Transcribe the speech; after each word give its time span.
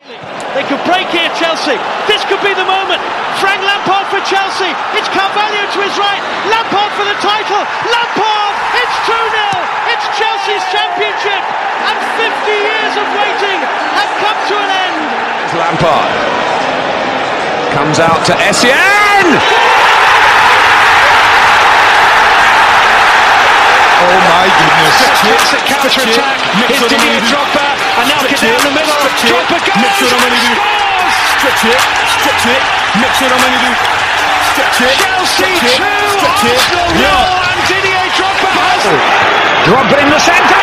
They 0.00 0.64
could 0.64 0.80
break 0.88 1.12
here, 1.12 1.28
Chelsea. 1.36 1.76
This 2.08 2.24
could 2.24 2.40
be 2.40 2.56
the 2.56 2.64
moment. 2.64 3.04
Frank 3.36 3.60
Lampard 3.60 4.08
for 4.08 4.18
Chelsea. 4.24 4.72
It's 4.96 5.12
Carvalho 5.12 5.60
to 5.76 5.78
his 5.84 5.92
right. 6.00 6.22
Lampard 6.48 6.88
for 6.96 7.04
the 7.04 7.18
title. 7.20 7.62
Lampard! 7.84 8.54
It's 8.80 8.96
2 9.04 9.12
0. 9.12 9.92
It's 9.92 10.06
Chelsea's 10.16 10.64
championship. 10.72 11.42
And 11.84 11.96
50 12.16 12.32
years 12.48 12.94
of 12.96 13.06
waiting 13.12 13.60
have 13.92 14.12
come 14.24 14.40
to 14.48 14.54
an 14.56 14.70
end. 14.72 15.00
It's 15.44 15.54
Lampard 15.54 16.10
comes 17.76 18.00
out 18.00 18.24
to 18.26 18.32
Essien. 18.50 19.38
Oh 24.00 24.18
my 24.26 24.46
goodness. 24.58 24.96
Classic 25.22 25.62
counter 25.70 26.02
attack. 26.08 26.40
It's 26.66 26.82
Didier 26.88 27.20
Drogba. 27.28 27.69
And 27.98 28.06
now 28.06 28.22
get 28.22 28.38
down 28.38 28.60
the 28.62 28.70
middle. 28.70 28.94
Drogba 29.26 29.58
goes. 29.58 29.98
Scores. 29.98 30.44
Stretch 31.40 31.64
it. 31.66 31.80
Stretch 32.20 32.46
it. 32.46 32.62
Mix 33.00 33.12
it 33.24 33.32
on 33.32 33.40
Mendy. 33.40 33.72
Stretch 34.52 34.80
it. 34.84 34.96
Chelsea 35.00 35.50
2. 35.58 35.82
Arsenal 36.20 36.88
0. 36.94 37.10
And 37.50 37.60
Didier 37.66 38.06
Drogba 38.14 38.50
has. 38.54 38.84
Drogba 39.66 39.96
in 40.04 40.08
the 40.10 40.20
centre. 40.20 40.62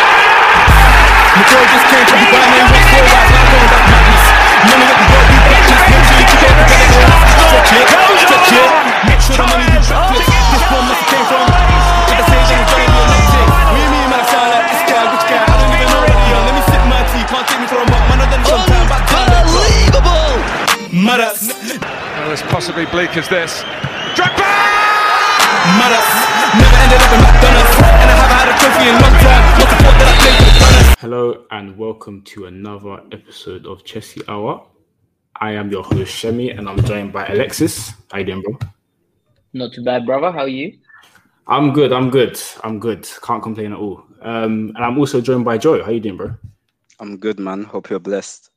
McCoy 1.37 1.65
just 1.69 1.85
came 1.91 2.05
from 2.07 2.17
the 2.17 2.29
Bayern 2.33 2.57
and 2.57 2.69
went 2.71 2.87
forward. 2.95 3.25
Now 3.29 3.45
going 3.51 3.69
back 3.69 3.85
madness. 3.91 4.25
None 4.67 4.81
of 4.81 4.89
it 4.89 4.97
can 4.97 5.07
go 5.11 5.19
be 5.27 5.37
back. 5.45 5.63
Just 5.67 5.85
makes 5.91 6.31
you 6.31 6.39
get 6.41 6.55
it. 6.55 6.69
Stretch 6.71 7.73
it. 7.73 7.87
Stretch 7.87 8.01
it. 8.01 8.06
Madas. 21.07 21.47
Well, 21.79 22.31
as 22.33 22.41
possibly 22.41 22.85
bleak 22.87 23.15
as 23.15 23.29
this. 23.29 23.63
Drogba! 24.11 24.43
Madas. 25.79 26.09
Never 26.59 26.77
ended 26.83 26.99
up 26.99 27.13
in 27.15 27.21
McDonald's. 27.23 27.75
And 27.79 28.09
I 28.11 28.15
haven't 28.19 28.35
had 28.35 28.47
a 28.51 28.55
trophy 28.59 28.89
in 28.91 28.95
long 28.99 29.15
time. 29.23 29.43
Not 29.57 29.69
the 29.71 29.77
fault 29.83 29.95
that 29.99 30.07
I 30.11 30.15
played 30.19 30.35
for 30.35 30.43
the 30.43 30.59
Gunners. 30.59 30.95
Hello 30.99 31.45
and 31.51 31.77
welcome 31.77 32.23
to 32.23 32.47
another 32.47 32.99
episode 33.13 33.65
of 33.65 33.85
Chelsea 33.85 34.19
Hour. 34.27 34.67
I 35.39 35.51
am 35.51 35.71
your 35.71 35.83
host 35.83 36.11
Shemi 36.11 36.57
and 36.57 36.67
I'm 36.67 36.83
joined 36.83 37.13
by 37.13 37.25
Alexis. 37.27 37.93
How 38.11 38.17
you 38.17 38.25
doing, 38.25 38.41
bro? 38.41 38.59
Not 39.53 39.71
too 39.71 39.85
bad, 39.85 40.05
brother. 40.05 40.33
How 40.33 40.39
are 40.39 40.49
you? 40.49 40.77
I'm 41.47 41.71
good. 41.71 41.93
I'm 41.93 42.09
good. 42.09 42.37
I'm 42.65 42.81
good. 42.81 43.07
Can't 43.23 43.41
complain 43.41 43.71
at 43.71 43.79
all. 43.79 44.03
Um, 44.21 44.73
and 44.75 44.79
I'm 44.79 44.97
also 44.97 45.21
joined 45.21 45.45
by 45.45 45.57
Joe. 45.57 45.81
How 45.85 45.91
you 45.91 46.01
doing, 46.01 46.17
bro? 46.17 46.35
I'm 46.99 47.15
good, 47.15 47.39
man. 47.39 47.63
Hope 47.63 47.89
you're 47.89 47.99
blessed. 47.99 48.49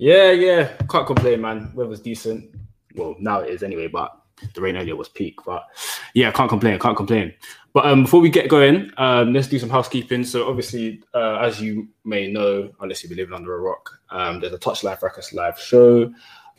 Yeah, 0.00 0.30
yeah. 0.30 0.68
Can't 0.88 1.06
complain, 1.06 1.42
man. 1.42 1.72
Weather's 1.74 2.00
decent. 2.00 2.54
Well, 2.94 3.16
now 3.18 3.40
it 3.40 3.50
is 3.50 3.62
anyway, 3.62 3.86
but 3.86 4.16
the 4.54 4.62
rain 4.62 4.78
earlier 4.78 4.96
was 4.96 5.10
peak. 5.10 5.44
But 5.44 5.66
yeah, 6.14 6.32
can't 6.32 6.48
complain. 6.48 6.78
Can't 6.78 6.96
complain. 6.96 7.34
But 7.74 7.84
um, 7.84 8.04
before 8.04 8.22
we 8.22 8.30
get 8.30 8.48
going, 8.48 8.90
um, 8.96 9.34
let's 9.34 9.46
do 9.46 9.58
some 9.58 9.68
housekeeping. 9.68 10.24
So 10.24 10.48
obviously, 10.48 11.02
uh, 11.12 11.36
as 11.40 11.60
you 11.60 11.86
may 12.04 12.32
know, 12.32 12.70
unless 12.80 13.02
you've 13.02 13.10
been 13.10 13.18
living 13.18 13.34
under 13.34 13.54
a 13.54 13.60
rock, 13.60 13.90
um, 14.08 14.40
there's 14.40 14.54
a 14.54 14.58
Touch 14.58 14.82
Life 14.82 15.02
Records 15.02 15.34
live 15.34 15.60
show 15.60 16.04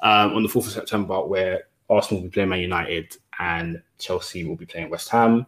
um, 0.03 0.33
on 0.33 0.43
the 0.43 0.49
4th 0.49 0.67
of 0.67 0.73
September 0.73 1.25
where 1.25 1.63
Arsenal 1.89 2.21
will 2.21 2.29
be 2.29 2.33
playing 2.33 2.49
Man 2.49 2.59
United 2.59 3.17
and 3.39 3.81
Chelsea 3.97 4.43
will 4.43 4.55
be 4.55 4.67
playing 4.67 4.91
West 4.91 5.09
Ham. 5.09 5.47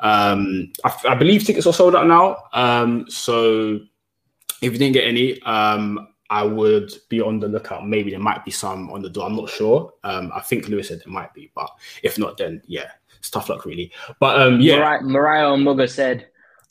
Um, 0.00 0.72
I, 0.82 0.94
I, 1.10 1.14
believe 1.14 1.44
tickets 1.44 1.66
are 1.66 1.74
sold 1.74 1.94
out 1.94 2.06
now. 2.06 2.38
Um, 2.54 3.04
so 3.10 3.80
if 4.62 4.72
you 4.72 4.78
didn't 4.78 4.94
get 4.94 5.06
any, 5.06 5.42
um, 5.42 6.08
I 6.30 6.44
would 6.44 6.92
be 7.08 7.20
on 7.20 7.38
the 7.38 7.48
lookout. 7.48 7.86
Maybe 7.86 8.10
there 8.10 8.20
might 8.20 8.44
be 8.44 8.50
some 8.50 8.90
on 8.90 9.02
the 9.02 9.10
door. 9.10 9.26
I'm 9.26 9.36
not 9.36 9.50
sure. 9.50 9.92
Um, 10.04 10.32
I 10.34 10.40
think 10.40 10.68
Lewis 10.68 10.88
said 10.88 11.00
there 11.04 11.12
might 11.12 11.34
be, 11.34 11.50
but 11.54 11.70
if 12.02 12.18
not, 12.18 12.38
then 12.38 12.62
yeah, 12.66 12.90
it's 13.18 13.30
tough 13.30 13.48
luck 13.48 13.64
really. 13.64 13.92
But 14.20 14.40
um, 14.40 14.60
yeah, 14.60 14.78
Mariah, 14.78 15.02
Mariah 15.02 15.52
and 15.52 15.66
Mugga 15.66 15.88
said 15.88 16.28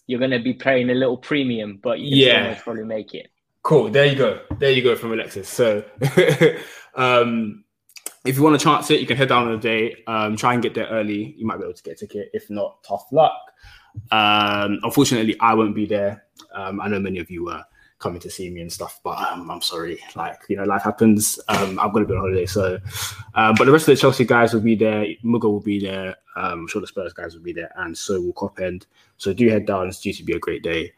you're 0.08 0.20
going 0.20 0.32
to 0.32 0.40
be 0.40 0.54
paying 0.54 0.90
a 0.90 0.94
little 0.94 1.18
premium, 1.18 1.80
but 1.82 2.00
you 2.00 2.26
yeah, 2.26 2.60
probably 2.62 2.84
make 2.84 3.14
it. 3.14 3.28
Cool. 3.62 3.90
There 3.90 4.06
you 4.06 4.16
go. 4.16 4.42
There 4.58 4.72
you 4.72 4.84
go 4.84 4.96
from 4.96 5.14
Alexis. 5.14 5.48
So, 5.48 5.86
um, 6.96 7.64
if 8.26 8.36
you 8.36 8.44
want 8.44 8.60
to 8.60 8.64
chance 8.64 8.92
it, 8.92 9.00
you 9.00 9.08
can 9.08 9.16
head 9.16 9.30
down 9.30 9.48
on 9.48 9.54
the 9.54 9.58
day. 9.58 10.04
Um, 10.08 10.36
try 10.36 10.54
and 10.54 10.62
get 10.62 10.74
there 10.74 10.88
early. 10.88 11.34
You 11.38 11.46
might 11.46 11.58
be 11.58 11.64
able 11.64 11.74
to 11.74 11.84
get 11.84 11.94
a 11.94 11.96
ticket. 12.06 12.30
If 12.34 12.50
not, 12.50 12.84
tough 12.84 13.06
luck. 13.12 13.40
Um, 14.12 14.80
unfortunately, 14.84 15.40
I 15.40 15.54
won't 15.54 15.76
be 15.76 15.86
there. 15.86 16.26
Um, 16.54 16.82
I 16.82 16.90
know 16.90 17.00
many 17.00 17.20
of 17.20 17.32
you 17.32 17.46
were 17.46 17.64
coming 18.04 18.20
to 18.20 18.30
see 18.30 18.50
me 18.50 18.62
and 18.62 18.72
stuff, 18.72 19.00
but 19.02 19.18
um, 19.18 19.50
I'm 19.50 19.62
sorry. 19.62 19.98
Like 20.16 20.42
you 20.50 20.58
know, 20.58 20.66
life 20.66 20.84
happens. 20.84 21.40
Um, 21.48 21.80
I'm 21.80 21.92
to 21.94 22.06
be 22.06 22.14
on 22.14 22.20
holiday, 22.20 22.46
so. 22.46 22.78
Um, 23.34 23.56
but 23.58 23.66
the 23.66 23.72
rest 23.72 23.88
of 23.88 23.96
the 23.96 24.02
Chelsea 24.02 24.26
guys 24.26 24.54
will 24.54 24.62
be 24.62 24.76
there. 24.76 25.06
Mugga 25.24 25.46
will 25.46 25.62
be 25.62 25.80
there. 25.80 26.18
Um, 26.36 26.52
I'm 26.60 26.68
sure 26.68 26.82
the 26.82 26.88
Spurs 26.88 27.14
guys 27.14 27.34
will 27.34 27.42
be 27.42 27.54
there, 27.54 27.72
and 27.78 27.98
so 27.98 28.20
will 28.20 28.34
Kop 28.34 28.60
End. 28.60 28.86
So 29.18 29.34
do 29.34 29.50
head 29.50 29.66
down. 29.66 29.88
It's 29.88 30.02
due 30.02 30.14
to 30.14 30.24
be 30.24 30.34
a 30.34 30.40
great 30.40 30.62
day. 30.62 30.92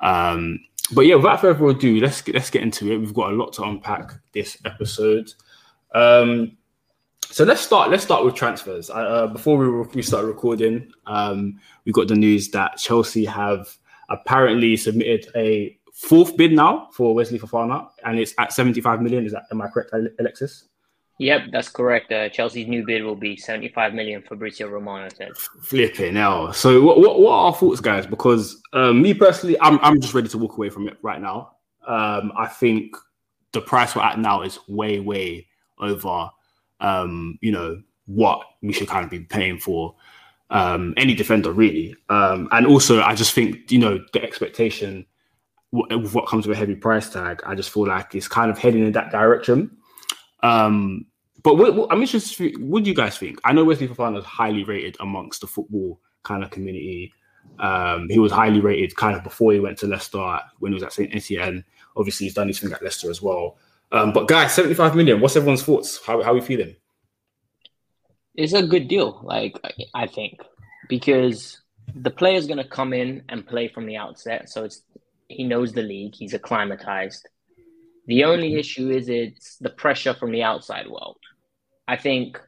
Um, 0.00 0.60
but 0.92 1.02
yeah, 1.02 1.14
without 1.14 1.40
further 1.40 1.68
ado, 1.68 1.98
let's 2.00 2.20
get, 2.20 2.34
let's 2.34 2.50
get 2.50 2.62
into 2.62 2.92
it. 2.92 2.98
We've 2.98 3.14
got 3.14 3.32
a 3.32 3.36
lot 3.36 3.52
to 3.54 3.62
unpack 3.62 4.12
this 4.32 4.58
episode. 4.64 5.32
Um, 5.94 6.56
so 7.22 7.44
let's 7.44 7.60
start. 7.60 7.90
Let's 7.90 8.04
start 8.04 8.24
with 8.24 8.34
transfers. 8.34 8.90
Uh, 8.90 9.28
before 9.28 9.56
we, 9.56 9.66
re- 9.66 9.88
we 9.94 10.02
start 10.02 10.26
recording, 10.26 10.92
um, 11.06 11.58
we 11.84 11.92
got 11.92 12.08
the 12.08 12.16
news 12.16 12.50
that 12.50 12.76
Chelsea 12.76 13.24
have 13.24 13.78
apparently 14.10 14.76
submitted 14.76 15.28
a 15.36 15.78
fourth 16.00 16.36
bid 16.36 16.52
now 16.52 16.88
for 16.92 17.14
Wesley 17.14 17.38
Fofana, 17.38 17.88
and 18.04 18.18
it's 18.18 18.34
at 18.38 18.52
seventy-five 18.52 19.02
million. 19.02 19.26
Is 19.26 19.32
that 19.32 19.44
am 19.52 19.62
I 19.62 19.68
correct, 19.68 19.92
Alexis? 20.18 20.64
Yep, 21.18 21.48
that's 21.52 21.68
correct. 21.68 22.10
Uh, 22.10 22.30
Chelsea's 22.30 22.66
new 22.66 22.84
bid 22.84 23.04
will 23.04 23.14
be 23.14 23.36
seventy-five 23.36 23.92
million. 23.94 24.22
Fabrizio 24.22 24.68
Romano 24.68 25.08
said. 25.14 25.36
Flipping 25.36 26.16
hell. 26.16 26.52
So 26.52 26.82
what, 26.82 26.98
what, 26.98 27.20
what 27.20 27.32
are 27.32 27.46
our 27.46 27.54
thoughts, 27.54 27.80
guys? 27.80 28.06
Because 28.06 28.60
um, 28.72 29.02
me 29.02 29.12
personally, 29.14 29.60
I'm 29.60 29.78
I'm 29.80 30.00
just 30.00 30.14
ready 30.14 30.28
to 30.28 30.38
walk 30.38 30.56
away 30.56 30.70
from 30.70 30.88
it 30.88 30.96
right 31.02 31.20
now. 31.20 31.56
Um, 31.86 32.32
I 32.36 32.46
think 32.46 32.96
the 33.52 33.60
price 33.60 33.94
we're 33.94 34.02
at 34.02 34.18
now 34.18 34.42
is 34.42 34.58
way 34.68 35.00
way 35.00 35.46
over 35.78 36.30
um, 36.80 37.38
you 37.40 37.52
know, 37.52 37.82
what 38.06 38.42
we 38.62 38.72
should 38.72 38.88
kind 38.88 39.04
of 39.04 39.10
be 39.10 39.20
paying 39.20 39.58
for 39.58 39.94
um, 40.50 40.94
any 40.96 41.14
defender, 41.14 41.52
really. 41.52 41.94
Um, 42.08 42.48
and 42.52 42.66
also, 42.66 43.02
I 43.02 43.14
just 43.14 43.32
think, 43.32 43.70
you 43.70 43.78
know, 43.78 44.02
the 44.12 44.22
expectation 44.22 45.06
with 45.72 46.14
what 46.14 46.26
comes 46.26 46.46
with 46.46 46.56
a 46.56 46.58
heavy 46.58 46.74
price 46.74 47.10
tag, 47.10 47.42
I 47.46 47.54
just 47.54 47.70
feel 47.70 47.86
like 47.86 48.14
it's 48.14 48.28
kind 48.28 48.50
of 48.50 48.58
heading 48.58 48.84
in 48.84 48.92
that 48.92 49.10
direction. 49.10 49.76
Um, 50.42 51.06
but 51.42 51.56
what, 51.56 51.74
what, 51.74 51.92
I'm 51.92 52.00
interested. 52.00 52.60
What 52.60 52.84
do 52.84 52.90
you 52.90 52.96
guys 52.96 53.16
think? 53.16 53.40
I 53.44 53.52
know 53.52 53.64
Wesley 53.64 53.88
Fofana 53.88 54.18
is 54.18 54.24
highly 54.24 54.64
rated 54.64 54.96
amongst 55.00 55.40
the 55.40 55.46
football 55.46 56.00
kind 56.22 56.42
of 56.42 56.50
community. 56.50 57.12
Um, 57.58 58.08
he 58.08 58.18
was 58.18 58.32
highly 58.32 58.60
rated 58.60 58.96
kind 58.96 59.16
of 59.16 59.22
before 59.22 59.52
he 59.52 59.60
went 59.60 59.78
to 59.78 59.86
Leicester 59.86 60.40
when 60.58 60.72
he 60.72 60.74
was 60.74 60.82
at 60.82 60.92
Saint 60.92 61.14
Etienne. 61.14 61.64
Obviously, 61.96 62.26
he's 62.26 62.34
done 62.34 62.48
his 62.48 62.58
thing 62.58 62.72
at 62.72 62.82
Leicester 62.82 63.10
as 63.10 63.22
well. 63.22 63.56
Um, 63.92 64.12
but 64.12 64.28
guys, 64.28 64.54
75 64.54 64.94
million. 64.94 65.20
What's 65.20 65.36
everyone's 65.36 65.62
thoughts? 65.62 66.00
How 66.04 66.22
how 66.22 66.30
are 66.30 66.34
we 66.34 66.40
feeling? 66.40 66.76
It's 68.34 68.52
a 68.52 68.66
good 68.66 68.88
deal, 68.88 69.20
like 69.24 69.56
I 69.94 70.06
think, 70.06 70.40
because 70.88 71.60
the 71.94 72.10
player's 72.10 72.46
going 72.46 72.58
to 72.58 72.68
come 72.68 72.92
in 72.92 73.22
and 73.28 73.46
play 73.46 73.68
from 73.68 73.86
the 73.86 73.96
outset. 73.96 74.48
So 74.48 74.64
it's 74.64 74.82
he 75.30 75.44
knows 75.44 75.72
the 75.72 75.82
league. 75.82 76.14
He's 76.14 76.34
acclimatized. 76.34 77.28
The 78.06 78.24
only 78.24 78.56
issue 78.56 78.90
is 78.90 79.08
it's 79.08 79.56
the 79.56 79.70
pressure 79.70 80.14
from 80.14 80.32
the 80.32 80.42
outside 80.42 80.88
world. 80.88 81.18
I 81.86 81.96
think 81.96 82.40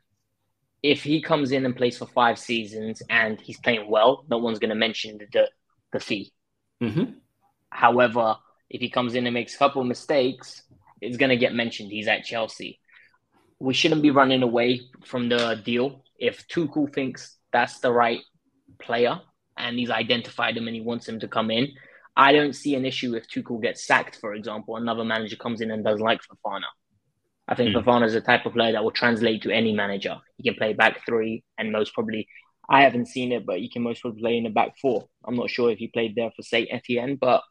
if 0.82 1.02
he 1.02 1.22
comes 1.22 1.52
in 1.52 1.64
and 1.64 1.76
plays 1.76 1.98
for 1.98 2.06
five 2.06 2.38
seasons 2.38 3.02
and 3.08 3.40
he's 3.40 3.60
playing 3.60 3.88
well, 3.88 4.24
no 4.28 4.38
one's 4.38 4.58
going 4.58 4.70
to 4.70 4.74
mention 4.74 5.18
the 5.18 5.48
the 5.92 6.00
fee. 6.00 6.32
Mm-hmm. 6.82 7.12
However, 7.70 8.36
if 8.68 8.80
he 8.80 8.90
comes 8.90 9.14
in 9.14 9.26
and 9.26 9.34
makes 9.34 9.54
a 9.54 9.58
couple 9.58 9.82
of 9.82 9.88
mistakes, 9.88 10.62
it's 11.00 11.16
going 11.16 11.30
to 11.30 11.36
get 11.36 11.54
mentioned. 11.54 11.92
He's 11.92 12.08
at 12.08 12.24
Chelsea. 12.24 12.80
We 13.58 13.74
shouldn't 13.74 14.02
be 14.02 14.10
running 14.10 14.42
away 14.42 14.80
from 15.04 15.28
the 15.28 15.60
deal. 15.64 16.02
If 16.18 16.48
Tuchel 16.48 16.92
thinks 16.92 17.36
that's 17.52 17.78
the 17.80 17.92
right 17.92 18.20
player 18.80 19.20
and 19.56 19.78
he's 19.78 19.90
identified 19.90 20.56
him 20.56 20.66
and 20.66 20.74
he 20.74 20.82
wants 20.82 21.08
him 21.08 21.20
to 21.20 21.28
come 21.28 21.50
in, 21.50 21.68
I 22.16 22.32
don't 22.32 22.54
see 22.54 22.74
an 22.74 22.84
issue 22.84 23.14
if 23.14 23.28
Tuchel 23.28 23.62
gets 23.62 23.86
sacked, 23.86 24.16
for 24.16 24.34
example, 24.34 24.76
another 24.76 25.04
manager 25.04 25.36
comes 25.36 25.60
in 25.60 25.70
and 25.70 25.84
doesn't 25.84 26.04
like 26.04 26.20
Fofana. 26.20 26.66
I 27.48 27.54
think 27.54 27.74
mm. 27.74 27.82
Fofana 27.82 28.06
is 28.06 28.12
the 28.12 28.20
type 28.20 28.46
of 28.46 28.52
player 28.52 28.72
that 28.72 28.84
will 28.84 28.90
translate 28.90 29.42
to 29.42 29.50
any 29.50 29.72
manager. 29.72 30.16
He 30.36 30.42
can 30.42 30.54
play 30.54 30.74
back 30.74 31.04
three 31.06 31.42
and 31.58 31.72
most 31.72 31.94
probably, 31.94 32.28
I 32.68 32.82
haven't 32.82 33.06
seen 33.06 33.32
it, 33.32 33.46
but 33.46 33.58
he 33.58 33.68
can 33.68 33.82
most 33.82 34.02
probably 34.02 34.20
play 34.20 34.36
in 34.36 34.44
the 34.44 34.50
back 34.50 34.78
four. 34.80 35.08
I'm 35.24 35.36
not 35.36 35.50
sure 35.50 35.70
if 35.70 35.78
he 35.78 35.88
played 35.88 36.14
there 36.14 36.30
for 36.36 36.42
Saint 36.42 36.68
Etienne, 36.70 37.16
but 37.16 37.42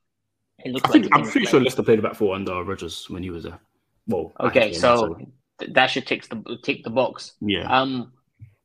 it 0.63 0.71
looks 0.71 0.89
I 0.89 0.93
like 0.93 1.01
think, 1.01 1.15
I'm 1.15 1.29
pretty 1.29 1.47
sure 1.47 1.59
Leicester 1.59 1.83
played 1.83 2.01
back 2.01 2.15
four 2.15 2.35
under 2.35 2.63
Rodgers 2.63 3.09
when 3.09 3.23
he 3.23 3.29
was 3.29 3.43
there. 3.43 3.59
Well, 4.07 4.31
okay, 4.39 4.73
so 4.73 5.15
th- 5.59 5.73
that 5.73 5.87
should 5.87 6.07
tick 6.07 6.27
the 6.27 6.57
tick 6.63 6.83
the 6.83 6.89
box. 6.89 7.33
Yeah. 7.39 7.63
Um, 7.63 8.13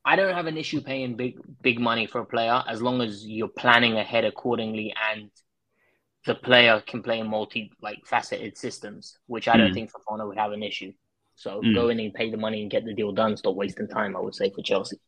I 0.05 0.17
don't 0.17 0.35
have 0.35 0.47
an 0.47 0.57
issue 0.57 0.81
paying 0.81 1.17
big 1.17 1.39
big 1.63 1.79
money 1.79 2.07
for 2.07 2.21
a 2.21 2.25
player 2.25 2.63
as 2.69 2.81
long 2.81 3.01
as 3.01 3.27
you're 3.27 3.49
planning 3.49 3.97
ahead 3.97 4.25
accordingly 4.25 4.95
and 5.13 5.31
the 6.27 6.35
player 6.35 6.83
can 6.87 7.03
play 7.03 7.21
in 7.21 7.29
multi 7.29 7.73
like 7.81 8.05
faceted 8.05 8.59
systems, 8.59 9.19
which 9.27 9.49
I 9.49 9.57
don't 9.57 9.71
mm. 9.71 9.75
think 9.75 9.91
Fofana 9.93 10.27
would 10.27 10.37
have 10.37 10.53
an 10.53 10.63
issue. 10.63 10.93
So 11.37 11.61
mm. 11.61 11.75
go 11.75 11.89
in 11.89 12.01
and 12.01 12.13
pay 12.13 12.31
the 12.31 12.37
money 12.37 12.63
and 12.63 12.71
get 12.71 12.85
the 12.85 12.95
deal 12.95 13.13
done. 13.13 13.37
Stop 13.37 13.55
wasting 13.55 13.89
time. 13.89 14.17
I 14.17 14.21
would 14.21 14.35
say 14.35 14.51
for 14.51 14.63
Chelsea. 14.63 14.99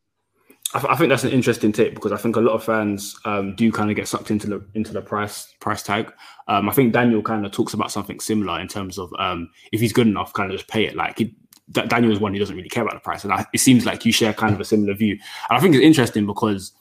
I, 0.75 0.87
I 0.91 0.97
think 0.97 1.09
that's 1.09 1.25
an 1.25 1.31
interesting 1.31 1.73
take 1.73 1.95
because 1.95 2.13
I 2.13 2.19
think 2.19 2.37
a 2.37 2.41
lot 2.41 2.55
of 2.55 2.63
fans 2.63 3.19
um, 3.25 3.57
do 3.57 3.73
kind 3.73 3.91
of 3.91 3.97
get 3.97 4.07
sucked 4.07 4.31
into 4.31 4.47
the 4.47 4.65
into 4.75 4.93
the 4.93 5.03
price 5.03 5.55
price 5.61 5.83
tag. 5.83 6.13
Um, 6.47 6.69
I 6.69 6.73
think 6.73 6.93
Daniel 6.93 7.23
kind 7.23 7.45
of 7.45 7.53
talks 7.53 7.75
about 7.75 7.91
something 7.91 8.21
similar 8.21 8.61
in 8.61 8.69
terms 8.69 8.99
of 8.99 9.13
um, 9.19 9.51
if 9.73 9.81
he's 9.81 9.93
good 9.93 10.07
enough, 10.07 10.33
kind 10.33 10.51
of 10.51 10.57
just 10.57 10.71
pay 10.71 10.85
it. 10.85 10.95
Like 10.95 11.19
he, 11.19 11.35
Daniel 11.73 12.13
is 12.13 12.21
one 12.21 12.33
who 12.33 12.39
doesn't 12.39 12.57
really 12.57 12.69
care 12.69 12.85
about 12.85 12.95
the 12.95 13.01
price, 13.01 13.25
and 13.25 13.33
I, 13.33 13.45
it 13.53 13.59
seems 13.59 13.85
like 13.85 14.05
you 14.05 14.13
share 14.13 14.33
kind 14.33 14.55
of 14.55 14.61
a 14.61 14.65
similar 14.65 14.95
view. 14.95 15.19
And 15.51 15.59
I 15.59 15.61
think 15.61 15.75
it's 15.75 15.85
interesting 15.85 16.27
because 16.27 16.73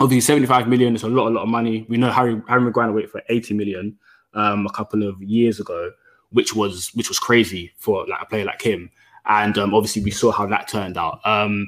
obviously 0.00 0.20
75 0.20 0.68
million 0.68 0.94
is 0.94 1.02
a 1.02 1.08
lot, 1.08 1.28
a 1.28 1.30
lot 1.30 1.42
of 1.42 1.48
money. 1.48 1.86
We 1.88 1.96
know 1.96 2.10
Harry 2.10 2.40
Harry 2.48 2.60
Maguire 2.60 2.92
waited 2.92 3.10
for 3.10 3.22
80 3.28 3.54
million 3.54 3.98
um, 4.34 4.66
a 4.66 4.70
couple 4.70 5.02
of 5.08 5.22
years 5.22 5.60
ago, 5.60 5.90
which 6.30 6.54
was 6.54 6.94
which 6.94 7.08
was 7.08 7.18
crazy 7.18 7.72
for 7.76 8.06
like 8.06 8.22
a 8.22 8.26
player 8.26 8.44
like 8.44 8.62
him. 8.62 8.90
And 9.28 9.58
um, 9.58 9.74
obviously, 9.74 10.02
we 10.02 10.12
saw 10.12 10.30
how 10.30 10.46
that 10.46 10.68
turned 10.68 10.96
out. 10.96 11.18
Um, 11.24 11.66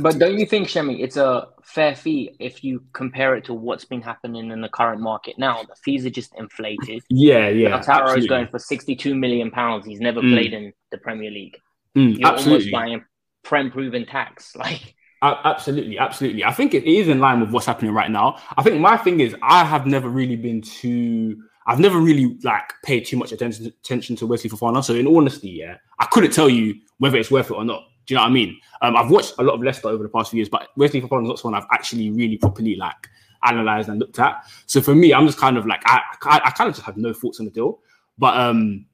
but 0.00 0.18
don't 0.18 0.36
you 0.36 0.44
think, 0.44 0.66
Shemi, 0.66 1.00
it's 1.00 1.16
a 1.16 1.46
fair 1.62 1.94
fee 1.94 2.34
if 2.40 2.64
you 2.64 2.82
compare 2.92 3.36
it 3.36 3.44
to 3.44 3.54
what's 3.54 3.84
been 3.84 4.02
happening 4.02 4.50
in 4.50 4.60
the 4.60 4.68
current 4.68 5.00
market 5.00 5.38
now? 5.38 5.62
The 5.62 5.76
fees 5.76 6.04
are 6.06 6.10
just 6.10 6.34
inflated. 6.36 7.04
Yeah, 7.08 7.50
yeah. 7.50 7.78
Lautaro 7.78 8.18
is 8.18 8.26
going 8.26 8.48
for 8.48 8.58
62 8.58 9.14
million 9.14 9.52
pounds. 9.52 9.86
He's 9.86 10.00
never 10.00 10.20
mm. 10.20 10.32
played 10.32 10.52
in 10.52 10.72
the 10.90 10.98
Premier 10.98 11.30
League. 11.30 11.56
Mm, 11.96 12.18
You're 12.18 12.28
absolutely. 12.28 12.52
almost 12.52 12.72
buying 12.72 13.04
prem 13.44 13.70
proven 13.70 14.04
tax. 14.04 14.56
Like, 14.56 14.96
absolutely, 15.22 15.98
absolutely. 15.98 16.44
I 16.44 16.52
think 16.52 16.74
it 16.74 16.84
is 16.84 17.08
in 17.08 17.18
line 17.18 17.40
with 17.40 17.50
what's 17.50 17.66
happening 17.66 17.92
right 17.92 18.10
now. 18.10 18.38
I 18.56 18.62
think 18.62 18.80
my 18.80 18.96
thing 18.96 19.20
is 19.20 19.34
I 19.42 19.64
have 19.64 19.86
never 19.86 20.08
really 20.08 20.36
been 20.36 20.62
too. 20.62 21.42
I've 21.66 21.80
never 21.80 21.98
really 21.98 22.38
like 22.44 22.72
paid 22.84 23.04
too 23.04 23.16
much 23.16 23.32
attention 23.32 23.66
attention 23.66 24.16
to 24.16 24.26
Wesley 24.26 24.50
Fofana. 24.50 24.82
So 24.82 24.94
in 24.94 25.06
honesty, 25.06 25.50
yeah, 25.50 25.76
I 25.98 26.06
couldn't 26.06 26.32
tell 26.32 26.48
you 26.48 26.74
whether 26.98 27.16
it's 27.16 27.30
worth 27.30 27.50
it 27.50 27.54
or 27.54 27.64
not. 27.64 27.82
Do 28.06 28.14
you 28.14 28.16
know 28.16 28.22
what 28.22 28.30
I 28.30 28.32
mean? 28.32 28.58
Um, 28.80 28.96
I've 28.96 29.10
watched 29.10 29.34
a 29.38 29.42
lot 29.42 29.54
of 29.54 29.62
Leicester 29.62 29.88
over 29.88 30.02
the 30.02 30.08
past 30.08 30.30
few 30.30 30.38
years, 30.38 30.48
but 30.48 30.68
Wesley 30.76 31.02
Fofana 31.02 31.22
is 31.24 31.28
not 31.28 31.38
someone 31.38 31.60
I've 31.60 31.68
actually 31.70 32.10
really 32.10 32.38
properly 32.38 32.74
like 32.76 33.08
analyzed 33.44 33.88
and 33.88 33.98
looked 33.98 34.18
at. 34.18 34.44
So 34.66 34.80
for 34.80 34.94
me, 34.94 35.12
I'm 35.12 35.26
just 35.26 35.38
kind 35.38 35.56
of 35.56 35.66
like 35.66 35.82
I, 35.84 36.00
I, 36.22 36.40
I 36.46 36.50
kind 36.50 36.68
of 36.68 36.74
just 36.74 36.86
have 36.86 36.96
no 36.96 37.12
thoughts 37.12 37.40
on 37.40 37.46
the 37.46 37.52
deal. 37.52 37.80
But 38.16 38.36
um, 38.36 38.86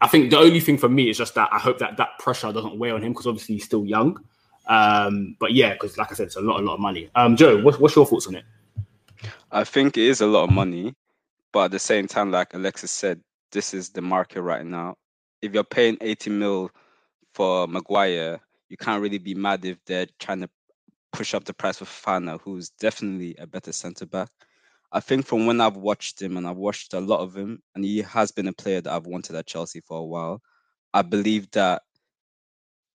I 0.00 0.08
think 0.08 0.30
the 0.30 0.38
only 0.38 0.60
thing 0.60 0.78
for 0.78 0.88
me 0.88 1.10
is 1.10 1.18
just 1.18 1.34
that 1.34 1.48
I 1.52 1.58
hope 1.58 1.78
that 1.78 1.96
that 1.96 2.18
pressure 2.18 2.52
doesn't 2.52 2.78
weigh 2.78 2.90
on 2.90 3.02
him 3.02 3.12
because 3.12 3.26
obviously 3.26 3.56
he's 3.56 3.64
still 3.64 3.84
young. 3.84 4.18
Um, 4.68 5.36
but 5.40 5.52
yeah, 5.52 5.72
because 5.72 5.96
like 5.96 6.12
I 6.12 6.14
said, 6.14 6.26
it's 6.26 6.36
a 6.36 6.40
lot, 6.40 6.60
a 6.60 6.62
lot 6.62 6.74
of 6.74 6.80
money. 6.80 7.10
Um, 7.14 7.36
Joe, 7.36 7.60
what's, 7.62 7.78
what's 7.78 7.96
your 7.96 8.06
thoughts 8.06 8.26
on 8.26 8.36
it? 8.36 8.44
I 9.50 9.64
think 9.64 9.96
it 9.96 10.04
is 10.04 10.20
a 10.20 10.26
lot 10.26 10.44
of 10.44 10.50
money, 10.50 10.94
but 11.52 11.66
at 11.66 11.70
the 11.70 11.78
same 11.78 12.06
time, 12.06 12.30
like 12.30 12.54
Alexis 12.54 12.90
said, 12.90 13.20
this 13.50 13.72
is 13.72 13.88
the 13.90 14.02
market 14.02 14.42
right 14.42 14.64
now. 14.64 14.96
If 15.40 15.54
you're 15.54 15.64
paying 15.64 15.96
80 16.00 16.30
mil 16.30 16.70
for 17.32 17.66
Maguire, 17.66 18.40
you 18.68 18.76
can't 18.76 19.02
really 19.02 19.18
be 19.18 19.34
mad 19.34 19.64
if 19.64 19.78
they're 19.86 20.06
trying 20.18 20.40
to 20.40 20.50
push 21.12 21.32
up 21.32 21.44
the 21.44 21.54
price 21.54 21.78
for 21.78 21.86
Fana, 21.86 22.38
who's 22.40 22.70
definitely 22.70 23.34
a 23.38 23.46
better 23.46 23.72
centre 23.72 24.06
back. 24.06 24.28
I 24.92 25.00
think 25.00 25.26
from 25.26 25.46
when 25.46 25.60
I've 25.60 25.76
watched 25.76 26.20
him 26.20 26.36
and 26.36 26.46
I've 26.46 26.56
watched 26.56 26.94
a 26.94 27.00
lot 27.00 27.20
of 27.20 27.34
him, 27.34 27.62
and 27.74 27.84
he 27.84 28.02
has 28.02 28.30
been 28.30 28.48
a 28.48 28.52
player 28.52 28.80
that 28.80 28.92
I've 28.92 29.06
wanted 29.06 29.36
at 29.36 29.46
Chelsea 29.46 29.80
for 29.80 29.98
a 29.98 30.04
while. 30.04 30.42
I 30.92 31.02
believe 31.02 31.50
that 31.52 31.82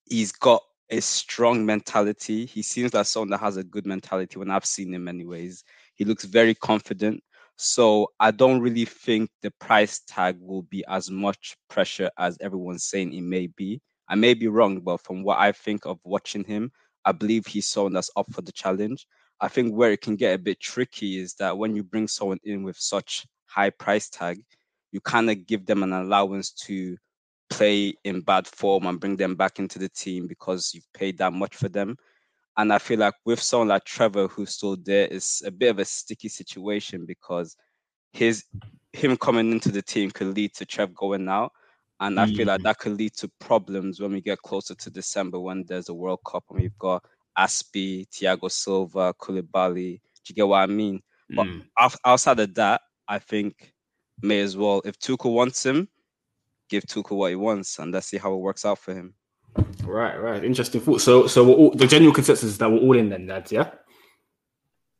he's 0.05 0.31
got 0.31 0.61
a 0.93 1.01
strong 1.01 1.65
mentality. 1.65 2.45
He 2.45 2.61
seems 2.61 2.93
like 2.93 3.07
someone 3.07 3.31
that 3.31 3.39
has 3.39 3.57
a 3.57 3.63
good 3.63 3.87
mentality 3.87 4.37
when 4.37 4.51
I've 4.51 4.65
seen 4.65 4.93
him, 4.93 5.07
anyways. 5.07 5.63
He 5.95 6.05
looks 6.05 6.23
very 6.23 6.53
confident. 6.53 7.23
So 7.57 8.11
I 8.19 8.29
don't 8.29 8.61
really 8.61 8.85
think 8.85 9.31
the 9.41 9.51
price 9.59 10.01
tag 10.07 10.37
will 10.39 10.61
be 10.63 10.85
as 10.87 11.09
much 11.09 11.55
pressure 11.67 12.11
as 12.19 12.37
everyone's 12.41 12.83
saying 12.83 13.11
it 13.11 13.21
may 13.21 13.47
be. 13.47 13.81
I 14.07 14.13
may 14.13 14.35
be 14.35 14.47
wrong, 14.47 14.81
but 14.81 15.01
from 15.01 15.23
what 15.23 15.39
I 15.39 15.51
think 15.51 15.85
of 15.87 15.97
watching 16.03 16.43
him, 16.43 16.71
I 17.05 17.11
believe 17.11 17.47
he's 17.47 17.67
someone 17.67 17.93
that's 17.93 18.11
up 18.15 18.31
for 18.31 18.43
the 18.43 18.51
challenge. 18.51 19.07
I 19.41 19.47
think 19.47 19.73
where 19.73 19.91
it 19.91 20.01
can 20.01 20.15
get 20.15 20.35
a 20.35 20.37
bit 20.37 20.59
tricky 20.59 21.17
is 21.17 21.33
that 21.35 21.57
when 21.57 21.75
you 21.75 21.83
bring 21.83 22.07
someone 22.07 22.39
in 22.43 22.61
with 22.61 22.77
such 22.77 23.25
high 23.47 23.71
price 23.71 24.09
tag, 24.09 24.43
you 24.91 25.01
kind 25.01 25.31
of 25.31 25.47
give 25.47 25.65
them 25.65 25.81
an 25.81 25.93
allowance 25.93 26.51
to 26.51 26.97
play 27.53 27.93
in 28.03 28.21
bad 28.21 28.47
form 28.47 28.85
and 28.87 28.99
bring 28.99 29.15
them 29.15 29.35
back 29.35 29.59
into 29.59 29.77
the 29.79 29.89
team 29.89 30.27
because 30.27 30.73
you've 30.73 30.91
paid 30.93 31.17
that 31.19 31.33
much 31.33 31.55
for 31.55 31.69
them. 31.69 31.95
And 32.57 32.71
I 32.71 32.77
feel 32.77 32.99
like 32.99 33.15
with 33.25 33.41
someone 33.41 33.69
like 33.69 33.85
Trevor 33.85 34.27
who's 34.27 34.51
still 34.51 34.77
there, 34.77 35.07
it's 35.09 35.43
a 35.43 35.51
bit 35.51 35.69
of 35.69 35.79
a 35.79 35.85
sticky 35.85 36.29
situation 36.29 37.05
because 37.05 37.55
his 38.11 38.43
him 38.91 39.17
coming 39.17 39.51
into 39.51 39.71
the 39.71 39.81
team 39.81 40.11
could 40.11 40.35
lead 40.35 40.53
to 40.55 40.65
Trev 40.65 40.93
going 40.93 41.27
out. 41.27 41.51
And 41.99 42.19
I 42.19 42.25
feel 42.25 42.47
like 42.47 42.59
mm. 42.61 42.63
that 42.63 42.79
could 42.79 42.97
lead 42.97 43.13
to 43.17 43.31
problems 43.39 43.99
when 43.99 44.11
we 44.11 44.21
get 44.21 44.41
closer 44.41 44.75
to 44.75 44.89
December 44.89 45.39
when 45.39 45.63
there's 45.67 45.89
a 45.89 45.93
World 45.93 46.19
Cup 46.27 46.43
and 46.49 46.59
we've 46.59 46.77
got 46.77 47.03
Azpi, 47.37 48.07
Thiago 48.09 48.51
Silva, 48.51 49.13
Koulibaly. 49.19 50.01
Do 50.01 50.27
you 50.27 50.35
get 50.35 50.47
what 50.47 50.57
I 50.57 50.65
mean? 50.65 51.01
Mm. 51.31 51.63
But 51.77 51.95
outside 52.05 52.39
of 52.39 52.53
that, 52.55 52.81
I 53.07 53.19
think 53.19 53.73
may 54.21 54.41
as 54.41 54.57
well, 54.57 54.81
if 54.85 54.99
Tuchel 54.99 55.33
wants 55.33 55.65
him, 55.65 55.87
give 56.73 56.85
Tuchel 56.85 57.17
what 57.17 57.29
he 57.29 57.35
wants, 57.35 57.79
and 57.79 57.93
let's 57.93 58.07
see 58.07 58.17
how 58.17 58.33
it 58.33 58.37
works 58.37 58.65
out 58.65 58.79
for 58.79 58.93
him. 58.93 59.13
Right, 59.83 60.17
right. 60.17 60.43
Interesting 60.43 60.81
thought. 60.81 61.01
So, 61.01 61.27
so 61.27 61.53
all, 61.53 61.71
the 61.71 61.87
general 61.87 62.13
consensus 62.13 62.49
is 62.49 62.57
that 62.57 62.71
we're 62.71 62.79
all 62.79 62.97
in 62.97 63.09
then, 63.09 63.27
lads. 63.27 63.51
Yeah. 63.51 63.69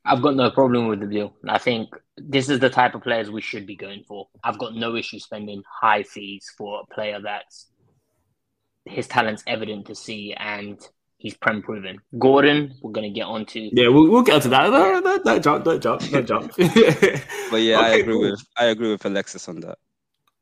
I've 0.06 0.22
got 0.22 0.36
no 0.36 0.52
problem 0.52 0.88
with 0.88 1.00
the 1.00 1.08
deal. 1.08 1.34
I 1.48 1.58
think 1.58 1.90
this 2.18 2.50
is 2.50 2.60
the 2.60 2.70
type 2.70 2.94
of 2.94 3.02
players 3.02 3.32
we 3.32 3.42
should 3.42 3.66
be 3.66 3.76
going 3.76 4.04
for. 4.08 4.28
I've 4.44 4.60
got 4.60 4.76
no 4.76 4.96
issue 4.96 5.18
spending 5.18 5.64
high 5.82 6.04
fees 6.04 6.52
for 6.58 6.82
a 6.82 6.94
player 6.94 7.20
that's 7.24 7.68
his 8.86 9.08
talent's 9.08 9.44
evident 9.48 9.86
to 9.88 9.96
see 9.96 10.34
and 10.34 10.78
he's 11.18 11.36
prem 11.36 11.62
proven. 11.62 12.00
Gordon, 12.20 12.76
we're 12.82 12.92
gonna 12.92 13.10
get 13.10 13.24
onto. 13.24 13.70
Yeah, 13.72 13.88
we'll, 13.88 14.10
we'll 14.10 14.24
get 14.24 14.36
onto 14.36 14.50
that. 14.50 14.70
No, 14.70 15.00
no, 15.00 15.24
don't 15.24 15.42
jump, 15.42 15.64
don't 15.64 15.82
jump, 15.82 16.02
don't 16.12 16.28
jump. 16.28 16.52
but 16.58 16.68
yeah, 16.68 16.76
okay, 17.52 17.74
I 17.76 17.90
agree 17.96 18.14
cool. 18.14 18.32
with 18.32 18.46
I 18.58 18.66
agree 18.66 18.92
with 18.92 19.06
Alexis 19.06 19.48
on 19.48 19.62
that. 19.62 19.78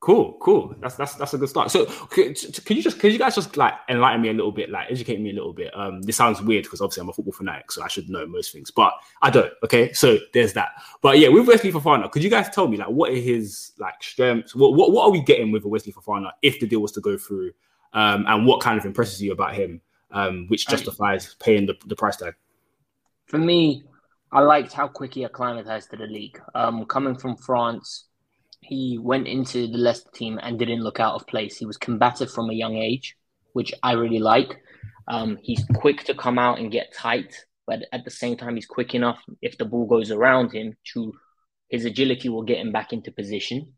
Cool, 0.01 0.35
cool. 0.41 0.73
That's 0.79 0.95
that's 0.95 1.13
that's 1.13 1.35
a 1.35 1.37
good 1.37 1.47
start. 1.47 1.69
So, 1.69 1.85
can, 1.85 2.33
can 2.33 2.75
you 2.75 2.81
just 2.81 2.99
can 2.99 3.11
you 3.11 3.19
guys 3.19 3.35
just 3.35 3.55
like 3.55 3.75
enlighten 3.87 4.19
me 4.19 4.29
a 4.29 4.33
little 4.33 4.51
bit, 4.51 4.71
like 4.71 4.89
educate 4.89 5.21
me 5.21 5.29
a 5.29 5.33
little 5.33 5.53
bit? 5.53 5.71
Um, 5.77 6.01
this 6.01 6.15
sounds 6.15 6.41
weird 6.41 6.63
because 6.63 6.81
obviously 6.81 7.01
I'm 7.01 7.09
a 7.09 7.13
football 7.13 7.33
fanatic, 7.33 7.71
so 7.71 7.83
I 7.83 7.87
should 7.87 8.09
know 8.09 8.25
most 8.25 8.51
things, 8.51 8.71
but 8.71 8.93
I 9.21 9.29
don't. 9.29 9.53
Okay, 9.63 9.93
so 9.93 10.17
there's 10.33 10.53
that. 10.53 10.69
But 11.03 11.19
yeah, 11.19 11.27
with 11.27 11.47
Wesley 11.47 11.71
Fofana, 11.71 12.11
could 12.11 12.23
you 12.23 12.31
guys 12.31 12.49
tell 12.49 12.67
me 12.67 12.77
like 12.77 12.87
what 12.87 13.11
are 13.11 13.15
his 13.15 13.73
like 13.77 14.01
strengths? 14.01 14.55
What 14.55 14.73
what, 14.73 14.91
what 14.91 15.05
are 15.05 15.11
we 15.11 15.21
getting 15.21 15.51
with 15.51 15.65
a 15.65 15.67
Wesley 15.67 15.93
Fofana 15.93 16.31
if 16.41 16.59
the 16.59 16.65
deal 16.65 16.79
was 16.79 16.93
to 16.93 17.01
go 17.01 17.15
through? 17.15 17.51
Um, 17.93 18.25
and 18.27 18.47
what 18.47 18.59
kind 18.59 18.79
of 18.79 18.85
impresses 18.85 19.21
you 19.21 19.33
about 19.33 19.53
him, 19.53 19.81
um, 20.09 20.47
which 20.47 20.67
justifies 20.67 21.35
paying 21.35 21.67
the, 21.67 21.75
the 21.85 21.95
price 21.95 22.17
tag? 22.17 22.33
For 23.27 23.37
me, 23.37 23.83
I 24.31 24.39
liked 24.39 24.73
how 24.73 24.87
quick 24.87 25.13
he 25.13 25.25
acclimatized 25.25 25.91
to 25.91 25.97
the 25.97 26.07
league. 26.07 26.41
Um, 26.55 26.85
coming 26.85 27.15
from 27.15 27.37
France 27.37 28.05
he 28.61 28.97
went 28.97 29.27
into 29.27 29.67
the 29.67 29.77
Leicester 29.77 30.09
team 30.13 30.39
and 30.41 30.57
didn't 30.57 30.83
look 30.83 30.99
out 30.99 31.15
of 31.15 31.27
place. 31.27 31.57
He 31.57 31.65
was 31.65 31.77
combative 31.77 32.31
from 32.31 32.49
a 32.49 32.53
young 32.53 32.77
age, 32.77 33.17
which 33.53 33.73
I 33.83 33.93
really 33.93 34.19
like. 34.19 34.61
Um, 35.07 35.37
he's 35.41 35.65
quick 35.75 36.03
to 36.05 36.13
come 36.13 36.37
out 36.37 36.59
and 36.59 36.71
get 36.71 36.93
tight, 36.93 37.35
but 37.65 37.79
at 37.91 38.05
the 38.05 38.11
same 38.11 38.37
time, 38.37 38.55
he's 38.55 38.67
quick 38.67 38.93
enough 38.93 39.19
if 39.41 39.57
the 39.57 39.65
ball 39.65 39.87
goes 39.87 40.11
around 40.11 40.53
him 40.53 40.77
to 40.93 41.13
his 41.69 41.85
agility 41.85 42.29
will 42.29 42.43
get 42.43 42.59
him 42.59 42.71
back 42.71 42.93
into 42.93 43.11
position. 43.11 43.73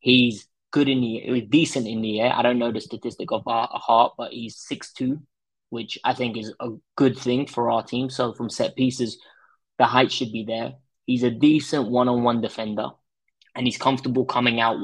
He's 0.00 0.48
good 0.72 0.88
in 0.88 1.00
the 1.00 1.42
decent 1.42 1.86
in 1.86 2.02
the 2.02 2.20
air. 2.20 2.32
I 2.34 2.42
don't 2.42 2.58
know 2.58 2.72
the 2.72 2.80
statistic 2.80 3.30
of 3.30 3.46
our 3.46 3.68
heart, 3.70 4.14
but 4.18 4.32
he's 4.32 4.56
six 4.56 4.92
two, 4.92 5.20
which 5.70 5.98
I 6.04 6.14
think 6.14 6.36
is 6.36 6.52
a 6.58 6.70
good 6.96 7.16
thing 7.16 7.46
for 7.46 7.70
our 7.70 7.82
team. 7.82 8.10
So 8.10 8.32
from 8.32 8.50
set 8.50 8.76
pieces, 8.76 9.18
the 9.78 9.84
height 9.84 10.10
should 10.10 10.32
be 10.32 10.44
there. 10.44 10.74
He's 11.06 11.22
a 11.22 11.30
decent 11.30 11.88
one 11.88 12.08
on 12.08 12.22
one 12.22 12.40
defender 12.40 12.88
and 13.58 13.66
he's 13.66 13.76
comfortable 13.76 14.24
coming 14.24 14.60
out 14.60 14.78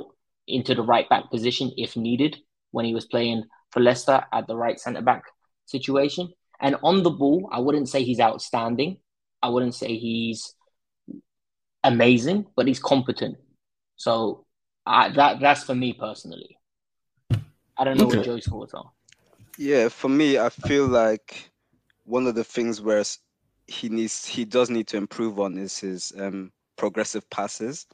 into 0.49 0.75
the 0.75 0.83
right 0.83 1.09
back 1.09 1.31
position 1.31 1.73
if 1.77 1.97
needed 1.97 2.37
when 2.73 2.85
he 2.85 2.93
was 2.93 3.07
playing 3.07 3.45
for 3.71 3.79
Leicester 3.81 4.25
at 4.33 4.49
the 4.49 4.57
right 4.57 4.81
centre 4.81 5.01
back 5.01 5.23
situation. 5.65 6.29
And 6.61 6.77
on 6.83 7.05
the 7.05 7.11
ball, 7.11 7.49
I 7.53 7.61
wouldn't 7.61 7.89
say 7.89 8.03
he's 8.03 8.19
outstanding. 8.19 8.99
I 9.41 9.49
wouldn't 9.49 9.77
say 9.77 9.97
he's 9.97 10.55
amazing, 11.85 12.47
but 12.57 12.67
he's 12.67 12.81
competent. 12.81 13.37
So 13.95 14.45
I, 14.85 15.11
that 15.11 15.39
that's 15.39 15.63
for 15.63 15.77
me 15.77 15.93
personally. 15.93 16.59
I 17.31 17.85
don't 17.85 17.97
know 17.97 18.07
okay. 18.07 18.19
what 18.19 18.27
Joe's 18.27 18.47
thoughts 18.47 18.75
are. 18.75 18.91
Yeah, 19.57 19.89
for 19.89 20.09
me, 20.09 20.39
I 20.39 20.49
feel 20.49 20.87
like 20.87 21.49
one 22.05 22.27
of 22.27 22.35
the 22.35 22.45
things 22.45 22.81
where 22.81 23.05
he 23.69 23.89
needs 23.89 24.27
he 24.27 24.45
does 24.45 24.69
need 24.69 24.89
to 24.89 24.97
improve 24.97 25.39
on 25.39 25.59
is 25.59 25.79
his 25.79 26.13
um, 26.19 26.51
progressive 26.77 27.29
passes 27.31 27.87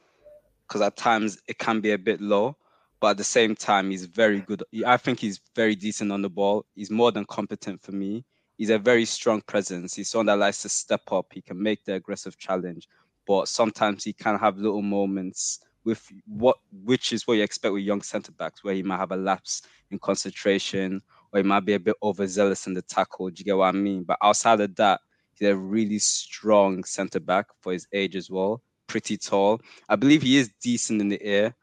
because 0.71 0.81
at 0.81 0.95
times 0.95 1.37
it 1.49 1.57
can 1.57 1.81
be 1.81 1.91
a 1.91 1.97
bit 1.97 2.21
low. 2.21 2.55
But 3.01 3.09
at 3.09 3.17
the 3.17 3.25
same 3.25 3.55
time, 3.55 3.91
he's 3.91 4.05
very 4.05 4.39
good. 4.39 4.63
I 4.87 4.95
think 4.95 5.19
he's 5.19 5.41
very 5.53 5.75
decent 5.75 6.13
on 6.13 6.21
the 6.21 6.29
ball. 6.29 6.65
He's 6.75 6.89
more 6.89 7.11
than 7.11 7.25
competent 7.25 7.81
for 7.81 7.91
me. 7.91 8.23
He's 8.57 8.69
a 8.69 8.77
very 8.77 9.03
strong 9.03 9.41
presence. 9.41 9.95
He's 9.95 10.09
someone 10.09 10.27
that 10.27 10.37
likes 10.37 10.61
to 10.61 10.69
step 10.69 11.01
up. 11.11 11.25
He 11.33 11.41
can 11.41 11.61
make 11.61 11.83
the 11.83 11.95
aggressive 11.95 12.37
challenge, 12.37 12.87
but 13.27 13.49
sometimes 13.49 14.05
he 14.05 14.13
can 14.13 14.39
have 14.39 14.59
little 14.59 14.81
moments 14.81 15.59
with 15.83 16.07
what, 16.25 16.57
which 16.85 17.11
is 17.11 17.27
what 17.27 17.33
you 17.33 17.43
expect 17.43 17.73
with 17.73 17.83
young 17.83 18.01
centre 18.01 18.31
backs, 18.31 18.63
where 18.63 18.75
he 18.75 18.83
might 18.83 18.99
have 18.99 19.11
a 19.11 19.17
lapse 19.17 19.63
in 19.89 19.99
concentration 19.99 21.01
or 21.33 21.39
he 21.39 21.43
might 21.43 21.65
be 21.65 21.73
a 21.73 21.79
bit 21.79 21.95
overzealous 22.01 22.67
in 22.67 22.73
the 22.73 22.83
tackle. 22.83 23.29
Do 23.29 23.39
you 23.39 23.45
get 23.45 23.57
what 23.57 23.75
I 23.75 23.77
mean? 23.77 24.03
But 24.03 24.19
outside 24.23 24.61
of 24.61 24.73
that, 24.75 25.01
he's 25.33 25.49
a 25.49 25.55
really 25.55 25.99
strong 25.99 26.85
centre 26.85 27.19
back 27.19 27.47
for 27.59 27.73
his 27.73 27.87
age 27.91 28.15
as 28.15 28.29
well 28.29 28.61
pretty 28.91 29.15
tall. 29.15 29.61
I 29.87 29.95
believe 29.95 30.21
he 30.21 30.37
is 30.37 30.51
decent 30.61 30.99
in 30.99 31.07
the 31.07 31.21
air. 31.23 31.55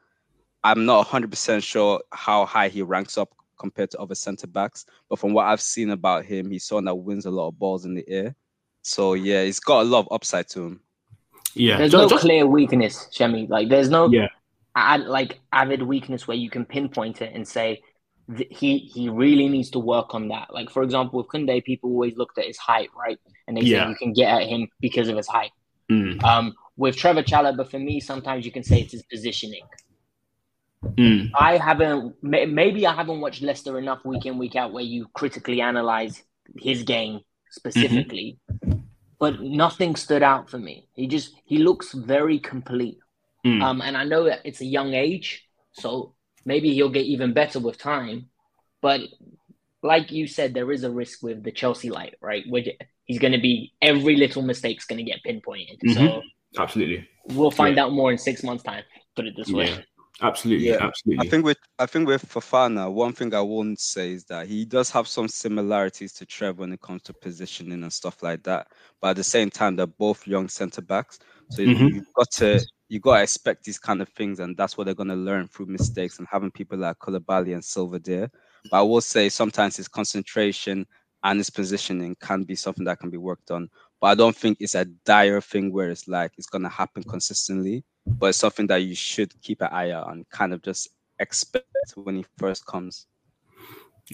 I'm 0.63 0.83
not 0.85 1.07
100% 1.07 1.63
sure 1.63 2.01
how 2.11 2.43
high 2.45 2.69
he 2.69 2.81
ranks 2.81 3.19
up 3.19 3.29
compared 3.59 3.91
to 3.91 3.99
other 3.99 4.15
centre 4.15 4.47
backs, 4.47 4.85
but 5.09 5.19
from 5.19 5.33
what 5.33 5.45
I've 5.45 5.61
seen 5.61 5.91
about 5.91 6.25
him, 6.25 6.49
he's 6.49 6.65
someone 6.65 6.85
that 6.85 6.95
wins 6.95 7.27
a 7.27 7.29
lot 7.29 7.49
of 7.49 7.59
balls 7.59 7.85
in 7.85 7.93
the 7.93 8.03
air. 8.09 8.35
So 8.81 9.13
yeah, 9.13 9.43
he's 9.43 9.59
got 9.59 9.81
a 9.81 9.83
lot 9.83 9.99
of 9.99 10.07
upside 10.11 10.49
to 10.49 10.65
him. 10.65 10.79
Yeah, 11.53 11.77
there's 11.77 11.91
just, 11.91 12.01
no 12.01 12.09
just... 12.09 12.21
clear 12.21 12.47
weakness, 12.47 13.09
Shemi. 13.13 13.47
Like 13.47 13.69
there's 13.69 13.89
no 13.89 14.09
yeah. 14.09 14.29
Ad, 14.75 15.01
like 15.01 15.39
avid 15.51 15.83
weakness 15.83 16.27
where 16.27 16.37
you 16.37 16.49
can 16.49 16.65
pinpoint 16.65 17.21
it 17.21 17.33
and 17.35 17.47
say 17.47 17.81
he 18.49 18.77
he 18.77 19.09
really 19.09 19.49
needs 19.49 19.69
to 19.71 19.79
work 19.79 20.15
on 20.15 20.29
that. 20.29 20.53
Like 20.53 20.69
for 20.69 20.83
example, 20.83 21.17
with 21.17 21.27
Koundé, 21.27 21.63
people 21.63 21.89
always 21.89 22.15
looked 22.17 22.37
at 22.37 22.45
his 22.45 22.57
height, 22.57 22.89
right? 22.97 23.19
And 23.47 23.57
they 23.57 23.61
yeah. 23.61 23.83
say 23.83 23.89
you 23.89 23.95
can 23.95 24.13
get 24.13 24.41
at 24.41 24.47
him 24.47 24.67
because 24.79 25.09
of 25.09 25.17
his 25.17 25.27
height. 25.27 25.51
Mm. 25.91 26.23
Um, 26.23 26.53
with 26.79 26.95
Trevor 26.95 27.23
Chalobah, 27.23 27.69
for 27.69 27.77
me, 27.77 27.99
sometimes 27.99 28.45
you 28.45 28.53
can 28.53 28.63
say 28.63 28.79
it's 28.79 28.93
his 28.93 29.03
positioning. 29.03 29.63
Mm. 30.81 31.29
I 31.37 31.57
haven't, 31.57 32.15
maybe 32.23 32.87
I 32.87 32.95
haven't 32.95 33.19
watched 33.19 33.41
Leicester 33.41 33.77
enough 33.77 34.05
week 34.05 34.25
in, 34.25 34.37
week 34.37 34.55
out 34.55 34.71
where 34.71 34.83
you 34.83 35.07
critically 35.13 35.59
analyze 35.59 36.23
his 36.57 36.83
game 36.83 37.19
specifically, 37.51 38.39
mm-hmm. 38.49 38.79
but 39.19 39.41
nothing 39.41 39.97
stood 39.97 40.23
out 40.23 40.49
for 40.49 40.57
me. 40.57 40.87
He 40.93 41.07
just, 41.07 41.35
he 41.43 41.57
looks 41.57 41.91
very 41.91 42.39
complete. 42.39 42.99
Mm. 43.45 43.61
Um, 43.61 43.81
and 43.81 43.97
I 43.97 44.05
know 44.05 44.23
that 44.23 44.39
it's 44.45 44.61
a 44.61 44.65
young 44.65 44.93
age, 44.93 45.45
so 45.73 46.15
maybe 46.45 46.73
he'll 46.73 46.87
get 46.87 47.05
even 47.05 47.33
better 47.33 47.59
with 47.59 47.77
time. 47.77 48.29
But 48.81 49.01
like 49.83 50.13
you 50.13 50.27
said, 50.27 50.53
there 50.53 50.71
is 50.71 50.85
a 50.85 50.91
risk 50.91 51.23
with 51.23 51.43
the 51.43 51.51
Chelsea 51.51 51.89
light, 51.89 52.15
right? 52.21 52.45
Where 52.47 52.63
he's 53.03 53.19
going 53.19 53.33
to 53.33 53.41
be, 53.41 53.73
every 53.81 54.15
little 54.15 54.43
mistake's 54.43 54.85
going 54.85 55.03
to 55.03 55.11
get 55.11 55.23
pinpointed. 55.23 55.81
Mm-hmm. 55.85 55.93
So, 55.93 56.21
Absolutely. 56.57 57.07
We'll 57.27 57.51
find 57.51 57.75
yeah. 57.75 57.83
out 57.83 57.93
more 57.93 58.11
in 58.11 58.17
six 58.17 58.43
months' 58.43 58.63
time. 58.63 58.83
Put 59.15 59.27
it 59.27 59.35
this 59.37 59.51
way. 59.51 59.69
Yeah. 59.69 59.81
Absolutely, 60.21 60.67
yeah. 60.67 60.77
absolutely. 60.81 61.25
I 61.25 61.29
think 61.29 61.45
with 61.45 61.57
I 61.77 61.85
think 61.85 62.07
with 62.07 62.27
Fofana, 62.27 62.91
one 62.91 63.13
thing 63.13 63.33
I 63.33 63.39
won't 63.39 63.79
say 63.79 64.11
is 64.11 64.25
that 64.25 64.47
he 64.47 64.65
does 64.65 64.89
have 64.91 65.07
some 65.07 65.29
similarities 65.29 66.11
to 66.13 66.25
Trev 66.25 66.59
when 66.59 66.73
it 66.73 66.81
comes 66.81 67.03
to 67.03 67.13
positioning 67.13 67.83
and 67.83 67.93
stuff 67.93 68.21
like 68.21 68.43
that. 68.43 68.67
But 68.99 69.11
at 69.11 69.15
the 69.15 69.23
same 69.23 69.49
time, 69.49 69.77
they're 69.77 69.87
both 69.87 70.27
young 70.27 70.49
centre 70.49 70.81
backs, 70.81 71.19
so 71.51 71.61
mm-hmm. 71.61 71.95
you've 71.95 72.13
got 72.15 72.29
to 72.31 72.61
you 72.89 72.99
got 72.99 73.17
to 73.17 73.23
expect 73.23 73.63
these 73.63 73.79
kind 73.79 74.01
of 74.01 74.09
things, 74.09 74.39
and 74.39 74.57
that's 74.57 74.77
what 74.77 74.85
they're 74.85 74.93
going 74.93 75.09
to 75.09 75.15
learn 75.15 75.47
through 75.47 75.67
mistakes 75.67 76.19
and 76.19 76.27
having 76.29 76.51
people 76.51 76.77
like 76.77 76.99
Koulibaly 76.99 77.53
and 77.53 77.63
Silva 77.63 77.99
there. 77.99 78.29
But 78.69 78.79
I 78.79 78.81
will 78.81 79.01
say 79.01 79.29
sometimes 79.29 79.77
his 79.77 79.87
concentration 79.87 80.85
and 81.23 81.39
his 81.39 81.49
positioning 81.49 82.15
can 82.21 82.43
be 82.43 82.55
something 82.55 82.85
that 82.85 82.99
can 82.99 83.09
be 83.09 83.17
worked 83.17 83.51
on. 83.51 83.69
But 84.01 84.07
I 84.07 84.15
don't 84.15 84.35
think 84.35 84.57
it's 84.59 84.75
a 84.75 84.85
dire 84.85 85.41
thing 85.41 85.73
where 85.73 85.89
it's 85.89 86.07
like 86.07 86.31
it's 86.37 86.47
gonna 86.47 86.69
happen 86.69 87.03
consistently. 87.03 87.83
But 88.05 88.27
it's 88.27 88.37
something 88.37 88.67
that 88.67 88.77
you 88.77 88.95
should 88.95 89.39
keep 89.41 89.61
an 89.61 89.69
eye 89.71 89.91
out 89.91 90.11
and 90.11 90.27
kind 90.29 90.53
of 90.53 90.61
just 90.61 90.89
expect 91.19 91.65
when 91.95 92.15
he 92.15 92.25
first 92.37 92.65
comes. 92.65 93.07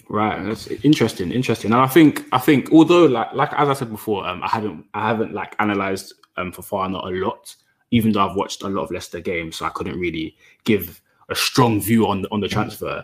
Right, 0.08 0.44
that's 0.44 0.66
interesting, 0.66 1.32
interesting. 1.32 1.72
And 1.72 1.80
I 1.80 1.86
think 1.86 2.24
I 2.32 2.38
think 2.38 2.70
although 2.70 3.06
like 3.06 3.32
like 3.32 3.52
as 3.54 3.68
I 3.68 3.72
said 3.72 3.90
before, 3.90 4.26
um, 4.26 4.42
I 4.42 4.48
haven't 4.48 4.86
I 4.92 5.08
haven't 5.08 5.32
like 5.32 5.56
analyzed 5.58 6.14
um 6.36 6.52
Fofana 6.52 7.02
a 7.02 7.10
lot, 7.10 7.54
even 7.90 8.12
though 8.12 8.28
I've 8.28 8.36
watched 8.36 8.62
a 8.62 8.68
lot 8.68 8.84
of 8.84 8.90
Leicester 8.90 9.20
games, 9.20 9.56
so 9.56 9.64
I 9.64 9.70
couldn't 9.70 9.98
really 9.98 10.36
give 10.64 11.00
a 11.30 11.34
strong 11.34 11.80
view 11.80 12.06
on 12.06 12.26
on 12.30 12.40
the 12.40 12.48
transfer. 12.48 13.02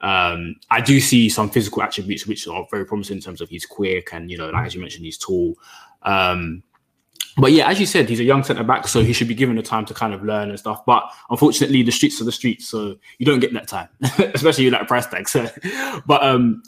Um, 0.00 0.56
I 0.70 0.82
do 0.82 1.00
see 1.00 1.30
some 1.30 1.48
physical 1.48 1.82
attributes 1.82 2.26
which 2.26 2.46
are 2.46 2.66
very 2.70 2.84
promising 2.84 3.16
in 3.16 3.22
terms 3.22 3.40
of 3.40 3.48
he's 3.48 3.64
quick 3.64 4.12
and 4.12 4.30
you 4.30 4.36
know, 4.36 4.50
like 4.50 4.66
as 4.66 4.74
you 4.74 4.80
mentioned, 4.82 5.06
he's 5.06 5.16
tall. 5.16 5.56
Um, 6.04 6.62
but 7.36 7.50
yeah, 7.50 7.68
as 7.68 7.80
you 7.80 7.86
said, 7.86 8.08
he's 8.08 8.20
a 8.20 8.24
young 8.24 8.44
centre 8.44 8.62
back, 8.62 8.86
so 8.86 9.02
he 9.02 9.12
should 9.12 9.26
be 9.26 9.34
given 9.34 9.56
the 9.56 9.62
time 9.62 9.84
to 9.86 9.94
kind 9.94 10.14
of 10.14 10.22
learn 10.22 10.50
and 10.50 10.58
stuff. 10.58 10.84
But 10.86 11.10
unfortunately, 11.30 11.82
the 11.82 11.90
streets 11.90 12.20
are 12.20 12.24
the 12.24 12.32
streets, 12.32 12.68
so 12.68 12.96
you 13.18 13.26
don't 13.26 13.40
get 13.40 13.52
that 13.54 13.66
time, 13.66 13.88
especially 14.34 14.64
you 14.64 14.70
like 14.70 14.86
price 14.86 15.06
tag. 15.06 15.28
So, 15.28 15.48
but 16.06 16.22
um, 16.22 16.62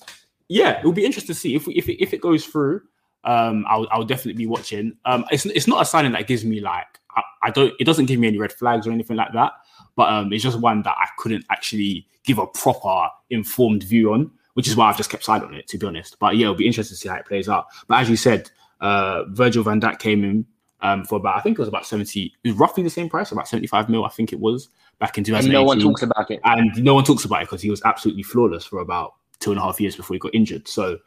yeah, 0.48 0.80
it 0.80 0.84
will 0.84 0.92
be 0.92 1.04
interesting 1.04 1.34
to 1.34 1.40
see 1.40 1.54
if 1.54 1.66
we, 1.66 1.74
if 1.74 1.88
it, 1.88 2.02
if 2.02 2.12
it 2.12 2.20
goes 2.20 2.44
through. 2.44 2.82
Um, 3.22 3.64
I'll, 3.68 3.88
I'll 3.90 4.04
definitely 4.04 4.34
be 4.34 4.46
watching. 4.46 4.96
Um, 5.04 5.24
it's 5.30 5.46
it's 5.46 5.66
not 5.66 5.82
a 5.82 5.84
signing 5.84 6.12
that 6.12 6.28
gives 6.28 6.44
me 6.44 6.60
like 6.60 6.86
I, 7.16 7.22
I 7.44 7.50
don't. 7.50 7.74
It 7.80 7.84
doesn't 7.84 8.06
give 8.06 8.20
me 8.20 8.28
any 8.28 8.38
red 8.38 8.52
flags 8.52 8.86
or 8.86 8.92
anything 8.92 9.16
like 9.16 9.32
that. 9.32 9.52
But 9.96 10.10
um, 10.10 10.32
it's 10.32 10.42
just 10.42 10.60
one 10.60 10.82
that 10.82 10.94
I 10.98 11.08
couldn't 11.18 11.44
actually 11.50 12.06
give 12.24 12.38
a 12.38 12.46
proper 12.46 13.08
informed 13.30 13.82
view 13.82 14.12
on, 14.12 14.30
which 14.54 14.68
is 14.68 14.76
why 14.76 14.88
I've 14.88 14.96
just 14.96 15.10
kept 15.10 15.24
silent 15.24 15.46
on 15.46 15.54
it, 15.54 15.66
to 15.68 15.78
be 15.78 15.86
honest. 15.86 16.18
But 16.18 16.36
yeah, 16.36 16.44
it'll 16.44 16.54
be 16.54 16.66
interesting 16.66 16.94
to 16.94 17.00
see 17.00 17.08
how 17.08 17.16
it 17.16 17.26
plays 17.26 17.48
out. 17.48 17.66
But 17.88 18.00
as 18.00 18.10
you 18.10 18.16
said, 18.16 18.50
uh, 18.80 19.24
Virgil 19.28 19.62
van 19.62 19.80
Dijk 19.80 19.98
came 19.98 20.24
in 20.24 20.46
um, 20.80 21.04
for 21.04 21.16
about, 21.16 21.36
I 21.36 21.40
think 21.40 21.58
it 21.58 21.62
was 21.62 21.68
about 21.68 21.86
70, 21.86 22.34
it 22.44 22.48
was 22.48 22.58
roughly 22.58 22.82
the 22.82 22.90
same 22.90 23.08
price, 23.08 23.32
about 23.32 23.48
75 23.48 23.88
mil, 23.88 24.04
I 24.04 24.08
think 24.08 24.32
it 24.32 24.40
was 24.40 24.68
back 24.98 25.18
in 25.18 25.24
2018. 25.24 25.46
And 25.46 25.52
no 25.52 25.64
one 25.64 25.80
talks 25.80 26.02
about 26.02 26.30
it. 26.30 26.40
And 26.44 26.84
no 26.84 26.94
one 26.94 27.04
talks 27.04 27.24
about 27.24 27.42
it 27.42 27.46
because 27.46 27.62
he 27.62 27.70
was 27.70 27.82
absolutely 27.84 28.22
flawless 28.22 28.64
for 28.64 28.80
about 28.80 29.14
two 29.40 29.50
and 29.50 29.58
a 29.58 29.62
half 29.62 29.80
years 29.80 29.96
before 29.96 30.14
he 30.14 30.18
got 30.18 30.34
injured. 30.34 30.68
So, 30.68 30.98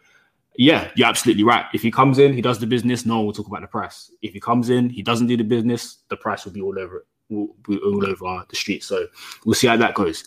yeah, 0.57 0.89
you're 0.95 1.07
absolutely 1.07 1.43
right. 1.43 1.65
If 1.73 1.81
he 1.81 1.91
comes 1.91 2.19
in, 2.19 2.33
he 2.33 2.41
does 2.41 2.59
the 2.59 2.67
business, 2.67 3.05
no 3.05 3.17
one 3.17 3.27
will 3.27 3.33
talk 3.33 3.47
about 3.47 3.61
the 3.61 3.67
price. 3.67 4.11
If 4.21 4.33
he 4.33 4.39
comes 4.39 4.69
in, 4.69 4.89
he 4.89 5.03
doesn't 5.03 5.27
do 5.27 5.37
the 5.37 5.43
business, 5.43 5.99
the 6.09 6.17
price 6.17 6.45
will 6.45 6.51
be 6.51 6.61
all 6.61 6.77
over 6.77 6.97
it, 6.97 7.05
will 7.29 7.55
be 7.67 7.77
all 7.77 8.05
over 8.05 8.43
the 8.49 8.55
street. 8.55 8.83
So 8.83 9.07
we'll 9.45 9.53
see 9.53 9.67
how 9.67 9.77
that 9.77 9.93
goes. 9.93 10.25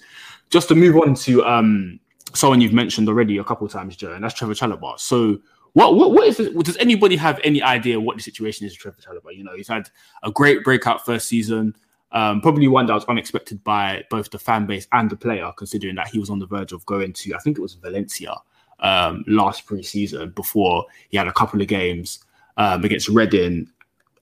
Just 0.50 0.68
to 0.68 0.74
move 0.74 0.96
on 0.96 1.14
to 1.14 1.44
um, 1.44 1.98
someone 2.34 2.60
you've 2.60 2.72
mentioned 2.72 3.08
already 3.08 3.38
a 3.38 3.44
couple 3.44 3.66
of 3.66 3.72
times, 3.72 3.96
Joe, 3.96 4.12
and 4.12 4.24
that's 4.24 4.34
Trevor 4.34 4.54
Chalobah. 4.54 4.98
So 4.98 5.38
what 5.74 5.96
what 5.96 6.12
what 6.12 6.26
is 6.26 6.38
it? 6.38 6.56
Does 6.64 6.76
anybody 6.76 7.16
have 7.16 7.40
any 7.44 7.62
idea 7.62 8.00
what 8.00 8.16
the 8.16 8.22
situation 8.22 8.66
is 8.66 8.72
with 8.72 8.80
Trevor 8.80 8.98
Chalobah? 9.00 9.36
You 9.36 9.44
know, 9.44 9.56
he's 9.56 9.68
had 9.68 9.88
a 10.22 10.30
great 10.30 10.64
breakout 10.64 11.04
first 11.04 11.28
season. 11.28 11.74
Um, 12.12 12.42
probably 12.42 12.68
one 12.68 12.86
that 12.86 12.94
was 12.94 13.06
unexpected 13.06 13.64
by 13.64 14.04
both 14.10 14.30
the 14.30 14.38
fan 14.38 14.66
base 14.66 14.86
and 14.92 15.08
the 15.08 15.16
player, 15.16 15.50
considering 15.56 15.94
that 15.94 16.08
he 16.08 16.18
was 16.18 16.28
on 16.28 16.38
the 16.38 16.46
verge 16.46 16.72
of 16.72 16.84
going 16.84 17.14
to, 17.14 17.34
I 17.34 17.38
think 17.38 17.56
it 17.56 17.62
was 17.62 17.72
Valencia 17.72 18.34
um, 18.80 19.24
last 19.26 19.64
pre-season 19.64 20.30
before 20.30 20.84
he 21.08 21.16
had 21.16 21.26
a 21.26 21.32
couple 21.32 21.62
of 21.62 21.68
games 21.68 22.22
um, 22.58 22.84
against 22.84 23.08
Reading 23.08 23.66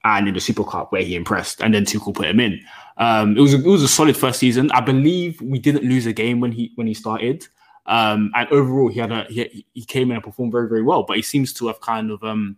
and 0.04 0.28
in 0.28 0.34
the 0.34 0.40
Super 0.40 0.64
Cup 0.64 0.92
where 0.92 1.02
he 1.02 1.16
impressed, 1.16 1.60
and 1.60 1.74
then 1.74 1.84
Tuchel 1.84 2.14
put 2.14 2.28
him 2.28 2.40
in. 2.40 2.60
Um, 2.96 3.36
it 3.36 3.40
was 3.40 3.54
a, 3.54 3.58
it 3.58 3.66
was 3.66 3.82
a 3.82 3.88
solid 3.88 4.16
first 4.16 4.38
season. 4.38 4.70
I 4.72 4.80
believe 4.80 5.40
we 5.40 5.58
didn't 5.58 5.84
lose 5.84 6.06
a 6.06 6.12
game 6.12 6.40
when 6.40 6.52
he 6.52 6.72
when 6.76 6.86
he 6.86 6.94
started, 6.94 7.46
um, 7.86 8.30
and 8.34 8.48
overall 8.50 8.88
he 8.88 9.00
had 9.00 9.12
a 9.12 9.24
he, 9.24 9.66
he 9.72 9.84
came 9.84 10.10
in 10.10 10.16
and 10.16 10.24
performed 10.24 10.52
very 10.52 10.68
very 10.68 10.82
well. 10.82 11.02
But 11.02 11.16
he 11.16 11.22
seems 11.22 11.52
to 11.54 11.66
have 11.68 11.80
kind 11.80 12.10
of 12.10 12.22
um, 12.22 12.56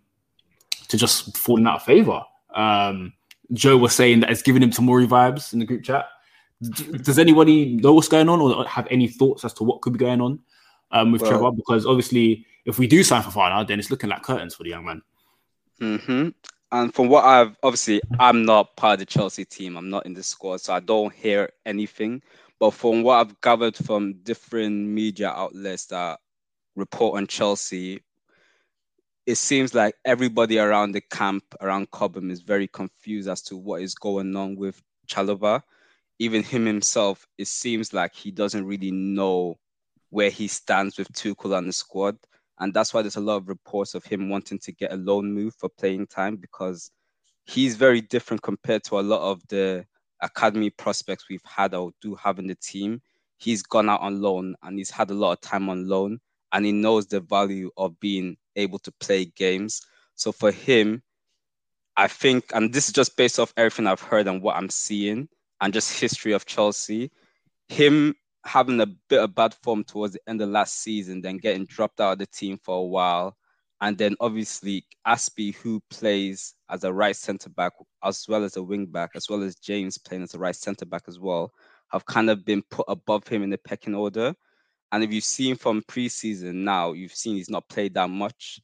to 0.89 0.97
just 0.97 1.37
fallen 1.37 1.67
out 1.67 1.77
of 1.77 1.83
favor. 1.85 2.23
Um, 2.55 3.13
Joe 3.53 3.77
was 3.77 3.95
saying 3.95 4.21
that 4.21 4.31
it's 4.31 4.43
giving 4.43 4.63
him 4.63 4.71
Tomori 4.71 5.07
vibes 5.07 5.53
in 5.53 5.59
the 5.59 5.65
group 5.65 5.83
chat. 5.83 6.07
Does 6.61 7.19
anybody 7.19 7.77
know 7.77 7.93
what's 7.93 8.09
going 8.09 8.29
on 8.29 8.41
or 8.41 8.67
have 8.67 8.87
any 8.91 9.09
thoughts 9.09 9.45
as 9.45 9.53
to 9.55 9.65
what 9.65 9.81
could 9.81 9.95
be 9.95 9.99
going 9.99 10.21
on 10.21 10.39
um, 10.93 11.13
with 11.13 11.23
well, 11.23 11.33
Trevor? 11.33 11.51
Because 11.51 11.85
obviously, 11.85 12.47
if 12.65 12.79
we 12.79 12.87
do 12.87 13.03
sign 13.03 13.23
for 13.23 13.31
Fofana, 13.31 13.67
then 13.67 13.79
it's 13.79 13.91
looking 13.91 14.11
like 14.11 14.23
curtains 14.23 14.55
for 14.55 14.63
the 14.63 14.71
young 14.71 14.85
man. 14.85 15.03
Mm-hmm. 15.81 16.29
And 16.71 16.95
from 16.95 17.09
what 17.09 17.25
I've 17.25 17.57
obviously, 17.63 18.01
I'm 18.19 18.45
not 18.45 18.77
part 18.77 18.95
of 18.95 18.99
the 19.01 19.07
Chelsea 19.07 19.45
team. 19.45 19.77
I'm 19.77 19.91
not 19.91 20.07
in 20.07 20.15
the 20.15 20.23
squad, 20.23 20.61
so 20.61 20.73
I 20.73 20.81
don't 20.81 21.13
hear 21.13 21.51
anything. 21.67 22.23
But 22.63 22.75
from 22.75 23.03
what 23.03 23.19
I've 23.19 23.41
gathered 23.41 23.75
from 23.75 24.23
different 24.23 24.87
media 24.87 25.31
outlets 25.31 25.87
that 25.87 26.21
report 26.77 27.17
on 27.17 27.27
Chelsea, 27.27 28.05
it 29.27 29.35
seems 29.35 29.75
like 29.75 29.97
everybody 30.05 30.61
around 30.61 30.93
the 30.93 31.01
camp 31.01 31.43
around 31.61 31.91
Cobham 31.91 32.31
is 32.31 32.41
very 32.41 32.69
confused 32.69 33.29
as 33.29 33.43
to 33.47 33.57
what 33.57 33.83
is 33.83 33.97
going 33.97 34.37
on 34.37 34.55
with 34.55 34.81
Chalobah. 35.09 35.63
Even 36.21 36.45
him 36.45 36.65
himself, 36.65 37.27
it 37.37 37.49
seems 37.49 37.93
like 37.93 38.15
he 38.15 38.31
doesn't 38.31 38.65
really 38.65 38.93
know 38.93 39.59
where 40.11 40.31
he 40.31 40.47
stands 40.47 40.99
with 40.99 41.13
Tuchel 41.13 41.59
and 41.59 41.67
the 41.67 41.73
squad. 41.73 42.17
And 42.61 42.73
that's 42.73 42.95
why 42.95 43.03
there's 43.03 43.17
a 43.17 43.21
lot 43.21 43.39
of 43.39 43.49
reports 43.49 43.97
of 43.97 44.05
him 44.05 44.29
wanting 44.29 44.61
to 44.61 44.71
get 44.71 44.93
a 44.93 44.97
loan 44.97 45.35
move 45.35 45.57
for 45.59 45.69
playing 45.69 46.07
time 46.07 46.37
because 46.37 46.93
he's 47.45 47.75
very 47.75 48.03
different 48.03 48.41
compared 48.41 48.85
to 48.85 49.01
a 49.01 49.03
lot 49.03 49.29
of 49.29 49.43
the 49.49 49.85
academy 50.23 50.71
prospects 50.71 51.29
we've 51.29 51.45
had 51.45 51.75
or 51.75 51.93
do 52.01 52.15
have 52.15 52.39
in 52.39 52.47
the 52.47 52.55
team. 52.55 53.03
He's 53.37 53.63
gone 53.63 53.91
out 53.91 54.01
on 54.01 54.23
loan 54.23 54.55
and 54.63 54.79
he's 54.79 54.91
had 54.91 55.11
a 55.11 55.15
lot 55.15 55.33
of 55.33 55.41
time 55.41 55.69
on 55.69 55.89
loan 55.89 56.21
and 56.53 56.65
he 56.65 56.73
knows 56.73 57.07
the 57.07 57.21
value 57.21 57.71
of 57.77 57.99
being 58.01 58.37
able 58.57 58.79
to 58.81 58.93
play 58.93 59.27
games. 59.27 59.83
So 60.15 60.33
for 60.33 60.53
him, 60.53 61.03
I 61.97 62.09
think, 62.09 62.45
and 62.55 62.73
this 62.73 62.87
is 62.87 62.93
just 62.93 63.17
based 63.17 63.39
off 63.39 63.53
everything 63.57 63.87
I've 63.87 64.01
heard 64.01 64.29
and 64.29 64.43
what 64.43 64.57
I'm 64.57 64.71
seeing 64.71 65.29
and 65.61 65.73
just 65.73 65.99
history 66.01 66.33
of 66.33 66.47
Chelsea, 66.47 67.11
him 67.69 68.15
having 68.45 68.81
a 68.81 68.87
bit 68.87 69.21
of 69.21 69.35
bad 69.35 69.55
form 69.63 69.85
towards 69.85 70.15
the 70.15 70.21
end 70.27 70.41
of 70.41 70.49
last 70.49 70.81
season, 70.81 71.21
then 71.21 71.39
getting 71.39 71.67
dropped 71.67 72.01
out 72.01 72.13
of 72.13 72.19
the 72.19 72.27
team 72.27 72.59
for 72.63 72.77
a 72.77 72.87
while. 72.87 73.37
And 73.83 73.99
then 73.99 74.15
obviously 74.21 74.87
Azpi, 75.09 75.57
who 75.57 75.83
plays 75.91 76.55
as 76.71 76.85
a 76.85 76.93
right 76.93 77.17
centre 77.17 77.51
back 77.51 77.73
as 78.05 78.25
well 78.29 78.45
as 78.45 78.57
a 78.57 78.63
wing 78.63 78.87
back, 78.87 79.11
as 79.17 79.29
well 79.29 79.43
as 79.43 79.57
James 79.57 79.99
playing 79.99 80.23
as 80.23 80.35
a 80.35 80.39
right 80.39 80.55
centre 80.55 80.87
back 80.87 81.03
as 81.09 81.19
well, 81.19 81.51
have 81.91 82.07
kind 82.07 82.31
of 82.31 82.45
been 82.45 82.63
put 82.71 82.87
above 82.87 83.27
him 83.27 83.43
in 83.43 83.51
the 83.51 83.59
pecking 83.59 83.97
order. 83.97 84.35
And 84.93 85.03
if 85.03 85.13
you've 85.13 85.25
seen 85.25 85.57
from 85.57 85.83
preseason 85.83 86.55
now, 86.55 86.93
you've 86.93 87.13
seen 87.13 87.35
he's 87.35 87.51
not 87.51 87.69
played 87.69 87.95
that 87.95 88.09
much. 88.09 88.61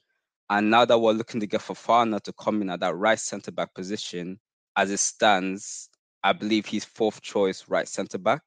And 0.50 0.70
now 0.70 0.84
that 0.84 0.98
we're 0.98 1.12
looking 1.12 1.40
to 1.40 1.48
get 1.48 1.62
Fofana 1.62 2.22
to 2.22 2.32
come 2.34 2.62
in 2.62 2.70
at 2.70 2.78
that 2.80 2.94
right 2.94 3.18
centre 3.18 3.50
back 3.50 3.74
position, 3.74 4.38
as 4.76 4.92
it 4.92 5.00
stands, 5.00 5.90
I 6.22 6.32
believe 6.32 6.64
he's 6.64 6.84
fourth 6.84 7.20
choice 7.22 7.64
right 7.68 7.88
centre 7.88 8.18
back. 8.18 8.42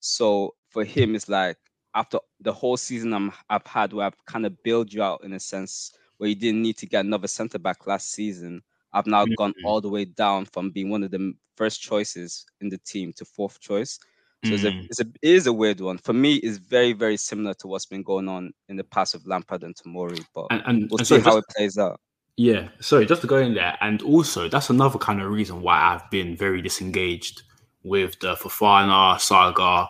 So 0.00 0.56
for 0.70 0.82
him, 0.82 1.14
it's 1.14 1.28
like 1.28 1.58
after 1.94 2.18
the 2.40 2.52
whole 2.52 2.76
season 2.76 3.14
I'm, 3.14 3.32
I've 3.48 3.66
had 3.66 3.92
where 3.92 4.06
I've 4.06 4.26
kind 4.26 4.46
of 4.46 4.60
built 4.64 4.92
you 4.92 5.02
out 5.02 5.22
in 5.22 5.32
a 5.32 5.40
sense 5.40 5.92
where 6.18 6.28
you 6.28 6.36
didn't 6.36 6.62
need 6.62 6.76
to 6.78 6.86
get 6.86 7.04
another 7.04 7.28
centre 7.28 7.58
back 7.58 7.86
last 7.86 8.12
season. 8.12 8.62
I've 8.92 9.06
now 9.06 9.24
mm-hmm. 9.24 9.34
gone 9.34 9.54
all 9.64 9.80
the 9.80 9.88
way 9.88 10.04
down 10.04 10.44
from 10.46 10.70
being 10.70 10.90
one 10.90 11.02
of 11.02 11.10
the 11.10 11.32
first 11.56 11.80
choices 11.80 12.46
in 12.60 12.68
the 12.68 12.78
team 12.78 13.12
to 13.14 13.24
fourth 13.24 13.60
choice. 13.60 13.98
So 14.44 14.50
mm. 14.50 14.54
it's, 14.54 14.64
a, 14.64 14.70
mm. 14.70 14.86
it's 14.86 15.00
a, 15.00 15.06
it 15.22 15.30
is 15.30 15.46
a 15.46 15.52
weird 15.52 15.80
one. 15.80 15.98
For 15.98 16.12
me, 16.12 16.36
it's 16.36 16.58
very, 16.58 16.92
very 16.92 17.16
similar 17.16 17.54
to 17.54 17.66
what's 17.66 17.86
been 17.86 18.04
going 18.04 18.28
on 18.28 18.52
in 18.68 18.76
the 18.76 18.84
past 18.84 19.14
with 19.14 19.26
Lampard 19.26 19.64
and 19.64 19.74
Tomori, 19.74 20.24
but 20.32 20.46
and, 20.50 20.62
and 20.66 20.90
we'll 20.90 20.98
and 20.98 21.06
see 21.06 21.16
so 21.16 21.20
how 21.22 21.36
just, 21.36 21.38
it 21.38 21.56
plays 21.56 21.78
out. 21.78 22.00
Yeah, 22.36 22.68
sorry, 22.78 23.04
just 23.04 23.22
to 23.22 23.26
go 23.26 23.38
in 23.38 23.54
there, 23.54 23.76
and 23.80 24.00
also 24.02 24.48
that's 24.48 24.70
another 24.70 24.96
kind 24.96 25.20
of 25.20 25.28
reason 25.28 25.60
why 25.60 25.80
I've 25.80 26.08
been 26.08 26.36
very 26.36 26.62
disengaged 26.62 27.42
with 27.82 28.18
the 28.20 28.36
Fofana 28.36 29.18
saga 29.18 29.88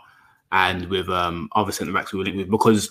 and 0.51 0.87
with 0.87 1.11
um 1.11 1.51
other 1.55 1.73
centre 1.73 1.93
backs 1.93 2.13
we 2.13 2.19
were 2.19 2.25
linked 2.25 2.39
with 2.39 2.51
because 2.51 2.91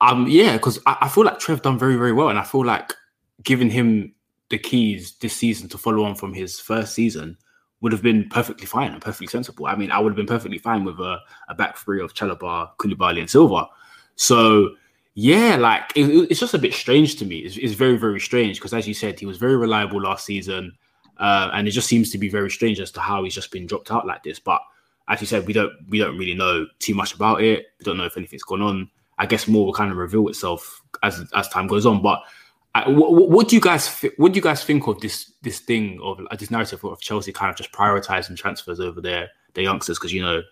um 0.00 0.26
yeah, 0.28 0.54
because 0.54 0.78
I, 0.86 0.98
I 1.02 1.08
feel 1.08 1.24
like 1.24 1.38
Trev 1.38 1.62
done 1.62 1.78
very, 1.78 1.96
very 1.96 2.12
well, 2.12 2.28
and 2.28 2.38
I 2.38 2.44
feel 2.44 2.64
like 2.64 2.94
giving 3.42 3.70
him 3.70 4.14
the 4.50 4.58
keys 4.58 5.12
this 5.20 5.34
season 5.34 5.68
to 5.70 5.78
follow 5.78 6.04
on 6.04 6.14
from 6.14 6.34
his 6.34 6.58
first 6.58 6.94
season 6.94 7.36
would 7.80 7.92
have 7.92 8.02
been 8.02 8.28
perfectly 8.28 8.66
fine 8.66 8.92
and 8.92 9.00
perfectly 9.00 9.26
sensible. 9.26 9.66
I 9.66 9.74
mean, 9.74 9.90
I 9.90 9.98
would 9.98 10.10
have 10.10 10.16
been 10.16 10.26
perfectly 10.26 10.58
fine 10.58 10.84
with 10.84 10.98
a, 11.00 11.18
a 11.48 11.54
back 11.54 11.78
three 11.78 12.02
of 12.02 12.12
Chalobah, 12.14 12.70
Koulibaly, 12.78 13.20
and 13.20 13.30
Silva. 13.30 13.66
So 14.16 14.70
yeah, 15.14 15.56
like 15.56 15.92
it, 15.96 16.06
it's 16.30 16.40
just 16.40 16.54
a 16.54 16.58
bit 16.58 16.74
strange 16.74 17.16
to 17.16 17.24
me. 17.24 17.38
It's, 17.38 17.56
it's 17.56 17.74
very, 17.74 17.96
very 17.96 18.20
strange 18.20 18.58
because, 18.58 18.74
as 18.74 18.86
you 18.86 18.94
said, 18.94 19.18
he 19.18 19.26
was 19.26 19.38
very 19.38 19.56
reliable 19.56 20.00
last 20.00 20.26
season, 20.26 20.72
uh, 21.18 21.50
and 21.52 21.66
it 21.66 21.72
just 21.72 21.88
seems 21.88 22.10
to 22.10 22.18
be 22.18 22.28
very 22.28 22.50
strange 22.50 22.80
as 22.80 22.90
to 22.92 23.00
how 23.00 23.24
he's 23.24 23.34
just 23.34 23.50
been 23.50 23.66
dropped 23.66 23.90
out 23.90 24.06
like 24.06 24.22
this. 24.22 24.38
But 24.38 24.60
as 25.08 25.20
you 25.20 25.26
said, 25.26 25.46
we 25.46 25.52
don't 25.52 25.72
we 25.88 25.98
don't 25.98 26.16
really 26.16 26.34
know 26.34 26.66
too 26.78 26.94
much 26.94 27.14
about 27.14 27.42
it. 27.42 27.66
We 27.78 27.84
don't 27.84 27.96
know 27.96 28.04
if 28.04 28.16
anything's 28.16 28.42
gone 28.42 28.62
on. 28.62 28.90
I 29.20 29.26
guess 29.26 29.46
more 29.46 29.66
will 29.66 29.74
kind 29.74 29.92
of 29.92 29.98
reveal 29.98 30.26
itself 30.28 30.82
as 31.02 31.22
as 31.34 31.48
time 31.48 31.66
goes 31.66 31.84
on. 31.84 32.00
But 32.02 32.22
what, 32.86 33.12
what, 33.12 33.48
do 33.48 33.54
you 33.54 33.60
guys 33.60 34.04
what 34.16 34.32
do 34.32 34.36
you 34.36 34.42
guys 34.42 34.64
think 34.64 34.86
of 34.86 34.98
this 35.00 35.32
this 35.42 35.58
thing 35.60 36.00
of 36.02 36.20
uh, 36.30 36.36
this 36.36 36.50
narrative 36.50 36.82
of 36.84 37.00
Chelsea 37.00 37.30
kind 37.30 37.50
of 37.50 37.56
just 37.56 37.70
prioritizing 37.70 38.36
transfers 38.36 38.80
over 38.80 39.00
their 39.02 39.28
their 39.52 39.64
youngsters 39.64 39.98
because 39.98 40.14
you 40.14 40.22
know 40.22 40.42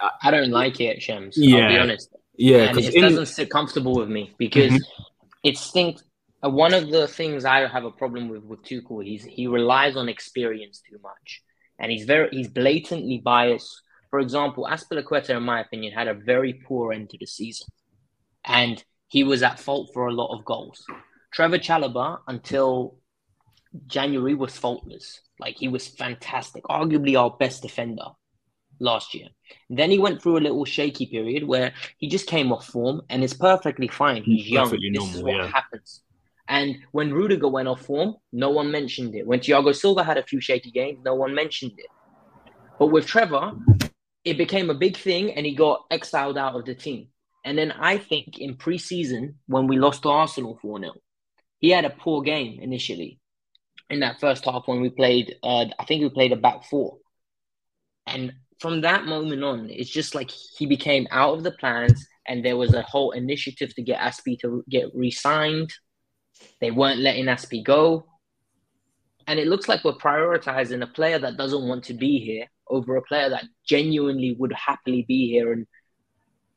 I, 0.00 0.10
I, 0.22 0.30
don't 0.30 0.50
like 0.50 0.80
it, 0.80 1.02
Shems. 1.02 1.36
Yeah, 1.36 1.58
I'll 1.58 1.68
be 1.70 1.78
honest. 1.78 2.14
Yeah, 2.36 2.68
and 2.68 2.78
it 2.78 2.94
in... 2.94 3.02
doesn't 3.02 3.26
sit 3.26 3.50
comfortable 3.50 3.96
with 3.96 4.08
me 4.08 4.32
because 4.38 4.72
mm-hmm. 4.72 5.02
it 5.42 5.58
stinks. 5.58 6.04
Uh, 6.44 6.50
one 6.50 6.74
of 6.74 6.90
the 6.90 7.08
things 7.08 7.44
I 7.44 7.66
have 7.66 7.84
a 7.84 7.90
problem 7.90 8.28
with 8.28 8.44
with 8.44 8.62
Tuchel, 8.62 9.04
he's 9.04 9.24
he 9.24 9.48
relies 9.48 9.96
on 9.96 10.08
experience 10.08 10.82
too 10.88 10.98
much, 11.02 11.42
and 11.80 11.90
he's 11.90 12.04
very 12.04 12.28
he's 12.30 12.48
blatantly 12.48 13.18
biased. 13.18 13.82
For 14.12 14.20
example, 14.20 14.68
Azpilicueta, 14.70 15.30
in 15.30 15.42
my 15.42 15.62
opinion, 15.62 15.94
had 15.94 16.06
a 16.06 16.12
very 16.12 16.52
poor 16.52 16.92
end 16.92 17.08
to 17.10 17.18
the 17.18 17.24
season, 17.26 17.68
and 18.44 18.84
he 19.08 19.24
was 19.24 19.42
at 19.42 19.58
fault 19.58 19.88
for 19.94 20.06
a 20.06 20.12
lot 20.12 20.36
of 20.36 20.44
goals. 20.44 20.84
Trevor 21.32 21.56
Chalobah 21.56 22.18
until 22.28 22.98
January 23.86 24.34
was 24.34 24.54
faultless. 24.54 25.22
Like 25.40 25.56
he 25.56 25.68
was 25.68 25.88
fantastic, 25.88 26.62
arguably 26.64 27.18
our 27.18 27.30
best 27.30 27.62
defender 27.62 28.08
last 28.80 29.14
year. 29.14 29.28
Then 29.70 29.90
he 29.90 29.98
went 29.98 30.20
through 30.20 30.36
a 30.36 30.44
little 30.46 30.66
shaky 30.66 31.06
period 31.06 31.44
where 31.44 31.72
he 31.96 32.06
just 32.06 32.26
came 32.26 32.52
off 32.52 32.66
form 32.66 33.00
and 33.08 33.24
it's 33.24 33.32
perfectly 33.32 33.88
fine. 33.88 34.24
He's 34.24 34.46
young. 34.46 34.64
Perfectly 34.66 34.90
this 34.90 34.98
normal, 34.98 35.16
is 35.16 35.22
what 35.22 35.36
yeah. 35.36 35.46
happens. 35.46 36.02
And 36.48 36.76
when 36.90 37.14
Rudiger 37.14 37.48
went 37.48 37.66
off 37.66 37.86
form, 37.86 38.16
no 38.30 38.50
one 38.50 38.70
mentioned 38.70 39.14
it. 39.14 39.26
When 39.26 39.40
Thiago 39.40 39.74
Silva 39.74 40.04
had 40.04 40.18
a 40.18 40.22
few 40.22 40.38
shaky 40.38 40.70
games, 40.70 40.98
no 41.02 41.14
one 41.14 41.34
mentioned 41.34 41.72
it. 41.78 41.86
But 42.78 42.88
with 42.88 43.06
Trevor, 43.06 43.52
it 44.24 44.38
became 44.38 44.70
a 44.70 44.74
big 44.74 44.96
thing 44.96 45.32
and 45.32 45.44
he 45.44 45.54
got 45.54 45.84
exiled 45.90 46.38
out 46.38 46.54
of 46.54 46.64
the 46.64 46.74
team. 46.74 47.08
And 47.44 47.58
then 47.58 47.72
I 47.72 47.98
think 47.98 48.38
in 48.38 48.56
preseason, 48.56 49.34
when 49.46 49.66
we 49.66 49.76
lost 49.76 50.02
to 50.02 50.10
Arsenal 50.10 50.58
4 50.62 50.80
0, 50.80 50.92
he 51.58 51.70
had 51.70 51.84
a 51.84 51.90
poor 51.90 52.22
game 52.22 52.60
initially 52.60 53.18
in 53.90 54.00
that 54.00 54.20
first 54.20 54.44
half 54.44 54.66
when 54.66 54.80
we 54.80 54.90
played. 54.90 55.36
Uh, 55.42 55.66
I 55.78 55.84
think 55.84 56.02
we 56.02 56.08
played 56.08 56.32
a 56.32 56.36
back 56.36 56.64
four, 56.64 56.98
and 58.06 58.32
from 58.60 58.80
that 58.82 59.06
moment 59.06 59.42
on, 59.42 59.70
it's 59.70 59.90
just 59.90 60.14
like 60.14 60.30
he 60.30 60.66
became 60.66 61.06
out 61.10 61.34
of 61.34 61.42
the 61.42 61.52
plans, 61.52 62.06
and 62.26 62.44
there 62.44 62.56
was 62.56 62.74
a 62.74 62.82
whole 62.82 63.10
initiative 63.10 63.74
to 63.74 63.82
get 63.82 64.00
Azpi 64.00 64.38
to 64.40 64.64
get 64.68 64.94
re-signed. 64.94 65.72
They 66.60 66.70
weren't 66.70 67.00
letting 67.00 67.26
Azpi 67.26 67.64
go, 67.64 68.06
and 69.26 69.38
it 69.38 69.46
looks 69.46 69.68
like 69.68 69.84
we're 69.84 69.92
prioritizing 69.92 70.82
a 70.82 70.86
player 70.86 71.18
that 71.18 71.36
doesn't 71.36 71.68
want 71.68 71.84
to 71.84 71.94
be 71.94 72.18
here 72.18 72.46
over 72.72 72.96
a 72.96 73.02
player 73.02 73.28
that 73.28 73.44
genuinely 73.64 74.34
would 74.38 74.52
happily 74.52 75.04
be 75.06 75.30
here 75.30 75.52
and 75.52 75.66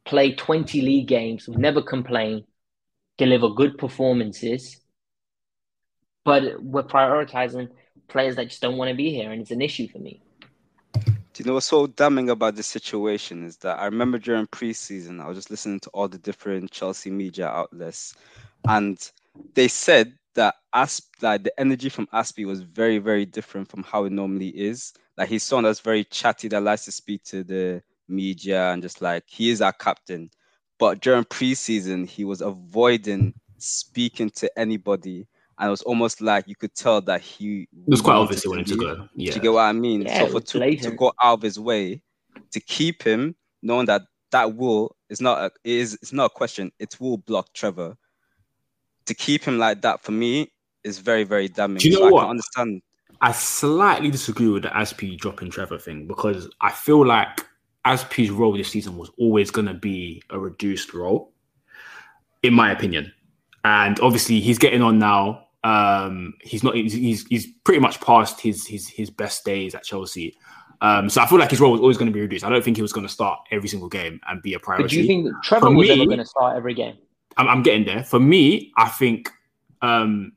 play 0.06 0.34
20 0.34 0.82
league 0.82 1.08
games, 1.08 1.48
never 1.50 1.82
complain, 1.82 2.46
deliver 3.18 3.50
good 3.50 3.78
performances, 3.78 4.80
but 6.24 6.62
we're 6.64 6.84
prioritizing 6.84 7.68
players 8.08 8.36
that 8.38 8.50
just 8.50 8.62
don't 8.62 8.78
want 8.78 8.90
to 8.90 8.96
be 8.96 9.12
here, 9.12 9.32
and 9.32 9.42
it's 9.42 9.52
an 9.52 9.62
issue 9.62 9.88
for 9.88 10.00
me. 10.00 10.22
Do 10.94 11.44
you 11.44 11.46
know 11.46 11.56
what's 11.56 11.66
so 11.66 11.88
damning 11.88 12.30
about 12.30 12.56
this 12.56 12.68
situation 12.68 13.44
is 13.44 13.58
that 13.58 13.78
I 13.78 13.86
remember 13.86 14.18
during 14.18 14.48
preseason, 14.48 15.22
I 15.22 15.28
was 15.28 15.38
just 15.38 15.52
listening 15.52 15.82
to 15.82 15.90
all 15.90 16.08
the 16.08 16.18
different 16.18 16.72
Chelsea 16.72 17.12
media 17.12 17.48
outlets, 17.48 18.16
and 18.66 18.98
they 19.54 19.68
said 19.68 20.14
Asp 20.76 21.06
like 21.22 21.44
the 21.44 21.58
energy 21.60 21.88
from 21.88 22.08
Azpi 22.08 22.46
was 22.46 22.62
very 22.62 22.98
very 22.98 23.26
different 23.26 23.70
from 23.70 23.82
how 23.84 24.04
it 24.04 24.12
normally 24.12 24.50
is. 24.50 24.94
Like 25.18 25.30
he's 25.30 25.44
someone 25.44 25.64
that's 25.64 25.80
very 25.80 26.04
chatty 26.04 26.50
that 26.50 26.62
likes 26.62 26.86
to 26.86 26.92
speak 26.92 27.24
to 27.26 27.44
the 27.44 27.82
media 28.08 28.72
and 28.72 28.82
just 28.82 29.02
like 29.02 29.24
he 29.26 29.50
is 29.50 29.62
our 29.62 29.74
captain. 29.74 30.30
But 30.78 31.00
during 31.00 31.24
preseason, 31.24 32.06
he 32.06 32.26
was 32.26 32.42
avoiding 32.42 33.34
speaking 33.58 34.30
to 34.32 34.60
anybody, 34.60 35.26
and 35.58 35.68
it 35.68 35.72
was 35.72 35.82
almost 35.84 36.20
like 36.20 36.48
you 36.50 36.56
could 36.56 36.76
tell 36.76 37.00
that 37.02 37.22
he 37.22 37.62
it 37.72 37.90
was 37.90 38.02
quite 38.02 38.16
obvious 38.16 38.44
he 38.44 38.50
wanted 38.50 38.68
to 38.68 38.76
go. 38.76 39.08
Yeah, 39.16 39.32
Do 39.32 39.38
you 39.38 39.42
get 39.44 39.54
what 39.54 39.62
I 39.62 39.72
mean? 39.72 40.02
Yeah, 40.02 40.20
so 40.20 40.28
for 40.28 40.42
to, 40.42 40.78
to 40.78 40.92
go 40.92 41.14
out 41.24 41.36
of 41.36 41.42
his 41.42 41.58
way 41.58 42.02
to 42.52 42.60
keep 42.60 43.02
him, 43.02 43.36
knowing 43.62 43.86
that 43.86 44.02
that 44.32 44.56
will 44.56 44.98
is 45.10 45.22
not 45.22 45.40
a, 45.40 45.46
it 45.64 45.72
is 45.72 45.94
it's 46.02 46.12
not 46.12 46.26
a 46.26 46.30
question. 46.30 46.72
It 46.80 47.00
will 47.00 47.18
block 47.18 47.54
Trevor. 47.54 47.96
To 49.06 49.14
keep 49.14 49.44
him 49.44 49.60
like 49.60 49.84
that 49.84 50.04
for 50.04 50.12
me 50.12 50.52
is 50.86 51.00
very 51.00 51.24
very 51.24 51.50
damning. 51.50 51.78
Do 51.78 51.90
you 51.90 51.96
know 51.96 52.00
so 52.02 52.08
I 52.08 52.12
what? 52.12 52.22
can 52.22 52.30
understand. 52.30 52.82
I 53.22 53.32
slightly 53.32 54.12
disagree 54.12 54.50
with 54.50 54.64
the 54.64 54.76
Asp 54.76 55.02
dropping 55.18 55.50
Trevor 55.50 55.80
thing 55.80 56.06
because 56.06 56.50
I 56.62 56.72
feel 56.72 57.06
like 57.06 57.46
Asp's 57.86 58.30
role 58.30 58.56
this 58.58 58.70
season 58.70 58.98
was 58.98 59.10
always 59.18 59.52
going 59.52 59.68
to 59.68 59.74
be 59.74 60.22
a 60.30 60.40
reduced 60.40 60.94
role, 60.94 61.32
in 62.44 62.54
my 62.54 62.72
opinion. 62.72 63.12
And 63.64 64.00
obviously, 64.00 64.40
he's 64.40 64.58
getting 64.58 64.82
on 64.82 65.00
now. 65.00 65.48
Um, 65.64 66.34
he's 66.42 66.64
not. 66.64 66.76
He's, 66.76 66.94
he's 66.94 67.26
he's 67.28 67.48
pretty 67.64 67.80
much 67.80 68.00
past 68.02 68.40
his 68.40 68.68
his 68.68 68.88
his 68.88 69.10
best 69.10 69.44
days 69.46 69.74
at 69.76 69.84
Chelsea. 69.84 70.38
Um, 70.82 71.10
so 71.10 71.22
I 71.22 71.26
feel 71.26 71.40
like 71.40 71.50
his 71.50 71.60
role 71.60 71.72
was 71.72 71.82
always 71.82 71.98
going 71.98 72.12
to 72.12 72.14
be 72.14 72.22
reduced. 72.22 72.44
I 72.44 72.50
don't 72.50 72.64
think 72.64 72.78
he 72.78 72.82
was 72.84 72.94
going 72.94 73.08
to 73.08 73.12
start 73.12 73.40
every 73.50 73.70
single 73.70 73.90
game 73.90 74.20
and 74.28 74.42
be 74.42 74.54
a 74.54 74.60
priority. 74.60 74.84
But 74.84 74.92
do 74.92 74.98
you 74.98 75.08
think 75.08 75.44
Trevor 75.44 75.68
For 75.68 75.74
was 75.74 75.90
ever 75.90 76.00
me- 76.02 76.06
going 76.06 76.20
to 76.20 76.26
start 76.26 76.58
every 76.58 76.74
game? 76.74 76.98
I'm, 77.38 77.48
I'm 77.48 77.64
getting 77.64 77.86
there. 77.86 78.04
For 78.04 78.20
me, 78.20 78.72
I 78.78 78.90
think 78.90 79.32
um, 79.82 80.34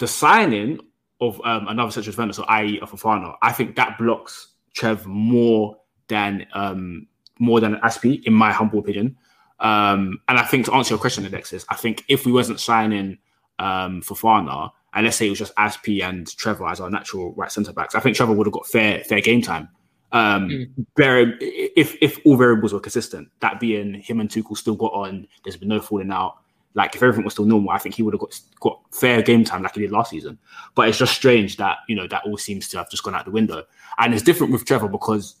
the 0.00 0.08
signing 0.08 0.80
of 1.20 1.40
um, 1.44 1.68
another 1.68 1.92
central 1.92 2.10
defender, 2.10 2.32
so 2.32 2.42
i.e. 2.44 2.80
of 2.80 2.90
Fofana, 2.90 3.36
I 3.42 3.52
think 3.52 3.76
that 3.76 3.98
blocks 3.98 4.48
Trev 4.74 5.06
more 5.06 5.76
than 6.08 6.46
um, 6.54 7.06
more 7.38 7.60
than 7.60 7.76
Azpi, 7.76 8.24
in 8.24 8.32
my 8.32 8.50
humble 8.50 8.80
opinion. 8.80 9.16
Um, 9.60 10.18
and 10.28 10.38
I 10.38 10.44
think 10.44 10.64
to 10.66 10.74
answer 10.74 10.94
your 10.94 10.98
question, 10.98 11.26
Alexis, 11.26 11.66
I 11.68 11.76
think 11.76 12.04
if 12.08 12.24
we 12.24 12.32
wasn't 12.32 12.60
signing 12.60 13.18
um, 13.58 14.00
Fofana, 14.00 14.70
and 14.94 15.04
let's 15.04 15.18
say 15.18 15.26
it 15.26 15.30
was 15.30 15.38
just 15.38 15.54
Azpi 15.56 16.02
and 16.02 16.26
Trevor 16.36 16.66
as 16.66 16.80
our 16.80 16.90
natural 16.90 17.34
right 17.34 17.52
centre 17.52 17.72
backs, 17.72 17.94
I 17.94 18.00
think 18.00 18.16
Trevor 18.16 18.32
would 18.32 18.46
have 18.46 18.54
got 18.54 18.66
fair 18.66 19.04
fair 19.04 19.20
game 19.20 19.42
time. 19.42 19.68
Um, 20.12 20.74
very, 20.96 21.36
if 21.40 21.96
if 22.00 22.18
all 22.24 22.36
variables 22.36 22.72
were 22.72 22.80
consistent, 22.80 23.28
that 23.40 23.60
being 23.60 23.94
him 23.94 24.18
and 24.18 24.30
Tuchel 24.30 24.56
still 24.56 24.76
got 24.76 24.92
on, 24.92 25.28
there's 25.44 25.58
been 25.58 25.68
no 25.68 25.80
falling 25.80 26.10
out. 26.10 26.38
Like 26.74 26.94
if 26.94 27.02
everything 27.02 27.24
was 27.24 27.34
still 27.34 27.46
normal, 27.46 27.70
I 27.70 27.78
think 27.78 27.94
he 27.94 28.02
would 28.02 28.14
have 28.14 28.20
got 28.20 28.40
got 28.60 28.80
fair 28.92 29.22
game 29.22 29.44
time 29.44 29.62
like 29.62 29.74
he 29.74 29.80
did 29.80 29.90
last 29.90 30.10
season. 30.10 30.38
But 30.74 30.88
it's 30.88 30.98
just 30.98 31.14
strange 31.14 31.56
that 31.56 31.78
you 31.88 31.96
know 31.96 32.06
that 32.06 32.24
all 32.24 32.36
seems 32.36 32.68
to 32.68 32.78
have 32.78 32.90
just 32.90 33.02
gone 33.02 33.14
out 33.14 33.24
the 33.24 33.30
window. 33.30 33.64
And 33.98 34.14
it's 34.14 34.22
different 34.22 34.52
with 34.52 34.64
Trevor 34.64 34.88
because 34.88 35.36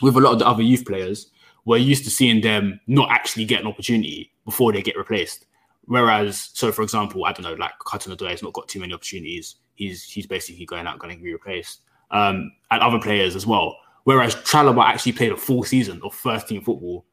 with 0.00 0.16
a 0.16 0.20
lot 0.20 0.32
of 0.32 0.38
the 0.38 0.46
other 0.46 0.62
youth 0.62 0.84
players, 0.84 1.30
we're 1.64 1.78
used 1.78 2.04
to 2.04 2.10
seeing 2.10 2.40
them 2.40 2.80
not 2.86 3.10
actually 3.10 3.44
get 3.44 3.60
an 3.60 3.66
opportunity 3.66 4.32
before 4.44 4.72
they 4.72 4.82
get 4.82 4.96
replaced. 4.96 5.46
Whereas, 5.86 6.50
so 6.54 6.72
for 6.72 6.82
example, 6.82 7.24
I 7.24 7.32
don't 7.32 7.44
know, 7.44 7.54
like 7.54 7.72
Hudson-Odoi 7.84 8.30
has 8.30 8.42
not 8.42 8.54
got 8.54 8.68
too 8.68 8.80
many 8.80 8.94
opportunities. 8.94 9.56
He's 9.74 10.04
he's 10.04 10.26
basically 10.26 10.64
going 10.66 10.86
out 10.86 10.98
going 10.98 11.16
to 11.16 11.22
be 11.22 11.32
replaced, 11.32 11.80
um, 12.10 12.52
and 12.70 12.80
other 12.80 13.00
players 13.00 13.34
as 13.34 13.46
well. 13.46 13.76
Whereas 14.04 14.36
Chalobah 14.36 14.84
actually 14.84 15.12
played 15.12 15.32
a 15.32 15.36
full 15.36 15.64
season 15.64 16.00
of 16.04 16.14
first 16.14 16.48
team 16.48 16.62
football, 16.62 17.04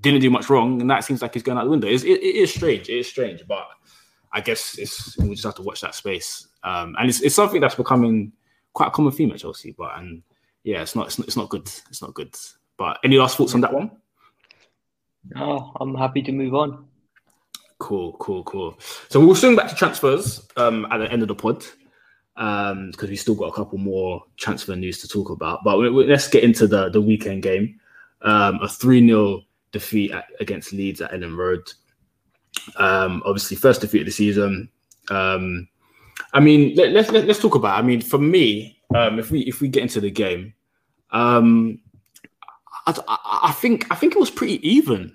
didn't 0.00 0.20
do 0.20 0.30
much 0.30 0.48
wrong, 0.50 0.80
and 0.80 0.90
that 0.90 1.04
seems 1.04 1.22
like 1.22 1.34
he's 1.34 1.42
going 1.42 1.58
out 1.58 1.64
the 1.64 1.70
window. 1.70 1.88
It's, 1.88 2.04
it, 2.04 2.20
it 2.22 2.36
is 2.36 2.52
strange. 2.54 2.88
It 2.88 2.98
is 2.98 3.08
strange, 3.08 3.46
but 3.46 3.66
I 4.32 4.40
guess 4.40 4.78
it's 4.78 5.16
we 5.18 5.30
just 5.30 5.44
have 5.44 5.54
to 5.56 5.62
watch 5.62 5.80
that 5.80 5.94
space. 5.94 6.48
Um, 6.62 6.94
and 6.98 7.08
it's, 7.08 7.20
it's 7.20 7.34
something 7.34 7.60
that's 7.60 7.74
becoming 7.74 8.32
quite 8.72 8.88
a 8.88 8.90
common 8.92 9.12
theme 9.12 9.30
at 9.32 9.38
Chelsea. 9.38 9.74
But 9.76 9.98
and 9.98 10.22
yeah, 10.64 10.82
it's 10.82 10.94
not 10.94 11.06
it's 11.06 11.18
not, 11.18 11.28
it's 11.28 11.36
not 11.36 11.48
good. 11.48 11.68
It's 11.90 12.02
not 12.02 12.14
good. 12.14 12.34
But 12.76 12.98
any 13.04 13.18
last 13.18 13.36
thoughts 13.36 13.54
on 13.54 13.60
that 13.62 13.72
one? 13.72 13.90
No, 15.34 15.72
I'm 15.80 15.94
happy 15.94 16.22
to 16.22 16.32
move 16.32 16.54
on. 16.54 16.86
Cool, 17.78 18.16
cool, 18.18 18.42
cool. 18.44 18.78
So 19.08 19.20
we'll 19.24 19.34
swing 19.34 19.56
back 19.56 19.68
to 19.68 19.74
transfers 19.74 20.46
um, 20.56 20.86
at 20.90 20.98
the 20.98 21.10
end 21.10 21.22
of 21.22 21.28
the 21.28 21.34
pod 21.34 21.64
because 22.34 23.08
we 23.10 23.16
still 23.16 23.34
got 23.34 23.46
a 23.46 23.52
couple 23.52 23.78
more 23.78 24.22
transfer 24.36 24.76
news 24.76 25.00
to 25.00 25.08
talk 25.08 25.30
about. 25.30 25.64
But 25.64 25.78
we, 25.78 25.90
we- 25.90 26.06
let's 26.06 26.28
get 26.28 26.44
into 26.44 26.66
the 26.66 26.88
the 26.88 27.00
weekend 27.00 27.42
game. 27.42 27.80
Um, 28.22 28.58
a 28.62 28.68
three 28.68 29.04
0 29.06 29.42
defeat 29.72 30.12
at, 30.12 30.26
against 30.40 30.72
Leeds 30.72 31.00
at 31.00 31.12
Elland 31.12 31.36
Road. 31.36 31.70
Um, 32.76 33.22
obviously, 33.24 33.56
first 33.56 33.80
defeat 33.80 34.00
of 34.00 34.06
the 34.06 34.12
season. 34.12 34.68
Um, 35.10 35.68
I 36.32 36.40
mean, 36.40 36.74
let, 36.74 36.92
let's 36.92 37.10
let, 37.10 37.26
let's 37.26 37.40
talk 37.40 37.54
about. 37.54 37.76
it. 37.76 37.78
I 37.78 37.82
mean, 37.82 38.00
for 38.00 38.18
me, 38.18 38.80
um, 38.94 39.18
if 39.18 39.30
we 39.30 39.40
if 39.40 39.60
we 39.60 39.68
get 39.68 39.82
into 39.82 40.00
the 40.00 40.10
game, 40.10 40.54
um, 41.10 41.80
I, 42.86 42.94
I, 43.08 43.38
I 43.44 43.52
think 43.52 43.86
I 43.90 43.94
think 43.94 44.14
it 44.14 44.18
was 44.18 44.30
pretty 44.30 44.66
even. 44.68 45.14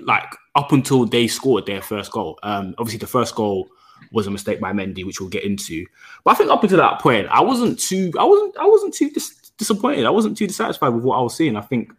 Like 0.00 0.34
up 0.56 0.72
until 0.72 1.06
they 1.06 1.28
scored 1.28 1.66
their 1.66 1.80
first 1.80 2.10
goal. 2.10 2.38
Um, 2.42 2.74
obviously, 2.78 2.98
the 2.98 3.06
first 3.06 3.36
goal 3.36 3.68
was 4.10 4.26
a 4.26 4.30
mistake 4.30 4.60
by 4.60 4.72
Mendy, 4.72 5.06
which 5.06 5.20
we'll 5.20 5.28
get 5.28 5.44
into. 5.44 5.86
But 6.24 6.32
I 6.32 6.34
think 6.34 6.50
up 6.50 6.62
until 6.64 6.78
that 6.78 7.00
point, 7.00 7.28
I 7.30 7.40
wasn't 7.40 7.78
too. 7.78 8.12
I 8.18 8.24
wasn't. 8.24 8.56
I 8.56 8.66
wasn't 8.66 8.94
too 8.94 9.10
dis- 9.10 9.52
disappointed. 9.56 10.06
I 10.06 10.10
wasn't 10.10 10.36
too 10.36 10.48
dissatisfied 10.48 10.92
with 10.92 11.04
what 11.04 11.16
I 11.16 11.20
was 11.20 11.36
seeing. 11.36 11.56
I 11.56 11.60
think 11.60 11.92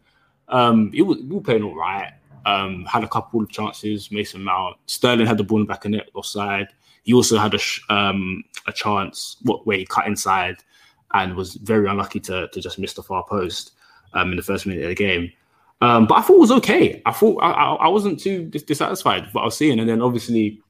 um, 0.48 0.90
it 0.94 1.02
was, 1.02 1.18
we 1.18 1.36
were 1.36 1.40
playing 1.40 1.62
all 1.62 1.74
right. 1.74 2.12
Um, 2.46 2.84
had 2.84 3.04
a 3.04 3.08
couple 3.08 3.40
of 3.40 3.48
chances. 3.48 4.10
Mason 4.10 4.44
Mount, 4.44 4.76
Sterling 4.86 5.26
had 5.26 5.38
the 5.38 5.44
ball 5.44 5.58
in 5.58 5.64
the 5.64 5.68
back 5.68 5.84
of 5.86 5.92
net 5.92 6.10
offside. 6.14 6.68
He 7.02 7.14
also 7.14 7.38
had 7.38 7.54
a 7.54 7.58
sh- 7.58 7.80
um, 7.88 8.44
a 8.66 8.72
chance 8.72 9.36
what 9.42 9.66
where 9.66 9.78
he 9.78 9.86
cut 9.86 10.06
inside 10.06 10.56
and 11.14 11.34
was 11.34 11.54
very 11.54 11.88
unlucky 11.88 12.20
to 12.20 12.48
to 12.48 12.60
just 12.60 12.78
miss 12.78 12.92
the 12.94 13.02
far 13.02 13.24
post 13.28 13.72
um, 14.12 14.30
in 14.30 14.36
the 14.36 14.42
first 14.42 14.66
minute 14.66 14.82
of 14.82 14.90
the 14.90 14.94
game. 14.94 15.32
Um, 15.80 16.06
but 16.06 16.16
I 16.16 16.22
thought 16.22 16.36
it 16.36 16.40
was 16.40 16.52
okay. 16.52 17.02
I 17.06 17.12
thought 17.12 17.42
I, 17.42 17.50
I, 17.50 17.74
I 17.74 17.88
wasn't 17.88 18.20
too 18.20 18.44
dis- 18.44 18.62
dissatisfied 18.62 19.24
with 19.24 19.34
what 19.34 19.42
I 19.42 19.44
was 19.46 19.56
seeing, 19.56 19.80
and 19.80 19.88
then 19.88 20.02
obviously 20.02 20.60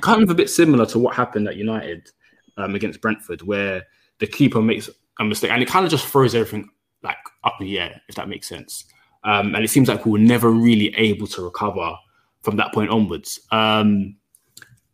kind 0.00 0.22
of 0.22 0.30
a 0.30 0.34
bit 0.34 0.50
similar 0.50 0.86
to 0.86 0.98
what 0.98 1.14
happened 1.14 1.48
at 1.48 1.56
United 1.56 2.10
um, 2.56 2.74
against 2.74 3.00
Brentford, 3.00 3.42
where 3.42 3.84
the 4.18 4.26
keeper 4.26 4.60
makes 4.60 4.90
a 5.18 5.24
mistake 5.24 5.50
and 5.50 5.62
it 5.62 5.68
kind 5.68 5.84
of 5.84 5.90
just 5.90 6.06
throws 6.06 6.34
everything 6.34 6.68
like 7.02 7.16
up 7.44 7.54
in 7.60 7.66
the 7.66 7.78
air, 7.78 8.00
if 8.08 8.14
that 8.14 8.28
makes 8.28 8.48
sense. 8.48 8.84
Um, 9.28 9.54
and 9.54 9.62
it 9.62 9.68
seems 9.68 9.88
like 9.88 10.06
we 10.06 10.12
were 10.12 10.18
never 10.18 10.50
really 10.50 10.94
able 10.96 11.26
to 11.26 11.42
recover 11.42 11.94
from 12.40 12.56
that 12.56 12.72
point 12.72 12.88
onwards. 12.88 13.38
Um, 13.52 14.16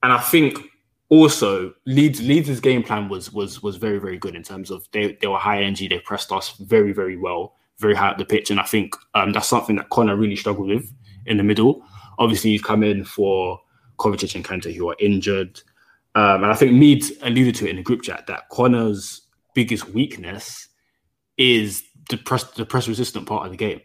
and 0.03 0.12
I 0.12 0.18
think 0.18 0.59
also 1.09 1.73
Leeds 1.87 2.20
Leeds' 2.20 2.59
game 2.59 2.83
plan 2.83 3.09
was 3.09 3.33
was 3.33 3.62
was 3.62 3.77
very 3.77 3.99
very 3.99 4.18
good 4.18 4.35
in 4.35 4.42
terms 4.42 4.73
of 4.73 4.88
they 4.90 5.16
they 5.20 5.29
were 5.29 5.38
high 5.38 5.62
energy, 5.62 5.87
they 5.87 6.01
pressed 6.01 6.33
us 6.33 6.51
very 6.59 6.92
very 6.92 7.16
well, 7.16 7.55
very 7.79 7.94
high 7.94 8.09
up 8.09 8.18
the 8.18 8.25
pitch, 8.25 8.51
and 8.51 8.59
I 8.59 8.64
think 8.64 8.97
um, 9.14 9.31
that's 9.33 9.47
something 9.47 9.77
that 9.77 9.90
Connor 9.90 10.16
really 10.16 10.35
struggled 10.35 10.68
with 10.68 10.92
in 11.27 11.37
the 11.37 11.44
middle. 11.44 11.85
Obviously, 12.18 12.51
he's 12.51 12.62
come 12.62 12.83
in 12.83 13.05
for 13.05 13.61
Kovacic 13.99 14.35
and 14.35 14.44
Kante 14.44 14.75
who 14.75 14.90
are 14.90 14.97
injured, 14.99 15.61
um, 16.16 16.42
and 16.42 16.47
I 16.47 16.55
think 16.55 16.73
Mead 16.73 17.05
alluded 17.23 17.55
to 17.57 17.66
it 17.66 17.70
in 17.70 17.77
the 17.77 17.83
group 17.83 18.03
chat 18.03 18.27
that 18.27 18.49
Connor's 18.51 19.29
biggest 19.55 19.88
weakness 19.90 20.68
is 21.37 21.85
the 22.11 22.16
press 22.16 22.42
the 22.42 22.66
press 22.66 22.88
resistant 22.88 23.27
part 23.29 23.44
of 23.47 23.53
the 23.53 23.57
game, 23.57 23.81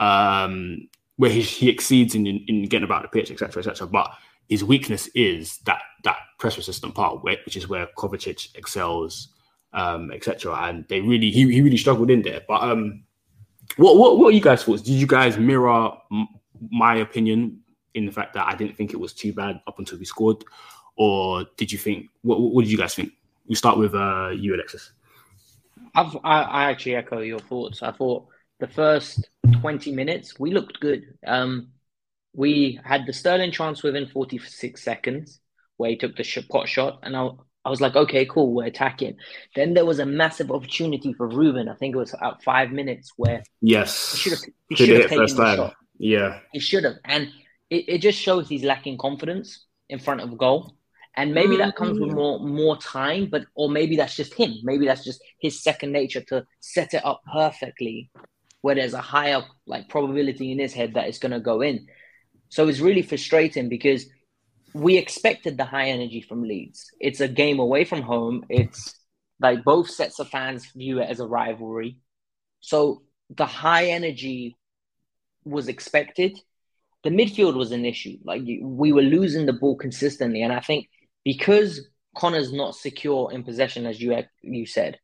um, 0.00 0.88
where 1.16 1.30
he, 1.30 1.42
he 1.42 1.68
exceeds 1.68 2.14
in, 2.14 2.26
in, 2.26 2.44
in 2.48 2.62
getting 2.64 2.84
about 2.84 3.02
the 3.02 3.08
pitch, 3.08 3.30
etc., 3.30 3.60
etc. 3.60 3.86
But 3.86 4.12
his 4.48 4.64
weakness 4.64 5.08
is 5.08 5.58
that 5.66 5.82
that 6.04 6.16
press 6.38 6.56
resistant 6.56 6.94
part, 6.94 7.22
which 7.22 7.56
is 7.56 7.68
where 7.68 7.88
Kovacic 7.96 8.56
excels, 8.56 9.28
um, 9.72 10.10
etc. 10.12 10.54
And 10.54 10.86
they 10.88 11.00
really 11.00 11.30
he, 11.30 11.50
he 11.52 11.60
really 11.60 11.76
struggled 11.76 12.10
in 12.10 12.22
there. 12.22 12.40
But 12.46 12.62
um, 12.62 13.04
what 13.76 13.96
what 13.96 14.18
what 14.18 14.28
are 14.28 14.36
you 14.36 14.40
guys 14.40 14.64
thoughts? 14.64 14.82
Did 14.82 14.92
you 14.92 15.06
guys 15.06 15.38
mirror 15.38 15.92
m- 16.10 16.28
my 16.70 16.96
opinion 16.96 17.60
in 17.94 18.06
the 18.06 18.12
fact 18.12 18.34
that 18.34 18.46
I 18.46 18.54
didn't 18.54 18.76
think 18.76 18.92
it 18.92 19.00
was 19.00 19.12
too 19.12 19.32
bad 19.32 19.60
up 19.66 19.78
until 19.78 19.98
we 19.98 20.04
scored, 20.04 20.44
or 20.96 21.46
did 21.56 21.70
you 21.70 21.78
think 21.78 22.08
what 22.22 22.40
what 22.40 22.62
did 22.62 22.70
you 22.70 22.78
guys 22.78 22.94
think? 22.94 23.12
We 23.46 23.54
start 23.54 23.78
with 23.78 23.94
uh, 23.94 24.30
you, 24.30 24.54
Alexis. 24.54 24.92
I've, 25.94 26.16
I, 26.22 26.42
I 26.42 26.70
actually 26.70 26.96
echo 26.96 27.20
your 27.20 27.38
thoughts. 27.38 27.82
I 27.82 27.92
thought 27.92 28.26
the 28.60 28.68
first 28.68 29.28
20 29.60 29.92
minutes, 29.92 30.38
we 30.38 30.52
looked 30.52 30.80
good. 30.80 31.14
Um, 31.26 31.68
we 32.34 32.78
had 32.84 33.06
the 33.06 33.12
Sterling 33.12 33.52
chance 33.52 33.82
within 33.82 34.06
46 34.06 34.82
seconds 34.82 35.40
where 35.76 35.90
he 35.90 35.96
took 35.96 36.16
the 36.16 36.24
sh- 36.24 36.46
pot 36.50 36.68
shot, 36.68 37.00
and 37.02 37.16
I, 37.16 37.28
I 37.64 37.70
was 37.70 37.80
like, 37.80 37.94
okay, 37.96 38.26
cool, 38.26 38.52
we're 38.52 38.66
attacking. 38.66 39.16
Then 39.54 39.74
there 39.74 39.84
was 39.86 39.98
a 39.98 40.06
massive 40.06 40.50
opportunity 40.50 41.12
for 41.12 41.28
Ruben. 41.28 41.68
I 41.68 41.74
think 41.74 41.94
it 41.94 41.98
was 41.98 42.14
at 42.20 42.42
five 42.42 42.70
minutes 42.72 43.12
where 43.16 43.42
Yes, 43.60 44.12
he 44.12 44.18
should 44.18 44.32
have 44.32 44.40
he 44.68 44.76
should 44.76 44.88
have 44.90 45.02
taken 45.02 45.18
first 45.18 45.36
the 45.36 45.44
time. 45.44 45.56
shot. 45.56 45.74
Yeah, 45.98 46.40
He 46.52 46.60
should 46.60 46.84
have. 46.84 46.96
And 47.04 47.28
it, 47.70 47.84
it 47.88 47.98
just 47.98 48.20
shows 48.20 48.48
he's 48.48 48.64
lacking 48.64 48.98
confidence 48.98 49.66
in 49.88 49.98
front 49.98 50.20
of 50.20 50.36
goal. 50.38 50.74
And 51.16 51.34
maybe 51.34 51.56
that 51.56 51.74
comes 51.74 51.98
with 51.98 52.12
more 52.12 52.38
more 52.38 52.76
time, 52.76 53.28
but 53.28 53.44
or 53.56 53.68
maybe 53.68 53.96
that's 53.96 54.14
just 54.14 54.34
him. 54.34 54.54
Maybe 54.62 54.86
that's 54.86 55.02
just 55.04 55.20
his 55.40 55.60
second 55.60 55.90
nature 55.90 56.20
to 56.28 56.44
set 56.60 56.94
it 56.94 57.04
up 57.04 57.22
perfectly 57.32 58.10
where 58.60 58.74
there's 58.74 58.94
a 58.94 59.00
higher 59.00 59.42
like 59.66 59.88
probability 59.88 60.52
in 60.52 60.58
his 60.58 60.72
head 60.72 60.94
that 60.94 61.08
it's 61.08 61.18
gonna 61.18 61.40
go 61.40 61.60
in. 61.60 61.86
So 62.48 62.68
it's 62.68 62.80
really 62.80 63.02
frustrating 63.02 63.68
because 63.68 64.06
we 64.74 64.96
expected 64.96 65.56
the 65.56 65.64
high 65.64 65.88
energy 65.88 66.20
from 66.20 66.42
Leeds. 66.42 66.90
It's 67.00 67.20
a 67.20 67.28
game 67.28 67.58
away 67.58 67.84
from 67.84 68.02
home. 68.02 68.44
It's 68.48 68.94
like 69.40 69.64
both 69.64 69.90
sets 69.90 70.18
of 70.18 70.28
fans 70.28 70.66
view 70.74 71.00
it 71.00 71.08
as 71.08 71.20
a 71.20 71.26
rivalry. 71.26 71.98
So 72.60 73.02
the 73.30 73.46
high 73.46 73.86
energy 73.86 74.56
was 75.44 75.68
expected. 75.68 76.38
The 77.04 77.10
midfield 77.10 77.54
was 77.54 77.72
an 77.72 77.84
issue. 77.84 78.18
Like 78.24 78.42
we 78.44 78.92
were 78.92 79.02
losing 79.02 79.46
the 79.46 79.52
ball 79.52 79.76
consistently, 79.76 80.42
and 80.42 80.52
I 80.52 80.60
think 80.60 80.88
because 81.24 81.88
Connor's 82.16 82.52
not 82.52 82.74
secure 82.74 83.32
in 83.32 83.44
possession, 83.44 83.86
as 83.86 84.00
you 84.00 84.16
you 84.42 84.66
said, 84.66 84.98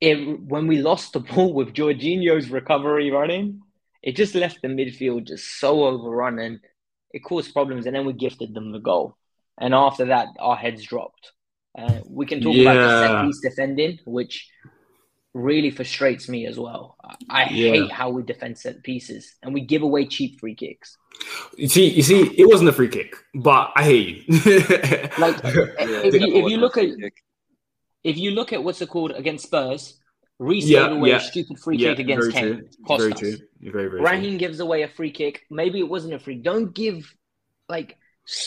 it, 0.00 0.40
when 0.40 0.66
we 0.66 0.78
lost 0.78 1.12
the 1.12 1.20
ball 1.34 1.52
with 1.52 1.74
Jorginho's 1.74 2.50
recovery 2.50 3.10
running, 3.10 3.60
it 4.02 4.16
just 4.16 4.34
left 4.34 4.62
the 4.62 4.68
midfield 4.68 5.26
just 5.26 5.58
so 5.58 5.84
overrun 5.84 6.38
and 6.38 6.60
it 7.10 7.20
caused 7.20 7.52
problems. 7.52 7.86
And 7.86 7.94
then 7.94 8.06
we 8.06 8.12
gifted 8.12 8.54
them 8.54 8.72
the 8.72 8.78
goal, 8.78 9.16
and 9.58 9.74
after 9.74 10.06
that, 10.06 10.28
our 10.38 10.56
heads 10.56 10.82
dropped. 10.82 11.32
Uh, 11.76 12.00
we 12.08 12.24
can 12.24 12.40
talk 12.40 12.54
yeah. 12.54 12.72
about 12.72 12.74
the 12.74 13.06
set 13.06 13.26
piece 13.26 13.40
defending, 13.40 13.98
which 14.06 14.48
really 15.36 15.70
frustrates 15.70 16.28
me 16.28 16.46
as 16.46 16.58
well. 16.58 16.96
I 17.28 17.42
yeah. 17.50 17.72
hate 17.72 17.92
how 17.92 18.08
we 18.08 18.22
defend 18.22 18.58
set 18.58 18.82
pieces 18.82 19.34
and 19.42 19.52
we 19.52 19.60
give 19.60 19.82
away 19.82 20.06
cheap 20.06 20.40
free 20.40 20.54
kicks. 20.54 20.96
You 21.56 21.68
see, 21.68 21.88
you 21.90 22.02
see, 22.02 22.22
it 22.38 22.48
wasn't 22.48 22.70
a 22.70 22.72
free 22.72 22.88
kick, 22.88 23.14
but 23.34 23.70
I 23.76 23.84
hate 23.84 24.28
you. 24.28 24.34
like 25.18 25.36
if 25.44 26.14
you, 26.14 26.36
if 26.36 26.50
you 26.50 26.56
look 26.56 26.78
at 26.78 26.88
if 28.06 28.16
you 28.16 28.30
look 28.30 28.52
at 28.52 28.62
what's 28.62 28.80
it 28.80 28.88
called 28.88 29.10
against 29.10 29.46
Spurs, 29.46 29.98
Reece 30.38 30.66
yeah, 30.66 30.86
gave 30.86 30.96
away 30.96 31.08
yeah. 31.10 31.16
a 31.16 31.20
stupid 31.20 31.58
free 31.58 31.76
kick 31.78 31.98
against 31.98 32.32
Kane. 32.32 32.68
Cost 32.86 33.00
very 33.00 33.12
us. 33.12 33.18
true. 33.18 33.36
Very, 33.60 33.88
very 33.88 34.00
Raheem 34.00 34.32
true. 34.32 34.38
gives 34.38 34.60
away 34.60 34.82
a 34.82 34.88
free 34.88 35.10
kick. 35.10 35.42
Maybe 35.50 35.80
it 35.80 35.88
wasn't 35.88 36.14
a 36.14 36.18
free. 36.18 36.36
Don't 36.36 36.72
give 36.74 37.12
like 37.68 37.98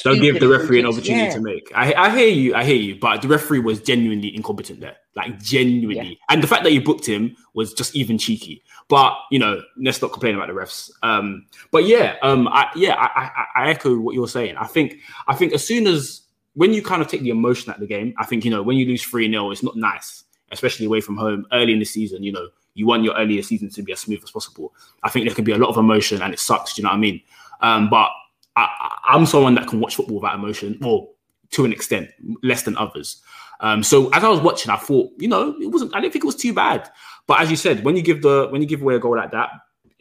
don't 0.04 0.19
give 0.19 0.39
the 0.39 0.48
referee 0.48 0.80
an 0.80 0.86
opportunity 0.86 1.26
yeah. 1.26 1.34
to 1.34 1.41
make. 1.41 1.72
I, 1.74 1.93
I 1.93 2.10
hear 2.17 2.28
you, 2.28 2.54
I 2.54 2.65
hear 2.65 2.76
you, 2.76 3.00
but 3.00 3.22
the 3.22 3.30
referee 3.30 3.60
was 3.60 3.82
genuinely 3.82 4.36
incompetent 4.36 4.82
there, 4.82 4.98
like 5.15 5.41
genuinely. 5.41 6.10
Yeah. 6.10 6.26
And 6.30 6.43
the 6.43 6.48
fact 6.48 6.63
that 6.63 6.74
you 6.74 6.84
booked 6.84 7.06
him 7.06 7.36
was 7.54 7.74
just 7.74 7.95
even 7.95 8.17
cheeky. 8.17 8.63
But 8.88 9.17
you 9.32 9.39
know, 9.39 9.62
let's 9.78 10.02
not 10.02 10.12
complain 10.12 10.36
about 10.36 10.48
the 10.48 10.54
refs. 10.54 10.91
Um, 11.02 11.48
but 11.72 11.86
yeah, 11.86 12.15
um, 12.22 12.48
I, 12.50 12.67
yeah, 12.76 12.95
I, 12.95 13.32
I, 13.56 13.63
I 13.63 13.69
echo 13.69 13.98
what 13.98 14.15
you're 14.15 14.28
saying. 14.28 14.58
I 14.58 14.67
think, 14.67 14.98
I 15.28 15.36
think 15.36 15.54
as 15.54 15.65
soon 15.65 15.88
as 15.88 16.22
when 16.60 16.74
you 16.74 16.82
kind 16.82 17.02
of 17.02 17.08
take 17.08 17.22
the 17.22 17.30
emotion 17.30 17.69
out 17.69 17.78
of 17.78 17.80
the 17.80 17.88
game, 17.88 18.13
I 18.17 18.26
think 18.26 18.43
you 18.43 18.52
know 18.52 18.62
when 18.62 18.76
you 18.76 18.86
lose 18.86 19.02
three 19.02 19.32
0 19.32 19.50
it's 19.50 19.63
not 19.63 19.78
nice, 19.78 20.26
especially 20.52 20.88
away 20.88 21.00
from 21.00 21.15
home 21.15 21.45
early 21.54 21.72
in 21.72 21.80
the 21.80 21.86
season. 21.86 22.22
You 22.22 22.34
know, 22.34 22.50
you 22.74 22.86
want 22.86 23.06
your 23.06 23.15
earlier 23.15 23.41
season 23.41 23.69
to 23.69 23.82
be 23.82 23.93
as 23.93 24.02
smooth 24.02 24.22
as 24.22 24.32
possible. 24.32 24.74
I 25.02 25.10
think 25.10 25.26
there 25.26 25.34
can 25.34 25.45
be 25.45 25.54
a 25.54 25.58
lot 25.58 25.69
of 25.69 25.78
emotion, 25.78 26.22
and 26.22 26.34
it 26.34 26.39
sucks. 26.39 26.74
Do 26.74 26.82
you 26.82 26.84
know 26.84 26.89
what 26.89 26.98
I 26.98 27.00
mean? 27.00 27.22
Um, 27.62 27.89
but 27.89 28.10
I, 28.58 28.67
am 29.08 29.26
someone 29.26 29.56
that 29.56 29.67
can 29.67 29.80
watch 29.80 29.95
football 29.95 30.17
without 30.19 30.36
emotion, 30.36 30.78
or 30.84 31.08
to 31.52 31.63
an 31.63 31.72
extent, 31.72 32.10
less 32.43 32.63
than 32.63 32.76
others. 32.76 33.22
Um, 33.62 33.82
so 33.82 34.10
as 34.10 34.26
I 34.26 34.28
was 34.28 34.41
watching, 34.41 34.69
I 34.69 34.76
thought, 34.76 35.12
you 35.17 35.30
know, 35.30 35.56
it 35.62 35.67
wasn't. 35.67 35.95
I 35.95 36.02
didn't 36.02 36.12
think 36.12 36.26
it 36.26 36.28
was 36.28 36.36
too 36.36 36.54
bad. 36.54 36.89
But 37.26 37.39
as 37.39 37.50
you 37.50 37.56
said, 37.56 37.86
when 37.86 37.95
you 37.95 38.02
give 38.02 38.22
the 38.22 38.50
when 38.50 38.62
you 38.62 38.67
give 38.67 38.82
away 38.82 38.95
a 38.95 39.00
goal 39.00 39.15
like 39.15 39.32
that 39.32 39.50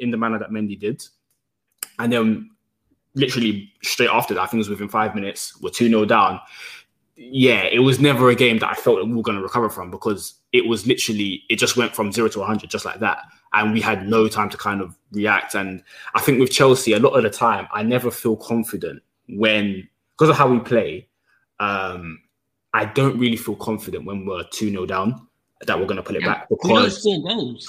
in 0.01 0.11
the 0.11 0.17
manner 0.17 0.41
that 0.41 0.51
Mendy 0.51 0.77
did, 0.77 1.05
and 2.01 2.13
then 2.13 2.51
literally 3.15 3.73
straight 3.83 4.11
after 4.11 4.35
that, 4.35 4.41
I 4.41 4.47
think 4.47 4.55
it 4.55 4.59
was 4.59 4.71
within 4.71 4.89
five 4.89 5.15
minutes, 5.15 5.61
we're 5.61 5.71
two 5.71 5.89
0 5.89 6.05
down. 6.05 6.41
Yeah, 7.17 7.65
it 7.65 7.81
was 7.81 7.99
never 7.99 8.31
a 8.31 8.35
game 8.35 8.59
that 8.59 8.71
I 8.71 8.75
felt 8.75 8.99
that 8.99 9.07
we 9.07 9.15
were 9.15 9.23
going 9.23 9.37
to 9.37 9.43
recover 9.43 9.69
from 9.69 9.91
because 9.91 10.35
it 10.53 10.67
was 10.67 10.87
literally 10.87 11.43
it 11.51 11.57
just 11.57 11.77
went 11.77 11.95
from 11.95 12.13
zero 12.13 12.29
to 12.29 12.39
100 12.39 12.71
just 12.71 12.85
like 12.85 13.01
that 13.01 13.19
and 13.53 13.73
we 13.73 13.81
had 13.81 14.09
no 14.09 14.29
time 14.29 14.51
to 14.51 14.57
kind 14.57 14.81
of 14.81 14.97
react. 15.13 15.55
And 15.55 15.83
I 16.15 16.21
think 16.21 16.39
with 16.39 16.51
Chelsea, 16.51 16.93
a 16.93 16.99
lot 16.99 17.11
of 17.11 17.23
the 17.23 17.31
time, 17.31 17.67
I 17.73 17.83
never 17.83 18.11
feel 18.11 18.37
confident 18.37 19.03
when, 19.29 19.89
because 20.13 20.31
of 20.31 20.37
how 20.37 20.49
we 20.49 20.61
play, 20.61 21.09
um, 21.61 22.21
I 22.75 22.85
don't 22.85 23.19
really 23.19 23.37
feel 23.37 23.57
confident 23.57 24.05
when 24.05 24.27
we're 24.27 24.45
2 24.45 24.71
0 24.71 24.87
down 24.87 25.27
that 25.67 25.79
we're 25.79 25.87
going 25.87 25.97
to 25.97 26.03
put 26.03 26.17
it 26.17 26.25
back. 26.25 26.49
Because. 26.49 27.05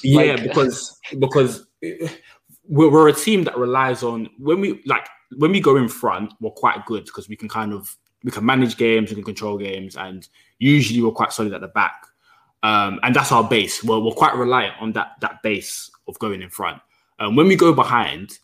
Yeah, 0.03 0.33
like, 0.33 0.43
because, 0.43 0.99
because 1.17 1.65
we're, 1.81 2.91
we're 2.91 3.07
a 3.07 3.13
team 3.13 3.45
that 3.45 3.57
relies 3.57 4.03
on, 4.03 4.29
when 4.37 4.59
we, 4.59 4.81
like, 4.85 5.07
when 5.37 5.51
we 5.51 5.59
go 5.59 5.77
in 5.77 5.87
front, 5.87 6.33
we're 6.39 6.51
quite 6.51 6.85
good 6.85 7.05
because 7.05 7.29
we 7.29 7.35
can 7.35 7.49
kind 7.49 7.73
of, 7.73 7.95
we 8.23 8.31
can 8.31 8.45
manage 8.45 8.77
games, 8.77 9.09
we 9.09 9.15
can 9.15 9.23
control 9.23 9.57
games, 9.57 9.95
and 9.95 10.27
usually 10.57 11.01
we're 11.01 11.11
quite 11.11 11.33
solid 11.33 11.53
at 11.53 11.61
the 11.61 11.67
back. 11.67 12.05
Um, 12.63 12.99
and 13.03 13.15
that's 13.15 13.31
our 13.31 13.47
base. 13.47 13.83
We're, 13.83 13.99
we're 13.99 14.11
quite 14.11 14.35
reliant 14.35 14.75
on 14.81 14.91
that 14.93 15.13
that 15.21 15.41
base 15.43 15.89
of 16.07 16.19
going 16.19 16.41
in 16.41 16.49
front. 16.49 16.81
Um, 17.19 17.35
when 17.35 17.47
we 17.47 17.55
go 17.55 17.73
behind, 17.73 18.39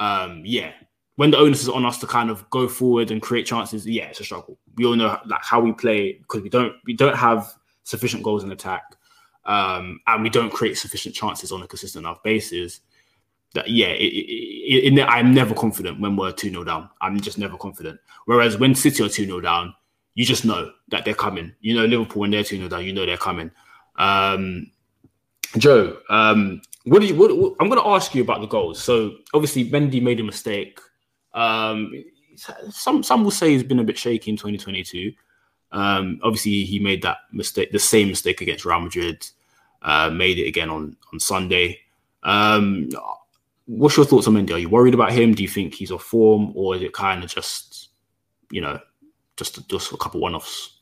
um, 0.00 0.42
yeah, 0.44 0.72
when 1.16 1.30
the 1.30 1.36
onus 1.36 1.62
is 1.62 1.68
on 1.68 1.84
us 1.84 1.98
to 1.98 2.06
kind 2.06 2.30
of 2.30 2.48
go 2.50 2.66
forward 2.66 3.10
and 3.10 3.20
create 3.20 3.46
chances, 3.46 3.86
yeah, 3.86 4.06
it's 4.06 4.20
a 4.20 4.24
struggle. 4.24 4.58
We 4.76 4.86
all 4.86 4.96
know 4.96 5.18
like 5.26 5.44
how 5.44 5.60
we 5.60 5.72
play 5.72 6.14
because 6.14 6.42
we 6.42 6.48
don't 6.48 6.74
we 6.84 6.94
don't 6.94 7.16
have 7.16 7.52
sufficient 7.84 8.22
goals 8.22 8.42
in 8.42 8.50
attack, 8.50 8.82
um, 9.44 10.00
and 10.06 10.22
we 10.22 10.30
don't 10.30 10.52
create 10.52 10.78
sufficient 10.78 11.14
chances 11.14 11.52
on 11.52 11.62
a 11.62 11.66
consistent 11.66 12.04
enough 12.04 12.22
basis. 12.22 12.80
That 13.54 13.68
yeah, 13.68 13.88
it, 13.88 14.04
it, 14.04 14.98
it, 14.98 15.06
I'm 15.08 15.34
never 15.34 15.54
confident 15.54 16.00
when 16.00 16.16
we're 16.16 16.32
two 16.32 16.50
0 16.50 16.64
down. 16.64 16.88
I'm 17.00 17.20
just 17.20 17.38
never 17.38 17.56
confident. 17.56 17.98
Whereas 18.26 18.56
when 18.58 18.74
City 18.74 19.02
are 19.02 19.08
two 19.08 19.24
0 19.24 19.40
down, 19.40 19.74
you 20.14 20.24
just 20.24 20.44
know 20.44 20.70
that 20.88 21.04
they're 21.04 21.14
coming. 21.14 21.52
You 21.60 21.74
know, 21.74 21.84
Liverpool 21.84 22.20
when 22.20 22.30
they're 22.30 22.44
2 22.44 22.56
0 22.56 22.68
down, 22.68 22.84
you 22.84 22.92
know 22.92 23.06
they're 23.06 23.16
coming. 23.16 23.50
Um, 23.96 24.70
Joe, 25.58 25.98
um, 26.08 26.62
what 26.84 27.00
do 27.00 27.06
you? 27.06 27.14
What, 27.16 27.36
what, 27.36 27.54
I'm 27.60 27.68
going 27.68 27.82
to 27.82 27.88
ask 27.88 28.14
you 28.14 28.22
about 28.22 28.40
the 28.40 28.46
goals. 28.46 28.82
So 28.82 29.16
obviously, 29.34 29.68
Mendy 29.68 30.00
made 30.00 30.20
a 30.20 30.24
mistake. 30.24 30.78
Um, 31.34 31.92
some 32.70 33.02
some 33.02 33.24
will 33.24 33.30
say 33.30 33.50
he's 33.50 33.62
been 33.62 33.80
a 33.80 33.84
bit 33.84 33.98
shaky 33.98 34.30
in 34.30 34.36
2022. 34.36 35.12
Um, 35.72 36.20
obviously, 36.22 36.64
he 36.64 36.78
made 36.78 37.02
that 37.02 37.18
mistake, 37.32 37.70
the 37.72 37.78
same 37.78 38.08
mistake 38.08 38.40
against 38.40 38.64
Real 38.64 38.80
Madrid. 38.80 39.26
Uh, 39.82 40.10
made 40.10 40.38
it 40.38 40.46
again 40.46 40.70
on 40.70 40.96
on 41.12 41.20
Sunday. 41.20 41.80
Um, 42.22 42.90
what's 43.70 43.96
your 43.96 44.06
thoughts 44.06 44.26
on 44.26 44.34
Mendy? 44.34 44.52
Are 44.52 44.58
you 44.58 44.68
worried 44.68 44.94
about 44.94 45.12
him? 45.12 45.34
Do 45.34 45.42
you 45.42 45.48
think 45.48 45.74
he's 45.74 45.92
off 45.92 46.02
form, 46.02 46.52
or 46.54 46.74
is 46.74 46.82
it 46.82 46.92
kind 46.92 47.22
of 47.22 47.30
just, 47.30 47.90
you 48.50 48.60
know, 48.60 48.80
just 49.40 49.68
just 49.68 49.92
a 49.92 49.96
couple 49.96 50.20
one 50.20 50.34
offs. 50.34 50.80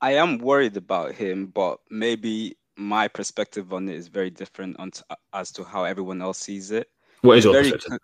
I 0.00 0.12
am 0.12 0.38
worried 0.38 0.76
about 0.76 1.12
him, 1.12 1.46
but 1.46 1.80
maybe 1.90 2.56
my 2.76 3.08
perspective 3.08 3.72
on 3.72 3.88
it 3.88 3.96
is 3.96 4.08
very 4.08 4.30
different 4.30 4.78
on 4.78 4.90
t- 4.90 5.02
as 5.32 5.50
to 5.52 5.64
how 5.64 5.84
everyone 5.84 6.22
else 6.22 6.38
sees 6.38 6.70
it. 6.70 6.88
What 7.22 7.38
is 7.38 7.44
your 7.44 7.54
very, 7.54 7.72
perspective? 7.72 7.98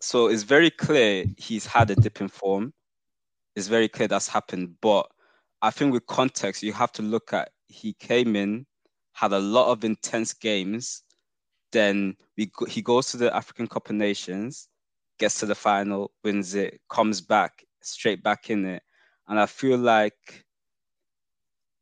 So 0.00 0.28
it's 0.28 0.42
very 0.42 0.70
clear 0.70 1.24
he's 1.36 1.66
had 1.66 1.90
a 1.90 1.96
dip 1.96 2.20
in 2.20 2.28
form. 2.28 2.72
It's 3.56 3.68
very 3.68 3.88
clear 3.88 4.08
that's 4.08 4.28
happened, 4.28 4.74
but 4.80 5.10
I 5.62 5.70
think 5.70 5.92
with 5.92 6.06
context, 6.06 6.62
you 6.62 6.72
have 6.72 6.92
to 6.92 7.02
look 7.02 7.32
at 7.32 7.50
he 7.68 7.92
came 7.94 8.36
in, 8.36 8.66
had 9.12 9.32
a 9.32 9.38
lot 9.38 9.70
of 9.70 9.84
intense 9.84 10.32
games. 10.32 11.02
Then 11.72 12.16
we 12.36 12.50
he 12.68 12.82
goes 12.82 13.10
to 13.10 13.16
the 13.16 13.34
African 13.34 13.66
Cup 13.66 13.90
of 13.90 13.96
Nations, 13.96 14.68
gets 15.18 15.40
to 15.40 15.46
the 15.46 15.54
final, 15.54 16.12
wins 16.24 16.54
it, 16.54 16.80
comes 16.88 17.20
back, 17.20 17.64
straight 17.82 18.22
back 18.22 18.50
in 18.50 18.64
it. 18.64 18.82
And 19.28 19.38
I 19.38 19.46
feel 19.46 19.78
like 19.78 20.44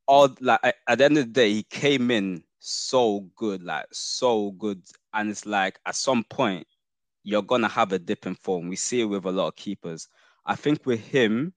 all 0.07 0.29
like 0.41 0.61
at 0.89 0.99
the 0.99 1.05
end 1.05 1.19
of 1.19 1.27
the 1.27 1.33
day, 1.33 1.53
he 1.53 1.63
came 1.63 2.11
in 2.11 2.43
so 2.59 3.21
good, 3.37 3.63
like 3.63 3.87
so 3.93 4.53
good. 4.53 4.83
And 5.13 5.31
it's 5.31 5.47
like 5.47 5.79
at 5.87 5.97
some 5.97 6.25
point 6.25 6.67
you're 7.23 7.43
gonna 7.43 7.69
have 7.69 7.93
a 7.93 7.99
dip 7.99 8.27
in 8.27 8.35
form. 8.35 8.69
We 8.69 8.77
see 8.77 9.01
it 9.01 9.05
with 9.05 9.25
a 9.25 9.31
lot 9.31 9.49
of 9.49 9.57
keepers. 9.57 10.09
I 10.45 10.55
think 10.57 10.87
with 10.87 11.01
him, 11.01 11.53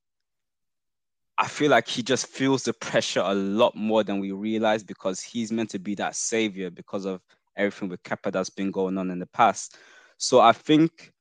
I 1.38 1.48
feel 1.48 1.72
like 1.72 1.88
he 1.88 2.04
just 2.04 2.28
feels 2.28 2.64
the 2.64 2.74
pressure 2.74 3.22
a 3.24 3.34
lot 3.34 3.76
more 3.76 4.04
than 4.04 4.20
we 4.20 4.32
realize 4.32 4.84
because 4.84 5.22
he's 5.22 5.52
meant 5.52 5.70
to 5.72 5.80
be 5.80 5.96
that 5.96 6.16
savior 6.16 6.70
because 6.70 7.06
of 7.06 7.22
everything 7.56 7.90
with 7.90 8.04
Kepa 8.04 8.32
that's 8.32 8.50
been 8.50 8.72
going 8.72 8.98
on 8.98 9.12
in 9.12 9.20
the 9.20 9.28
past. 9.28 9.78
So 10.18 10.40
I 10.40 10.52
think 10.52 11.12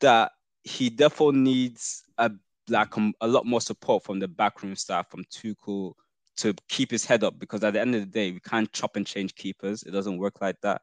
that 0.00 0.32
he 0.62 0.90
definitely 0.90 1.40
needs 1.40 2.02
a 2.18 2.30
like 2.68 2.96
um, 2.98 3.14
a 3.20 3.26
lot 3.26 3.46
more 3.46 3.60
support 3.60 4.04
from 4.04 4.18
the 4.18 4.28
backroom 4.28 4.76
staff, 4.76 5.10
from 5.10 5.24
Tuchel, 5.24 5.94
to 6.36 6.54
keep 6.68 6.90
his 6.90 7.04
head 7.04 7.24
up. 7.24 7.38
Because 7.38 7.64
at 7.64 7.72
the 7.72 7.80
end 7.80 7.94
of 7.94 8.02
the 8.02 8.06
day, 8.06 8.30
we 8.30 8.40
can't 8.40 8.70
chop 8.72 8.96
and 8.96 9.06
change 9.06 9.34
keepers. 9.34 9.82
It 9.82 9.92
doesn't 9.92 10.18
work 10.18 10.40
like 10.40 10.60
that. 10.62 10.82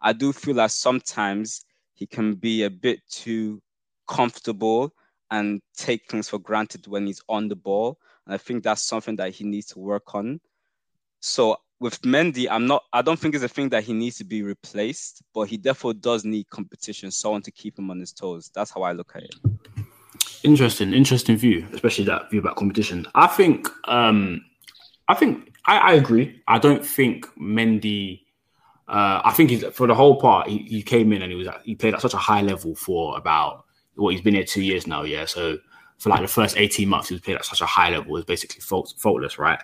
I 0.00 0.12
do 0.12 0.32
feel 0.32 0.56
like 0.56 0.70
sometimes 0.70 1.64
he 1.94 2.06
can 2.06 2.34
be 2.34 2.64
a 2.64 2.70
bit 2.70 3.00
too 3.10 3.62
comfortable 4.08 4.92
and 5.30 5.60
take 5.76 6.10
things 6.10 6.28
for 6.28 6.38
granted 6.38 6.86
when 6.86 7.06
he's 7.06 7.22
on 7.28 7.48
the 7.48 7.56
ball. 7.56 7.98
And 8.26 8.34
I 8.34 8.38
think 8.38 8.64
that's 8.64 8.82
something 8.82 9.16
that 9.16 9.32
he 9.32 9.44
needs 9.44 9.66
to 9.68 9.78
work 9.78 10.14
on. 10.14 10.40
So 11.20 11.56
with 11.80 12.02
Mendy, 12.02 12.46
I'm 12.48 12.66
not. 12.66 12.84
I 12.92 13.02
don't 13.02 13.18
think 13.18 13.34
it's 13.34 13.42
a 13.42 13.48
thing 13.48 13.70
that 13.70 13.82
he 13.82 13.94
needs 13.94 14.18
to 14.18 14.24
be 14.24 14.42
replaced, 14.42 15.22
but 15.34 15.42
he 15.42 15.56
therefore 15.56 15.94
does 15.94 16.24
need 16.24 16.48
competition, 16.50 17.10
someone 17.10 17.42
to 17.42 17.50
keep 17.50 17.78
him 17.78 17.90
on 17.90 17.98
his 17.98 18.12
toes. 18.12 18.50
That's 18.54 18.70
how 18.70 18.82
I 18.82 18.92
look 18.92 19.12
at 19.16 19.24
it. 19.24 19.34
Interesting, 20.42 20.92
interesting 20.92 21.36
view, 21.36 21.66
especially 21.72 22.04
that 22.04 22.30
view 22.30 22.40
about 22.40 22.56
competition. 22.56 23.06
I 23.14 23.26
think, 23.26 23.68
um, 23.84 24.44
I 25.08 25.14
think 25.14 25.52
I, 25.66 25.78
I 25.78 25.92
agree. 25.94 26.42
I 26.46 26.58
don't 26.58 26.84
think 26.84 27.26
Mendy. 27.38 28.20
Uh, 28.86 29.22
I 29.24 29.32
think 29.32 29.50
he's 29.50 29.64
for 29.66 29.86
the 29.86 29.94
whole 29.94 30.20
part. 30.20 30.48
He, 30.48 30.58
he 30.58 30.82
came 30.82 31.12
in 31.12 31.22
and 31.22 31.30
he 31.30 31.36
was 31.36 31.48
at, 31.48 31.62
he 31.64 31.74
played 31.74 31.94
at 31.94 32.00
such 32.02 32.14
a 32.14 32.18
high 32.18 32.42
level 32.42 32.74
for 32.74 33.16
about 33.16 33.64
what 33.94 34.12
he's 34.12 34.22
been 34.22 34.34
here 34.34 34.44
two 34.44 34.62
years 34.62 34.86
now. 34.86 35.02
Yeah, 35.04 35.24
so 35.24 35.58
for 35.98 36.10
like 36.10 36.20
the 36.20 36.28
first 36.28 36.56
18 36.56 36.88
months, 36.88 37.08
he 37.08 37.14
was 37.14 37.22
playing 37.22 37.38
at 37.38 37.44
such 37.44 37.60
a 37.60 37.66
high 37.66 37.90
level, 37.90 38.12
was 38.12 38.24
basically 38.24 38.60
fault, 38.60 38.92
faultless, 38.98 39.38
right? 39.38 39.62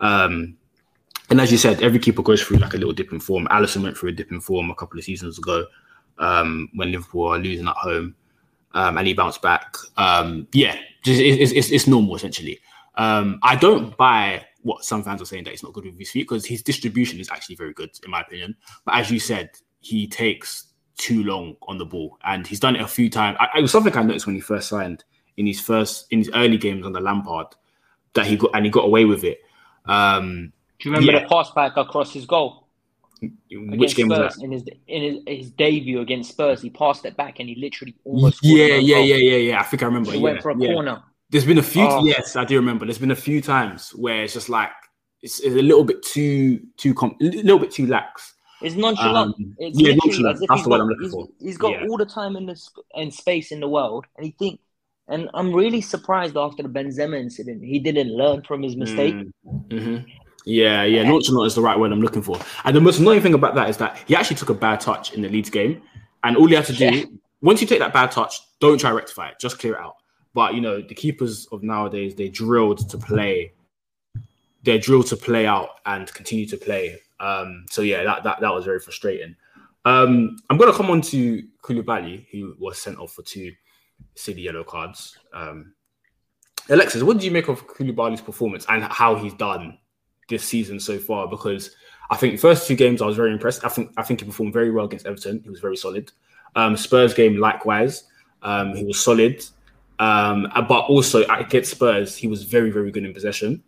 Um, 0.00 0.58
and 1.30 1.40
as 1.40 1.50
you 1.50 1.58
said, 1.58 1.82
every 1.82 1.98
keeper 1.98 2.22
goes 2.22 2.42
through 2.42 2.58
like 2.58 2.74
a 2.74 2.76
little 2.76 2.92
dip 2.92 3.12
in 3.12 3.20
form. 3.20 3.46
Alisson 3.50 3.82
went 3.82 3.96
through 3.96 4.10
a 4.10 4.12
dip 4.12 4.30
in 4.30 4.40
form 4.40 4.70
a 4.70 4.74
couple 4.74 4.98
of 4.98 5.04
seasons 5.04 5.38
ago 5.38 5.66
um, 6.18 6.68
when 6.74 6.92
Liverpool 6.92 7.26
are 7.28 7.38
losing 7.38 7.66
at 7.66 7.76
home, 7.76 8.14
um, 8.72 8.98
and 8.98 9.06
he 9.06 9.14
bounced 9.14 9.42
back. 9.42 9.76
Um, 9.96 10.46
yeah, 10.52 10.78
just, 11.02 11.20
it's, 11.20 11.52
it's, 11.52 11.70
it's 11.70 11.86
normal 11.86 12.16
essentially. 12.16 12.60
Um, 12.94 13.38
I 13.42 13.56
don't 13.56 13.96
buy 13.96 14.46
what 14.62 14.84
some 14.84 15.02
fans 15.02 15.20
are 15.22 15.26
saying 15.26 15.44
that 15.44 15.52
it's 15.52 15.62
not 15.62 15.72
good 15.72 15.84
with 15.84 15.98
his 15.98 16.10
feet 16.10 16.28
because 16.28 16.46
his 16.46 16.62
distribution 16.62 17.20
is 17.20 17.30
actually 17.30 17.56
very 17.56 17.72
good 17.72 17.90
in 18.04 18.10
my 18.10 18.20
opinion. 18.20 18.56
But 18.84 18.94
as 18.94 19.10
you 19.10 19.20
said, 19.20 19.50
he 19.80 20.06
takes 20.06 20.68
too 20.96 21.24
long 21.24 21.56
on 21.68 21.78
the 21.78 21.84
ball, 21.84 22.18
and 22.24 22.46
he's 22.46 22.60
done 22.60 22.76
it 22.76 22.82
a 22.82 22.88
few 22.88 23.10
times. 23.10 23.36
I, 23.40 23.48
it 23.58 23.62
was 23.62 23.72
something 23.72 23.94
I 23.96 24.02
noticed 24.02 24.26
when 24.26 24.36
he 24.36 24.40
first 24.40 24.68
signed 24.68 25.04
in 25.36 25.46
his 25.46 25.60
first 25.60 26.06
in 26.10 26.20
his 26.20 26.30
early 26.34 26.56
games 26.56 26.86
under 26.86 27.00
Lampard 27.00 27.48
that 28.14 28.26
he 28.26 28.36
got 28.36 28.50
and 28.54 28.64
he 28.64 28.70
got 28.70 28.84
away 28.84 29.04
with 29.04 29.24
it. 29.24 29.40
Um, 29.84 30.52
Do 30.78 30.88
you 30.88 30.94
remember 30.94 31.12
yeah. 31.12 31.22
the 31.24 31.28
pass 31.28 31.50
back 31.52 31.76
across 31.76 32.12
his 32.12 32.26
goal? 32.26 32.66
Which 33.20 33.96
game 33.96 34.10
Spurs, 34.10 34.18
was 34.18 34.36
that? 34.36 34.44
In 34.44 34.52
his 34.52 34.64
in 34.86 35.02
his, 35.02 35.38
his, 35.38 35.50
debut 35.52 36.00
against 36.00 36.30
Spurs, 36.30 36.60
he 36.60 36.68
passed 36.68 37.04
it 37.06 37.16
back 37.16 37.40
and 37.40 37.48
he 37.48 37.54
literally 37.54 37.94
almost. 38.04 38.40
Yeah, 38.42 38.76
yeah, 38.76 38.98
yeah, 38.98 39.16
yeah, 39.16 39.36
yeah. 39.36 39.60
I 39.60 39.62
think 39.62 39.82
I 39.82 39.86
remember. 39.86 40.10
He 40.10 40.18
yeah, 40.18 40.22
went 40.22 40.42
for 40.42 40.50
a 40.50 40.58
yeah. 40.58 40.72
corner. 40.74 41.02
There's 41.30 41.46
been 41.46 41.58
a 41.58 41.62
few. 41.62 41.82
Oh. 41.82 42.04
Yes, 42.04 42.36
I 42.36 42.44
do 42.44 42.56
remember. 42.56 42.84
There's 42.84 42.98
been 42.98 43.10
a 43.10 43.16
few 43.16 43.40
times 43.40 43.90
where 43.90 44.22
it's 44.22 44.34
just 44.34 44.48
like 44.48 44.70
it's, 45.22 45.40
it's 45.40 45.56
a 45.56 45.62
little 45.62 45.84
bit 45.84 46.02
too 46.02 46.60
too 46.76 46.92
com- 46.92 47.16
a 47.20 47.24
little 47.24 47.58
bit 47.58 47.70
too 47.70 47.86
lax. 47.86 48.34
It's 48.60 48.74
nonchalant. 48.74 49.34
Um, 49.34 49.56
it's 49.58 49.78
yeah, 49.78 49.94
nonchalant. 49.94 50.44
That's 50.48 50.62
the 50.62 50.68
word 50.68 50.80
I'm 50.80 50.88
looking 50.88 51.04
he's, 51.04 51.12
for. 51.12 51.28
He's 51.40 51.58
got 51.58 51.72
yeah. 51.72 51.86
all 51.88 51.96
the 51.96 52.06
time 52.06 52.36
in 52.36 52.46
the 52.46 52.56
sp- 52.56 52.84
and 52.94 53.12
space 53.12 53.50
in 53.50 53.60
the 53.60 53.68
world, 53.68 54.06
and 54.16 54.26
he 54.26 54.32
think. 54.38 54.60
And 55.08 55.30
I'm 55.34 55.52
really 55.52 55.80
surprised 55.80 56.36
after 56.36 56.64
the 56.64 56.68
Benzema 56.68 57.16
incident, 57.16 57.64
he 57.64 57.78
didn't 57.78 58.08
learn 58.08 58.42
from 58.42 58.60
his 58.60 58.74
mistake. 58.76 59.14
Mm. 59.14 59.32
Mm-hmm. 59.68 60.10
Yeah, 60.48 60.84
yeah, 60.84 61.02
nonchalant 61.02 61.48
is 61.48 61.56
the 61.56 61.60
right 61.60 61.76
word 61.78 61.90
I'm 61.90 62.00
looking 62.00 62.22
for. 62.22 62.38
And 62.64 62.74
the 62.74 62.80
most 62.80 63.00
annoying 63.00 63.20
thing 63.20 63.34
about 63.34 63.56
that 63.56 63.68
is 63.68 63.76
that 63.78 63.98
he 64.06 64.14
actually 64.14 64.36
took 64.36 64.48
a 64.48 64.54
bad 64.54 64.80
touch 64.80 65.12
in 65.12 65.20
the 65.20 65.28
Leeds 65.28 65.50
game, 65.50 65.82
and 66.22 66.36
all 66.36 66.46
he 66.46 66.54
had 66.54 66.64
to 66.66 66.72
do 66.72 66.84
Yeah. 66.84 67.04
once 67.42 67.60
you 67.60 67.66
take 67.66 67.80
that 67.80 67.92
bad 67.92 68.12
touch, 68.12 68.38
don't 68.60 68.78
try 68.78 68.90
to 68.90 68.96
rectify 68.96 69.28
it, 69.28 69.40
just 69.40 69.58
clear 69.58 69.74
it 69.74 69.80
out. 69.80 69.96
But 70.34 70.54
you 70.54 70.60
know, 70.60 70.80
the 70.80 70.94
keepers 70.94 71.46
of 71.50 71.62
nowadays 71.64 72.14
they 72.14 72.28
drilled 72.28 72.88
to 72.90 72.96
play, 72.96 73.52
they're 74.62 74.78
drilled 74.78 75.06
to 75.08 75.16
play 75.16 75.46
out 75.46 75.70
and 75.84 76.12
continue 76.14 76.46
to 76.46 76.56
play. 76.56 77.00
Um, 77.18 77.66
so 77.70 77.82
yeah, 77.82 78.04
that 78.04 78.22
that 78.22 78.40
that 78.40 78.54
was 78.54 78.64
very 78.64 78.78
frustrating. 78.78 79.34
Um, 79.84 80.36
I'm 80.48 80.58
gonna 80.58 80.72
come 80.72 80.90
on 80.90 81.00
to 81.02 81.42
Koulibaly, 81.62 82.26
who 82.30 82.54
was 82.60 82.78
sent 82.78 82.98
off 82.98 83.12
for 83.12 83.22
two 83.22 83.52
silly 84.14 84.42
yellow 84.42 84.62
cards. 84.62 85.18
Um, 85.32 85.72
Alexis, 86.68 87.02
what 87.02 87.18
do 87.18 87.24
you 87.24 87.30
make 87.32 87.48
of 87.48 87.66
Koulibaly's 87.66 88.20
performance 88.20 88.64
and 88.68 88.84
how 88.84 89.14
he's 89.16 89.34
done 89.34 89.78
this 90.28 90.44
season 90.44 90.80
so 90.80 90.98
far? 90.98 91.28
Because 91.28 91.74
I 92.10 92.16
think 92.16 92.34
the 92.34 92.40
first 92.40 92.66
two 92.66 92.76
games 92.76 93.02
I 93.02 93.06
was 93.06 93.16
very 93.16 93.32
impressed. 93.32 93.64
I 93.64 93.68
think 93.68 93.92
I 93.96 94.02
think 94.02 94.20
he 94.20 94.26
performed 94.26 94.52
very 94.52 94.70
well 94.70 94.84
against 94.84 95.06
Everton. 95.06 95.40
He 95.42 95.50
was 95.50 95.60
very 95.60 95.76
solid. 95.76 96.12
Um, 96.54 96.76
Spurs 96.76 97.14
game 97.14 97.36
likewise, 97.36 98.04
um, 98.42 98.74
he 98.74 98.84
was 98.84 99.02
solid. 99.02 99.44
Um, 99.98 100.46
but 100.68 100.84
also 100.86 101.24
against 101.24 101.72
Spurs, 101.72 102.16
he 102.16 102.26
was 102.26 102.44
very 102.44 102.70
very 102.70 102.90
good 102.90 103.04
in 103.04 103.12
possession. 103.12 103.62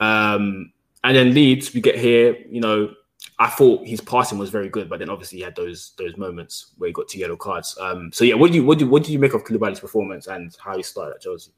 Um, 0.00 0.72
and 1.04 1.16
then 1.16 1.34
Leeds, 1.34 1.72
we 1.74 1.80
get 1.80 1.98
here. 1.98 2.36
You 2.48 2.60
know, 2.60 2.94
I 3.38 3.48
thought 3.48 3.86
his 3.86 4.00
passing 4.00 4.38
was 4.38 4.50
very 4.50 4.68
good, 4.68 4.88
but 4.88 4.98
then 4.98 5.10
obviously 5.10 5.38
he 5.38 5.44
had 5.44 5.56
those 5.56 5.92
those 5.98 6.16
moments 6.16 6.72
where 6.78 6.88
he 6.88 6.92
got 6.92 7.08
two 7.08 7.18
yellow 7.18 7.36
cards. 7.36 7.76
Um, 7.80 8.10
so 8.12 8.24
yeah, 8.24 8.34
what 8.34 8.50
do 8.50 8.56
you 8.56 8.64
what 8.64 8.78
do 8.78 8.88
what 8.88 9.04
do 9.04 9.12
you 9.12 9.18
make 9.18 9.34
of 9.34 9.44
Koulibaly's 9.44 9.80
performance 9.80 10.26
and 10.26 10.56
how 10.62 10.76
he 10.76 10.82
started 10.82 11.16
at 11.16 11.20
Chelsea? 11.22 11.52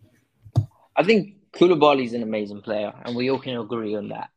I 0.96 1.02
think 1.02 1.34
Koulibaly 1.56 2.04
is 2.04 2.12
an 2.12 2.22
amazing 2.22 2.62
player, 2.62 2.92
and 3.04 3.16
we 3.16 3.30
all 3.30 3.38
can 3.38 3.56
agree 3.56 3.94
on 3.94 4.08
that. 4.08 4.28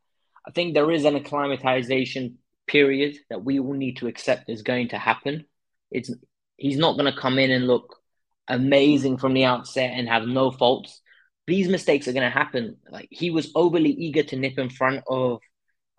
I 0.47 0.51
think 0.51 0.73
there 0.73 0.89
is 0.91 1.05
an 1.05 1.15
acclimatization 1.15 2.37
period 2.67 3.17
that 3.29 3.43
we 3.43 3.59
all 3.59 3.73
need 3.73 3.97
to 3.97 4.07
accept 4.07 4.49
is 4.49 4.61
going 4.61 4.89
to 4.89 4.97
happen. 4.97 5.45
It's 5.91 6.11
he's 6.57 6.77
not 6.77 6.97
going 6.97 7.11
to 7.11 7.19
come 7.19 7.39
in 7.39 7.51
and 7.51 7.67
look 7.67 7.97
amazing 8.47 9.17
from 9.17 9.33
the 9.33 9.45
outset 9.45 9.91
and 9.93 10.07
have 10.07 10.23
no 10.27 10.51
faults. 10.51 11.01
These 11.47 11.67
mistakes 11.67 12.07
are 12.07 12.13
going 12.13 12.29
to 12.31 12.37
happen. 12.37 12.77
Like 12.89 13.07
he 13.11 13.31
was 13.31 13.51
overly 13.55 13.91
eager 13.91 14.23
to 14.23 14.35
nip 14.35 14.57
in 14.57 14.69
front 14.69 15.03
of, 15.07 15.39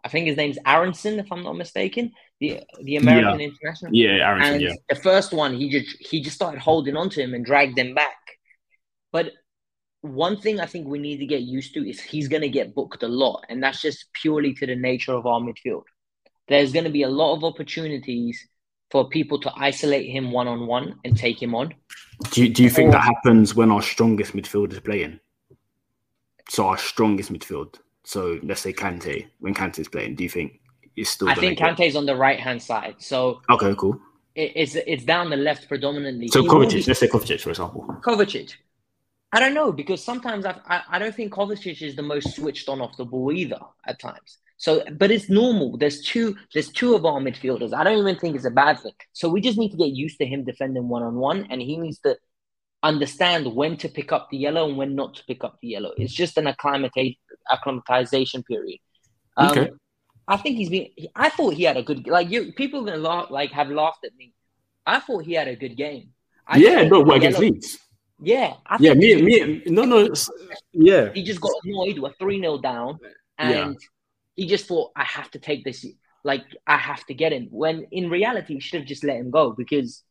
I 0.05 0.09
think 0.09 0.27
his 0.27 0.37
name's 0.37 0.59
Aaronson, 0.65 1.19
if 1.19 1.31
I'm 1.31 1.43
not 1.43 1.57
mistaken, 1.57 2.13
the 2.41 2.61
the 2.83 2.97
American 2.97 3.41
Yeah. 3.41 3.47
international. 3.49 3.91
Yeah, 3.95 4.29
Aaronson, 4.29 4.53
And 4.55 4.63
yeah. 4.63 4.75
the 4.89 4.95
first 4.97 5.33
one, 5.33 5.55
he 5.55 5.69
just 5.71 5.97
he 6.01 6.23
just 6.23 6.37
started 6.37 6.61
holding 6.61 6.97
on 6.97 7.11
to 7.11 7.23
him 7.23 7.35
and 7.35 7.45
dragged 7.45 7.79
him 7.79 7.95
back. 7.95 8.17
But 9.13 9.33
one 10.03 10.41
thing 10.41 10.61
I 10.61 10.67
think 10.67 10.87
we 10.89 10.99
need 10.99 11.19
to 11.19 11.27
get 11.27 11.43
used 11.43 11.75
to 11.75 11.89
is 11.89 12.01
he's 12.01 12.29
going 12.29 12.43
to 12.43 12.49
get 12.49 12.75
booked 12.75 13.03
a 13.03 13.09
lot, 13.09 13.45
and 13.49 13.63
that's 13.63 13.83
just 13.83 14.07
purely 14.15 14.55
to 14.55 14.67
the 14.67 14.77
nature 14.77 15.13
of 15.13 15.27
our 15.27 15.41
midfield. 15.41 15.83
There's 16.49 16.73
going 16.73 16.85
to 16.85 16.91
be 16.91 17.03
a 17.03 17.09
lot 17.09 17.35
of 17.37 17.45
opportunities 17.45 18.49
for 18.91 19.09
people 19.09 19.39
to 19.41 19.53
isolate 19.57 20.11
him 20.11 20.33
one 20.33 20.49
on 20.49 20.67
one 20.67 20.97
and 21.05 21.17
take 21.17 21.41
him 21.41 21.55
on. 21.55 21.75
Do 22.33 22.43
you, 22.43 22.49
do 22.49 22.63
you 22.63 22.71
think 22.71 22.89
Or- 22.89 22.93
that 22.93 23.03
happens 23.03 23.55
when 23.55 23.71
our 23.71 23.83
strongest 23.83 24.33
midfield 24.33 24.73
is 24.73 24.81
playing? 24.81 25.21
So 26.49 26.67
our 26.67 26.79
strongest 26.79 27.33
midfield. 27.33 27.77
So 28.05 28.41
let's 28.43 28.61
say 28.63 28.73
Kante. 28.73 29.27
When 29.39 29.55
Kante 29.55 29.79
is 29.79 29.89
playing, 29.89 30.17
do 30.17 30.25
you 30.25 30.31
think 30.31 30.61
it's 30.97 31.11
still? 31.11 31.29
I 31.29 31.35
think 31.35 31.59
get- 31.59 31.77
Kante's 31.77 31.95
on 31.95 32.07
the 32.07 32.17
right 32.17 32.41
hand 32.41 32.61
side, 32.63 32.97
so 32.99 33.41
Okay, 33.51 33.73
cool. 33.79 34.01
it, 34.35 34.53
it's 34.57 34.75
it's 34.75 35.05
down 35.05 35.31
the 35.31 35.37
left 35.37 35.69
predominantly. 35.69 36.27
So 36.29 36.43
He 36.43 36.49
Kovacic, 36.49 36.73
be- 36.73 36.83
let's 36.85 37.01
say 37.01 37.07
Kovacic 37.09 37.41
for 37.43 37.51
example. 37.51 37.83
Kovacic. 38.03 38.55
I 39.33 39.41
don't 39.41 39.55
know 39.55 39.73
because 39.73 40.03
sometimes 40.03 40.45
I, 40.45 40.59
I 40.67 40.83
I 40.91 40.99
don't 40.99 41.15
think 41.15 41.33
Kovacic 41.33 41.83
is 41.83 41.95
the 41.97 42.03
most 42.03 42.35
switched 42.35 42.69
on 42.69 42.81
off 42.81 42.97
the 42.97 43.05
ball 43.05 43.33
either 43.33 43.61
at 43.87 44.01
times. 44.01 44.39
So, 44.57 44.85
but 44.99 45.11
it's 45.11 45.31
normal. 45.31 45.79
There's 45.79 46.03
two. 46.03 46.37
There's 46.53 46.69
two 46.69 46.95
of 46.95 47.07
our 47.07 47.21
midfielders. 47.21 47.73
I 47.73 47.83
don't 47.83 47.99
even 47.99 48.17
think 48.17 48.37
it's 48.37 48.45
a 48.45 48.51
bad 48.51 48.79
thing. 48.81 48.93
So 49.13 49.29
we 49.29 49.41
just 49.41 49.57
need 49.57 49.71
to 49.71 49.77
get 49.79 49.93
used 49.93 50.19
to 50.19 50.27
him 50.27 50.45
defending 50.45 50.89
one 50.89 51.03
on 51.03 51.15
one, 51.15 51.47
and 51.49 51.63
he 51.63 51.79
needs 51.79 51.99
to 52.01 52.17
understand 52.83 53.55
when 53.55 53.77
to 53.79 53.89
pick 53.89 54.13
up 54.13 54.29
the 54.31 54.37
yellow 54.37 54.69
and 54.69 54.77
when 54.77 54.95
not 54.95 55.15
to 55.15 55.25
pick 55.25 55.45
up 55.45 55.59
the 55.63 55.69
yellow. 55.69 55.93
It's 55.97 56.13
just 56.13 56.37
an 56.39 56.47
acclimata- 56.47 57.17
acclimatization 57.51 58.43
period. 58.43 58.81
Um, 59.37 59.51
Okay. 59.51 59.71
I 60.29 60.37
think 60.37 60.59
he's 60.59 60.69
been. 60.69 60.89
I 61.17 61.31
thought 61.31 61.55
he 61.55 61.65
had 61.65 61.77
a 61.77 61.83
good. 61.83 62.07
Like 62.07 62.31
you, 62.31 62.53
people 62.53 62.85
gonna 62.85 62.99
laugh. 62.99 63.31
Like 63.31 63.51
have 63.53 63.71
laughed 63.71 64.05
at 64.05 64.15
me. 64.15 64.33
I 64.87 65.01
thought 65.01 65.25
he 65.25 65.33
had 65.33 65.49
a 65.49 65.57
good 65.57 65.77
game. 65.77 66.11
I 66.47 66.59
yeah, 66.59 66.85
no, 66.85 67.03
against 67.11 67.39
Leeds? 67.39 67.79
Yeah, 68.23 68.55
I 68.67 68.77
Yeah, 68.81 68.95
me, 68.95 69.15
he- 69.15 69.23
me, 69.23 69.63
no, 69.67 69.85
no, 69.85 70.09
yeah, 70.73 71.13
he 71.13 71.23
just 71.23 71.41
got 71.41 71.53
annoyed. 71.65 71.99
We're 71.99 72.13
3 72.19 72.41
0 72.41 72.59
down. 72.59 72.99
And 73.39 73.51
Yeah. 73.51 73.73
he 74.37 74.47
just 74.47 74.67
thought, 74.67 74.93
I 74.95 75.05
have 75.05 75.31
to 75.33 75.39
take 75.39 75.65
this. 75.65 75.87
Like, 76.23 76.45
I 76.67 76.77
have 76.77 77.05
to 77.07 77.15
get 77.15 77.33
him. 77.33 77.49
When 77.51 77.87
in 77.91 78.11
reality, 78.11 78.55
he 78.55 78.61
should 78.61 78.81
have 78.81 78.89
just 78.89 79.05
let 79.05 79.17
him 79.17 79.31
go 79.31 79.53
because 79.53 80.05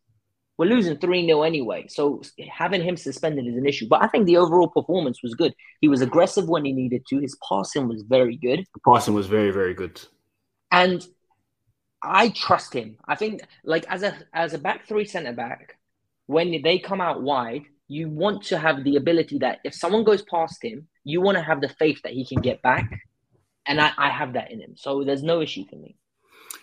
we're 0.58 0.66
losing 0.66 0.98
3 0.98 1.26
0 1.28 1.44
anyway. 1.44 1.86
So 1.88 2.22
having 2.52 2.82
him 2.82 2.98
suspended 2.98 3.46
is 3.46 3.56
an 3.56 3.68
issue. 3.68 3.88
But 3.88 4.02
I 4.04 4.08
think 4.08 4.26
the 4.26 4.38
overall 4.38 4.68
performance 4.70 5.22
was 5.22 5.36
good. 5.36 5.54
He 5.80 5.88
was 5.88 6.02
aggressive 6.02 6.50
when 6.50 6.66
he 6.66 6.74
needed 6.74 7.04
to. 7.10 7.20
His 7.20 7.38
passing 7.48 7.88
was 7.88 8.02
very 8.02 8.36
good. 8.36 8.66
the 8.74 8.80
passing 8.86 9.14
was 9.14 9.28
very, 9.28 9.52
very 9.52 9.76
good. 9.76 10.02
And 10.72 11.06
I 12.02 12.30
trust 12.30 12.74
him. 12.74 12.98
I 13.08 13.16
think, 13.16 13.42
like, 13.64 13.86
as 13.88 14.04
a 14.04 14.18
as 14.34 14.54
a 14.54 14.58
back 14.58 14.88
three 14.88 15.06
centre 15.06 15.34
back, 15.34 15.78
when 16.26 16.62
they 16.64 16.80
come 16.80 17.02
out 17.02 17.22
wide, 17.22 17.64
you 17.90 18.08
want 18.08 18.44
to 18.44 18.58
have 18.58 18.84
the 18.84 18.96
ability 18.96 19.40
that 19.40 19.60
if 19.66 19.74
someone 19.74 20.04
goes 20.04 20.22
past 20.22 20.64
him, 20.64 20.88
you 21.04 21.20
want 21.20 21.38
to 21.38 21.44
have 21.44 21.60
the 21.60 21.68
faith 21.68 22.00
that 22.04 22.14
he 22.14 22.24
can 22.24 22.40
get 22.40 22.62
back. 22.62 22.88
And 23.66 23.82
I, 23.82 23.92
I 23.98 24.10
have 24.10 24.34
that 24.34 24.52
in 24.52 24.62
him. 24.62 24.76
So 24.78 25.04
there's 25.04 25.24
no 25.24 25.42
issue 25.42 25.66
for 25.68 25.76
me. 25.76 25.98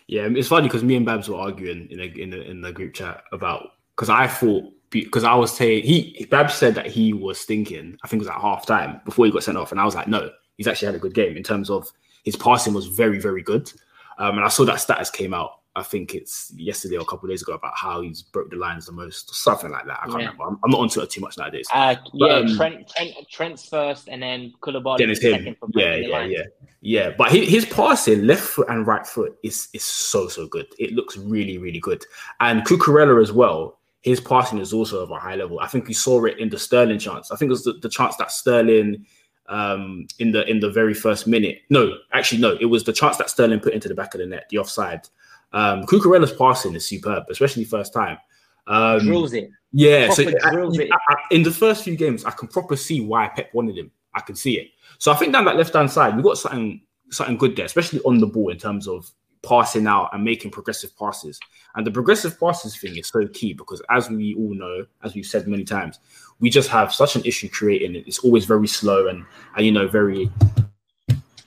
Yeah, 0.06 0.28
it's 0.30 0.48
funny 0.48 0.68
because 0.68 0.84
me 0.84 0.94
and 0.94 1.04
Babs 1.04 1.28
were 1.28 1.36
arguing 1.36 1.88
in 1.90 2.00
a, 2.00 2.04
in 2.04 2.30
the 2.30 2.42
in 2.42 2.60
the 2.60 2.72
group 2.72 2.94
chat 2.94 3.24
about 3.32 3.70
because 3.94 4.08
I 4.08 4.28
thought 4.28 4.72
because 4.90 5.24
I 5.24 5.34
was 5.34 5.52
saying 5.52 5.82
he 5.82 6.26
Babs 6.30 6.54
said 6.54 6.76
that 6.76 6.86
he 6.86 7.12
was 7.12 7.42
thinking 7.42 7.98
I 8.04 8.08
think 8.08 8.20
it 8.20 8.26
was 8.26 8.34
at 8.34 8.40
half 8.40 8.66
time 8.66 9.00
before 9.04 9.26
he 9.26 9.32
got 9.32 9.42
sent 9.42 9.58
off, 9.58 9.72
and 9.72 9.80
I 9.80 9.84
was 9.84 9.96
like, 9.96 10.06
no, 10.06 10.30
he's 10.56 10.68
actually 10.68 10.86
had 10.86 10.94
a 10.94 11.00
good 11.00 11.14
game 11.14 11.36
in 11.36 11.42
terms 11.42 11.70
of 11.70 11.90
his 12.24 12.36
passing 12.36 12.72
was 12.72 12.86
very 12.86 13.18
very 13.18 13.42
good, 13.42 13.72
um, 14.18 14.36
and 14.36 14.44
I 14.44 14.48
saw 14.48 14.64
that 14.64 14.80
status 14.80 15.10
came 15.10 15.34
out. 15.34 15.60
I 15.76 15.82
think 15.82 16.14
it's 16.14 16.50
yesterday 16.56 16.96
or 16.96 17.02
a 17.02 17.04
couple 17.04 17.28
of 17.28 17.32
days 17.32 17.42
ago 17.42 17.52
about 17.52 17.74
how 17.76 18.00
he's 18.00 18.22
broke 18.22 18.48
the 18.48 18.56
lines 18.56 18.86
the 18.86 18.92
most, 18.92 19.34
something 19.34 19.70
like 19.70 19.84
that. 19.84 19.98
I 20.02 20.06
can't 20.06 20.12
Yeah. 20.22 20.28
remember. 20.30 20.44
I'm, 20.44 20.58
I'm 20.64 20.70
not 20.70 20.80
onto 20.80 21.00
it 21.00 21.10
too 21.10 21.20
much 21.20 21.36
nowadays. 21.36 21.68
Uh, 21.72 21.94
But, 22.18 22.26
yeah, 22.26 22.34
um, 22.34 22.56
Trent, 22.56 22.88
Trent, 22.88 23.14
Trent's 23.30 23.68
first, 23.68 24.08
and 24.08 24.22
then 24.22 24.54
Koulibaly 24.62 24.98
Then 24.98 25.10
it's 25.10 25.20
second 25.20 25.44
him. 25.44 25.56
Yeah, 25.74 25.96
yeah, 25.96 26.24
yeah, 26.24 26.42
yeah. 26.80 27.10
But 27.16 27.30
his, 27.30 27.48
his 27.48 27.64
passing, 27.66 28.26
left 28.26 28.42
foot 28.42 28.68
and 28.70 28.86
right 28.86 29.06
foot, 29.06 29.36
is 29.44 29.68
is 29.74 29.84
so 29.84 30.28
so 30.28 30.46
good. 30.48 30.66
It 30.78 30.94
looks 30.94 31.18
really 31.18 31.58
really 31.58 31.80
good. 31.80 32.02
And 32.40 32.62
Cucurella 32.62 33.22
as 33.22 33.32
well. 33.32 33.78
His 34.00 34.20
passing 34.20 34.60
is 34.60 34.72
also 34.72 35.02
of 35.02 35.10
a 35.10 35.18
high 35.18 35.34
level. 35.34 35.60
I 35.60 35.66
think 35.66 35.88
we 35.88 35.94
saw 35.94 36.24
it 36.24 36.38
in 36.38 36.48
the 36.48 36.58
Sterling 36.58 37.00
chance. 37.00 37.30
I 37.32 37.36
think 37.36 37.48
it 37.48 37.52
was 37.58 37.64
the, 37.64 37.72
the 37.74 37.88
chance 37.88 38.16
that 38.16 38.30
Sterling 38.30 39.04
um 39.48 40.06
in 40.18 40.32
the 40.32 40.48
in 40.48 40.58
the 40.60 40.70
very 40.70 40.94
first 40.94 41.26
minute. 41.26 41.60
No, 41.68 41.98
actually 42.12 42.40
no, 42.40 42.56
it 42.60 42.66
was 42.66 42.84
the 42.84 42.92
chance 42.92 43.16
that 43.18 43.28
Sterling 43.30 43.60
put 43.60 43.74
into 43.74 43.88
the 43.88 43.94
back 43.94 44.14
of 44.14 44.20
the 44.20 44.26
net, 44.26 44.46
the 44.48 44.58
offside. 44.58 45.08
Um 45.52 45.86
Cucurella's 45.86 46.32
passing 46.32 46.74
is 46.74 46.86
superb, 46.86 47.24
especially 47.30 47.64
first 47.64 47.92
time. 47.92 48.18
Um, 48.66 49.00
Drills 49.00 49.32
it. 49.32 49.50
Yeah, 49.72 50.10
so 50.10 50.24
Proper 50.24 50.64
I- 50.64 50.68
it. 50.80 50.90
I- 50.92 51.14
I- 51.14 51.16
in 51.30 51.42
the 51.42 51.50
first 51.50 51.84
few 51.84 51.96
games, 51.96 52.24
I 52.24 52.30
can 52.32 52.48
proper 52.48 52.76
see 52.76 53.00
why 53.00 53.28
Pep 53.28 53.52
wanted 53.54 53.76
him. 53.78 53.90
I 54.14 54.20
can 54.20 54.34
see 54.34 54.58
it. 54.58 54.68
So 54.98 55.12
I 55.12 55.14
think 55.16 55.32
down 55.32 55.44
that 55.44 55.56
left 55.56 55.74
hand 55.74 55.90
side, 55.90 56.14
we've 56.16 56.24
got 56.24 56.38
something 56.38 56.80
something 57.10 57.36
good 57.36 57.54
there, 57.54 57.66
especially 57.66 58.00
on 58.00 58.18
the 58.18 58.26
ball 58.26 58.48
in 58.48 58.58
terms 58.58 58.88
of 58.88 59.08
passing 59.46 59.86
out 59.86 60.10
and 60.12 60.24
making 60.24 60.50
progressive 60.50 60.96
passes. 60.98 61.38
And 61.76 61.86
the 61.86 61.90
progressive 61.92 62.40
passes 62.40 62.76
thing 62.76 62.96
is 62.96 63.06
so 63.08 63.28
key 63.28 63.52
because, 63.52 63.80
as 63.90 64.10
we 64.10 64.34
all 64.34 64.54
know, 64.54 64.84
as 65.04 65.14
we've 65.14 65.24
said 65.26 65.46
many 65.46 65.62
times, 65.62 66.00
we 66.40 66.50
just 66.50 66.68
have 66.70 66.92
such 66.92 67.14
an 67.14 67.24
issue 67.24 67.48
creating 67.48 67.94
it. 67.94 68.04
It's 68.08 68.18
always 68.20 68.44
very 68.46 68.66
slow 68.66 69.06
and 69.06 69.24
and 69.56 69.64
you 69.64 69.70
know 69.70 69.86
very, 69.86 70.28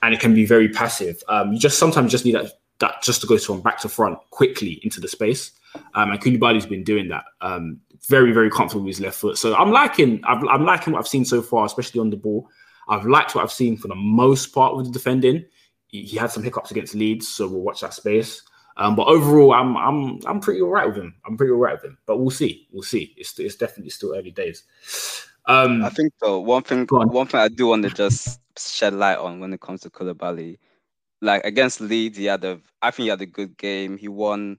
and 0.02 0.14
it 0.14 0.20
can 0.22 0.34
be 0.34 0.45
very 0.45 0.70
passive. 0.70 1.22
Um, 1.28 1.52
you 1.52 1.60
just 1.60 1.78
sometimes 1.80 2.12
just 2.12 2.24
need 2.24 2.36
that 2.36 2.59
that 2.80 3.02
just 3.02 3.22
to 3.22 3.28
go 3.28 3.38
from 3.38 3.62
back 3.62 3.80
to 3.80 3.90
front 3.90 4.18
quickly 4.32 4.80
into 4.84 5.00
the 5.00 5.08
space. 5.08 5.52
Um, 5.94 6.12
and 6.12 6.22
Koulibaly's 6.22 6.66
been 6.66 6.84
doing 6.84 7.10
that. 7.10 7.26
Um, 7.42 7.80
very, 8.08 8.32
very 8.32 8.50
comfortable 8.50 8.86
with 8.86 8.96
his 8.96 9.02
left 9.02 9.18
foot. 9.18 9.38
So 9.38 9.56
I'm 9.56 9.72
liking, 9.72 10.22
I've, 10.24 10.44
I'm 10.46 10.66
liking 10.66 10.94
what 10.94 11.00
I've 11.00 11.08
seen 11.08 11.26
so 11.26 11.42
far, 11.42 11.66
especially 11.66 12.00
on 12.00 12.10
the 12.10 12.18
ball. 12.18 12.48
I've 12.88 13.06
liked 13.06 13.36
what 13.36 13.44
I've 13.44 13.52
seen 13.52 13.78
for 13.78 13.88
the 13.88 13.96
most 13.96 14.48
part 14.48 14.76
with 14.76 14.88
the 14.88 14.92
defending. 14.92 15.46
He, 15.88 16.04
he 16.04 16.18
had 16.18 16.32
some 16.32 16.44
hiccups 16.44 16.72
against 16.72 16.96
Leeds, 16.96 17.28
so 17.28 17.48
we'll 17.48 17.62
watch 17.62 17.82
that 17.82 17.94
space. 17.94 18.42
Um, 18.78 18.96
but 18.96 19.08
overall, 19.08 19.54
I'm, 19.54 19.76
I'm, 19.76 20.20
I'm 20.26 20.40
pretty 20.40 20.62
all 20.62 20.70
right 20.70 20.88
with 20.88 20.96
him. 20.96 21.14
I'm 21.28 21.36
pretty 21.36 21.52
all 21.52 21.60
right 21.60 21.74
with 21.74 21.84
him. 21.84 21.98
But 22.06 22.18
we'll 22.18 22.30
see, 22.30 22.68
we'll 22.72 22.84
see. 22.84 23.14
It's, 23.18 23.38
it's 23.38 23.56
definitely 23.56 23.90
still 23.90 24.16
early 24.16 24.32
days. 24.32 24.64
Um, 25.46 25.84
I 25.84 25.90
think 25.90 26.14
though 26.22 26.40
one 26.40 26.64
thing, 26.64 26.88
one 26.90 27.28
thing 27.28 27.42
I 27.42 27.50
do 27.50 27.68
want 27.68 27.84
to 27.84 27.90
just 27.90 28.40
shed 28.58 28.94
light 28.94 29.18
on 29.18 29.40
when 29.40 29.54
it 29.54 29.60
comes 29.60 29.82
to 29.82 29.90
Koulibaly, 29.90 30.60
like 31.22 31.43
against 31.45 31.82
Leeds, 31.82 32.17
he 32.17 32.26
had 32.26 32.43
a, 32.43 32.59
I 32.82 32.91
think 32.91 33.05
he 33.05 33.09
had 33.09 33.22
a 33.22 33.26
good 33.26 33.57
game. 33.57 33.97
He 33.97 34.07
won 34.07 34.57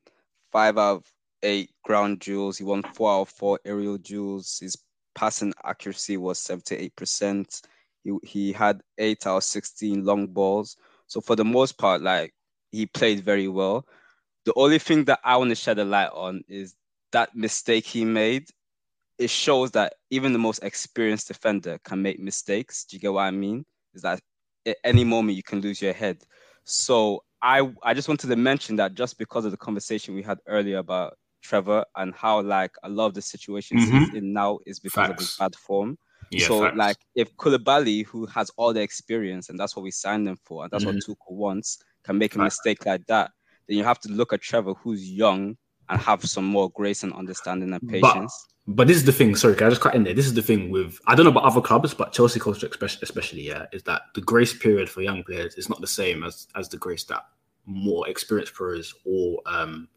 five 0.52 0.78
out 0.78 0.96
of 0.96 1.12
eight 1.42 1.70
ground 1.84 2.20
duels. 2.20 2.58
He 2.58 2.64
won 2.64 2.82
four 2.82 3.10
out 3.10 3.20
of 3.22 3.28
four 3.30 3.60
aerial 3.64 3.98
duels. 3.98 4.58
His 4.60 4.76
passing 5.14 5.52
accuracy 5.64 6.16
was 6.16 6.38
seventy 6.38 6.76
eight 6.76 6.96
percent. 6.96 7.62
He 8.04 8.12
he 8.22 8.52
had 8.52 8.80
eight 8.98 9.26
out 9.26 9.38
of 9.38 9.44
sixteen 9.44 10.04
long 10.04 10.26
balls. 10.26 10.76
So 11.06 11.20
for 11.20 11.36
the 11.36 11.44
most 11.44 11.78
part, 11.78 12.02
like 12.02 12.34
he 12.70 12.86
played 12.86 13.24
very 13.24 13.48
well. 13.48 13.86
The 14.44 14.52
only 14.56 14.78
thing 14.78 15.04
that 15.04 15.20
I 15.24 15.36
want 15.36 15.50
to 15.50 15.54
shed 15.54 15.78
a 15.78 15.84
light 15.84 16.10
on 16.12 16.42
is 16.48 16.74
that 17.12 17.34
mistake 17.34 17.84
he 17.84 18.04
made 18.04 18.48
it 19.20 19.28
shows 19.28 19.70
that 19.72 19.94
even 20.08 20.32
the 20.32 20.38
most 20.38 20.64
experienced 20.64 21.28
defender 21.28 21.78
can 21.84 22.00
make 22.00 22.18
mistakes. 22.18 22.84
Do 22.84 22.96
you 22.96 23.00
get 23.00 23.12
what 23.12 23.20
I 23.20 23.30
mean? 23.30 23.66
Is 23.92 24.00
that 24.00 24.18
at 24.66 24.78
any 24.82 25.04
moment 25.04 25.36
you 25.36 25.42
can 25.42 25.60
lose 25.60 25.82
your 25.82 25.92
head. 25.92 26.24
So 26.64 27.24
I 27.42 27.72
I 27.82 27.94
just 27.94 28.08
wanted 28.08 28.28
to 28.28 28.36
mention 28.36 28.76
that 28.76 28.94
just 28.94 29.18
because 29.18 29.44
of 29.44 29.50
the 29.50 29.56
conversation 29.56 30.14
we 30.14 30.22
had 30.22 30.38
earlier 30.46 30.78
about 30.78 31.14
Trevor 31.42 31.84
and 31.96 32.14
how 32.14 32.42
like 32.42 32.72
a 32.82 32.88
lot 32.88 33.06
of 33.06 33.14
the 33.14 33.22
situations 33.22 33.82
he's 33.88 34.10
Mhm. 34.10 34.14
in 34.14 34.32
now 34.32 34.58
is 34.66 34.78
because 34.78 35.08
of 35.08 35.18
his 35.18 35.36
bad 35.38 35.54
form. 35.56 35.98
Yeah, 36.30 36.46
so 36.46 36.60
facts. 36.60 36.76
like 36.76 36.96
if 37.14 37.34
Koulibaly, 37.36 38.04
who 38.06 38.26
has 38.26 38.50
all 38.56 38.72
the 38.72 38.82
experience 38.82 39.48
and 39.48 39.58
that's 39.58 39.74
what 39.74 39.82
we 39.82 39.90
signed 39.90 40.28
him 40.28 40.36
for, 40.44 40.62
and 40.64 40.70
that's 40.70 40.84
Mhm. 40.84 40.94
what 40.94 41.02
Tuchel 41.02 41.32
wants, 41.36 41.78
can 42.04 42.18
make 42.18 42.34
a 42.34 42.38
Facts. 42.38 42.44
mistake 42.44 42.86
like 42.86 43.06
that, 43.06 43.30
then 43.66 43.78
you 43.78 43.84
have 43.84 43.98
to 44.00 44.08
look 44.12 44.32
at 44.32 44.40
Trevor, 44.42 44.74
who's 44.74 45.10
young 45.10 45.56
and 45.90 46.00
have 46.00 46.24
some 46.24 46.44
more 46.44 46.70
grace 46.70 47.02
and 47.02 47.12
understanding 47.12 47.72
and 47.72 47.88
patience. 47.88 48.46
but 48.66 48.76
but 48.76 48.86
this 48.86 48.96
is 48.96 49.04
the 49.04 49.12
thing. 49.12 49.34
Sorry, 49.34 49.54
can 49.56 49.66
I 49.66 49.70
just 49.70 49.80
cut 49.80 49.94
in 49.94 50.04
there? 50.04 50.14
This 50.14 50.26
is 50.26 50.34
the 50.34 50.42
thing 50.42 50.70
with 50.70 50.98
I 51.06 51.14
don't 51.14 51.24
know 51.24 51.30
about 51.30 51.44
other 51.44 51.60
clubs, 51.60 51.92
but 51.92 52.12
Chelsea 52.12 52.38
culture, 52.38 52.66
especially, 52.66 53.00
especially 53.02 53.42
yeah, 53.42 53.66
is 53.72 53.82
that 53.84 54.02
the 54.14 54.20
grace 54.20 54.56
period 54.56 54.88
for 54.88 55.02
young 55.02 55.24
players 55.24 55.54
is 55.56 55.68
not 55.68 55.80
the 55.80 55.86
same 55.86 56.22
as 56.22 56.46
as 56.54 56.68
the 56.68 56.76
grace 56.78 57.04
that 57.04 57.24
more 57.66 58.08
experienced 58.08 58.54
players 58.54 58.94
or 59.04 59.40
um, 59.46 59.88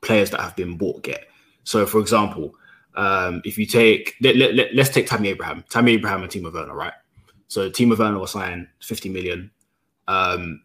players 0.00 0.30
that 0.30 0.40
have 0.40 0.56
been 0.56 0.76
bought 0.76 1.02
get. 1.02 1.26
So, 1.64 1.86
for 1.86 2.00
example, 2.00 2.54
um, 2.94 3.42
if 3.44 3.58
you 3.58 3.66
take 3.66 4.14
let, 4.20 4.36
let, 4.36 4.54
let, 4.54 4.74
let's 4.74 4.90
take 4.90 5.06
Tammy 5.06 5.28
Abraham, 5.28 5.64
Tammy 5.68 5.92
Abraham 5.92 6.22
and 6.22 6.30
Timo 6.30 6.52
Werner, 6.52 6.74
right? 6.74 6.94
So 7.48 7.70
Timo 7.70 7.98
Werner 7.98 8.18
was 8.18 8.32
signed 8.32 8.68
50 8.82 9.08
million. 9.08 9.50
Um, 10.06 10.62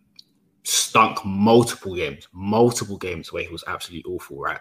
stunk 0.64 1.24
multiple 1.26 1.96
games, 1.96 2.28
multiple 2.32 2.98
games 2.98 3.32
where 3.32 3.44
he 3.44 3.50
was 3.50 3.64
absolutely 3.68 4.12
awful, 4.12 4.40
right? 4.40 4.60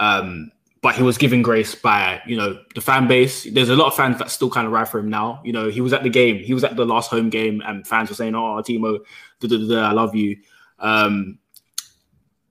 Um, 0.00 0.50
but 0.82 0.94
he 0.94 1.02
was 1.02 1.16
given 1.16 1.40
grace 1.40 1.74
by 1.74 2.20
you 2.26 2.36
know 2.36 2.58
the 2.74 2.80
fan 2.80 3.08
base. 3.08 3.44
There's 3.50 3.70
a 3.70 3.76
lot 3.76 3.86
of 3.86 3.94
fans 3.94 4.18
that 4.18 4.30
still 4.30 4.50
kind 4.50 4.66
of 4.66 4.72
ride 4.72 4.88
for 4.88 4.98
him 4.98 5.08
now. 5.08 5.40
You 5.44 5.52
know, 5.52 5.70
he 5.70 5.80
was 5.80 5.92
at 5.92 6.02
the 6.02 6.10
game, 6.10 6.36
he 6.36 6.52
was 6.52 6.62
at 6.62 6.76
the 6.76 6.84
last 6.84 7.10
home 7.10 7.30
game, 7.30 7.62
and 7.64 7.86
fans 7.86 8.10
were 8.10 8.14
saying, 8.14 8.34
"Oh, 8.34 8.62
Timo, 8.62 8.98
I 9.42 9.92
love 9.92 10.14
you." 10.14 10.36
Um, 10.78 11.38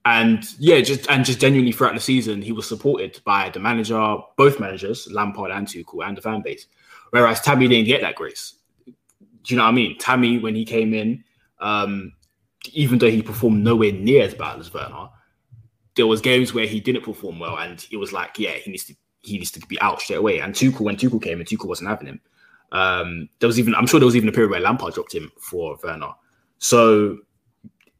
and 0.05 0.43
yeah, 0.59 0.81
just 0.81 1.09
and 1.09 1.23
just 1.23 1.39
genuinely 1.39 1.71
throughout 1.71 1.93
the 1.93 2.01
season, 2.01 2.41
he 2.41 2.51
was 2.51 2.67
supported 2.67 3.21
by 3.23 3.49
the 3.49 3.59
manager, 3.59 4.17
both 4.35 4.59
managers, 4.59 5.07
Lampard 5.11 5.51
and 5.51 5.67
Tuchel, 5.67 6.05
and 6.05 6.17
the 6.17 6.21
fan 6.21 6.41
base. 6.41 6.65
Whereas 7.11 7.39
Tammy 7.39 7.67
didn't 7.67 7.85
get 7.85 8.01
that 8.01 8.15
grace. 8.15 8.55
Do 8.85 8.93
you 9.47 9.57
know 9.57 9.63
what 9.63 9.69
I 9.69 9.73
mean? 9.73 9.97
Tammy, 9.99 10.39
when 10.39 10.55
he 10.55 10.65
came 10.65 10.93
in, 10.93 11.23
um, 11.59 12.13
even 12.71 12.99
though 12.99 13.09
he 13.09 13.21
performed 13.21 13.63
nowhere 13.63 13.91
near 13.91 14.23
as 14.23 14.33
bad 14.33 14.59
as 14.59 14.73
Werner, 14.73 15.09
there 15.95 16.07
was 16.07 16.21
games 16.21 16.53
where 16.53 16.65
he 16.65 16.79
didn't 16.79 17.03
perform 17.03 17.39
well, 17.39 17.57
and 17.57 17.85
it 17.91 17.97
was 17.97 18.13
like, 18.13 18.39
yeah, 18.39 18.51
he 18.51 18.71
needs 18.71 18.85
to 18.85 18.95
he 19.21 19.37
needs 19.37 19.51
to 19.51 19.59
be 19.67 19.79
out 19.81 20.01
straight 20.01 20.17
away. 20.17 20.39
And 20.39 20.53
Tuchel, 20.53 20.81
when 20.81 20.97
Tuchel 20.97 21.21
came 21.21 21.39
and 21.39 21.47
Tuchel 21.47 21.67
wasn't 21.67 21.89
having 21.89 22.07
him. 22.07 22.21
Um, 22.71 23.29
there 23.39 23.47
was 23.47 23.59
even 23.59 23.75
I'm 23.75 23.87
sure 23.87 23.99
there 23.99 24.05
was 24.05 24.15
even 24.15 24.29
a 24.29 24.31
period 24.31 24.51
where 24.51 24.59
Lampard 24.59 24.93
dropped 24.93 25.13
him 25.13 25.31
for 25.39 25.77
Werner. 25.83 26.13
So 26.57 27.19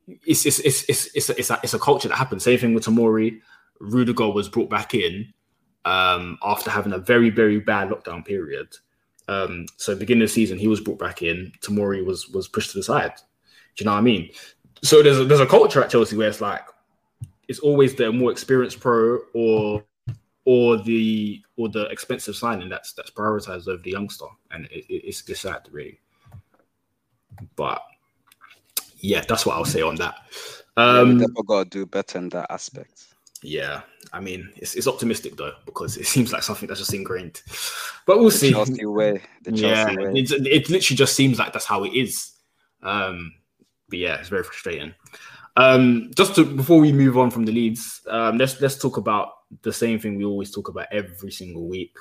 it's 0.08 0.46
it's 0.46 0.60
it's 0.60 0.84
it's 0.90 1.16
it's 1.16 1.30
a, 1.30 1.38
it's 1.38 1.50
a, 1.50 1.60
it's 1.64 1.74
a 1.74 1.80
culture 1.80 2.08
that 2.08 2.18
happens. 2.18 2.44
Same 2.44 2.60
thing 2.60 2.74
with 2.74 2.86
Tamori. 2.86 3.40
Rudiger 3.80 4.30
was 4.30 4.50
brought 4.50 4.70
back 4.70 4.94
in 4.94 5.34
um, 5.86 6.38
after 6.44 6.70
having 6.70 6.94
a 6.94 6.98
very 6.98 7.30
very 7.30 7.60
bad 7.60 7.90
lockdown 7.90 8.26
period. 8.26 8.68
Um, 9.28 9.66
so 9.78 9.96
beginning 9.96 10.24
of 10.24 10.30
the 10.30 10.34
season, 10.34 10.58
he 10.58 10.68
was 10.68 10.82
brought 10.82 11.00
back 11.00 11.22
in. 11.22 11.52
Tamori 11.62 12.04
was 12.04 12.28
was 12.30 12.48
pushed 12.48 12.72
to 12.72 12.78
the 12.78 12.84
side. 12.84 13.14
Do 13.76 13.84
you 13.84 13.86
know 13.86 13.94
what 13.94 14.00
I 14.00 14.02
mean? 14.02 14.30
So 14.84 15.02
there's 15.02 15.20
a, 15.20 15.26
there's 15.26 15.40
a 15.40 15.46
culture 15.48 15.82
at 15.84 15.90
Chelsea 15.90 16.16
where 16.18 16.28
it's 16.30 16.42
like 16.42 16.64
it's 17.48 17.60
always 17.60 17.96
the 17.96 18.12
more 18.12 18.32
experienced 18.32 18.80
pro 18.80 19.20
or 19.34 19.84
or 20.46 20.78
the 20.78 21.42
or 21.56 21.70
the 21.70 21.86
expensive 21.86 22.36
signing 22.36 22.70
that's 22.70 22.94
that's 22.94 23.10
prioritized 23.12 23.68
over 23.68 23.82
the 23.82 23.92
youngster, 23.92 24.26
and 24.52 24.66
it, 24.66 24.86
it, 24.90 25.08
it's 25.08 25.28
it's 25.30 25.40
sad 25.42 25.62
really. 25.72 26.00
But 27.56 27.82
yeah, 28.98 29.24
that's 29.28 29.46
what 29.46 29.56
I'll 29.56 29.66
say 29.66 29.82
on 29.82 29.96
that. 29.96 30.16
yeah, 30.78 31.04
we 31.04 31.12
Um, 31.12 31.18
definitely 31.18 31.44
got 31.48 31.64
to 31.64 31.70
do 31.70 31.86
better 31.86 32.18
in 32.20 32.30
that 32.30 32.48
aspect. 32.50 33.06
yeah, 33.42 33.82
I 34.14 34.20
mean, 34.20 34.50
it's, 34.56 34.76
it's 34.76 34.88
optimistic 34.88 35.36
though 35.36 35.54
because 35.66 35.98
it 35.98 36.08
seems 36.14 36.32
like 36.34 36.44
something 36.44 36.68
that's 36.68 36.80
just 36.80 36.94
ingrained. 36.94 37.42
But 38.06 38.20
we'll 38.20 38.30
The 38.30 38.38
see. 38.38 38.52
Chelsea 38.52 38.86
way, 38.86 39.22
the 39.44 39.54
yeah, 39.54 39.94
way. 39.96 40.12
it's, 40.16 40.32
it 40.32 40.70
literally 40.70 40.98
just 40.98 41.16
seems 41.16 41.40
like 41.40 41.54
that's 41.54 41.66
how 41.66 41.84
it 41.86 41.94
is. 41.94 42.32
Um, 42.82 43.34
but 43.94 44.00
yeah, 44.00 44.16
it's 44.16 44.30
very 44.30 44.44
frustrating. 44.44 44.92
Um, 45.56 46.10
just 46.16 46.34
to, 46.34 46.44
before 46.44 46.80
we 46.80 46.92
move 46.92 47.16
on 47.16 47.30
from 47.30 47.46
the 47.46 47.52
Leeds, 47.52 48.02
um, 48.10 48.40
let's 48.40 48.60
let's 48.60 48.76
talk 48.76 48.98
about 48.98 49.34
the 49.62 49.72
same 49.72 50.00
thing 50.00 50.18
we 50.18 50.26
always 50.26 50.50
talk 50.50 50.68
about 50.68 50.88
every 50.92 51.32
single 51.32 51.68
week. 51.68 51.96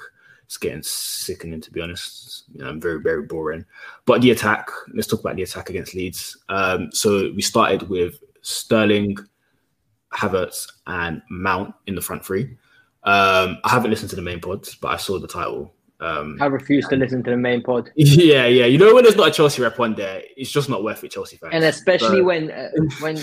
It's 0.47 0.57
getting 0.57 0.83
sickening 0.83 1.61
to 1.61 1.71
be 1.71 1.83
honest. 1.83 2.45
You 2.55 2.65
know, 2.65 2.79
very 2.79 3.03
very 3.03 3.25
boring. 3.25 3.67
But 4.07 4.23
the 4.23 4.31
attack. 4.31 4.71
Let's 4.95 5.07
talk 5.07 5.21
about 5.21 5.37
the 5.37 5.43
attack 5.43 5.69
against 5.69 5.95
Leeds. 5.95 6.35
Um, 6.49 6.91
so 6.93 7.31
we 7.37 7.43
started 7.43 7.87
with 7.91 8.25
Sterling, 8.41 9.19
Havertz, 10.15 10.73
and 10.87 11.21
Mount 11.29 11.75
in 11.87 11.95
the 11.95 12.01
front 12.01 12.25
three. 12.25 12.57
Um, 13.03 13.59
I 13.65 13.69
haven't 13.69 13.91
listened 13.91 14.09
to 14.11 14.17
the 14.17 14.23
main 14.23 14.41
pods, 14.41 14.77
but 14.77 14.89
I 14.89 14.97
saw 14.97 15.19
the 15.19 15.29
title. 15.29 15.75
Um, 16.03 16.37
I 16.41 16.47
refuse 16.47 16.87
to 16.89 16.97
listen 16.97 17.23
to 17.23 17.31
the 17.31 17.37
main 17.37 17.63
pod, 17.63 17.91
yeah, 17.97 18.47
yeah. 18.47 18.67
You 18.67 18.77
know 18.79 18.93
when 18.95 19.05
there's 19.05 19.17
not 19.17 19.29
a 19.29 19.31
Chelsea 19.31 19.63
rep 19.63 19.79
on 19.79 19.95
there, 19.95 20.23
it's 20.37 20.51
just 20.51 20.69
not 20.69 20.83
worth 20.83 21.05
it, 21.05 21.13
Chelsea 21.13 21.37
fans. 21.37 21.53
and 21.55 21.65
especially 21.65 22.19
So- 22.19 22.25
when 22.25 22.51
uh, 22.51 22.71
when 23.01 23.19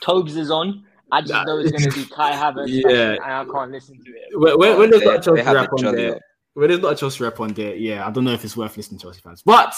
Tobes 0.00 0.36
is 0.36 0.50
on, 0.50 0.84
I 1.12 1.20
just 1.20 1.46
know 1.46 1.58
it's 1.58 1.70
going 1.70 1.90
to 1.90 1.96
be 1.96 2.04
Kai 2.06 2.32
Havertz, 2.32 2.66
Yeah. 2.68 3.12
and 3.12 3.22
I 3.22 3.44
can't 3.44 3.70
listen 3.70 4.02
to 4.02 4.10
it. 4.10 4.38
when, 4.38 4.58
when, 4.58 4.78
when 4.78 4.90
there's 4.90 5.02
They- 5.02 5.08
not 5.08 5.18
a 5.18 5.22
Chelsea 5.22 5.42
rep 5.42 5.70
the 5.70 5.76
on 5.76 5.78
jolly 5.82 5.96
there, 5.96 6.16
up. 6.16 6.22
when 6.54 6.68
there's 6.68 6.80
not 6.80 6.92
a 6.92 6.96
Chelsea 6.96 7.22
rep 7.24 7.38
on 7.40 7.52
there, 7.54 7.74
yeah, 7.76 8.06
I 8.06 8.10
don't 8.10 8.24
know 8.24 8.32
if 8.32 8.44
it's 8.44 8.56
worth 8.56 8.76
listening 8.76 8.98
to 8.98 9.04
Chelsea 9.04 9.20
fans. 9.20 9.42
But 9.44 9.74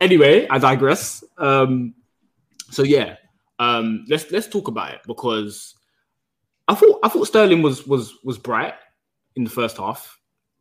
anyway, 0.00 0.48
I 0.48 0.58
digress. 0.58 1.22
Um, 1.38 1.94
so 2.70 2.82
yeah, 2.82 3.16
um, 3.60 4.04
let's 4.08 4.30
let's 4.32 4.48
talk 4.48 4.66
about 4.68 4.94
it 4.94 5.00
because 5.06 5.74
I 6.66 6.74
thought 6.74 6.98
I 7.04 7.08
thought 7.08 7.26
Sterling 7.28 7.62
was 7.62 7.86
was 7.86 8.14
was 8.24 8.36
bright 8.36 8.74
in 9.36 9.44
the 9.44 9.50
first 9.50 9.76
half. 9.78 10.17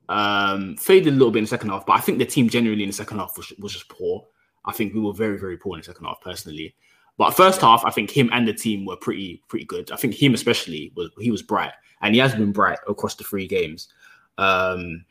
Um, 0.09 0.77
faded 0.77 1.13
a 1.13 1.17
little 1.17 1.31
bit 1.31 1.39
in 1.39 1.43
the 1.43 1.49
second 1.49 1.69
half, 1.69 1.85
but 1.85 1.93
I 1.93 1.99
think 1.99 2.17
the 2.17 2.25
team 2.25 2.47
generally 2.49 2.83
in 2.83 2.89
the 2.89 2.93
second 2.93 3.19
half 3.19 3.35
was, 3.37 3.51
was 3.59 3.73
just 3.73 3.89
poor. 3.89 4.25
I 4.65 4.71
think 4.71 4.93
we 4.93 5.01
were 5.01 5.13
very 5.13 5.37
very 5.37 5.57
poor 5.57 5.75
in 5.75 5.81
the 5.81 5.85
second 5.85 6.05
half 6.05 6.21
personally. 6.21 6.75
But 7.17 7.31
first 7.31 7.61
half, 7.61 7.83
I 7.83 7.89
think 7.89 8.11
him 8.11 8.29
and 8.31 8.47
the 8.47 8.53
team 8.53 8.85
were 8.85 8.95
pretty 8.95 9.43
pretty 9.47 9.65
good. 9.65 9.91
I 9.91 9.95
think 9.95 10.13
him 10.13 10.33
especially 10.33 10.91
was 10.95 11.09
he 11.19 11.31
was 11.31 11.41
bright, 11.41 11.73
and 12.01 12.13
he 12.13 12.21
has 12.21 12.35
been 12.35 12.51
bright 12.51 12.79
across 12.87 13.15
the 13.15 13.23
three 13.23 13.47
games. 13.47 13.89
Um, 14.37 15.03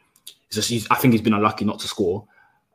I 0.54 0.94
think 0.94 1.12
he's 1.12 1.20
been 1.20 1.34
unlucky 1.34 1.64
not 1.64 1.80
to 1.80 1.88
score. 1.88 2.26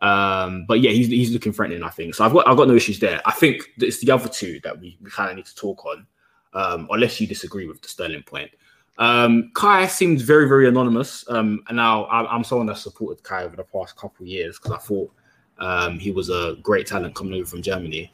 Um, 0.02 0.66
but 0.68 0.82
yeah, 0.82 0.92
he's 0.92 1.08
he's 1.08 1.32
looking 1.32 1.54
threatening. 1.54 1.84
I 1.84 1.90
think 1.90 2.16
so. 2.16 2.26
I've 2.26 2.34
got 2.34 2.48
I've 2.48 2.58
got 2.58 2.68
no 2.68 2.76
issues 2.76 3.00
there. 3.00 3.22
I 3.26 3.32
think 3.32 3.70
it's 3.78 4.00
the 4.00 4.12
other 4.12 4.28
two 4.28 4.60
that 4.64 4.80
we, 4.80 4.98
we 5.02 5.10
kind 5.10 5.30
of 5.30 5.36
need 5.36 5.46
to 5.46 5.56
talk 5.56 5.86
on, 5.86 6.08
um, 6.54 6.88
unless 6.92 7.22
you 7.22 7.28
disagree 7.28 7.68
with 7.68 7.82
the 7.82 7.88
Sterling 7.88 8.24
point. 8.24 8.52
Um, 8.98 9.52
Kai 9.56 9.88
seemed 9.88 10.22
very, 10.22 10.48
very 10.48 10.68
anonymous. 10.68 11.26
Um, 11.30 11.64
and 11.68 11.78
now 11.78 12.08
I'm, 12.08 12.44
someone 12.44 12.68
that 12.68 12.78
supported 12.78 13.24
Kai 13.24 13.44
over 13.44 13.56
the 13.56 13.64
past 13.64 13.96
couple 13.96 14.26
years 14.26 14.58
because 14.58 14.72
I 14.72 14.78
thought 14.78 15.12
um, 15.58 16.00
he 16.00 16.12
was 16.12 16.30
a 16.30 16.58
great 16.62 16.88
talent 16.88 17.16
coming 17.16 17.34
over 17.34 17.46
from 17.46 17.62
Germany. 17.62 18.12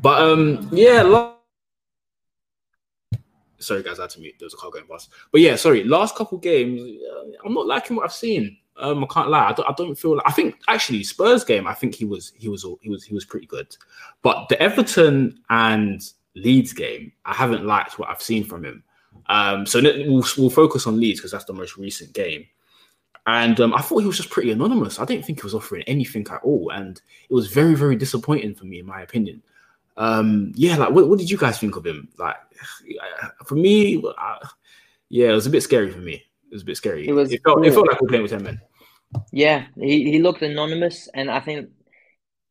But 0.00 0.22
um, 0.22 0.68
yeah, 0.70 1.32
sorry 3.58 3.82
guys, 3.82 3.98
I 3.98 4.02
had 4.02 4.10
to 4.10 4.20
mute. 4.20 4.34
There 4.38 4.46
was 4.46 4.54
a 4.54 4.56
car 4.56 4.70
going 4.70 4.86
past. 4.86 5.10
But 5.32 5.40
yeah, 5.40 5.56
sorry. 5.56 5.84
Last 5.84 6.14
couple 6.14 6.38
games, 6.38 6.80
uh, 6.80 7.24
I'm 7.44 7.54
not 7.54 7.66
liking 7.66 7.96
what 7.96 8.04
I've 8.04 8.12
seen. 8.12 8.56
Um, 8.76 9.02
I 9.02 9.06
can't 9.08 9.28
lie. 9.28 9.48
I 9.48 9.52
don't, 9.52 9.68
I 9.68 9.74
don't 9.76 9.96
feel. 9.96 10.16
Like, 10.16 10.28
I 10.28 10.32
think 10.32 10.56
actually 10.68 11.02
Spurs 11.02 11.44
game. 11.44 11.66
I 11.66 11.74
think 11.74 11.94
he 11.94 12.04
was 12.04 12.32
he 12.36 12.48
was 12.48 12.64
he 12.80 12.90
was 12.90 13.04
he 13.04 13.14
was 13.14 13.24
pretty 13.24 13.46
good. 13.46 13.76
But 14.22 14.48
the 14.48 14.60
Everton 14.62 15.40
and 15.50 16.00
Leeds 16.36 16.72
game, 16.72 17.12
I 17.24 17.34
haven't 17.34 17.64
liked 17.64 17.98
what 17.98 18.08
I've 18.08 18.22
seen 18.22 18.44
from 18.44 18.64
him. 18.64 18.84
Um, 19.28 19.66
so 19.66 19.80
we'll, 19.82 20.24
we'll 20.36 20.50
focus 20.50 20.86
on 20.86 20.98
Leeds 20.98 21.20
because 21.20 21.32
that's 21.32 21.44
the 21.44 21.52
most 21.52 21.76
recent 21.76 22.12
game. 22.12 22.46
And 23.26 23.60
um, 23.60 23.74
I 23.74 23.82
thought 23.82 23.98
he 23.98 24.06
was 24.06 24.16
just 24.16 24.30
pretty 24.30 24.50
anonymous. 24.50 24.98
I 24.98 25.04
didn't 25.04 25.26
think 25.26 25.40
he 25.40 25.44
was 25.44 25.54
offering 25.54 25.82
anything 25.82 26.26
at 26.30 26.42
all, 26.42 26.70
and 26.70 27.00
it 27.28 27.34
was 27.34 27.48
very, 27.48 27.74
very 27.74 27.94
disappointing 27.94 28.54
for 28.54 28.64
me, 28.64 28.78
in 28.78 28.86
my 28.86 29.02
opinion. 29.02 29.42
Um, 29.98 30.52
yeah, 30.54 30.76
like 30.76 30.90
what, 30.90 31.08
what 31.08 31.18
did 31.18 31.30
you 31.30 31.36
guys 31.36 31.58
think 31.58 31.76
of 31.76 31.84
him? 31.84 32.08
Like 32.16 32.36
for 33.44 33.54
me, 33.54 34.02
uh, 34.02 34.48
yeah, 35.10 35.28
it 35.28 35.34
was 35.34 35.46
a 35.46 35.50
bit 35.50 35.62
scary 35.62 35.90
for 35.90 35.98
me. 35.98 36.14
It 36.14 36.54
was 36.54 36.62
a 36.62 36.66
bit 36.66 36.78
scary. 36.78 37.06
It 37.06 37.12
was. 37.12 37.30
It 37.30 37.42
felt, 37.44 37.66
it 37.66 37.74
felt 37.74 37.88
like 37.88 38.00
we're 38.00 38.08
playing 38.08 38.22
with 38.22 38.30
ten 38.30 38.42
men. 38.42 38.60
Yeah, 39.32 39.66
he, 39.78 40.10
he 40.10 40.22
looked 40.22 40.40
anonymous, 40.40 41.08
and 41.12 41.30
I 41.30 41.40
think 41.40 41.68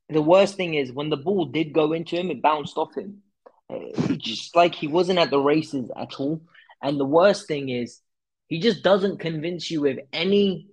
the 0.10 0.22
worst 0.22 0.56
thing 0.56 0.76
is 0.76 0.92
when 0.92 1.10
the 1.10 1.18
ball 1.18 1.46
did 1.46 1.74
go 1.74 1.94
into 1.94 2.16
him, 2.16 2.30
it 2.30 2.42
bounced 2.42 2.78
off 2.78 2.96
him. 2.96 3.24
Uh, 3.70 3.80
just 4.18 4.56
like 4.56 4.76
he 4.76 4.88
wasn't 4.88 5.20
at 5.20 5.30
the 5.30 5.40
races 5.40 5.90
at 5.98 6.20
all. 6.20 6.42
And 6.82 7.00
the 7.00 7.06
worst 7.06 7.48
thing 7.48 7.70
is, 7.70 8.00
he 8.48 8.60
just 8.60 8.84
doesn't 8.84 9.20
convince 9.20 9.70
you 9.70 9.82
with 9.82 10.00
any 10.14 10.68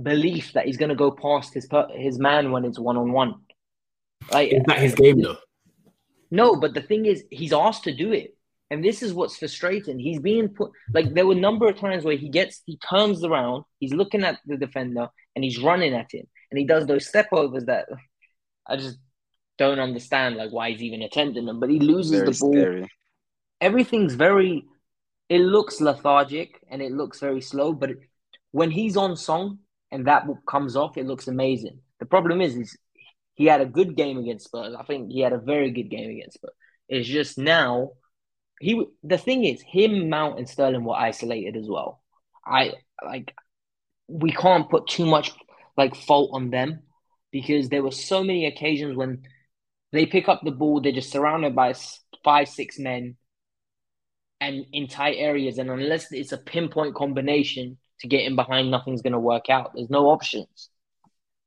belief 0.00 0.52
that 0.52 0.66
he's 0.66 0.76
going 0.76 0.88
to 0.88 0.94
go 0.94 1.10
past 1.10 1.54
his 1.54 1.68
his 1.94 2.18
man 2.18 2.50
when 2.50 2.64
it's 2.64 2.78
one 2.78 2.96
on 2.96 3.12
one. 3.12 3.34
Like, 4.30 4.52
is 4.52 4.62
that 4.66 4.78
his 4.78 4.94
game 4.94 5.20
though? 5.20 5.38
No, 6.30 6.56
but 6.56 6.74
the 6.74 6.80
thing 6.82 7.06
is, 7.06 7.24
he's 7.30 7.52
asked 7.52 7.84
to 7.84 7.94
do 7.94 8.12
it. 8.12 8.34
And 8.70 8.82
this 8.82 9.02
is 9.02 9.12
what's 9.12 9.36
frustrating. 9.36 9.98
He's 9.98 10.18
being 10.18 10.48
put 10.48 10.70
like 10.94 11.12
there 11.12 11.26
were 11.26 11.34
a 11.34 11.40
number 11.48 11.68
of 11.68 11.78
times 11.78 12.04
where 12.04 12.16
he 12.16 12.30
gets 12.30 12.62
he 12.64 12.78
turns 12.78 13.22
around, 13.22 13.64
he's 13.80 13.92
looking 13.92 14.24
at 14.24 14.38
the 14.46 14.56
defender 14.56 15.08
and 15.36 15.44
he's 15.44 15.58
running 15.58 15.92
at 15.92 16.10
him. 16.10 16.26
And 16.50 16.58
he 16.58 16.64
does 16.64 16.86
those 16.86 17.06
step 17.06 17.28
overs 17.32 17.66
that 17.66 17.86
I 18.66 18.76
just 18.76 18.96
don't 19.58 19.78
understand 19.78 20.36
like 20.36 20.52
why 20.52 20.70
he's 20.70 20.82
even 20.82 21.02
attempting 21.02 21.44
them. 21.44 21.60
But 21.60 21.68
he 21.68 21.80
loses 21.80 22.12
very 22.12 22.32
the 22.32 22.38
ball. 22.40 22.52
Scary. 22.52 22.88
Everything's 23.60 24.14
very 24.14 24.64
it 25.32 25.40
looks 25.40 25.80
lethargic 25.80 26.60
and 26.70 26.82
it 26.82 26.92
looks 26.92 27.20
very 27.20 27.40
slow, 27.40 27.72
but 27.72 27.90
when 28.50 28.70
he's 28.70 28.96
on 28.96 29.16
song 29.16 29.58
and 29.90 30.06
that 30.06 30.24
comes 30.46 30.76
off, 30.76 30.96
it 30.96 31.06
looks 31.06 31.28
amazing. 31.28 31.78
The 32.00 32.06
problem 32.06 32.40
is, 32.40 32.56
is 32.56 32.76
he 33.34 33.46
had 33.46 33.60
a 33.60 33.66
good 33.66 33.96
game 33.96 34.18
against 34.18 34.46
Spurs. 34.46 34.74
I 34.78 34.82
think 34.84 35.10
he 35.10 35.20
had 35.20 35.32
a 35.32 35.38
very 35.38 35.70
good 35.70 35.90
game 35.90 36.10
against 36.10 36.34
Spurs. 36.34 36.54
It's 36.88 37.08
just 37.08 37.38
now 37.38 37.92
he 38.62 38.86
the 39.02 39.18
thing 39.18 39.44
is 39.44 39.60
him 39.60 40.08
mount 40.08 40.38
and 40.38 40.48
sterling 40.48 40.84
were 40.84 40.94
isolated 40.94 41.56
as 41.56 41.66
well 41.68 42.00
i 42.46 42.72
like 43.04 43.34
we 44.06 44.30
can't 44.30 44.70
put 44.70 44.86
too 44.86 45.04
much 45.04 45.32
like 45.76 45.96
fault 45.96 46.30
on 46.32 46.50
them 46.50 46.80
because 47.32 47.68
there 47.68 47.82
were 47.82 47.90
so 47.90 48.22
many 48.22 48.46
occasions 48.46 48.96
when 48.96 49.22
they 49.90 50.06
pick 50.06 50.28
up 50.28 50.42
the 50.44 50.52
ball 50.52 50.80
they're 50.80 50.92
just 50.92 51.10
surrounded 51.10 51.56
by 51.56 51.74
five 52.22 52.48
six 52.48 52.78
men 52.78 53.16
and 54.42 54.66
in 54.72 54.86
tight 54.88 55.16
areas 55.18 55.58
and 55.58 55.70
unless 55.70 56.10
it's 56.12 56.32
a 56.32 56.38
pinpoint 56.38 56.94
combination 56.94 57.78
to 58.00 58.08
get 58.08 58.24
in 58.24 58.36
behind 58.36 58.70
nothing's 58.70 59.02
going 59.02 59.12
to 59.12 59.18
work 59.18 59.48
out 59.48 59.72
there's 59.74 59.90
no 59.90 60.06
options 60.06 60.68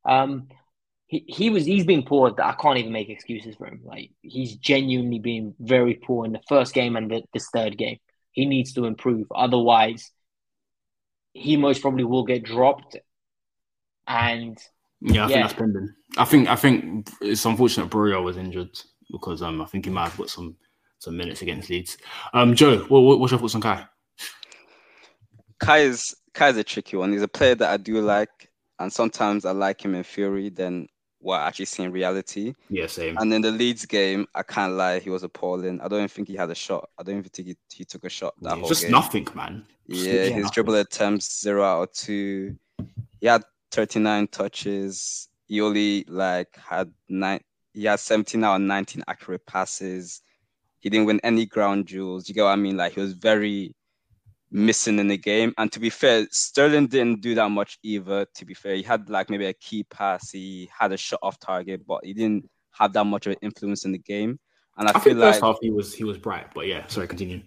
um 0.05 0.47
he, 1.07 1.23
he 1.27 1.49
was 1.49 1.65
he's 1.65 1.85
been 1.85 2.03
poor. 2.03 2.33
I 2.41 2.53
can't 2.53 2.77
even 2.77 2.91
make 2.91 3.09
excuses 3.09 3.55
for 3.55 3.67
him. 3.67 3.81
Like 3.83 4.11
he's 4.21 4.55
genuinely 4.55 5.19
been 5.19 5.53
very 5.59 5.95
poor 5.95 6.25
in 6.25 6.31
the 6.31 6.41
first 6.47 6.73
game 6.73 6.95
and 6.95 7.11
the, 7.11 7.23
this 7.33 7.47
third 7.53 7.77
game. 7.77 7.99
He 8.31 8.45
needs 8.45 8.73
to 8.73 8.85
improve. 8.85 9.27
Otherwise, 9.33 10.11
he 11.33 11.57
most 11.57 11.81
probably 11.81 12.03
will 12.03 12.25
get 12.25 12.43
dropped. 12.43 12.97
And 14.07 14.57
yeah, 15.01 15.25
I 15.25 15.27
yeah. 15.27 15.27
think 15.27 15.47
that's 15.47 15.53
pending. 15.53 15.93
I 16.17 16.25
think 16.25 16.49
I 16.49 16.55
think 16.55 17.09
it's 17.21 17.45
unfortunate 17.45 17.89
Borja 17.89 18.21
was 18.21 18.37
injured 18.37 18.77
because 19.11 19.41
um 19.41 19.61
I 19.61 19.65
think 19.65 19.85
he 19.85 19.91
might 19.91 20.09
have 20.09 20.17
got 20.17 20.29
some 20.29 20.55
some 21.05 21.17
minutes 21.17 21.41
against 21.41 21.69
Leeds. 21.69 21.97
Um, 22.33 22.55
Joe, 22.55 22.79
what, 22.89 23.19
what's 23.19 23.31
your 23.31 23.39
thoughts 23.39 23.55
on 23.55 23.61
Kai? 23.61 23.85
Kai 25.59 25.79
is 25.79 26.15
Kai 26.33 26.49
is 26.49 26.57
a 26.57 26.63
tricky 26.63 26.97
one. 26.97 27.13
He's 27.13 27.21
a 27.21 27.27
player 27.27 27.55
that 27.55 27.69
I 27.69 27.77
do 27.77 28.01
like, 28.01 28.51
and 28.79 28.91
sometimes 28.91 29.45
I 29.45 29.51
like 29.51 29.83
him 29.83 29.95
in 29.95 30.03
theory. 30.03 30.49
Then 30.49 30.87
what 31.25 31.41
I 31.41 31.47
actually 31.47 31.65
see 31.65 31.83
in 31.83 31.91
reality. 31.91 32.53
Yeah, 32.69 32.87
same. 32.87 33.17
And 33.17 33.33
in 33.33 33.41
the 33.41 33.51
Leeds 33.51 33.85
game, 33.85 34.27
I 34.35 34.43
can't 34.43 34.73
lie, 34.73 34.99
he 34.99 35.09
was 35.09 35.23
appalling. 35.23 35.81
I 35.81 35.87
don't 35.87 35.99
even 35.99 36.07
think 36.07 36.27
he 36.27 36.35
had 36.35 36.51
a 36.51 36.55
shot. 36.55 36.89
I 36.99 37.03
don't 37.03 37.17
even 37.17 37.29
think 37.29 37.47
he, 37.47 37.57
he 37.73 37.83
took 37.83 38.03
a 38.03 38.09
shot 38.09 38.35
that 38.41 38.51
yeah, 38.51 38.59
whole 38.59 38.69
just 38.69 38.83
game. 38.83 38.91
nothing, 38.91 39.27
man. 39.33 39.65
Just 39.89 40.05
yeah, 40.05 40.23
his 40.23 40.31
nothing. 40.31 40.49
dribble 40.53 40.75
attempts 40.75 41.41
zero 41.41 41.63
out 41.63 41.83
of 41.83 41.91
two. 41.93 42.55
He 43.19 43.27
had 43.27 43.43
39 43.71 44.27
touches. 44.27 45.29
He 45.47 45.61
only 45.61 46.05
like 46.07 46.55
had 46.57 46.91
nine. 47.09 47.41
He 47.73 47.85
had 47.85 47.99
17 47.99 48.43
out 48.43 48.55
of 48.55 48.61
19 48.61 49.03
accurate 49.07 49.45
passes. 49.45 50.21
He 50.85 50.91
didn't 50.91 51.07
win 51.07 51.19
any 51.23 51.47
ground 51.47 51.87
duels. 51.87 52.29
You 52.29 52.35
get 52.35 52.43
what 52.43 52.51
I 52.51 52.57
mean? 52.57 52.77
Like 52.77 52.93
he 52.93 53.01
was 53.01 53.13
very 53.13 53.73
missing 54.51 54.99
in 54.99 55.07
the 55.07 55.17
game. 55.17 55.51
And 55.57 55.71
to 55.71 55.79
be 55.79 55.89
fair, 55.89 56.27
Sterling 56.29 56.85
didn't 56.85 57.21
do 57.21 57.33
that 57.33 57.49
much 57.49 57.79
either. 57.81 58.27
To 58.35 58.45
be 58.45 58.53
fair, 58.53 58.75
he 58.75 58.83
had 58.83 59.09
like 59.09 59.31
maybe 59.31 59.47
a 59.47 59.53
key 59.53 59.83
pass, 59.85 60.29
he 60.29 60.69
had 60.71 60.91
a 60.91 60.97
shot 60.97 61.21
off 61.23 61.39
target, 61.39 61.87
but 61.87 62.05
he 62.05 62.13
didn't 62.13 62.47
have 62.69 62.93
that 62.93 63.03
much 63.05 63.25
of 63.25 63.31
an 63.31 63.39
influence 63.41 63.83
in 63.83 63.93
the 63.93 63.97
game. 63.97 64.39
And 64.77 64.87
I, 64.87 64.91
I 64.93 64.99
feel 64.99 65.15
like 65.15 65.33
first 65.33 65.41
half 65.41 65.57
he 65.59 65.71
was 65.71 65.95
he 65.95 66.03
was 66.03 66.19
bright, 66.19 66.53
but 66.53 66.67
yeah, 66.67 66.85
sorry, 66.85 67.07
continue. 67.07 67.41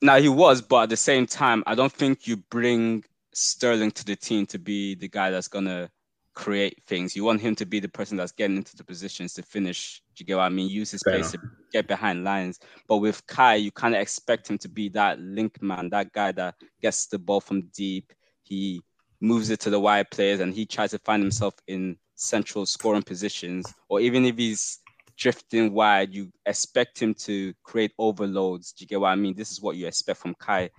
Now 0.00 0.16
he 0.16 0.30
was, 0.30 0.62
but 0.62 0.84
at 0.84 0.88
the 0.88 0.96
same 0.96 1.26
time, 1.26 1.62
I 1.66 1.74
don't 1.74 1.92
think 1.92 2.26
you 2.26 2.38
bring 2.38 3.04
Sterling 3.34 3.90
to 3.90 4.04
the 4.06 4.16
team 4.16 4.46
to 4.46 4.58
be 4.58 4.94
the 4.94 5.08
guy 5.08 5.30
that's 5.30 5.48
gonna 5.48 5.90
create 6.34 6.82
things. 6.86 7.16
You 7.16 7.24
want 7.24 7.40
him 7.40 7.54
to 7.56 7.66
be 7.66 7.80
the 7.80 7.88
person 7.88 8.16
that's 8.16 8.32
getting 8.32 8.56
into 8.56 8.76
the 8.76 8.84
positions 8.84 9.34
to 9.34 9.42
finish. 9.42 10.02
Do 10.14 10.22
you 10.22 10.26
get 10.26 10.36
what 10.36 10.44
I 10.44 10.48
mean? 10.48 10.68
Use 10.68 10.90
his 10.90 11.00
space 11.00 11.32
to 11.32 11.38
get 11.72 11.86
behind 11.86 12.24
lines. 12.24 12.58
But 12.88 12.98
with 12.98 13.26
Kai, 13.26 13.56
you 13.56 13.70
kind 13.70 13.94
of 13.94 14.00
expect 14.00 14.48
him 14.48 14.58
to 14.58 14.68
be 14.68 14.88
that 14.90 15.18
link 15.20 15.60
man, 15.62 15.90
that 15.90 16.12
guy 16.12 16.32
that 16.32 16.54
gets 16.80 17.06
the 17.06 17.18
ball 17.18 17.40
from 17.40 17.62
deep. 17.74 18.12
He 18.42 18.82
moves 19.20 19.50
it 19.50 19.60
to 19.60 19.70
the 19.70 19.80
wide 19.80 20.10
players 20.10 20.40
and 20.40 20.54
he 20.54 20.66
tries 20.66 20.92
to 20.92 20.98
find 21.00 21.22
himself 21.22 21.54
in 21.66 21.96
central 22.14 22.66
scoring 22.66 23.02
positions. 23.02 23.72
Or 23.88 24.00
even 24.00 24.24
if 24.24 24.36
he's 24.36 24.78
drifting 25.16 25.72
wide, 25.72 26.14
you 26.14 26.32
expect 26.46 27.00
him 27.00 27.14
to 27.14 27.52
create 27.62 27.92
overloads. 27.98 28.72
Do 28.72 28.82
you 28.82 28.88
get 28.88 29.00
what 29.00 29.08
I 29.08 29.16
mean? 29.16 29.34
This 29.34 29.52
is 29.52 29.60
what 29.60 29.76
you 29.76 29.86
expect 29.86 30.20
from 30.20 30.34
Kai. 30.34 30.70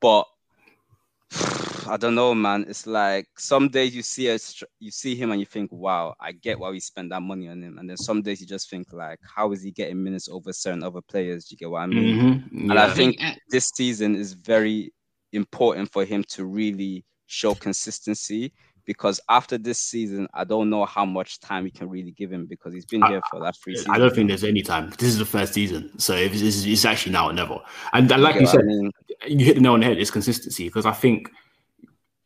But 0.00 0.26
I 1.86 1.96
don't 1.96 2.14
know, 2.14 2.34
man. 2.34 2.64
It's 2.68 2.86
like 2.86 3.26
some 3.36 3.68
days 3.68 3.94
you 3.94 4.02
see 4.02 4.28
a, 4.28 4.38
you 4.80 4.90
see 4.90 5.14
him 5.14 5.30
and 5.30 5.40
you 5.40 5.46
think, 5.46 5.70
"Wow, 5.72 6.14
I 6.20 6.32
get 6.32 6.58
why 6.58 6.70
we 6.70 6.80
spend 6.80 7.12
that 7.12 7.22
money 7.22 7.48
on 7.48 7.62
him," 7.62 7.78
and 7.78 7.88
then 7.88 7.96
some 7.96 8.22
days 8.22 8.40
you 8.40 8.46
just 8.46 8.70
think, 8.70 8.92
like, 8.92 9.18
"How 9.22 9.52
is 9.52 9.62
he 9.62 9.70
getting 9.70 10.02
minutes 10.02 10.28
over 10.28 10.52
certain 10.52 10.82
other 10.82 11.00
players?" 11.00 11.46
Do 11.46 11.54
you 11.54 11.58
get 11.58 11.70
what 11.70 11.82
I 11.82 11.86
mean? 11.86 12.16
Mm-hmm. 12.16 12.56
Yeah. 12.56 12.70
And 12.70 12.78
I 12.78 12.90
think 12.90 13.20
this 13.50 13.70
season 13.74 14.16
is 14.16 14.32
very 14.32 14.92
important 15.32 15.90
for 15.92 16.04
him 16.04 16.24
to 16.28 16.44
really 16.44 17.04
show 17.26 17.54
consistency 17.54 18.52
because 18.86 19.20
after 19.28 19.58
this 19.58 19.78
season, 19.78 20.28
I 20.34 20.44
don't 20.44 20.70
know 20.70 20.84
how 20.84 21.04
much 21.04 21.40
time 21.40 21.64
we 21.64 21.70
can 21.70 21.88
really 21.88 22.12
give 22.12 22.32
him 22.32 22.46
because 22.46 22.74
he's 22.74 22.84
been 22.84 23.02
here 23.06 23.20
for 23.30 23.40
that 23.40 23.56
three 23.56 23.74
seasons. 23.76 23.94
I 23.94 23.98
don't 23.98 24.14
think 24.14 24.28
there's 24.28 24.44
any 24.44 24.62
time. 24.62 24.90
This 24.90 25.08
is 25.08 25.18
the 25.18 25.24
first 25.24 25.54
season, 25.54 25.98
so 25.98 26.14
it's, 26.14 26.40
it's, 26.40 26.64
it's 26.64 26.84
actually 26.84 27.12
now 27.12 27.30
or 27.30 27.32
never. 27.32 27.58
And, 27.92 28.10
and 28.10 28.22
like 28.22 28.36
you, 28.36 28.42
you 28.42 28.46
said, 28.46 28.60
I 28.60 28.64
mean? 28.64 28.90
you 29.26 29.44
hit 29.44 29.54
the 29.54 29.60
nail 29.60 29.74
on 29.74 29.80
the 29.80 29.86
head. 29.86 29.98
It's 29.98 30.10
consistency 30.10 30.68
because 30.68 30.86
I 30.86 30.92
think 30.92 31.30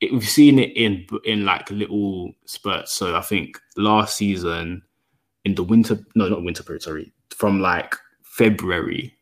it, 0.01 0.13
we've 0.13 0.29
seen 0.29 0.59
it 0.59 0.77
in 0.77 1.07
in 1.25 1.45
like 1.45 1.71
little 1.71 2.33
spurts. 2.45 2.93
So 2.93 3.17
I 3.17 3.21
think 3.21 3.59
last 3.77 4.17
season 4.17 4.83
in 5.45 5.55
the 5.55 5.63
winter, 5.63 5.99
no, 6.15 6.29
not 6.29 6.43
winter 6.43 6.63
period, 6.63 6.83
sorry, 6.83 7.13
from 7.31 7.61
like 7.61 7.95
February, 8.23 9.15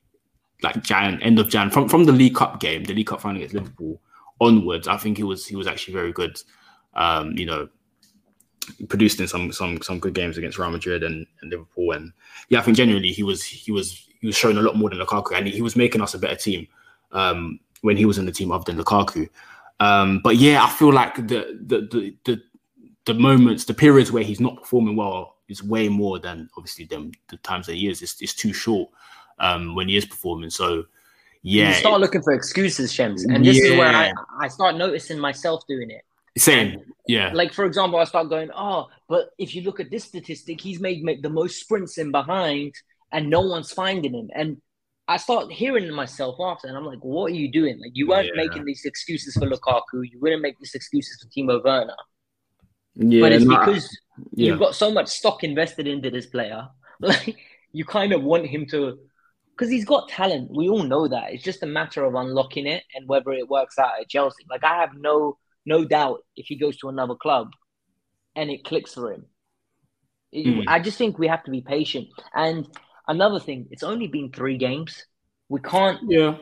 like 0.63 0.83
Jan, 0.83 1.21
end 1.23 1.39
of 1.39 1.49
Jan, 1.49 1.71
from 1.71 1.89
from 1.89 2.05
the 2.05 2.13
League 2.13 2.35
Cup 2.35 2.61
game, 2.61 2.85
the 2.85 2.95
League 2.95 3.07
Cup 3.07 3.21
final 3.21 3.37
against 3.37 3.55
Liverpool 3.55 4.01
onwards, 4.41 4.89
I 4.89 4.97
think 4.97 5.17
he 5.17 5.23
was 5.23 5.47
he 5.47 5.57
was 5.57 5.67
actually 5.67 5.95
very 5.95 6.13
good. 6.13 6.41
Um, 6.95 7.33
you 7.33 7.45
know, 7.45 7.69
produced 8.89 9.21
in 9.21 9.29
some 9.29 9.53
some 9.53 9.81
some 9.83 9.99
good 9.99 10.15
games 10.15 10.39
against 10.39 10.59
Real 10.59 10.71
Madrid 10.71 11.03
and, 11.03 11.27
and 11.41 11.51
Liverpool, 11.51 11.93
and 11.93 12.13
yeah, 12.49 12.59
I 12.59 12.63
think 12.63 12.77
generally 12.77 13.13
he 13.13 13.23
was 13.23 13.45
he 13.45 13.73
was 13.73 14.07
he 14.21 14.27
was 14.27 14.37
showing 14.37 14.57
a 14.57 14.63
lot 14.63 14.77
more 14.77 14.91
than 14.91 14.99
Lukaku, 14.99 15.37
and 15.37 15.47
he, 15.47 15.53
he 15.53 15.63
was 15.63 15.77
making 15.77 16.01
us 16.01 16.15
a 16.15 16.19
better 16.19 16.37
team 16.37 16.67
um, 17.13 17.61
when 17.83 17.97
he 17.97 18.05
was 18.05 18.19
in 18.19 18.27
the 18.27 18.33
team 18.33 18.51
other 18.51 18.65
than 18.65 18.83
Lukaku. 18.83 19.29
Um, 19.79 20.21
but 20.25 20.37
yeah, 20.37 20.65
I 20.65 20.71
feel 20.71 20.93
like 20.93 21.17
the, 21.17 21.59
the 21.65 21.81
the 21.91 22.17
the 22.25 22.43
the 23.05 23.15
moments, 23.15 23.65
the 23.65 23.75
periods 23.75 24.11
where 24.11 24.25
he's 24.25 24.41
not 24.41 24.57
performing 24.57 24.97
well 24.97 25.37
is 25.49 25.63
way 25.63 25.89
more 25.89 26.19
than 26.19 26.49
obviously 26.57 26.87
them 26.87 27.13
the 27.29 27.37
times 27.39 27.67
that 27.67 27.75
he 27.75 27.89
is. 27.89 28.03
It's, 28.03 28.21
it's 28.21 28.35
too 28.35 28.53
short 28.53 28.91
um, 29.39 29.75
when 29.75 29.89
he 29.89 29.97
is 29.97 30.05
performing. 30.05 30.51
So 30.51 30.87
Yeah. 31.47 31.69
You 31.69 31.75
start 31.75 32.01
looking 32.01 32.23
for 32.23 32.33
excuses, 32.33 32.93
Shems. 32.93 33.25
And 33.25 33.45
this 33.45 33.59
is 33.59 33.79
where 33.79 33.95
I, 33.95 34.13
I 34.41 34.49
start 34.49 34.75
noticing 34.75 35.17
myself 35.21 35.63
doing 35.69 35.91
it. 35.93 36.03
Same. 36.37 36.81
Yeah. 37.07 37.31
Like, 37.33 37.53
for 37.53 37.65
example, 37.65 38.01
I 38.01 38.05
start 38.05 38.29
going, 38.29 38.51
oh, 38.53 38.89
but 39.09 39.31
if 39.39 39.55
you 39.55 39.63
look 39.63 39.79
at 39.79 39.89
this 39.89 40.03
statistic, 40.03 40.61
he's 40.61 40.81
made, 40.81 41.05
made 41.05 41.23
the 41.23 41.31
most 41.31 41.61
sprints 41.61 41.99
in 41.99 42.11
behind 42.11 42.75
and 43.13 43.31
no 43.31 43.43
one's 43.43 43.71
finding 43.71 44.13
him. 44.13 44.29
And 44.35 44.61
I 45.09 45.19
start 45.19 45.53
hearing 45.53 45.91
myself 45.93 46.37
after, 46.41 46.67
and 46.67 46.77
I'm 46.77 46.85
like, 46.85 46.99
what 47.01 47.31
are 47.31 47.35
you 47.35 47.51
doing? 47.51 47.79
Like, 47.81 47.93
you 47.95 48.09
weren't 48.09 48.27
Yeah. 48.35 48.43
making 48.45 48.65
these 48.65 48.85
excuses 48.85 49.35
for 49.35 49.49
Lukaku. 49.49 50.03
You 50.11 50.19
wouldn't 50.21 50.43
make 50.43 50.59
these 50.59 50.75
excuses 50.75 51.23
for 51.23 51.29
Timo 51.29 51.63
Werner. 51.63 51.95
yeah. 52.95 53.21
but 53.21 53.33
it's 53.33 53.45
nah, 53.45 53.59
because 53.65 53.85
yeah. 54.33 54.47
you've 54.47 54.59
got 54.59 54.75
so 54.75 54.91
much 54.91 55.09
stock 55.09 55.45
invested 55.45 55.87
into 55.87 56.11
this 56.11 56.27
player. 56.27 56.69
Like, 56.99 57.37
you 57.73 57.85
kind 57.85 58.15
of 58.15 58.23
want 58.23 58.47
him 58.47 58.65
to, 58.71 58.99
because 59.51 59.71
he's 59.71 59.85
got 59.85 60.09
talent. 60.09 60.51
We 60.51 60.71
all 60.71 60.83
know 60.83 61.07
that. 61.09 61.35
It's 61.35 61.45
just 61.45 61.63
a 61.63 61.67
matter 61.67 62.05
of 62.05 62.15
unlocking 62.15 62.67
it 62.67 62.85
and 62.95 63.07
whether 63.07 63.33
it 63.33 63.51
works 63.51 63.79
out 63.79 64.01
at 64.01 64.09
Chelsea. 64.09 64.47
Like, 64.49 64.65
I 64.65 64.81
have 64.81 64.95
no 64.95 65.37
no 65.67 65.85
doubt 65.85 66.21
if 66.37 66.47
he 66.47 66.57
goes 66.57 66.79
to 66.79 66.89
another 66.89 67.15
club 67.17 67.51
and 68.35 68.51
it 68.51 68.65
clicks 68.65 68.95
for 68.95 69.13
him. 69.13 69.27
Mm. 70.35 70.65
I 70.67 70.79
just 70.81 70.97
think 70.97 71.19
we 71.19 71.29
have 71.29 71.45
to 71.45 71.51
be 71.51 71.61
patient. 71.61 72.09
And 72.35 72.67
another 73.09 73.41
thing, 73.41 73.67
it's 73.71 73.83
only 73.83 74.07
been 74.07 74.31
three 74.31 74.57
games. 74.57 75.07
We 75.49 75.61
can't. 75.61 76.01
Yeah. 76.09 76.37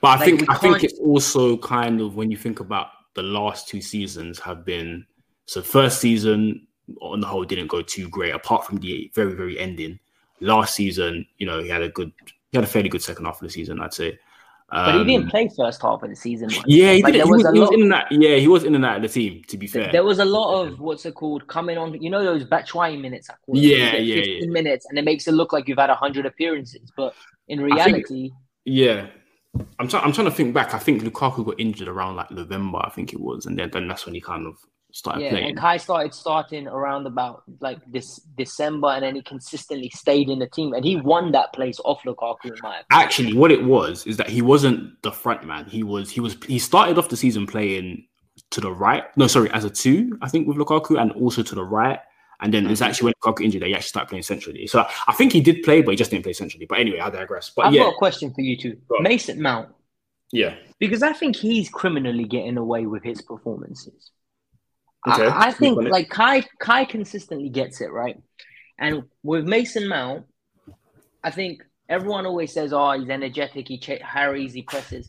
But 0.00 0.08
I 0.08 0.16
Like, 0.16 0.24
think 0.24 0.50
I 0.50 0.54
think 0.56 0.84
it's 0.84 0.98
also 0.98 1.56
kind 1.56 2.00
of 2.00 2.16
when 2.16 2.30
you 2.30 2.36
think 2.36 2.60
about 2.60 2.88
the 3.14 3.22
last 3.22 3.68
two 3.68 3.80
seasons 3.80 4.38
have 4.40 4.64
been 4.64 5.06
so 5.46 5.62
first 5.62 6.00
season 6.00 6.66
on 7.00 7.20
the 7.20 7.26
whole 7.26 7.44
didn't 7.44 7.68
go 7.68 7.82
too 7.82 8.08
great 8.08 8.34
apart 8.34 8.64
from 8.66 8.76
the 8.78 9.10
very 9.14 9.34
very 9.34 9.58
ending. 9.58 9.98
Last 10.40 10.74
season, 10.74 11.26
you 11.38 11.46
know, 11.46 11.62
he 11.62 11.68
had 11.68 11.82
a 11.82 11.88
good 11.88 12.12
he 12.50 12.58
had 12.58 12.64
a 12.64 12.66
fairly 12.66 12.88
good 12.88 13.02
second 13.02 13.24
half 13.24 13.36
of 13.36 13.46
the 13.46 13.50
season, 13.50 13.80
I'd 13.80 13.94
say. 13.94 14.18
But 14.70 14.94
he 14.94 15.00
Um, 15.00 15.06
didn't 15.06 15.30
play 15.30 15.48
first 15.56 15.82
half 15.82 16.02
of 16.02 16.08
the 16.10 16.14
season. 16.16 16.46
much. 16.48 16.62
Yeah, 16.66 16.92
he 16.92 17.02
Like, 17.02 17.12
did. 17.14 17.24
He 17.24 17.30
was, 17.30 17.44
a 17.44 17.52
he 17.52 17.58
was 17.60 17.70
in 17.72 17.82
and 17.82 17.92
out. 17.92 18.12
Yeah, 18.12 18.36
he 18.36 18.46
was 18.48 18.64
in 18.64 18.74
and 18.74 18.84
out 18.84 18.96
of 18.96 19.02
the 19.02 19.08
team. 19.08 19.42
To 19.48 19.56
be 19.58 19.66
fair, 19.66 19.90
There 19.90 20.04
was 20.04 20.18
a 20.20 20.24
lot 20.24 20.62
of 20.62 20.78
what's 20.80 21.04
it 21.06 21.14
called 21.14 21.46
coming 21.48 21.76
on. 21.76 22.00
You 22.00 22.10
know 22.10 22.22
those 22.22 22.44
Batshuayi 22.44 23.00
minutes. 23.00 23.28
I 23.30 23.34
call 23.44 23.56
it? 23.56 23.62
Yeah, 23.62 23.96
You 23.96 24.14
yeah, 24.14 24.22
15 24.22 24.44
yeah. 24.44 24.50
minutes, 24.50 24.86
and 24.88 24.98
it 24.98 25.04
makes 25.04 25.26
it 25.26 25.32
look 25.32 25.52
like 25.52 25.66
you've 25.68 25.78
had 25.78 25.90
hundred 25.90 26.26
appearances, 26.26 26.92
but 26.96 27.14
in 27.48 27.60
reality, 27.60 28.30
Yeah. 28.64 29.06
I'm 29.80 29.88
trying. 29.88 30.04
I'm 30.04 30.12
trying 30.12 30.28
to 30.28 30.30
think 30.30 30.54
back. 30.54 30.74
I 30.74 30.78
think 30.78 31.02
Lukaku 31.02 31.44
got 31.44 31.58
injured 31.58 31.88
around 31.88 32.14
like 32.14 32.30
November. 32.30 32.78
I 32.84 32.90
think 32.90 33.12
it 33.12 33.18
was, 33.20 33.46
and 33.46 33.58
then, 33.58 33.68
then 33.72 33.88
that's 33.88 34.06
when 34.06 34.14
he 34.14 34.20
kind 34.20 34.46
of 34.46 34.54
started 34.92 35.22
yeah. 35.22 35.30
playing. 35.30 35.48
And 35.50 35.56
Kai 35.58 35.76
started 35.76 36.14
starting 36.14 36.66
around 36.66 37.06
about 37.06 37.42
like 37.60 37.78
this 37.90 38.16
December, 38.36 38.88
and 38.88 39.02
then 39.02 39.14
he 39.14 39.22
consistently 39.22 39.90
stayed 39.94 40.28
in 40.28 40.38
the 40.38 40.48
team, 40.48 40.74
and 40.74 40.84
he 40.84 40.96
won 40.96 41.32
that 41.32 41.52
place 41.52 41.80
off 41.84 42.02
Lukaku. 42.04 42.46
In 42.46 42.54
my. 42.62 42.82
Actually, 42.90 43.34
what 43.34 43.50
it 43.50 43.64
was 43.64 44.06
is 44.06 44.16
that 44.16 44.28
he 44.28 44.42
wasn't 44.42 45.00
the 45.02 45.12
front 45.12 45.44
man. 45.44 45.66
He 45.66 45.82
was. 45.82 46.10
He 46.10 46.20
was. 46.20 46.36
He 46.46 46.58
started 46.58 46.98
off 46.98 47.08
the 47.08 47.16
season 47.16 47.46
playing 47.46 48.06
to 48.50 48.60
the 48.60 48.72
right. 48.72 49.04
No, 49.16 49.26
sorry, 49.26 49.50
as 49.50 49.64
a 49.64 49.70
two, 49.70 50.18
I 50.22 50.28
think 50.28 50.46
with 50.46 50.56
Lukaku, 50.56 51.00
and 51.00 51.12
also 51.12 51.42
to 51.42 51.54
the 51.54 51.64
right. 51.64 51.98
And 52.42 52.54
then 52.54 52.66
it's 52.70 52.80
actually 52.80 53.12
when 53.12 53.14
Lukaku 53.22 53.44
injured 53.44 53.60
that 53.62 53.66
he 53.66 53.74
actually 53.74 53.88
started 53.88 54.08
playing 54.08 54.22
centrally. 54.22 54.66
So 54.66 54.86
I 55.06 55.12
think 55.12 55.32
he 55.32 55.42
did 55.42 55.62
play, 55.62 55.82
but 55.82 55.90
he 55.90 55.96
just 55.96 56.10
didn't 56.10 56.22
play 56.22 56.32
centrally. 56.32 56.64
But 56.66 56.78
anyway, 56.78 56.98
I 56.98 57.10
digress. 57.10 57.50
But 57.54 57.66
I've 57.66 57.74
yeah, 57.74 57.82
got 57.82 57.92
a 57.92 57.96
question 57.96 58.32
for 58.32 58.40
you 58.40 58.56
two, 58.56 58.78
Mason 59.00 59.42
Mount, 59.42 59.68
yeah, 60.32 60.54
because 60.78 61.02
I 61.02 61.12
think 61.12 61.36
he's 61.36 61.68
criminally 61.68 62.24
getting 62.24 62.56
away 62.56 62.86
with 62.86 63.02
his 63.02 63.20
performances. 63.20 64.10
Okay. 65.08 65.26
I, 65.26 65.46
I 65.48 65.52
think 65.52 65.74
Speak 65.74 65.78
on 65.78 65.86
it. 65.86 65.90
like 65.92 66.08
Kai 66.10 66.44
Kai 66.58 66.84
consistently 66.84 67.48
gets 67.48 67.80
it 67.80 67.90
right, 67.90 68.20
and 68.78 69.04
with 69.22 69.46
Mason 69.46 69.88
Mount, 69.88 70.26
I 71.24 71.30
think 71.30 71.62
everyone 71.88 72.26
always 72.26 72.52
says, 72.52 72.72
"Oh, 72.72 72.92
he's 72.92 73.08
energetic, 73.08 73.68
he 73.68 73.78
ch- 73.78 74.02
harries, 74.02 74.52
he 74.52 74.62
presses." 74.62 75.08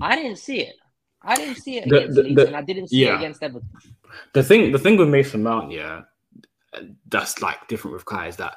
I 0.00 0.16
didn't 0.16 0.38
see 0.38 0.60
it. 0.62 0.74
I 1.22 1.36
didn't 1.36 1.56
see 1.62 1.78
it 1.78 1.88
The- 1.88 1.96
against 1.98 2.16
the- 2.16 2.22
Leeds, 2.24 2.36
the- 2.36 2.46
and 2.48 2.56
I 2.56 2.62
didn't 2.62 2.88
see 2.88 3.04
it 3.04 3.14
against 3.14 3.42
Everton. 3.42 3.68
the 4.32 4.42
thing 4.42 4.72
the 4.72 4.78
thing 4.78 4.96
with 4.96 5.08
Mason 5.08 5.42
Mount, 5.44 5.70
yeah, 5.70 6.02
that's 7.08 7.40
like 7.42 7.68
different 7.68 7.94
with 7.94 8.04
Kai 8.06 8.28
is 8.28 8.36
that 8.36 8.56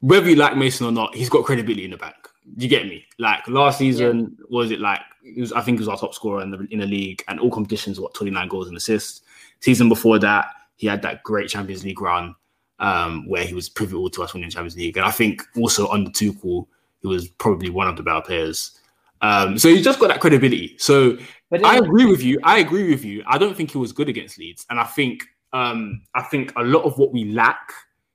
whether 0.00 0.28
you 0.28 0.36
like 0.36 0.56
Mason 0.56 0.86
or 0.86 0.92
not, 0.92 1.14
he's 1.14 1.30
got 1.30 1.44
credibility 1.44 1.84
in 1.84 1.90
the 1.92 1.96
bank. 1.96 2.14
You 2.56 2.68
get 2.68 2.86
me? 2.86 3.04
Like 3.18 3.46
last 3.48 3.78
season, 3.78 4.36
was 4.48 4.70
it 4.70 4.78
like 4.78 5.00
it 5.24 5.40
was, 5.40 5.52
I 5.52 5.62
think 5.62 5.78
he 5.78 5.80
was 5.80 5.88
our 5.88 5.98
top 5.98 6.14
scorer 6.14 6.42
in 6.42 6.50
the 6.52 6.64
in 6.70 6.78
the 6.78 6.86
league 6.86 7.24
and 7.26 7.40
all 7.40 7.50
competitions, 7.50 7.98
what 7.98 8.14
twenty 8.14 8.30
nine 8.30 8.46
goals 8.48 8.68
and 8.68 8.76
assists. 8.76 9.22
Season 9.66 9.88
before 9.88 10.20
that, 10.20 10.46
he 10.76 10.86
had 10.86 11.02
that 11.02 11.24
great 11.24 11.48
Champions 11.48 11.82
League 11.82 12.00
run 12.00 12.36
um, 12.78 13.28
where 13.28 13.44
he 13.44 13.52
was 13.52 13.68
pivotal 13.68 14.08
to 14.10 14.22
us 14.22 14.32
winning 14.32 14.48
Champions 14.48 14.76
League, 14.76 14.96
and 14.96 15.04
I 15.04 15.10
think 15.10 15.42
also 15.56 15.88
under 15.88 16.08
Tuchel, 16.08 16.68
he 17.02 17.08
was 17.08 17.26
probably 17.26 17.68
one 17.68 17.88
of 17.88 17.96
the 17.96 18.04
better 18.04 18.20
players. 18.20 18.78
Um, 19.22 19.58
so 19.58 19.68
he's 19.68 19.82
just 19.82 19.98
got 19.98 20.06
that 20.06 20.20
credibility. 20.20 20.76
So 20.78 21.18
I 21.64 21.78
agree 21.78 22.06
with 22.06 22.22
you. 22.22 22.38
I 22.44 22.58
agree 22.58 22.88
with 22.88 23.04
you. 23.04 23.24
I 23.26 23.38
don't 23.38 23.56
think 23.56 23.72
he 23.72 23.78
was 23.78 23.90
good 23.90 24.08
against 24.08 24.38
Leeds, 24.38 24.64
and 24.70 24.78
I 24.78 24.84
think 24.84 25.24
um, 25.52 26.02
I 26.14 26.22
think 26.22 26.52
a 26.54 26.62
lot 26.62 26.84
of 26.84 26.96
what 26.96 27.12
we 27.12 27.24
lack 27.24 27.72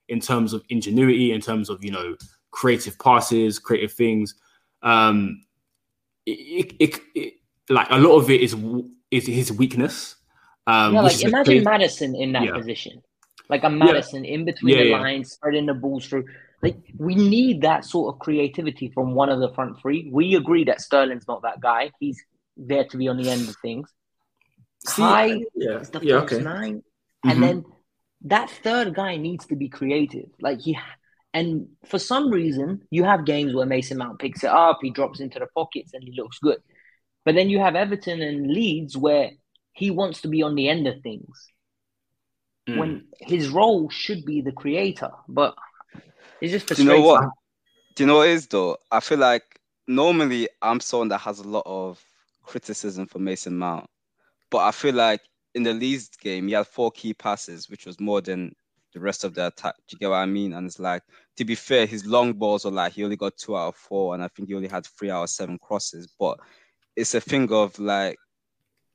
in 0.08 0.20
terms 0.20 0.54
of 0.54 0.64
ingenuity, 0.70 1.32
in 1.32 1.42
terms 1.42 1.68
of 1.68 1.84
you 1.84 1.90
know 1.90 2.16
creative 2.50 2.98
passes, 2.98 3.58
creative 3.58 3.92
things, 3.92 4.36
um, 4.82 5.44
it, 6.24 6.72
it, 6.80 6.98
it, 7.14 7.34
like 7.68 7.88
a 7.90 7.98
lot 7.98 8.16
of 8.16 8.30
it 8.30 8.40
is 8.40 8.56
is 9.10 9.26
his 9.26 9.52
weakness. 9.52 10.16
Um, 10.66 10.94
yeah, 10.94 11.00
like 11.00 11.20
imagine 11.22 11.64
Maddison 11.64 12.14
in 12.14 12.32
that 12.32 12.44
Yeah. 12.44 12.52
position, 12.52 13.02
like 13.48 13.64
a 13.64 13.70
Maddison 13.70 14.24
in 14.24 14.44
between 14.44 14.76
Yeah, 14.76 14.82
the 14.84 14.88
yeah. 14.90 14.98
lines, 15.00 15.32
spreading 15.32 15.66
the 15.66 15.74
balls 15.74 16.06
through. 16.06 16.24
Like 16.62 16.76
we 16.96 17.14
need 17.16 17.62
that 17.62 17.84
sort 17.84 18.14
of 18.14 18.20
creativity 18.20 18.88
from 18.90 19.14
one 19.14 19.28
of 19.28 19.40
the 19.40 19.52
front 19.54 19.80
three. 19.80 20.08
We 20.12 20.36
agree 20.36 20.64
that 20.64 20.80
Sterling's 20.80 21.26
not 21.26 21.42
that 21.42 21.60
guy. 21.60 21.90
He's 21.98 22.22
there 22.56 22.84
to 22.84 22.96
be 22.96 23.08
on 23.08 23.16
the 23.16 23.28
end 23.28 23.48
of 23.48 23.56
things. 23.62 23.88
See, 24.86 25.02
Kai 25.02 25.40
yeah, 25.54 25.78
is 25.80 25.90
the 25.90 26.00
yeah, 26.00 26.20
first 26.20 26.34
okay. 26.34 26.42
9 26.44 26.82
Mhm. 27.24 27.30
and 27.30 27.42
then 27.42 27.64
that 28.22 28.50
third 28.50 28.94
guy 28.94 29.16
needs 29.16 29.46
to 29.46 29.56
be 29.56 29.68
creative. 29.68 30.28
Like 30.40 30.60
he, 30.60 30.78
and 31.34 31.68
for 31.86 31.98
some 31.98 32.30
reason, 32.30 32.82
you 32.90 33.02
have 33.04 33.24
games 33.24 33.54
where 33.54 33.66
Mason 33.66 33.98
Mount 33.98 34.20
picks 34.20 34.44
it 34.44 34.50
up, 34.50 34.78
he 34.82 34.90
drops 34.90 35.18
into 35.20 35.38
the 35.40 35.46
pockets, 35.54 35.92
and 35.94 36.04
he 36.04 36.12
looks 36.16 36.38
good. 36.38 36.58
But 37.24 37.34
then 37.34 37.50
you 37.50 37.58
have 37.58 37.74
Everton 37.74 38.20
and 38.22 38.52
Leeds 38.52 38.96
where 38.96 39.30
he 39.72 39.90
wants 39.90 40.22
to 40.22 40.28
be 40.28 40.42
on 40.42 40.54
the 40.54 40.68
end 40.68 40.86
of 40.86 41.02
things 41.02 41.48
Mm. 42.68 42.78
when 42.78 43.08
his 43.18 43.48
role 43.48 43.90
should 43.90 44.24
be 44.24 44.40
the 44.40 44.52
creator. 44.52 45.10
But 45.28 45.56
it's 46.40 46.52
just 46.52 46.68
Do 46.68 46.82
you 46.82 46.88
know 46.88 47.00
what? 47.00 47.28
Do 47.96 48.02
you 48.04 48.06
know 48.06 48.18
what 48.18 48.28
it 48.28 48.34
is 48.34 48.46
though? 48.46 48.76
I 48.90 49.00
feel 49.00 49.18
like 49.18 49.42
normally 49.88 50.48
I'm 50.62 50.78
someone 50.78 51.08
that 51.08 51.18
has 51.18 51.40
a 51.40 51.48
lot 51.48 51.64
of 51.66 52.00
criticism 52.44 53.06
for 53.06 53.18
Mason 53.18 53.58
Mount, 53.58 53.90
but 54.48 54.58
I 54.58 54.70
feel 54.70 54.94
like 54.94 55.20
in 55.54 55.64
the 55.64 55.72
Leeds 55.74 56.10
game 56.20 56.46
he 56.46 56.54
had 56.54 56.68
four 56.68 56.92
key 56.92 57.14
passes, 57.14 57.68
which 57.68 57.84
was 57.84 57.98
more 57.98 58.20
than 58.20 58.54
the 58.94 59.00
rest 59.00 59.24
of 59.24 59.34
the 59.34 59.48
attack. 59.48 59.74
Do 59.88 59.94
you 59.94 59.98
get 59.98 60.10
what 60.10 60.16
I 60.16 60.26
mean? 60.26 60.52
And 60.52 60.66
it's 60.66 60.78
like 60.78 61.02
to 61.38 61.44
be 61.44 61.56
fair, 61.56 61.84
his 61.84 62.06
long 62.06 62.32
balls 62.32 62.64
were 62.64 62.70
like 62.70 62.92
he 62.92 63.02
only 63.02 63.16
got 63.16 63.36
two 63.36 63.56
out 63.56 63.68
of 63.68 63.76
four, 63.76 64.14
and 64.14 64.22
I 64.22 64.28
think 64.28 64.48
he 64.48 64.54
only 64.54 64.68
had 64.68 64.86
three 64.86 65.10
out 65.10 65.24
of 65.24 65.30
seven 65.30 65.58
crosses. 65.58 66.06
But 66.16 66.38
it's 66.94 67.14
a 67.14 67.20
thing 67.20 67.52
of 67.52 67.76
like 67.80 68.18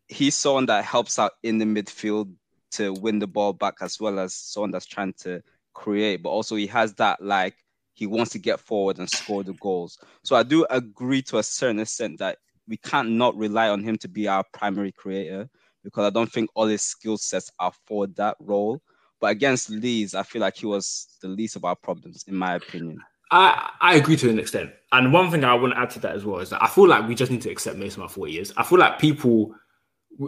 he's 0.08 0.36
someone 0.36 0.66
that 0.68 0.86
helps 0.86 1.20
out 1.20 1.34
in 1.43 1.58
the 1.58 1.66
midfield 1.66 2.34
to 2.72 2.93
win 2.93 3.20
the 3.20 3.28
ball 3.28 3.53
back 3.53 3.76
as 3.82 3.99
well 3.99 4.20
as 4.20 4.34
someone 4.34 4.72
that's 4.72 4.86
trying 4.86 5.14
to 5.14 5.41
create, 5.74 6.24
but 6.24 6.30
also 6.30 6.55
he 6.55 6.68
has 6.68 6.93
that 6.95 7.22
like 7.22 7.55
he 7.93 8.05
wants 8.05 8.32
to 8.32 8.39
get 8.39 8.60
forward 8.60 8.99
and 8.99 9.10
score 9.10 9.43
the 9.43 9.53
goals. 9.53 9.97
So 10.24 10.36
I 10.36 10.43
do 10.43 10.66
agree 10.70 11.22
to 11.24 11.39
a 11.39 11.43
certain 11.43 11.80
extent 11.80 12.20
that 12.20 12.38
we 12.68 12.78
can't 12.78 13.12
not 13.12 13.36
rely 13.36 13.70
on 13.70 13.84
him 13.84 13.97
to 13.99 14.08
be 14.08 14.28
our 14.28 14.43
primary 14.53 14.91
creator 14.91 15.49
because 15.84 16.05
I 16.05 16.10
don't 16.10 16.32
think 16.32 16.49
all 16.53 16.68
his 16.68 16.82
skill 16.82 17.18
sets 17.18 17.49
are 17.60 17.72
for 17.88 18.08
that 18.08 18.36
role. 18.39 18.82
But 19.20 19.32
against 19.32 19.70
Leeds, 19.70 20.14
I 20.14 20.24
feel 20.24 20.41
like 20.41 20.58
he 20.58 20.66
was 20.66 21.08
the 21.22 21.28
least 21.28 21.55
of 21.55 21.66
our 21.66 21.76
problems, 21.76 22.24
in 22.28 22.36
my 22.36 22.55
opinion. 22.55 22.99
I, 23.32 23.72
I 23.82 23.95
agree 23.95 24.16
to 24.18 24.30
an 24.30 24.39
extent. 24.39 24.72
And 24.91 25.12
one 25.12 25.32
thing 25.32 25.43
I 25.43 25.53
want 25.55 25.74
to 25.74 25.80
add 25.80 25.89
to 25.91 25.99
that 25.99 26.16
as 26.16 26.24
well 26.24 26.39
is 26.39 26.49
that 26.51 26.62
I 26.62 26.68
feel 26.68 26.88
like 26.88 27.08
we 27.08 27.16
just 27.16 27.32
need 27.32 27.41
to 27.41 27.49
accept 27.49 27.78
Mason 27.78 28.01
Mount 28.01 28.12
for 28.12 28.28
is. 28.28 28.53
I 28.58 28.64
feel 28.64 28.80
like 28.80 28.99
people, 28.99 29.55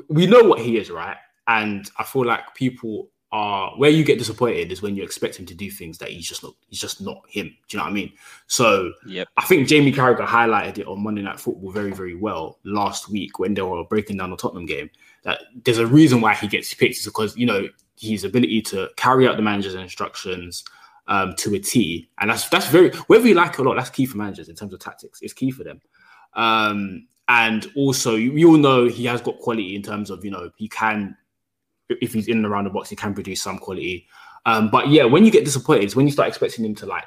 we- 0.10 0.28
know 0.28 0.44
what 0.44 0.60
he 0.60 0.78
is, 0.78 0.90
right? 0.90 1.18
And 1.48 1.90
I 1.98 2.04
feel 2.04 2.26
like 2.26 2.54
people 2.56 3.10
are, 3.32 3.72
where 3.78 3.90
you 3.90 4.04
get 4.04 4.18
disappointed 4.18 4.72
is 4.72 4.82
when 4.82 4.96
you 4.96 5.04
expect 5.04 5.36
him 5.38 5.46
to 5.48 5.54
do 5.54 5.70
things 5.70 5.98
that 6.00 6.10
he's 6.10 6.28
just 6.28 6.44
not, 6.44 6.54
he's 6.68 6.80
just 6.80 7.02
not 7.02 7.22
him. 7.30 7.46
Do 7.48 7.52
you 7.70 7.78
know 7.78 7.84
what 7.84 7.92
I 7.92 7.94
mean? 7.94 8.12
So 8.48 8.92
Yep. 9.06 9.28
I 9.38 9.44
think 9.46 9.68
Jamie 9.68 9.92
Carragher 9.92 10.26
highlighted 10.26 10.80
it 10.80 10.88
on 10.88 11.04
Monday 11.04 11.22
Night 11.22 11.40
Football 11.40 11.72
very, 11.72 11.92
very 11.92 12.16
well 12.16 12.60
last 12.64 13.10
week 13.10 13.38
when 13.40 13.54
they 13.54 13.62
were 13.62 13.84
breaking 13.84 14.18
down 14.18 14.32
the 14.32 14.38
Tottenham 14.38 14.66
game. 14.66 14.90
That 15.24 15.42
there's 15.64 15.80
a 15.80 15.86
reason 15.88 16.22
why 16.22 16.34
he 16.34 16.48
gets 16.48 16.74
picked 16.74 16.98
is 16.98 17.06
because 17.06 17.36
you 17.36 17.46
know 17.46 17.68
his 18.00 18.24
ability 18.24 18.62
to 18.64 18.90
carry 18.96 19.28
out 19.28 19.36
the 19.36 19.42
manager's 19.44 19.76
instructions 19.76 20.64
um, 21.08 21.36
to 21.38 21.54
a 21.56 21.60
T, 21.60 22.10
and 22.20 22.30
that's 22.30 22.48
that's 22.50 22.68
very 22.68 22.92
whether 23.08 23.28
you 23.28 23.34
like 23.34 23.54
it 23.54 23.60
or 23.60 23.66
not, 23.66 23.76
that's 23.76 23.90
key 23.90 24.06
for 24.06 24.18
managers 24.18 24.48
in 24.48 24.56
terms 24.56 24.74
of 24.74 24.80
tactics. 24.80 25.22
It's 25.22 25.34
key 25.34 25.52
for 25.52 25.64
them. 25.66 25.82
Um, 26.36 27.08
and 27.30 27.72
also, 27.76 28.16
you, 28.16 28.34
you 28.34 28.50
all 28.50 28.58
know 28.58 28.88
he 28.88 29.06
has 29.06 29.22
got 29.22 29.40
quality 29.40 29.76
in 29.76 29.84
terms 29.84 30.10
of 30.10 30.26
you 30.26 30.32
know 30.32 30.50
he 30.58 30.68
can, 30.68 31.16
if 31.88 32.12
he's 32.14 32.28
in 32.28 32.38
and 32.38 32.46
around 32.46 32.64
the 32.66 32.72
box, 32.72 32.90
he 32.90 32.96
can 32.96 33.14
produce 33.14 33.42
some 33.42 33.60
quality. 33.60 34.08
Um, 34.46 34.70
but 34.70 34.90
yeah, 34.90 35.06
when 35.06 35.24
you 35.24 35.32
get 35.32 35.46
disappointed, 35.46 35.86
is 35.86 35.96
when 35.96 36.08
you 36.08 36.12
start 36.12 36.28
expecting 36.28 36.66
him 36.66 36.76
to 36.76 36.88
like 36.88 37.06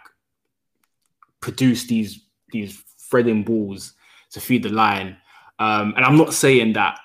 produce 1.41 1.87
these 1.87 2.25
these 2.53 2.83
threading 3.11 3.43
balls 3.43 3.95
to 4.31 4.41
feed 4.41 4.63
the 4.63 4.69
line. 4.69 5.17
Um, 5.59 5.93
and 5.97 6.05
I'm 6.05 6.17
not 6.17 6.35
saying 6.35 6.75
that 6.75 6.99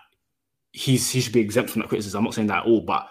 he's 0.71 1.09
he 1.09 1.19
should 1.19 1.33
be 1.33 1.41
exempt 1.41 1.71
from 1.71 1.81
that 1.81 1.89
criticism. 1.89 2.19
I'm 2.19 2.23
not 2.23 2.35
saying 2.35 2.47
that 2.49 2.59
at 2.59 2.65
all, 2.65 2.81
but 2.81 3.09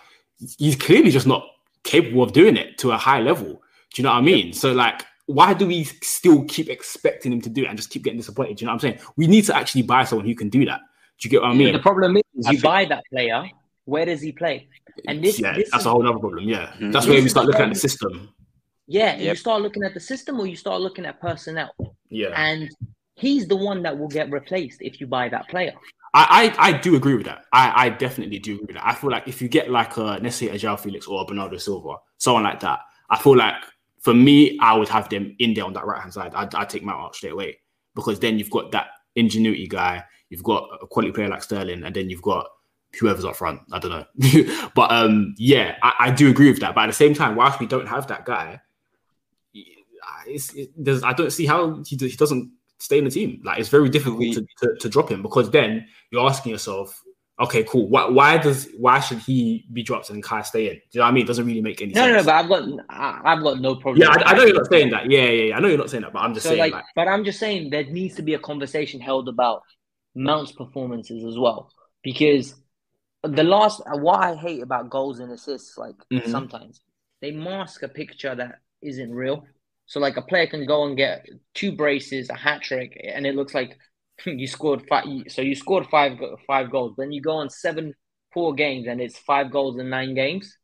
he's 0.56 0.76
clearly 0.76 1.10
just 1.10 1.26
not 1.26 1.44
capable 1.82 2.22
of 2.22 2.32
doing 2.32 2.56
it 2.56 2.78
to 2.78 2.92
a 2.92 2.96
high 2.96 3.20
level. 3.20 3.46
Do 3.92 4.02
you 4.02 4.04
know 4.04 4.10
what 4.10 4.18
I 4.18 4.22
mean? 4.22 4.52
So 4.52 4.72
like, 4.72 5.04
why 5.26 5.52
do 5.54 5.66
we 5.66 5.84
still 5.84 6.44
keep 6.44 6.68
expecting 6.68 7.32
him 7.32 7.40
to 7.42 7.48
do 7.50 7.62
it 7.64 7.68
and 7.68 7.76
just 7.76 7.90
keep 7.90 8.02
getting 8.04 8.18
disappointed? 8.18 8.56
Do 8.56 8.62
you 8.62 8.66
know 8.66 8.72
what 8.74 8.84
I'm 8.84 8.96
saying? 8.96 9.06
We 9.16 9.26
need 9.26 9.44
to 9.46 9.56
actually 9.56 9.82
buy 9.82 10.04
someone 10.04 10.26
who 10.26 10.34
can 10.34 10.48
do 10.48 10.64
that. 10.66 10.80
Do 11.18 11.26
you 11.26 11.30
get 11.30 11.42
what 11.42 11.50
I 11.50 11.54
mean? 11.54 11.72
The 11.72 11.78
problem 11.80 12.16
is, 12.16 12.46
I 12.46 12.50
you 12.52 12.56
think- 12.58 12.62
buy 12.64 12.84
that 12.86 13.04
player. 13.10 13.50
Where 13.86 14.04
does 14.04 14.20
he 14.20 14.32
play? 14.32 14.68
And 15.06 15.22
this, 15.22 15.38
yeah, 15.38 15.52
this 15.54 15.70
that's 15.70 15.82
is, 15.82 15.86
a 15.86 15.90
whole 15.90 16.06
other 16.08 16.18
problem. 16.18 16.48
Yeah, 16.48 16.72
Mhm. 16.78 16.92
that's 16.92 17.06
where 17.06 17.22
we 17.22 17.28
start 17.28 17.46
looking 17.46 17.62
at 17.62 17.68
the 17.72 17.78
system. 17.78 18.30
yeah. 18.88 19.12
and 19.12 19.22
You 19.22 19.34
start 19.34 19.62
looking 19.62 19.82
at 19.84 19.94
the 19.94 20.00
system, 20.00 20.40
or 20.40 20.46
you 20.46 20.56
start 20.56 20.80
looking 20.80 21.06
at 21.06 21.20
personnel. 21.20 21.70
Yeah, 22.08 22.28
And 22.36 22.70
he's 23.14 23.46
the 23.48 23.56
one 23.56 23.82
that 23.82 23.96
will 23.98 24.08
get 24.08 24.30
replaced 24.30 24.80
if 24.82 25.00
you 25.00 25.06
buy 25.06 25.28
that 25.28 25.48
player. 25.48 25.74
I, 26.14 26.52
I, 26.58 26.68
I 26.68 26.72
do 26.78 26.94
agree 26.96 27.14
with 27.14 27.26
that. 27.26 27.44
I, 27.52 27.86
I 27.86 27.88
definitely 27.90 28.38
do 28.38 28.54
agree 28.54 28.66
with 28.66 28.76
that. 28.76 28.86
I 28.86 28.94
feel 28.94 29.10
like 29.10 29.28
if 29.28 29.42
you 29.42 29.48
get 29.48 29.70
like 29.70 29.96
a 29.98 30.18
let's 30.22 30.36
say 30.36 30.48
a 30.48 30.54
João 30.54 30.78
Felix 30.80 31.06
or 31.06 31.22
a 31.22 31.24
Bernardo 31.24 31.58
Silva, 31.58 31.96
someone 32.16 32.44
like 32.44 32.60
that, 32.60 32.80
I 33.10 33.18
feel 33.18 33.36
like 33.36 33.54
for 34.06 34.14
me, 34.14 34.56
I 34.60 34.72
would 34.76 34.88
have 34.88 35.08
them 35.08 35.34
in 35.40 35.52
there 35.52 35.64
on 35.64 35.72
that 35.72 35.84
right 35.84 36.00
hand 36.00 36.14
side. 36.14 36.32
I'd, 36.32 36.54
I'd 36.54 36.70
take 36.70 36.84
Mount 36.84 37.00
out 37.00 37.16
straight 37.16 37.32
away 37.32 37.58
because 37.96 38.20
then 38.20 38.38
you've 38.38 38.50
got 38.50 38.70
that 38.70 38.86
ingenuity 39.16 39.66
guy, 39.66 40.04
you've 40.30 40.44
got 40.44 40.68
a 40.80 40.86
quality 40.86 41.10
player 41.10 41.28
like 41.28 41.42
Sterling, 41.42 41.82
and 41.82 41.92
then 41.92 42.08
you've 42.08 42.22
got 42.22 42.46
whoever's 43.00 43.24
up 43.24 43.34
front. 43.34 43.62
I 43.72 43.80
don't 43.80 43.90
know, 43.90 44.70
but 44.76 44.92
um, 44.92 45.34
yeah, 45.38 45.74
I, 45.82 45.94
I 45.98 46.10
do 46.12 46.30
agree 46.30 46.48
with 46.48 46.60
that. 46.60 46.76
But 46.76 46.82
at 46.82 46.86
the 46.86 46.92
same 46.92 47.14
time, 47.14 47.34
whilst 47.34 47.58
we 47.58 47.66
don't 47.66 47.88
have 47.88 48.06
that 48.06 48.24
guy, 48.24 48.60
it's, 50.24 50.54
it, 50.54 50.70
I 51.02 51.12
don't 51.12 51.32
see 51.32 51.46
how 51.46 51.82
he, 51.84 51.96
he 51.96 52.14
doesn't 52.16 52.52
stay 52.78 52.98
in 52.98 53.04
the 53.06 53.10
team. 53.10 53.40
Like 53.42 53.58
it's 53.58 53.70
very 53.70 53.88
difficult 53.88 54.20
We- 54.20 54.34
to, 54.34 54.46
to, 54.58 54.76
to 54.78 54.88
drop 54.88 55.10
him 55.10 55.20
because 55.20 55.50
then 55.50 55.88
you're 56.12 56.24
asking 56.24 56.52
yourself, 56.52 57.02
okay, 57.40 57.64
cool. 57.64 57.88
Why, 57.88 58.08
why 58.08 58.38
does 58.38 58.68
why 58.78 59.00
should 59.00 59.18
he 59.18 59.66
be 59.72 59.82
dropped 59.82 60.10
and 60.10 60.22
Kai 60.22 60.42
stay 60.42 60.68
in? 60.70 60.74
Do 60.74 60.80
you 60.92 60.98
know 61.00 61.04
what 61.04 61.08
I 61.08 61.12
mean? 61.12 61.24
It 61.24 61.26
doesn't 61.26 61.46
really 61.46 61.60
make 61.62 61.82
any 61.82 61.92
No, 61.92 62.06
no, 62.08 62.14
sense. 62.14 62.26
no, 62.26 62.32
but 62.32 62.34
I've 62.34 62.48
got, 62.48 62.84
I- 62.88 63.20
I've 63.32 63.42
got 63.42 63.60
no 63.60 63.76
problem. 63.76 64.02
yeah, 64.02 64.08
I, 64.10 64.32
I, 64.32 64.36
know 64.36 64.44
you're 64.44 64.56
not 64.56 64.66
saying 64.70 64.90
that. 64.90 65.10
Yeah, 65.10 65.24
yeah, 65.24 65.42
yeah. 65.44 65.56
I 65.56 65.60
know 65.60 65.68
you're 65.68 65.78
not 65.78 65.90
saying 65.90 66.02
that, 66.02 66.12
but 66.12 66.20
I'm 66.20 66.34
just 66.34 66.44
So 66.44 66.50
saying 66.50 66.60
like, 66.60 66.72
like, 66.72 66.84
but 66.94 67.08
I'm 67.08 67.24
just 67.24 67.38
saying 67.38 67.70
there 67.70 67.84
needs 67.84 68.14
to 68.16 68.22
be 68.22 68.34
a 68.34 68.38
conversation 68.38 69.00
held 69.00 69.28
about 69.28 69.62
Mount's 70.14 70.52
performances 70.52 71.24
as 71.24 71.38
well, 71.38 71.70
because 72.02 72.54
the 73.22 73.42
last 73.44 73.82
what 73.86 74.20
I 74.22 74.34
hate 74.34 74.62
about 74.62 74.88
goals 74.90 75.18
and 75.20 75.30
assists, 75.32 75.76
like 75.76 75.96
Mhm. 76.12 76.28
sometimes 76.30 76.80
they 77.20 77.32
mask 77.32 77.82
a 77.82 77.88
picture 77.88 78.34
that 78.34 78.60
isn't 78.82 79.12
real. 79.12 79.46
So 79.86 80.00
like 80.00 80.16
a 80.16 80.22
player 80.22 80.46
can 80.46 80.66
go 80.66 80.84
and 80.84 80.96
get 80.96 81.26
two 81.54 81.72
braces, 81.72 82.28
a 82.30 82.34
hat 82.34 82.62
trick, 82.62 83.00
and 83.04 83.26
it 83.26 83.34
looks 83.34 83.54
like 83.54 83.78
you 84.26 84.46
scored 84.46 84.86
five. 84.88 85.04
So 85.28 85.42
you 85.42 85.54
scored 85.54 85.86
five 85.90 86.18
five 86.46 86.70
goals. 86.70 86.94
Then 86.96 87.12
you 87.12 87.20
go 87.20 87.32
on 87.36 87.50
seven 87.50 87.94
four 88.32 88.54
games, 88.54 88.86
and 88.86 89.00
it's 89.00 89.18
five 89.18 89.50
goals 89.50 89.78
in 89.78 89.88
nine 89.90 90.14
games, 90.14 90.56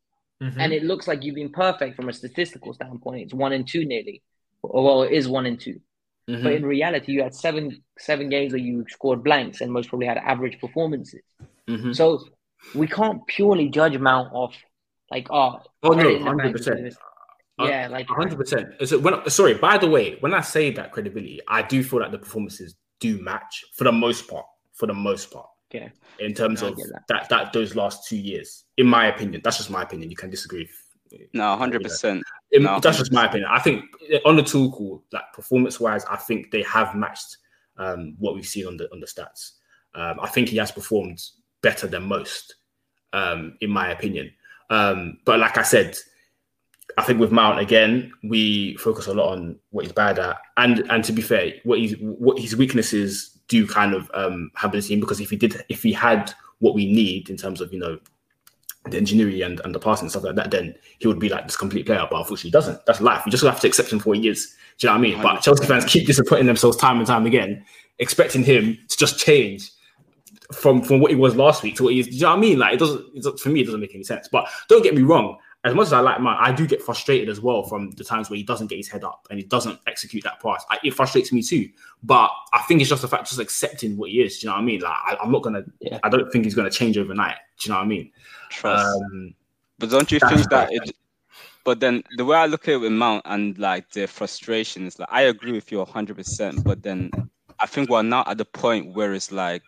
Mm-hmm. 0.42 0.60
and 0.60 0.72
it 0.72 0.82
looks 0.82 1.06
like 1.06 1.22
you've 1.22 1.36
been 1.36 1.52
perfect 1.52 1.94
from 1.94 2.08
a 2.08 2.12
statistical 2.12 2.74
standpoint. 2.74 3.22
It's 3.22 3.34
one 3.34 3.52
and 3.52 3.68
two 3.68 3.84
nearly, 3.84 4.22
or 4.62 4.82
well, 4.84 5.02
it 5.04 5.12
is 5.12 5.28
one 5.28 5.46
and 5.46 5.60
2 5.60 5.80
Mhm. 6.28 6.42
But 6.42 6.52
in 6.54 6.66
reality, 6.66 7.12
you 7.12 7.22
had 7.22 7.34
seven 7.34 7.82
seven 7.98 8.28
games 8.28 8.52
where 8.52 8.60
you 8.60 8.84
scored 8.88 9.22
blanks, 9.22 9.60
and 9.60 9.70
most 9.72 9.88
probably 9.88 10.06
had 10.08 10.18
average 10.18 10.58
performances. 10.60 11.22
Mhm. 11.68 11.94
So 11.94 12.24
we 12.74 12.86
can't 12.88 13.24
purely 13.26 13.68
judge 13.68 13.96
Mount 13.98 14.32
off 14.32 14.54
like 15.12 15.28
oh, 15.30 15.60
Oh 15.84 15.90
no, 15.90 15.94
credit 15.94 16.12
in 16.16 16.18
the 16.18 16.24
bank 16.24 16.40
hundred 16.40 16.52
percent. 16.56 16.94
Yeah, 17.58 17.88
like 17.88 18.08
hundred 18.08 18.38
percent. 18.38 18.66
So 18.88 18.98
when 18.98 19.28
sorry, 19.30 19.54
by 19.54 19.78
the 19.78 19.88
way, 19.88 20.16
when 20.20 20.34
I 20.34 20.40
say 20.40 20.70
that 20.72 20.90
credibility, 20.92 21.40
I 21.46 21.62
do 21.62 21.84
feel 21.84 22.00
like 22.00 22.10
the 22.12 22.18
performances 22.18 22.74
do 23.02 23.20
match 23.22 23.64
for 23.74 23.84
the 23.84 23.92
most 23.92 24.28
part. 24.28 24.46
For 24.72 24.86
the 24.86 24.94
most 24.94 25.30
part, 25.30 25.48
yeah. 25.72 25.90
in 26.18 26.32
terms 26.34 26.62
I 26.62 26.68
of 26.68 26.76
that. 26.76 27.02
that. 27.08 27.28
that 27.28 27.52
those 27.52 27.76
last 27.76 28.08
two 28.08 28.16
years, 28.16 28.64
in 28.78 28.86
my 28.86 29.06
opinion, 29.06 29.42
that's 29.44 29.58
just 29.58 29.70
my 29.70 29.82
opinion. 29.82 30.10
You 30.10 30.16
can 30.16 30.30
disagree. 30.30 30.62
If, 31.10 31.28
No, 31.34 31.56
hundred 31.56 31.82
percent. 31.82 32.22
in- 32.52 32.62
No, 32.62 32.80
that's 32.80 32.98
just 32.98 33.12
my 33.12 33.26
opinion. 33.26 33.48
I 33.52 33.60
think 33.60 33.84
on 34.24 34.36
the 34.36 34.42
tool 34.42 34.72
call, 34.72 35.04
like 35.12 35.24
performance 35.34 35.78
wise, 35.78 36.04
I 36.06 36.16
think 36.16 36.50
they 36.50 36.62
have 36.62 36.94
matched 36.94 37.36
um, 37.76 38.14
what 38.18 38.34
we've 38.34 38.46
seen 38.46 38.66
on 38.66 38.76
the 38.78 38.90
on 38.92 39.00
the 39.00 39.06
stats. 39.06 39.52
Um, 39.94 40.18
I 40.20 40.28
think 40.28 40.48
he 40.48 40.56
has 40.56 40.72
performed 40.72 41.20
better 41.60 41.86
than 41.86 42.04
most, 42.04 42.54
um, 43.12 43.56
in 43.60 43.70
my 43.70 43.90
opinion. 43.90 44.32
Um, 44.70 45.18
but 45.26 45.38
like 45.38 45.58
I 45.58 45.62
said, 45.62 45.98
I 46.98 47.02
think 47.02 47.20
with 47.20 47.32
Mount 47.32 47.58
again, 47.58 48.12
we 48.22 48.76
focus 48.76 49.06
a 49.06 49.14
lot 49.14 49.32
on 49.32 49.58
what 49.70 49.84
he's 49.84 49.92
bad 49.92 50.18
at, 50.18 50.36
and 50.56 50.80
and 50.90 51.04
to 51.04 51.12
be 51.12 51.22
fair, 51.22 51.52
what 51.64 51.78
he's 51.78 51.94
what 51.98 52.38
his 52.38 52.56
weaknesses 52.56 53.38
do 53.48 53.66
kind 53.66 53.94
of 53.94 54.10
um, 54.14 54.50
have 54.54 54.72
the 54.72 54.80
team 54.80 55.00
because 55.00 55.20
if 55.20 55.30
he 55.30 55.36
did, 55.36 55.64
if 55.68 55.82
he 55.82 55.92
had 55.92 56.32
what 56.58 56.74
we 56.74 56.90
need 56.90 57.28
in 57.30 57.36
terms 57.36 57.60
of 57.60 57.72
you 57.72 57.78
know 57.78 57.98
the 58.88 58.98
ingenuity 58.98 59.42
and, 59.42 59.60
and 59.60 59.74
the 59.74 59.78
passing 59.78 60.04
and 60.04 60.10
stuff 60.10 60.24
like 60.24 60.34
that, 60.34 60.50
then 60.50 60.74
he 60.98 61.06
would 61.06 61.18
be 61.18 61.28
like 61.28 61.44
this 61.44 61.56
complete 61.56 61.86
player. 61.86 62.06
But 62.10 62.18
unfortunately, 62.18 62.48
he 62.48 62.52
doesn't. 62.52 62.84
That's 62.86 63.00
life. 63.00 63.22
You 63.24 63.30
just 63.30 63.44
have 63.44 63.60
to 63.60 63.68
accept 63.68 63.92
him 63.92 64.00
for 64.00 64.10
what 64.10 64.18
he 64.18 64.28
is. 64.28 64.54
Do 64.78 64.86
you 64.86 64.88
know 64.88 64.98
what 64.98 64.98
I 64.98 65.10
mean? 65.10 65.22
But 65.22 65.40
Chelsea 65.40 65.66
fans 65.66 65.84
keep 65.84 66.06
disappointing 66.06 66.46
themselves 66.46 66.76
time 66.76 66.98
and 66.98 67.06
time 67.06 67.26
again, 67.26 67.64
expecting 67.98 68.42
him 68.42 68.78
to 68.88 68.96
just 68.96 69.18
change 69.18 69.70
from 70.52 70.82
from 70.82 71.00
what 71.00 71.10
he 71.10 71.16
was 71.16 71.36
last 71.36 71.62
week 71.62 71.76
to 71.76 71.84
what 71.84 71.92
he 71.92 72.00
is. 72.00 72.08
Do 72.08 72.14
you 72.14 72.22
know 72.22 72.30
what 72.30 72.38
I 72.38 72.40
mean? 72.40 72.58
Like 72.58 72.74
it 72.74 72.78
doesn't. 72.78 73.06
It 73.14 73.22
doesn't 73.22 73.40
for 73.40 73.50
me, 73.50 73.60
it 73.60 73.64
doesn't 73.64 73.80
make 73.80 73.94
any 73.94 74.04
sense. 74.04 74.28
But 74.28 74.48
don't 74.68 74.82
get 74.82 74.94
me 74.94 75.02
wrong. 75.02 75.38
As 75.64 75.74
much 75.74 75.86
as 75.86 75.92
I 75.92 76.00
like 76.00 76.20
Mount, 76.20 76.40
I 76.40 76.50
do 76.50 76.66
get 76.66 76.82
frustrated 76.82 77.28
as 77.28 77.40
well 77.40 77.62
from 77.62 77.92
the 77.92 78.02
times 78.02 78.28
where 78.28 78.36
he 78.36 78.42
doesn't 78.42 78.66
get 78.66 78.78
his 78.78 78.88
head 78.88 79.04
up 79.04 79.28
and 79.30 79.38
he 79.38 79.44
doesn't 79.44 79.78
execute 79.86 80.24
that 80.24 80.42
pass. 80.42 80.64
I, 80.70 80.78
it 80.82 80.92
frustrates 80.92 81.32
me 81.32 81.40
too. 81.40 81.68
But 82.02 82.30
I 82.52 82.62
think 82.62 82.80
it's 82.80 82.90
just 82.90 83.02
the 83.02 83.08
fact 83.08 83.28
just 83.28 83.40
accepting 83.40 83.96
what 83.96 84.10
he 84.10 84.22
is. 84.22 84.40
Do 84.40 84.46
you 84.46 84.50
know 84.50 84.56
what 84.56 84.62
I 84.62 84.64
mean? 84.64 84.80
Like 84.80 84.96
I, 85.04 85.16
I'm 85.22 85.30
not 85.30 85.42
gonna. 85.42 85.62
Yeah. 85.80 86.00
I 86.02 86.08
don't 86.08 86.30
think 86.32 86.44
he's 86.44 86.56
gonna 86.56 86.70
change 86.70 86.98
overnight. 86.98 87.36
Do 87.60 87.68
you 87.68 87.72
know 87.72 87.78
what 87.78 87.84
I 87.84 87.88
mean? 87.88 88.10
Trust. 88.50 88.84
Um, 88.84 89.34
But 89.78 89.90
don't 89.90 90.10
you 90.10 90.18
think 90.18 90.48
that 90.50 90.72
it? 90.72 90.96
But 91.64 91.78
then 91.78 92.02
the 92.16 92.24
way 92.24 92.36
I 92.36 92.46
look 92.46 92.66
at 92.66 92.74
it 92.74 92.78
with 92.78 92.92
Mount 92.92 93.22
and 93.24 93.56
like 93.56 93.88
the 93.90 94.06
frustration 94.06 94.86
is 94.86 94.98
like 94.98 95.08
I 95.12 95.22
agree 95.22 95.52
with 95.52 95.70
you 95.70 95.84
hundred 95.84 96.16
percent. 96.16 96.64
But 96.64 96.82
then 96.82 97.10
I 97.60 97.66
think 97.66 97.88
we're 97.88 98.02
now 98.02 98.24
at 98.26 98.38
the 98.38 98.44
point 98.44 98.96
where 98.96 99.12
it's 99.12 99.30
like 99.30 99.62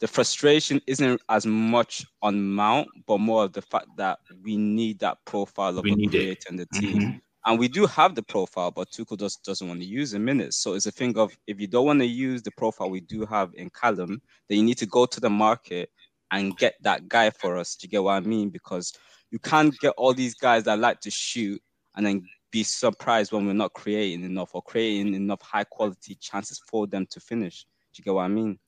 the 0.00 0.06
frustration 0.06 0.80
isn't 0.86 1.20
as 1.28 1.44
much 1.46 2.06
on 2.22 2.42
Mount, 2.54 2.88
but 3.06 3.18
more 3.18 3.44
of 3.44 3.52
the 3.52 3.62
fact 3.62 3.88
that 3.96 4.20
we 4.42 4.56
need 4.56 4.98
that 5.00 5.18
profile 5.24 5.76
of 5.78 5.84
We 5.84 5.92
a 5.92 6.08
creator 6.08 6.48
in 6.50 6.56
the 6.56 6.66
team. 6.66 7.00
Mhm. 7.00 7.20
And 7.46 7.58
we 7.58 7.68
do 7.68 7.86
have 7.86 8.14
the 8.14 8.22
profile, 8.22 8.70
but 8.70 8.90
Tuchel 8.90 9.18
just 9.18 9.42
doesn't 9.44 9.66
want 9.66 9.80
to 9.80 9.86
use 9.86 10.12
him 10.12 10.28
in 10.28 10.40
it. 10.40 10.52
So 10.54 10.74
it's 10.74 10.86
a 10.86 10.90
thing 10.90 11.16
of 11.16 11.36
if 11.46 11.60
you 11.60 11.66
don't 11.66 11.86
want 11.86 12.00
to 12.00 12.06
use 12.06 12.42
the 12.42 12.50
profile 12.52 12.90
we 12.90 13.00
do 13.00 13.24
have 13.24 13.54
in 13.54 13.70
Callum, 13.70 14.20
then 14.48 14.58
you 14.58 14.64
need 14.64 14.78
to 14.78 14.86
go 14.86 15.06
to 15.06 15.20
the 15.20 15.30
market 15.30 15.90
and 16.30 16.56
get 16.58 16.74
that 16.82 17.08
guy 17.08 17.30
for 17.30 17.56
us. 17.56 17.74
Do 17.74 17.86
you 17.86 17.90
get 17.90 18.02
what 18.02 18.12
I 18.12 18.20
mean? 18.20 18.50
Because 18.50 18.92
you 19.30 19.38
can't 19.38 19.74
get 19.80 19.94
all 19.96 20.12
these 20.12 20.34
guys 20.34 20.64
that 20.64 20.78
like 20.78 21.00
to 21.00 21.10
shoot 21.10 21.62
and 21.96 22.04
then 22.04 22.26
be 22.50 22.62
surprised 22.62 23.32
when 23.32 23.46
we're 23.46 23.52
not 23.52 23.72
creating 23.72 24.24
enough 24.24 24.50
or 24.54 24.62
creating 24.62 25.14
enough 25.14 25.40
high 25.42 25.64
quality 25.64 26.16
chances 26.16 26.60
for 26.68 26.86
them 26.86 27.06
to 27.10 27.20
finish. 27.20 27.64
Do 27.94 28.00
you 28.00 28.04
get 28.04 28.14
what 28.14 28.24
I 28.24 28.28
mean? 28.28 28.58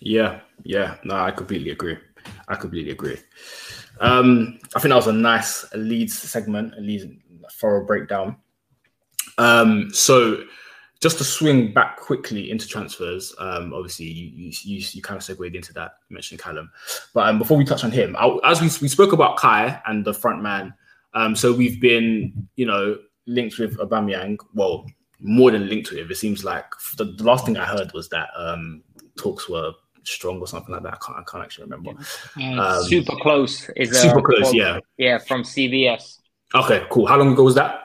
Yeah, 0.00 0.40
yeah. 0.64 0.96
No, 1.04 1.16
I 1.16 1.30
completely 1.30 1.70
agree. 1.70 1.96
I 2.48 2.54
completely 2.54 2.92
agree. 2.92 3.18
Um, 4.00 4.58
I 4.74 4.80
think 4.80 4.90
that 4.90 4.96
was 4.96 5.06
a 5.06 5.12
nice 5.12 5.64
Leeds 5.74 6.18
segment, 6.18 6.74
a 6.76 6.80
Leeds 6.80 7.06
thorough 7.52 7.86
breakdown. 7.86 8.36
Um, 9.38 9.90
so 9.92 10.44
just 11.00 11.18
to 11.18 11.24
swing 11.24 11.72
back 11.72 11.96
quickly 11.96 12.50
into 12.50 12.66
transfers, 12.68 13.34
um, 13.38 13.74
obviously 13.74 14.06
you 14.06 14.30
you, 14.34 14.52
you, 14.62 14.86
you 14.92 15.02
kind 15.02 15.16
of 15.16 15.24
segued 15.24 15.54
into 15.54 15.72
that. 15.74 15.92
You 16.08 16.14
mentioned 16.14 16.40
Callum, 16.40 16.70
but 17.12 17.28
um, 17.28 17.38
before 17.38 17.56
we 17.56 17.64
touch 17.64 17.84
on 17.84 17.90
him, 17.90 18.16
I, 18.16 18.38
as 18.44 18.60
we 18.60 18.66
we 18.80 18.88
spoke 18.88 19.12
about 19.12 19.36
Kai 19.36 19.80
and 19.86 20.04
the 20.04 20.14
front 20.14 20.42
man, 20.42 20.72
um, 21.14 21.34
so 21.34 21.52
we've 21.52 21.80
been 21.80 22.48
you 22.56 22.66
know 22.66 22.98
linked 23.26 23.58
with 23.58 23.78
Aubameyang. 23.78 24.38
Well, 24.54 24.86
more 25.20 25.50
than 25.50 25.68
linked 25.68 25.88
to 25.88 26.00
it. 26.00 26.10
It 26.10 26.16
seems 26.16 26.44
like 26.44 26.66
the, 26.96 27.04
the 27.04 27.24
last 27.24 27.46
thing 27.46 27.56
I 27.56 27.64
heard 27.64 27.92
was 27.92 28.08
that 28.10 28.28
um, 28.36 28.82
talks 29.16 29.48
were 29.48 29.72
strong 30.04 30.40
or 30.40 30.46
something 30.46 30.74
like 30.74 30.82
that. 30.82 30.94
I 30.94 30.98
can't, 31.04 31.18
I 31.18 31.22
can't 31.30 31.44
actually 31.44 31.64
remember. 31.64 31.92
Um, 32.36 32.84
super 32.84 33.16
close 33.16 33.68
is 33.76 33.90
a 33.90 33.94
super 33.94 34.22
close, 34.22 34.52
yeah. 34.54 34.78
yeah 34.98 35.18
from 35.18 35.42
CBS. 35.42 36.18
Okay, 36.54 36.86
cool. 36.90 37.06
How 37.06 37.16
long 37.16 37.32
ago 37.32 37.44
was 37.44 37.54
that? 37.54 37.80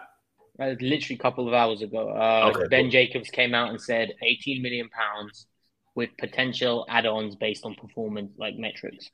Uh, 0.60 0.74
literally 0.82 1.16
a 1.16 1.18
couple 1.18 1.48
of 1.48 1.54
hours 1.54 1.82
ago, 1.82 2.10
uh, 2.10 2.52
Okay, 2.54 2.68
Ben 2.70 2.84
cool. 2.84 2.92
Jacobs 2.92 3.30
came 3.30 3.54
out 3.54 3.70
and 3.70 3.80
said 3.80 4.14
18 4.24 4.62
million 4.62 4.90
pounds 4.90 5.48
with 5.96 6.10
potential 6.20 6.86
add-ons 6.90 7.36
based 7.36 7.66
on 7.66 7.76
performance 7.76 8.32
like 8.38 8.56
metrics. 8.56 9.10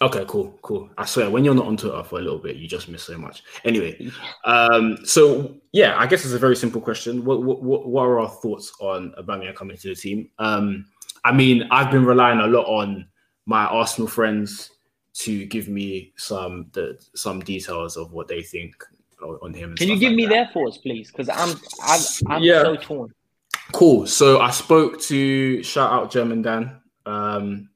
Okay, 0.00 0.24
cool, 0.26 0.58
cool. 0.62 0.90
I 0.98 1.04
swear, 1.04 1.30
when 1.30 1.44
you're 1.44 1.54
not 1.54 1.66
on 1.66 1.76
Twitter 1.76 2.02
for 2.02 2.18
a 2.18 2.22
little 2.22 2.38
bit, 2.38 2.56
you 2.56 2.66
just 2.66 2.88
miss 2.88 3.04
so 3.04 3.16
much. 3.16 3.42
Anyway, 3.64 4.10
um, 4.44 4.98
so 5.04 5.54
yeah, 5.72 5.96
I 5.96 6.06
guess 6.06 6.24
it's 6.24 6.34
a 6.34 6.38
very 6.38 6.56
simple 6.56 6.80
question. 6.80 7.24
What 7.24 7.42
what 7.42 7.62
what, 7.62 7.86
what 7.86 8.02
are 8.02 8.20
our 8.20 8.28
thoughts 8.28 8.72
on 8.80 9.14
Aubameyang 9.18 9.54
coming 9.54 9.76
to 9.76 9.88
the 9.88 9.94
team? 9.94 10.30
Um, 10.38 10.86
I 11.24 11.32
mean, 11.32 11.68
I've 11.70 11.90
been 11.90 12.04
relying 12.04 12.40
a 12.40 12.46
lot 12.46 12.66
on 12.66 13.06
my 13.46 13.64
Arsenal 13.64 14.08
friends 14.08 14.70
to 15.14 15.44
give 15.46 15.68
me 15.68 16.12
some 16.16 16.66
the 16.72 16.98
some 17.14 17.40
details 17.40 17.96
of 17.96 18.12
what 18.12 18.28
they 18.28 18.42
think 18.42 18.74
on 19.22 19.38
on 19.42 19.54
him. 19.54 19.76
Can 19.76 19.88
you 19.88 19.98
give 19.98 20.10
like 20.10 20.16
me 20.16 20.24
that. 20.26 20.30
their 20.30 20.46
thoughts, 20.52 20.78
please? 20.78 21.10
Because 21.10 21.28
I'm 21.28 21.56
I'm, 21.82 22.00
I'm 22.36 22.42
Yeah. 22.42 22.62
so 22.62 22.76
torn. 22.76 23.14
Cool. 23.72 24.06
So 24.06 24.40
I 24.40 24.50
spoke 24.50 25.00
to 25.02 25.62
shout 25.62 25.92
out 25.92 26.10
German 26.10 26.42
Dan. 26.42 26.80
Um, 27.06 27.68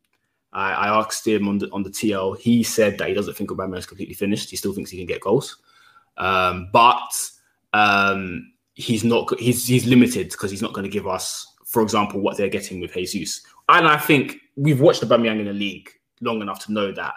I, 0.52 0.72
I, 0.72 0.98
asked 1.00 1.26
him 1.26 1.48
on 1.48 1.58
the 1.58 1.70
on 1.70 1.82
the 1.82 1.90
TL. 1.90 2.38
He 2.38 2.62
said 2.62 2.96
that 2.98 3.08
he 3.08 3.14
doesn't 3.14 3.34
think 3.34 3.50
Aubameyang 3.50 3.78
is 3.78 3.86
completely 3.86 4.14
finished. 4.14 4.50
He 4.50 4.56
still 4.56 4.72
thinks 4.72 4.90
he 4.90 4.98
can 4.98 5.06
get 5.06 5.20
goals, 5.20 5.56
um, 6.16 6.68
but 6.72 7.12
um, 7.72 8.52
he's 8.74 9.04
not. 9.04 9.38
He's 9.38 9.66
he's 9.66 9.86
limited 9.86 10.30
because 10.30 10.50
he's 10.50 10.62
not 10.62 10.72
going 10.72 10.84
to 10.84 10.90
give 10.90 11.06
us, 11.06 11.46
for 11.76 11.82
example, 11.82 12.22
what 12.22 12.38
they're 12.38 12.48
getting 12.48 12.80
with 12.80 12.94
Jesus. 12.94 13.42
And 13.68 13.86
I 13.86 13.98
think 13.98 14.38
we've 14.56 14.80
watched 14.80 15.02
the 15.02 15.06
Aubameyang 15.06 15.40
in 15.40 15.44
the 15.44 15.52
league 15.52 15.90
long 16.22 16.40
enough 16.40 16.64
to 16.64 16.72
know 16.72 16.90
that 16.90 17.12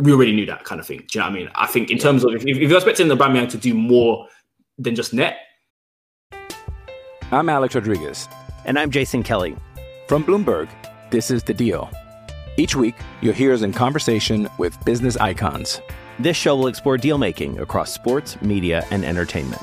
we 0.00 0.12
already 0.12 0.32
knew 0.32 0.44
that 0.46 0.64
kind 0.64 0.80
of 0.80 0.88
thing. 0.88 1.04
Do 1.06 1.06
you 1.12 1.20
know 1.20 1.26
what 1.26 1.36
I 1.36 1.38
mean? 1.38 1.50
I 1.54 1.68
think 1.68 1.92
in 1.92 1.98
terms 1.98 2.24
of 2.24 2.34
if, 2.34 2.44
if 2.44 2.56
you're 2.56 2.74
expecting 2.74 3.06
the 3.06 3.16
Aubameyang 3.16 3.48
to 3.50 3.58
do 3.58 3.74
more 3.74 4.26
than 4.76 4.96
just 4.96 5.14
net. 5.14 5.36
I'm 7.30 7.48
Alex 7.48 7.76
Rodriguez. 7.76 8.28
And 8.64 8.76
I'm 8.76 8.90
Jason 8.90 9.22
Kelly. 9.22 9.54
From 10.08 10.24
Bloomberg, 10.24 10.68
this 11.12 11.30
is 11.30 11.44
The 11.44 11.54
Deal. 11.54 11.88
Each 12.56 12.74
week, 12.74 12.96
you'll 13.20 13.34
hear 13.34 13.52
us 13.54 13.62
in 13.62 13.72
conversation 13.72 14.48
with 14.58 14.84
business 14.84 15.16
icons. 15.16 15.80
This 16.18 16.36
show 16.36 16.56
will 16.56 16.66
explore 16.66 16.98
deal 16.98 17.18
making 17.18 17.60
across 17.60 17.92
sports, 17.92 18.42
media, 18.42 18.84
and 18.90 19.04
entertainment. 19.04 19.62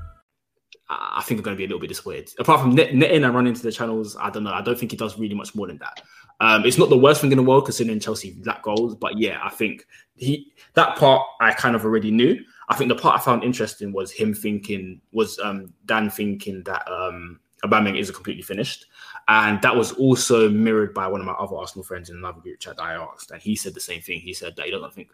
I 0.91 1.23
think 1.25 1.39
I'm 1.39 1.43
going 1.43 1.55
to 1.55 1.57
be 1.57 1.63
a 1.63 1.67
little 1.67 1.79
bit 1.79 1.87
disappointed. 1.87 2.31
Apart 2.39 2.61
from 2.61 2.75
net, 2.75 2.93
netting 2.93 3.23
and 3.23 3.33
running 3.33 3.51
into 3.51 3.63
the 3.63 3.71
channels, 3.71 4.17
I 4.19 4.29
don't 4.29 4.43
know. 4.43 4.51
I 4.51 4.61
don't 4.61 4.77
think 4.77 4.91
he 4.91 4.97
does 4.97 5.17
really 5.17 5.35
much 5.35 5.55
more 5.55 5.67
than 5.67 5.77
that. 5.77 6.01
Um, 6.41 6.65
it's 6.65 6.77
not 6.77 6.89
the 6.89 6.97
worst 6.97 7.21
thing 7.21 7.31
in 7.31 7.37
the 7.37 7.43
world 7.43 7.65
considering 7.65 7.99
Chelsea 7.99 8.41
lack 8.45 8.63
goals, 8.63 8.95
but 8.95 9.17
yeah, 9.17 9.39
I 9.43 9.49
think 9.49 9.85
he 10.15 10.51
that 10.73 10.97
part 10.97 11.25
I 11.39 11.53
kind 11.53 11.75
of 11.75 11.85
already 11.85 12.11
knew. 12.11 12.43
I 12.69 12.75
think 12.75 12.89
the 12.89 12.95
part 12.95 13.19
I 13.19 13.23
found 13.23 13.43
interesting 13.43 13.93
was 13.93 14.11
him 14.11 14.33
thinking 14.33 15.01
was 15.11 15.39
um, 15.39 15.73
Dan 15.85 16.09
thinking 16.09 16.63
that 16.63 16.89
um, 16.91 17.39
Aubameyang 17.63 17.99
isn't 17.99 18.15
completely 18.15 18.41
finished, 18.41 18.87
and 19.27 19.61
that 19.61 19.75
was 19.75 19.91
also 19.93 20.49
mirrored 20.49 20.93
by 20.93 21.07
one 21.07 21.21
of 21.21 21.27
my 21.27 21.33
other 21.33 21.55
Arsenal 21.55 21.83
friends 21.83 22.09
in 22.09 22.17
another 22.17 22.41
group 22.41 22.59
chat 22.59 22.77
that 22.77 22.83
I 22.83 22.93
asked, 22.95 23.31
and 23.31 23.41
he 23.41 23.55
said 23.55 23.75
the 23.75 23.79
same 23.79 24.01
thing. 24.01 24.19
He 24.19 24.33
said 24.33 24.55
that 24.55 24.65
he 24.65 24.71
doesn't 24.71 24.93
think 24.93 25.11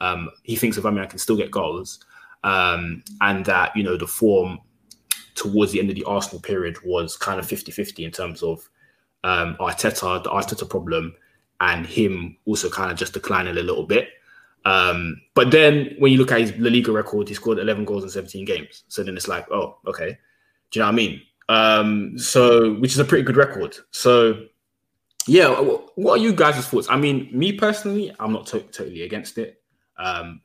um, 0.00 0.30
he 0.42 0.56
thinks 0.56 0.78
Aubameyang 0.78 1.10
can 1.10 1.18
still 1.18 1.36
get 1.36 1.50
goals, 1.50 2.00
um, 2.42 3.02
and 3.20 3.44
that 3.44 3.76
you 3.76 3.82
know 3.82 3.98
the 3.98 4.06
form 4.06 4.60
towards 5.40 5.72
the 5.72 5.80
end 5.80 5.88
of 5.88 5.96
the 5.96 6.04
Arsenal 6.04 6.38
period 6.38 6.76
was 6.84 7.16
kind 7.16 7.40
of 7.40 7.46
50 7.46 7.72
50 7.72 8.04
in 8.04 8.10
terms 8.10 8.42
of 8.42 8.68
um, 9.24 9.56
Arteta, 9.58 10.22
the 10.22 10.28
Arteta 10.28 10.68
problem, 10.68 11.14
and 11.62 11.86
him 11.86 12.36
also 12.44 12.68
kind 12.68 12.92
of 12.92 12.98
just 12.98 13.14
declining 13.14 13.56
a 13.56 13.62
little 13.62 13.86
bit. 13.86 14.10
Um, 14.66 15.22
but 15.34 15.50
then 15.50 15.94
when 15.98 16.12
you 16.12 16.18
look 16.18 16.30
at 16.30 16.42
his 16.42 16.52
La 16.58 16.70
Liga 16.70 16.92
record, 16.92 17.26
he 17.28 17.34
scored 17.34 17.58
11 17.58 17.86
goals 17.86 18.04
in 18.04 18.10
17 18.10 18.44
games. 18.44 18.84
So 18.88 19.02
then 19.02 19.16
it's 19.16 19.28
like, 19.28 19.50
oh, 19.50 19.78
okay. 19.86 20.18
Do 20.70 20.78
you 20.78 20.82
know 20.82 20.88
what 20.88 20.92
I 20.92 20.96
mean? 20.96 21.22
Um, 21.48 22.18
so, 22.18 22.74
which 22.74 22.92
is 22.92 22.98
a 22.98 23.04
pretty 23.04 23.24
good 23.24 23.38
record. 23.38 23.76
So, 23.92 24.44
yeah, 25.26 25.48
what 25.94 26.20
are 26.20 26.22
you 26.22 26.34
guys' 26.34 26.66
thoughts? 26.66 26.88
I 26.90 26.98
mean, 26.98 27.30
me 27.32 27.52
personally, 27.52 28.14
I'm 28.20 28.34
not 28.34 28.46
to- 28.48 28.60
totally 28.60 29.02
against 29.02 29.38
it. 29.38 29.62
Um, 29.98 30.42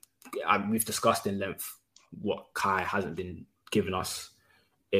I, 0.48 0.58
we've 0.58 0.86
discussed 0.86 1.28
in 1.28 1.38
length 1.38 1.70
what 2.22 2.46
Kai 2.54 2.82
hasn't 2.82 3.16
been 3.16 3.46
giving 3.72 3.94
us 3.94 4.32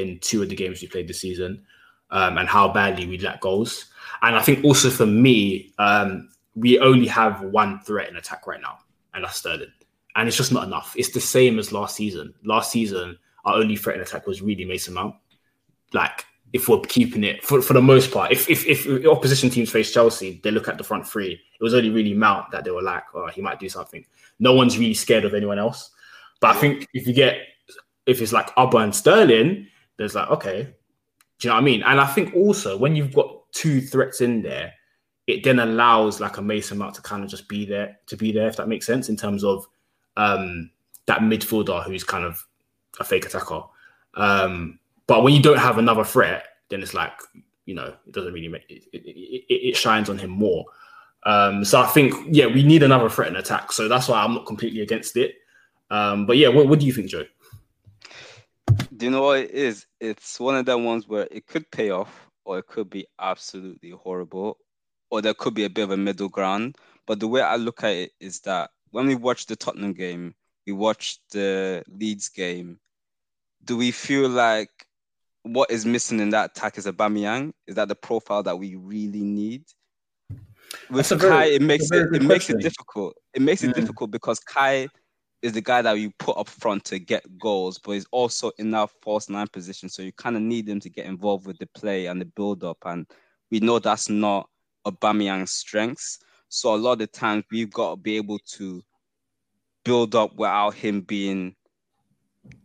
in 0.02 0.20
two 0.20 0.42
of 0.42 0.50
the 0.50 0.56
games 0.56 0.82
we 0.82 0.88
played 0.88 1.08
this 1.08 1.22
season 1.22 1.64
um, 2.12 2.38
and 2.38 2.48
how 2.48 2.72
badly 2.72 3.08
we 3.08 3.18
let 3.18 3.40
goals. 3.42 3.86
And 4.22 4.36
I 4.36 4.42
think 4.42 4.64
also 4.64 4.90
for 4.90 5.06
me, 5.06 5.74
um, 5.78 6.30
we 6.56 6.80
only 6.80 7.08
have 7.08 7.42
one 7.42 7.80
threat 7.82 8.10
in 8.10 8.16
attack 8.16 8.48
right 8.48 8.62
now, 8.62 8.80
and 9.14 9.24
that's 9.24 9.38
Sterling. 9.38 9.72
And 10.16 10.28
it's 10.28 10.38
just 10.38 10.54
not 10.54 10.64
enough. 10.64 10.94
It's 10.98 11.12
the 11.12 11.20
same 11.20 11.60
as 11.60 11.74
last 11.74 11.96
season. 11.96 12.34
Last 12.46 12.72
season, 12.72 13.18
our 13.44 13.56
only 13.56 13.76
threat 13.76 13.98
in 13.98 14.02
attack 14.02 14.26
was 14.26 14.42
really 14.42 14.64
Mason 14.64 14.94
Mount. 14.94 15.16
Like, 15.92 16.26
if 16.54 16.70
we're 16.70 16.80
keeping 16.82 17.26
it 17.26 17.44
for, 17.44 17.62
for 17.62 17.74
the 17.74 17.82
most 17.82 18.12
part, 18.12 18.32
if, 18.32 18.50
if 18.50 18.66
if 18.66 19.06
opposition 19.06 19.50
teams 19.50 19.70
face 19.70 19.92
Chelsea, 19.92 20.40
they 20.42 20.52
look 20.52 20.70
at 20.70 20.78
the 20.78 20.86
front 20.86 21.06
three. 21.06 21.34
It 21.34 21.64
was 21.64 21.74
only 21.74 21.90
really 21.90 22.14
Mount 22.14 22.50
that 22.52 22.64
they 22.64 22.72
were 22.72 22.82
like, 22.82 23.04
oh, 23.14 23.28
he 23.28 23.42
might 23.42 23.60
do 23.60 23.68
something. 23.68 24.06
No 24.40 24.54
one's 24.54 24.78
really 24.78 24.94
scared 24.94 25.26
of 25.26 25.34
anyone 25.34 25.60
else. 25.60 25.92
But 26.40 26.56
I 26.56 26.60
think 26.60 26.88
if 26.94 27.08
you 27.08 27.14
get 27.14 27.40
if 28.06 28.22
it's 28.22 28.32
like 28.32 28.56
Auba 28.56 28.84
and 28.84 28.96
Sterling, 28.96 29.68
there's 29.98 30.16
like, 30.16 30.30
okay, 30.30 30.64
do 31.40 31.48
you 31.48 31.50
know 31.50 31.56
what 31.56 31.62
I 31.62 31.66
mean? 31.66 31.84
And 31.84 32.00
I 32.00 32.06
think 32.06 32.34
also 32.36 32.78
when 32.78 32.96
you've 32.96 33.14
got 33.14 33.52
two 33.52 33.82
threats 33.82 34.22
in 34.22 34.42
there, 34.42 34.74
it 35.28 35.44
then 35.44 35.60
allows 35.60 36.20
like 36.20 36.38
a 36.38 36.42
Mason 36.42 36.78
Mount 36.78 36.96
to 36.96 37.02
kind 37.02 37.24
of 37.24 37.30
just 37.30 37.48
be 37.48 37.66
there 37.66 37.98
to 38.08 38.16
be 38.16 38.32
there, 38.32 38.48
if 38.48 38.58
that 38.58 38.68
makes 38.68 38.86
sense, 38.86 39.10
in 39.10 39.18
terms 39.18 39.44
of 39.44 39.66
um, 40.18 40.70
that 41.08 41.20
midfielder 41.20 41.84
who's 41.84 42.04
kind 42.04 42.24
of 42.24 42.46
a 43.00 43.04
fake 43.04 43.26
attacker. 43.26 43.62
Um, 44.14 44.80
but 45.08 45.24
when 45.24 45.34
you 45.34 45.42
don't 45.42 45.58
have 45.58 45.78
another 45.78 46.04
threat, 46.04 46.46
then 46.70 46.82
it's 46.82 46.94
like 46.94 47.14
you 47.66 47.74
know 47.74 47.94
it 48.06 48.12
doesn't 48.12 48.34
really 48.34 48.48
make 48.48 48.70
it, 48.70 48.84
it, 48.94 49.04
it, 49.06 49.70
it 49.70 49.76
shines 49.76 50.10
on 50.10 50.18
him 50.18 50.30
more. 50.30 50.66
Um, 51.24 51.66
so 51.66 51.82
I 51.82 51.88
think 51.88 52.14
yeah, 52.30 52.46
we 52.46 52.64
need 52.64 52.84
another 52.84 53.10
threat 53.10 53.30
and 53.30 53.38
attack. 53.38 53.72
So 53.72 53.88
that's 53.88 54.08
why 54.08 54.22
I'm 54.22 54.36
not 54.36 54.46
completely 54.46 54.82
against 54.82 55.18
it. 55.18 55.36
Um, 55.90 56.26
but 56.26 56.38
yeah, 56.38 56.50
what, 56.50 56.68
what 56.68 56.80
do 56.80 56.86
you 56.86 56.94
think, 56.94 57.08
Joe? 57.08 57.26
Do 58.96 59.06
you 59.06 59.12
know 59.12 59.24
what 59.24 59.40
it 59.40 59.52
is? 59.52 59.86
It's 60.00 60.40
one 60.40 60.56
of 60.56 60.66
them 60.66 60.86
ones 60.86 61.08
where 61.08 61.28
it 61.30 61.48
could 61.48 61.70
pay 61.72 61.90
off, 61.90 62.30
or 62.46 62.60
it 62.60 62.68
could 62.68 62.90
be 62.90 63.06
absolutely 63.20 63.90
horrible, 63.90 64.58
or 65.10 65.22
there 65.22 65.34
could 65.34 65.54
be 65.54 65.66
a 65.66 65.70
bit 65.70 65.84
of 65.84 65.92
a 65.92 65.98
middle 65.98 66.30
ground. 66.30 66.78
But 67.06 67.20
the 67.20 67.28
way 67.28 67.42
I 67.42 67.58
look 67.58 67.84
at 67.84 67.92
it 67.92 68.12
is 68.20 68.40
that 68.42 68.70
when 68.92 69.08
we 69.08 69.16
watch 69.16 69.48
the 69.48 69.56
Tottenham 69.56 69.94
game, 69.94 70.34
we 70.66 70.74
watch 70.74 71.20
the 71.32 71.84
Leeds 71.88 72.30
game. 72.30 72.80
Do 73.64 73.76
we 73.76 73.92
feel 73.92 74.30
like 74.30 74.70
what 75.44 75.70
is 75.72 75.86
missing 75.86 76.20
in 76.20 76.30
that 76.30 76.52
attack 76.52 76.78
is 76.78 76.86
Aubameyang? 76.86 77.54
Is 77.68 77.76
that 77.76 77.88
the 77.88 77.96
profile 77.96 78.44
that 78.44 78.58
we 78.58 78.76
really 78.76 79.24
need? 79.24 79.64
With 80.90 81.10
Kai, 81.10 81.18
very, 81.18 81.56
it 81.56 81.62
makes 81.62 81.92
it, 81.92 82.16
it 82.16 82.24
makes 82.24 82.50
it 82.50 82.60
difficult. 82.60 83.16
It 83.34 83.42
makes 83.42 83.64
it 83.64 83.76
difficult 83.76 84.12
because 84.12 84.40
Kai 84.40 84.88
is 85.46 85.54
the 85.54 85.62
guy 85.62 85.82
that 85.84 86.00
you 86.00 86.12
put 86.18 86.38
up 86.38 86.50
front 86.50 86.84
to 86.86 86.98
get 86.98 87.38
goals, 87.38 87.78
but 87.78 87.92
he's 87.92 88.08
also 88.12 88.52
in 88.58 88.72
that 88.72 88.90
false 89.04 89.30
nine 89.30 89.48
position. 89.48 89.88
So 89.88 90.02
you 90.02 90.12
kind 90.12 90.36
of 90.36 90.42
need 90.42 90.68
him 90.68 90.80
to 90.80 90.90
get 90.90 91.06
involved 91.06 91.46
with 91.46 91.60
the 91.60 91.68
play 91.68 92.08
and 92.08 92.20
the 92.20 92.26
build 92.26 92.64
up. 92.64 92.80
And 92.84 93.06
we 93.52 93.60
know 93.60 93.78
that's 93.78 94.10
not 94.10 94.50
Aubameyang's 94.88 95.52
strengths. 95.52 96.18
So 96.50 96.74
a 96.74 96.78
lot 96.78 96.94
of 96.94 97.00
the 97.00 97.08
times 97.08 97.44
we've 97.52 97.72
got 97.72 97.92
to 97.92 97.96
be 97.98 98.18
able 98.18 98.40
to 98.54 98.82
build 99.84 100.16
up 100.16 100.36
without 100.36 100.74
him 100.74 101.02
being 101.02 101.56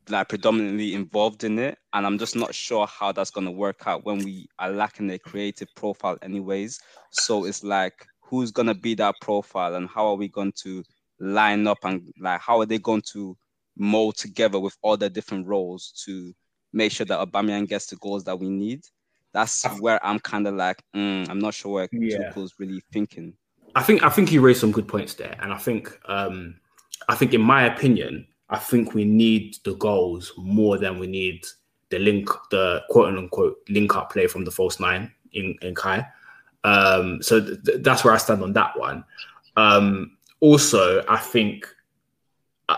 like 0.09 0.31
predominantly 0.31 0.95
involved 0.95 1.45
in 1.45 1.59
it. 1.59 1.77
And 1.93 2.07
I'm 2.07 2.19
just 2.19 2.35
not 2.35 2.55
sure 2.55 2.87
how 2.87 3.13
that's 3.13 3.31
gonna 3.31 3.51
work 3.51 3.83
out 3.87 4.07
when 4.07 4.25
we 4.25 4.49
are 4.59 4.71
lacking 4.71 5.11
a 5.11 5.19
creative 5.19 5.69
profile 5.75 6.17
anyways. 6.23 6.81
So 7.11 7.45
it's 7.45 7.63
like 7.63 8.07
who's 8.21 8.51
gonna 8.51 8.75
be 8.75 8.95
that 8.95 9.17
profile 9.21 9.75
and 9.75 9.87
how 9.87 10.07
are 10.07 10.17
we 10.17 10.29
going 10.29 10.53
to 10.63 10.83
line 11.21 11.67
up 11.67 11.79
and 11.85 12.13
like 12.19 12.41
how 12.41 12.59
are 12.61 12.67
they 12.67 12.79
going 12.79 13.03
to 13.13 13.37
mold 13.77 14.17
together 14.17 14.59
with 14.59 14.77
all 14.83 14.97
the 14.97 15.09
different 15.09 15.47
roles 15.47 15.93
to 16.05 16.35
make 16.73 16.93
sure 16.93 17.07
that 17.07 17.19
Aubameyang 17.19 17.69
gets 17.69 17.87
the 17.87 17.97
goals 17.97 18.25
that 18.25 18.39
we 18.39 18.49
need? 18.49 18.85
That's 19.33 19.65
where 19.79 20.05
I'm 20.05 20.19
kind 20.19 20.49
of 20.49 20.55
like, 20.55 20.83
mm, 20.95 21.29
I'm 21.29 21.39
not 21.39 21.55
sure 21.55 21.73
where 21.73 21.89
yeah. 21.93 22.31
Tuchel's 22.31 22.55
really 22.59 22.83
thinking. 22.93 23.35
I 23.77 23.83
think 23.83 24.03
I 24.03 24.09
think 24.09 24.33
you 24.33 24.41
raised 24.41 24.61
some 24.61 24.73
good 24.73 24.89
points 24.89 25.15
there, 25.15 25.37
and 25.41 25.53
I 25.53 25.59
think 25.59 25.97
um, 26.07 26.57
I 27.09 27.15
think 27.15 27.35
in 27.35 27.41
my 27.41 27.65
opinion, 27.65 28.27
I 28.49 28.59
think 28.59 28.95
we 28.95 29.05
need 29.05 29.57
the 29.65 29.75
goals 29.75 30.33
more 30.37 30.77
than 30.77 30.99
we 30.99 31.07
need 31.07 31.45
the 31.91 31.99
link, 31.99 32.29
the 32.51 32.83
quote 32.91 33.17
unquote 33.17 33.59
link 33.69 33.95
up 33.95 34.13
play 34.13 34.27
from 34.27 34.45
the 34.45 34.51
false 34.51 34.81
nine 34.81 35.13
in 35.33 35.57
in 35.63 35.75
Kai. 35.75 36.05
Um, 36.65 37.23
so 37.23 37.41
th- 37.41 37.83
that's 37.83 38.05
where 38.05 38.13
I 38.13 38.19
stand 38.19 38.43
on 38.43 38.53
that 38.55 38.79
one. 38.79 39.05
Um, 39.57 40.17
also, 40.41 41.05
I 41.09 41.19
think 41.19 41.67
uh, 42.69 42.77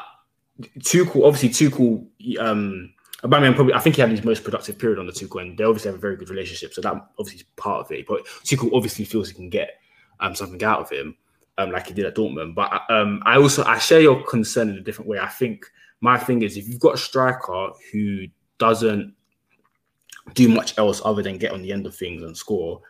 Tuchel, 0.80 1.24
obviously 1.24 1.48
Tuchel, 1.48 2.06
um, 2.38 2.92
Aubameyang 3.22 3.54
probably, 3.54 3.74
I 3.74 3.78
think 3.78 3.96
he 3.96 4.02
had 4.02 4.10
his 4.10 4.24
most 4.24 4.42
productive 4.42 4.78
period 4.78 4.98
on 4.98 5.06
the 5.06 5.12
Tuchel, 5.12 5.42
and 5.42 5.56
they 5.56 5.64
obviously 5.64 5.90
have 5.90 5.98
a 5.98 6.00
very 6.00 6.16
good 6.16 6.28
relationship, 6.28 6.74
so 6.74 6.80
that 6.80 6.94
obviously 7.18 7.40
is 7.40 7.46
part 7.56 7.84
of 7.84 7.92
it. 7.92 8.06
But 8.06 8.26
Tuchel 8.44 8.72
obviously 8.74 9.04
feels 9.04 9.28
he 9.28 9.34
can 9.34 9.48
get 9.48 9.78
um, 10.20 10.34
something 10.34 10.62
out 10.64 10.80
of 10.80 10.90
him, 10.90 11.16
um, 11.58 11.70
like 11.70 11.86
he 11.86 11.94
did 11.94 12.04
at 12.04 12.16
Dortmund. 12.16 12.54
But 12.54 12.82
um, 12.90 13.22
I 13.24 13.36
also 13.36 13.62
I 13.64 13.78
share 13.78 14.00
your 14.00 14.24
concern 14.24 14.70
in 14.70 14.76
a 14.76 14.80
different 14.80 15.08
way. 15.08 15.18
I 15.18 15.28
think 15.28 15.66
my 16.00 16.18
thing 16.18 16.42
is 16.42 16.56
if 16.56 16.68
you've 16.68 16.80
got 16.80 16.94
a 16.94 16.98
striker 16.98 17.70
who 17.92 18.26
doesn't 18.58 19.14
do 20.34 20.48
much 20.48 20.76
else 20.78 21.00
other 21.04 21.22
than 21.22 21.38
get 21.38 21.52
on 21.52 21.62
the 21.62 21.72
end 21.72 21.86
of 21.86 21.94
things 21.94 22.22
and 22.22 22.36
score, 22.36 22.80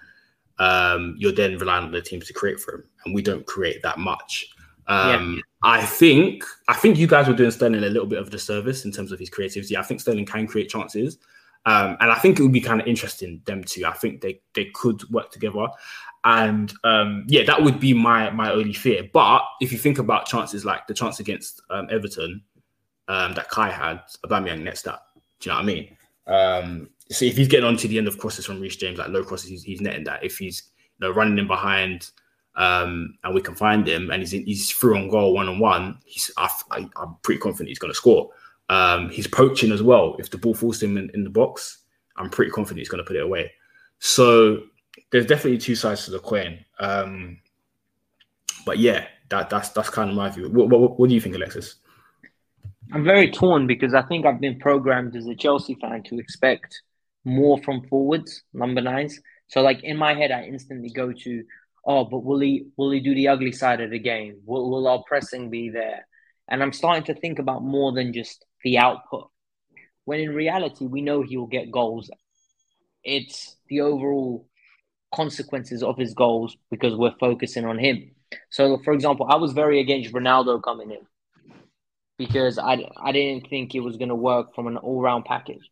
um, 0.59 1.15
you're 1.19 1.33
then 1.33 1.59
relying 1.59 1.85
on 1.85 1.93
the 1.93 2.01
teams 2.01 2.27
to 2.27 2.33
create 2.33 2.59
for 2.59 2.77
him, 2.77 2.85
and 3.05 3.15
we 3.15 3.21
don't 3.21 3.47
create 3.47 3.83
that 3.83 3.99
much. 3.99 4.49
Um, 4.87 5.35
yeah. 5.37 5.41
I 5.63 5.85
think 5.85 6.45
I 6.69 6.75
think 6.75 6.99
you 6.99 7.07
guys 7.07 7.29
were 7.29 7.35
doing 7.35 7.51
Sterling 7.51 7.85
a 7.85 7.89
little 7.89 8.07
bit 8.07 8.19
of 8.19 8.29
a 8.29 8.31
disservice 8.31 8.85
in 8.85 8.93
terms 8.93 9.13
of 9.13 9.19
his 9.19 9.31
creativity. 9.31 9.77
I 9.77 9.83
think 9.83 10.01
Sterling 10.01 10.27
can 10.27 10.47
create 10.47 10.69
chances, 10.69 11.19
um, 11.67 11.97
and 12.01 12.11
I 12.11 12.17
think 12.17 12.39
it 12.39 12.43
would 12.43 12.53
be 12.53 12.61
kind 12.61 12.81
of 12.81 12.87
interesting 12.87 13.41
them 13.45 13.63
two. 13.63 13.87
I 13.87 13.93
think 13.93 14.21
they 14.21 14.41
they 14.55 14.67
could 14.75 15.09
work 15.11 15.31
together, 15.31 15.69
and 16.25 16.73
um, 16.83 17.25
yeah, 17.29 17.45
that 17.45 17.63
would 17.63 17.79
be 17.79 17.95
my 17.95 18.31
my 18.31 18.51
only 18.51 18.73
fear. 18.73 19.09
But 19.13 19.43
if 19.61 19.71
you 19.71 19.79
think 19.79 19.99
about 19.99 20.27
chances 20.27 20.65
like 20.65 20.87
the 20.87 20.95
chance 20.95 21.21
against 21.21 21.63
um, 21.71 21.87
Everton 21.91 22.43
um, 23.09 23.35
that 23.35 23.49
Kai 23.49 23.71
had, 23.71 24.01
Aubameyang 24.27 24.63
nets 24.63 24.83
that. 24.83 25.01
Do 25.41 25.51
you 25.51 25.53
know 25.53 25.57
what 25.57 25.63
I 25.63 25.67
mean? 25.67 25.97
Um, 26.27 26.91
so 27.11 27.25
if 27.25 27.37
he's 27.37 27.49
getting 27.49 27.67
on 27.67 27.77
to 27.79 27.89
the 27.89 27.99
end 27.99 28.09
of 28.09 28.19
crosses 28.19 28.47
from 28.47 28.61
Reece 28.61 28.77
James, 28.77 28.99
like 28.99 29.09
low 29.09 29.25
crosses, 29.25 29.51
he's, 29.51 29.63
he's 29.63 29.81
netting 29.81 30.05
that. 30.05 30.25
If 30.25 30.39
he's 30.39 30.71
you 30.99 31.07
know 31.07 31.15
running 31.15 31.39
in 31.39 31.47
behind 31.47 32.11
um, 32.55 33.19
and 33.25 33.35
we 33.35 33.41
can 33.41 33.55
find 33.55 33.87
him, 33.89 34.11
and 34.11 34.21
he's 34.21 34.33
he's 34.33 34.71
through 34.71 34.97
on 34.97 35.09
goal 35.09 35.35
one 35.35 35.49
on 35.49 35.59
one. 35.59 35.99
He's 36.05 36.31
I, 36.37 36.49
am 36.73 37.17
pretty 37.23 37.41
confident 37.41 37.69
he's 37.69 37.79
going 37.79 37.93
to 37.93 37.97
score. 37.97 38.31
Um, 38.69 39.11
he's 39.11 39.27
poaching 39.27 39.73
as 39.73 39.83
well. 39.83 40.17
If 40.19 40.31
the 40.31 40.39
ball 40.39 40.55
falls 40.55 40.79
to 40.81 40.87
him 40.87 40.97
in, 40.97 41.11
in 41.15 41.25
the 41.25 41.31
box, 41.31 41.79
I'm 42.17 42.31
pretty 42.31 42.51
confident 42.51 42.79
he's 42.79 42.89
going 42.89 43.03
to 43.03 43.07
put 43.07 43.17
it 43.17 43.23
away. 43.23 43.53
So 43.99 44.63
there's 45.11 45.27
definitely 45.27 45.59
two 45.59 45.75
sides 45.75 46.05
to 46.05 46.11
the 46.11 46.19
coin. 46.19 46.65
Um, 46.79 47.39
but 48.65 48.79
yeah, 48.79 49.07
that 49.29 49.51
that's 49.51 49.71
that's 49.71 49.91
kind 49.91 50.11
of 50.11 50.17
my 50.17 50.31
view. 50.31 50.49
What, 50.49 50.69
what, 50.69 50.99
what 50.99 51.09
do 51.09 51.15
you 51.15 51.21
think, 51.21 51.35
Alexis? 51.35 51.77
I'm 52.93 53.05
very 53.05 53.31
torn 53.31 53.67
because 53.67 53.95
I 53.95 54.03
think 54.03 54.27
I've 54.27 54.41
been 54.41 54.59
programmed 54.59 55.17
as 55.17 55.27
a 55.27 55.35
Chelsea 55.35 55.77
fan 55.81 56.03
to 56.05 56.19
expect 56.19 56.83
more 57.25 57.63
from 57.63 57.87
forwards, 57.89 58.43
number 58.53 58.81
nines. 58.81 59.19
So 59.49 59.63
like 59.63 59.83
in 59.83 59.97
my 59.97 60.15
head, 60.15 60.31
I 60.31 60.45
instantly 60.45 60.91
go 60.91 61.13
to 61.13 61.45
oh, 61.85 62.05
but 62.05 62.25
will 62.25 62.41
he 62.41 62.67
will 62.77 62.91
he 62.91 63.01
do 63.01 63.15
the 63.15 63.29
ugly 63.29 63.53
side 63.53 63.81
of 63.81 63.91
the 63.91 63.99
game? 63.99 64.41
Will 64.45 64.71
will 64.71 64.89
our 64.89 65.03
pressing 65.07 65.51
be 65.51 65.71
there? 65.71 66.07
And 66.49 66.63
I'm 66.63 66.73
starting 66.73 67.05
to 67.05 67.21
think 67.21 67.39
about 67.39 67.63
more 67.63 67.93
than 67.93 68.13
just 68.13 68.45
the 68.65 68.79
output. 68.79 69.31
When 70.05 70.21
in 70.21 70.35
reality, 70.35 70.87
we 70.87 71.01
know 71.01 71.23
he 71.23 71.37
will 71.37 71.47
get 71.47 71.71
goals. 71.71 72.11
It's 73.05 73.57
the 73.69 73.81
overall 73.81 74.49
consequences 75.15 75.83
of 75.83 75.97
his 75.97 76.15
goals 76.15 76.57
because 76.71 76.95
we're 76.97 77.15
focusing 77.21 77.65
on 77.65 77.79
him. 77.79 78.13
So, 78.51 78.79
for 78.85 78.93
example, 78.93 79.27
I 79.29 79.37
was 79.37 79.53
very 79.53 79.81
against 79.81 80.13
Ronaldo 80.13 80.63
coming 80.63 80.91
in 80.91 81.07
because 82.19 82.59
I, 82.59 82.85
I 83.03 83.13
didn't 83.13 83.49
think 83.49 83.75
it 83.75 83.81
was 83.81 83.97
going 83.97 84.09
to 84.09 84.15
work 84.15 84.55
from 84.55 84.67
an 84.67 84.77
all 84.77 85.01
round 85.01 85.25
package. 85.25 85.69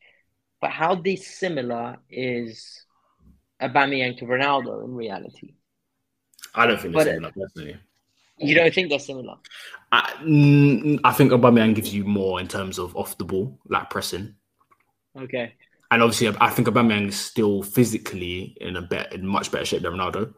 But 0.61 0.71
how 0.71 0.95
dissimilar 0.95 1.97
is 2.11 2.85
Aubameyang 3.63 4.19
to 4.19 4.27
Ronaldo 4.27 4.85
in 4.85 4.95
reality? 4.95 5.55
I 6.55 6.67
don't 6.67 6.81
think 6.81 6.95
they're 6.95 7.05
but, 7.05 7.11
similar 7.13 7.33
personally. 7.33 7.77
You 8.39 8.55
don't 8.55 8.73
think 8.73 8.89
they're 8.89 8.99
similar? 8.99 9.37
I, 9.93 10.15
mm, 10.23 11.01
I 11.05 11.13
think 11.13 11.33
Aubameyang 11.33 11.75
gives 11.75 11.95
you 11.95 12.05
more 12.05 12.41
in 12.41 12.49
terms 12.49 12.79
of 12.79 12.97
off 12.97 13.19
the 13.19 13.25
ball, 13.25 13.59
like 13.69 13.91
pressing. 13.91 14.35
Okay. 15.17 15.53
And 15.91 16.03
obviously, 16.03 16.35
I 16.41 16.51
think 16.51 16.69
Aubameyang 16.69 17.09
is 17.09 17.19
still 17.19 17.63
physically 17.63 18.57
in 18.61 18.77
a 18.77 18.83
bet 18.83 19.13
in 19.13 19.27
much 19.27 19.51
better 19.51 19.65
shape 19.65 19.83
than 19.83 19.93
Ronaldo, 19.93 20.33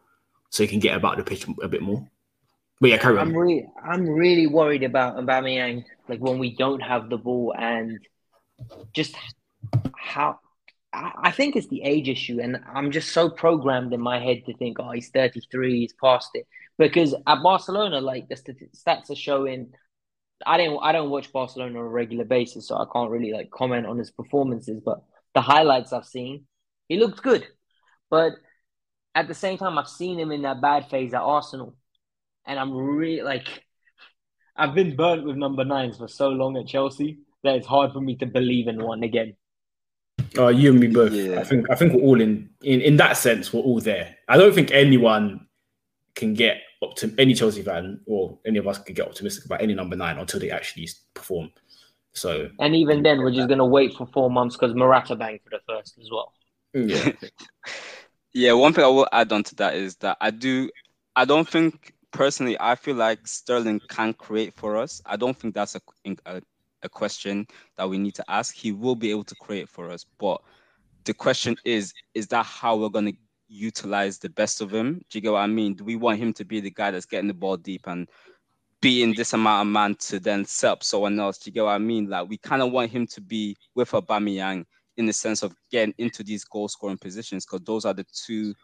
so 0.48 0.62
he 0.62 0.68
can 0.68 0.80
get 0.80 0.96
about 0.96 1.18
the 1.18 1.24
pitch 1.24 1.46
a 1.62 1.68
bit 1.68 1.82
more. 1.82 2.08
But 2.80 2.90
yeah, 2.90 2.96
carry 2.96 3.18
on. 3.18 3.28
I'm 3.28 3.36
really, 3.36 3.66
I'm 3.84 4.08
really 4.08 4.46
worried 4.46 4.82
about 4.82 5.16
Aubameyang, 5.16 5.84
like 6.08 6.20
when 6.20 6.38
we 6.38 6.56
don't 6.56 6.80
have 6.80 7.10
the 7.10 7.18
ball 7.18 7.54
and 7.56 8.00
just 8.94 9.14
how 9.94 10.40
I 10.95 11.30
think 11.30 11.57
it's 11.57 11.68
the 11.68 11.82
age 11.82 12.09
issue, 12.09 12.38
and 12.40 12.61
I'm 12.74 12.90
just 12.90 13.12
so 13.12 13.30
programmed 13.30 13.95
in 13.95 14.01
my 14.01 14.18
head 14.18 14.45
to 14.47 14.55
think, 14.57 14.76
oh, 14.78 14.90
he's 14.90 15.09
33, 15.09 15.80
he's 15.80 15.95
past 15.95 16.30
it. 16.34 16.47
Because 16.78 17.14
at 17.26 17.43
Barcelona, 17.43 18.01
like 18.01 18.28
the 18.28 18.34
stats 18.34 19.11
are 19.11 19.16
showing, 19.16 19.72
I 20.45 20.59
don't, 20.59 20.78
I 20.82 20.93
don't 20.93 21.11
watch 21.11 21.32
Barcelona 21.32 21.78
on 21.78 21.86
a 21.86 21.88
regular 21.88 22.24
basis, 22.24 22.68
so 22.68 22.76
I 22.76 22.84
can't 22.93 23.11
really 23.11 23.32
like 23.32 23.51
comment 23.51 23.86
on 23.86 23.97
his 23.97 24.11
performances. 24.11 24.82
But 24.84 25.03
the 25.34 25.40
highlights 25.40 25.95
I've 25.95 26.05
seen, 26.05 26.47
he 26.88 26.99
looked 26.99 27.22
good. 27.22 27.47
But 28.11 28.32
at 29.14 29.28
the 29.28 29.34
same 29.34 29.57
time, 29.57 29.78
I've 29.78 29.88
seen 29.88 30.18
him 30.18 30.30
in 30.30 30.43
that 30.43 30.61
bad 30.61 30.90
phase 30.90 31.14
at 31.14 31.22
Arsenal, 31.22 31.74
and 32.47 32.59
I'm 32.59 32.74
really 32.74 33.22
like, 33.22 33.64
I've 34.55 34.74
been 34.74 34.95
burnt 34.95 35.24
with 35.24 35.36
number 35.36 35.64
nines 35.64 35.97
for 35.97 36.09
so 36.09 36.28
long 36.28 36.59
at 36.59 36.66
Chelsea 36.66 37.20
that 37.45 37.57
it's 37.57 37.66
hard 37.66 37.93
for 37.93 38.01
me 38.01 38.16
to 38.16 38.26
believe 38.26 38.68
in 38.68 38.82
one 38.82 39.03
again. 39.03 39.36
Uh, 40.37 40.49
you 40.49 40.70
and 40.70 40.80
me 40.80 40.89
both. 40.89 41.12
Yeah. 41.12 41.41
I 41.41 41.45
think 41.45 41.70
I 41.70 41.74
think 41.74 41.93
we're 41.93 42.03
all 42.03 42.20
in, 42.20 42.51
in 42.62 42.80
in 42.80 42.97
that 42.97 43.16
sense. 43.16 43.53
We're 43.53 43.61
all 43.61 43.80
there. 43.80 44.16
I 44.28 44.37
don't 44.37 44.55
think 44.55 44.70
anyone 44.70 45.47
can 46.14 46.35
get 46.35 46.59
up 46.83 46.95
to 46.97 47.14
any 47.18 47.35
Chelsea 47.35 47.62
fan 47.62 48.01
or 48.07 48.39
any 48.47 48.59
of 48.59 48.66
us 48.66 48.78
can 48.78 48.95
get 48.95 49.07
optimistic 49.07 49.47
about 49.47 49.62
any 49.62 49.74
number 49.74 49.97
nine 49.97 50.18
until 50.18 50.41
they 50.41 50.51
actually 50.51 50.89
perform. 51.14 51.51
So, 52.14 52.51
and 52.59 52.74
even 52.74 53.03
then, 53.03 53.20
we're 53.20 53.33
just 53.33 53.49
gonna 53.49 53.66
wait 53.66 53.95
for 53.95 54.07
four 54.07 54.30
months 54.30 54.57
because 54.57 54.74
Morata 54.74 55.16
banged 55.16 55.41
for 55.45 55.51
the 55.51 55.61
first 55.66 55.99
as 56.01 56.11
well. 56.11 56.33
Yeah, 56.74 57.12
yeah. 58.35 58.53
One 58.53 58.72
thing 58.72 58.85
I 58.85 58.89
will 58.89 59.09
add 59.12 59.33
on 59.33 59.43
to 59.45 59.55
that 59.57 59.74
is 59.74 59.97
that 59.97 60.18
I 60.20 60.30
do. 60.30 60.68
I 61.16 61.24
don't 61.24 61.49
think 61.49 61.95
personally. 62.11 62.57
I 62.61 62.74
feel 62.74 62.97
like 62.97 63.26
Sterling 63.26 63.80
can 63.89 64.12
create 64.12 64.55
for 64.55 64.76
us. 64.76 65.01
I 65.07 65.16
don't 65.16 65.37
think 65.37 65.55
that's 65.55 65.74
a, 65.74 65.80
a 66.26 66.43
a 66.83 66.89
question 66.89 67.47
that 67.76 67.89
we 67.89 67.99
need 67.99 68.14
to 68.16 68.24
ask. 68.28 68.55
He 68.55 68.72
will 68.72 68.97
be 68.97 69.11
able 69.11 69.24
to 69.24 69.35
create 69.37 69.68
for 69.68 69.91
us, 69.91 70.05
but 70.18 70.41
the 71.05 71.14
question 71.14 71.57
is, 71.64 71.93
is 72.14 72.28
that 72.28 72.47
how 72.47 72.76
we're 72.76 72.89
going 72.89 73.12
to 73.12 73.18
utilize 73.49 74.18
the 74.18 74.30
best 74.30 74.61
of 74.61 74.72
him? 74.72 74.95
Do 75.11 75.18
you 75.18 75.20
get 75.20 75.33
what 75.33 75.41
I 75.41 75.47
mean? 75.47 75.74
Do 75.74 75.85
we 75.85 75.97
want 75.97 76.18
him 76.18 76.33
to 76.35 76.45
be 76.45 76.61
the 76.61 76.70
guy 76.70 76.91
that's 76.91 77.07
getting 77.07 77.28
the 77.28 77.35
ball 77.35 77.57
deep 77.57 77.87
and 77.87 78.09
being 78.80 79.14
this 79.14 79.33
amount 79.33 79.68
of 79.68 79.72
man 79.72 79.95
to 79.97 80.18
then 80.18 80.45
set 80.45 80.70
up 80.70 80.85
someone 80.85 81.18
else? 81.18 81.39
Do 81.39 81.49
you 81.49 81.53
get 81.53 81.64
what 81.64 81.70
I 81.70 81.78
mean? 81.78 82.09
Like 82.09 82.28
we 82.28 82.39
kind 82.39 82.62
of 82.62 82.72
want 82.72 82.91
him 82.91 83.07
to 83.09 83.20
be 83.20 83.57
with 83.74 83.91
Aubameyang 83.91 84.64
in 84.97 85.07
the 85.07 85.12
sense 85.12 85.43
of 85.43 85.55
getting 85.70 85.95
into 85.99 86.22
these 86.22 86.45
goal 86.45 86.68
scoring 86.68 86.99
positions 86.99 87.45
because 87.45 87.64
those 87.64 87.85
are 87.85 87.95
the 87.95 88.07
two 88.12 88.55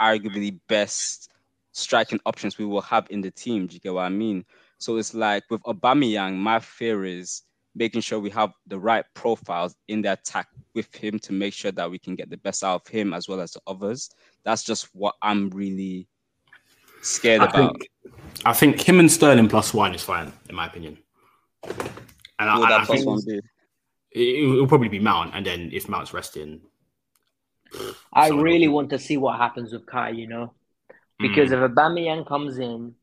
arguably 0.00 0.58
best 0.68 1.30
striking 1.72 2.20
options 2.24 2.58
we 2.58 2.64
will 2.64 2.80
have 2.80 3.06
in 3.10 3.20
the 3.20 3.30
team. 3.30 3.66
Do 3.66 3.74
you 3.74 3.80
get 3.80 3.94
what 3.94 4.02
I 4.02 4.08
mean? 4.08 4.44
So 4.78 4.96
it's 4.96 5.14
like 5.14 5.44
with 5.50 5.62
Aubameyang, 5.62 6.36
my 6.36 6.60
fear 6.60 7.04
is 7.04 7.42
making 7.74 8.00
sure 8.00 8.20
we 8.20 8.30
have 8.30 8.52
the 8.66 8.78
right 8.78 9.04
profiles 9.14 9.74
in 9.88 10.02
the 10.02 10.12
attack 10.12 10.48
with 10.74 10.94
him 10.94 11.18
to 11.20 11.32
make 11.32 11.52
sure 11.52 11.72
that 11.72 11.90
we 11.90 11.98
can 11.98 12.14
get 12.14 12.30
the 12.30 12.36
best 12.38 12.62
out 12.62 12.82
of 12.82 12.86
him 12.86 13.12
as 13.12 13.28
well 13.28 13.40
as 13.40 13.52
the 13.52 13.60
others. 13.66 14.10
That's 14.44 14.62
just 14.62 14.88
what 14.94 15.14
I'm 15.22 15.50
really 15.50 16.06
scared 17.02 17.40
I 17.40 17.44
about. 17.46 17.78
Think, 17.78 17.90
I 18.44 18.52
think 18.52 18.80
him 18.80 19.00
and 19.00 19.10
Sterling 19.10 19.48
plus 19.48 19.74
one 19.74 19.94
is 19.94 20.02
fine, 20.02 20.32
in 20.48 20.54
my 20.54 20.66
opinion. 20.66 20.98
And 22.38 22.52
Will 22.52 22.64
I, 22.64 22.68
that 22.68 22.80
I 22.80 22.84
plus 22.84 22.98
think 22.98 23.06
one 23.06 23.20
be? 23.26 23.40
It, 24.12 24.46
will 24.46 24.68
probably 24.68 24.88
be 24.88 25.00
Mount, 25.00 25.34
and 25.34 25.44
then 25.44 25.70
if 25.72 25.88
Mount's 25.88 26.14
resting, 26.14 26.60
I 28.12 28.28
really 28.28 28.68
want 28.68 28.90
to 28.90 28.98
see 28.98 29.16
what 29.16 29.38
happens 29.38 29.72
with 29.72 29.86
Kai. 29.86 30.10
You 30.10 30.28
know, 30.28 30.54
because 31.18 31.50
mm. 31.50 31.64
if 31.64 31.70
Aubameyang 31.70 32.26
comes 32.26 32.58
in, 32.58 32.94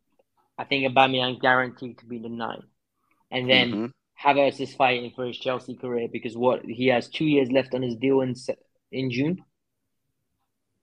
I 0.58 0.64
think 0.64 0.86
Aubameyang 0.86 1.42
guaranteed 1.42 1.98
to 1.98 2.06
be 2.06 2.18
the 2.18 2.30
nine, 2.30 2.64
and 3.30 3.50
then 3.50 3.72
mm-hmm. 3.72 3.86
Havertz 4.24 4.60
is 4.60 4.74
fighting 4.74 5.12
for 5.16 5.26
his 5.26 5.38
Chelsea 5.38 5.76
career 5.76 6.08
because 6.12 6.38
what 6.38 6.64
he 6.64 6.88
has 6.88 7.08
two 7.08 7.26
years 7.26 7.52
left 7.52 7.74
on 7.74 7.82
his 7.82 7.96
deal 7.96 8.22
in 8.22 8.36
in 8.92 9.10
June. 9.10 9.44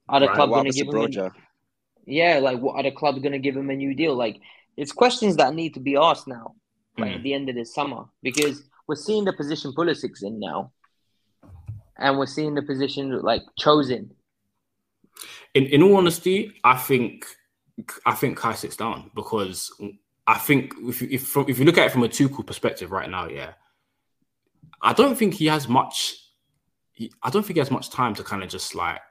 Are 0.09 0.19
the 0.19 0.27
right, 0.27 0.35
club 0.35 0.49
going 0.49 0.65
to 0.65 0.71
give 0.71 0.87
him? 0.87 1.25
A, 1.25 1.31
yeah, 2.05 2.39
like 2.39 2.59
what 2.59 2.75
are 2.75 2.83
the 2.83 2.91
clubs 2.91 3.19
going 3.19 3.33
to 3.33 3.39
give 3.39 3.55
him 3.55 3.69
a 3.69 3.75
new 3.75 3.93
deal? 3.93 4.15
Like 4.15 4.39
it's 4.75 4.91
questions 4.91 5.37
that 5.37 5.53
need 5.53 5.73
to 5.75 5.79
be 5.79 5.95
asked 5.95 6.27
now, 6.27 6.55
like 6.97 7.11
mm. 7.11 7.15
at 7.17 7.23
the 7.23 7.33
end 7.33 7.49
of 7.49 7.55
this 7.55 7.73
summer, 7.73 8.05
because 8.23 8.63
we're 8.87 8.95
seeing 8.95 9.25
the 9.25 9.33
position 9.33 9.71
Pulisic's 9.71 10.23
in 10.23 10.39
now, 10.39 10.71
and 11.97 12.17
we're 12.17 12.25
seeing 12.25 12.55
the 12.55 12.63
position 12.63 13.21
like 13.21 13.43
chosen. 13.57 14.11
In 15.53 15.65
in 15.65 15.83
all 15.83 15.97
honesty, 15.97 16.53
I 16.63 16.75
think 16.75 17.25
I 18.05 18.15
think 18.15 18.37
Kai 18.37 18.53
sits 18.53 18.75
down 18.75 19.11
because 19.15 19.71
I 20.29 20.37
think 20.37 20.75
if 20.83 21.01
you, 21.01 21.07
if, 21.09 21.25
from, 21.25 21.45
if 21.49 21.57
you 21.57 21.65
look 21.65 21.79
at 21.79 21.87
it 21.87 21.91
from 21.91 22.03
a 22.03 22.07
Tuchel 22.07 22.45
perspective 22.45 22.91
right 22.91 23.09
now, 23.09 23.27
yeah, 23.27 23.53
I 24.79 24.93
don't 24.93 25.17
think 25.17 25.33
he 25.33 25.47
has 25.47 25.67
much. 25.67 26.17
I 27.23 27.31
don't 27.31 27.43
think 27.43 27.55
he 27.55 27.59
has 27.59 27.71
much 27.71 27.89
time 27.89 28.13
to 28.13 28.23
kind 28.23 28.43
of 28.43 28.49
just 28.49 28.75
like 28.75 29.01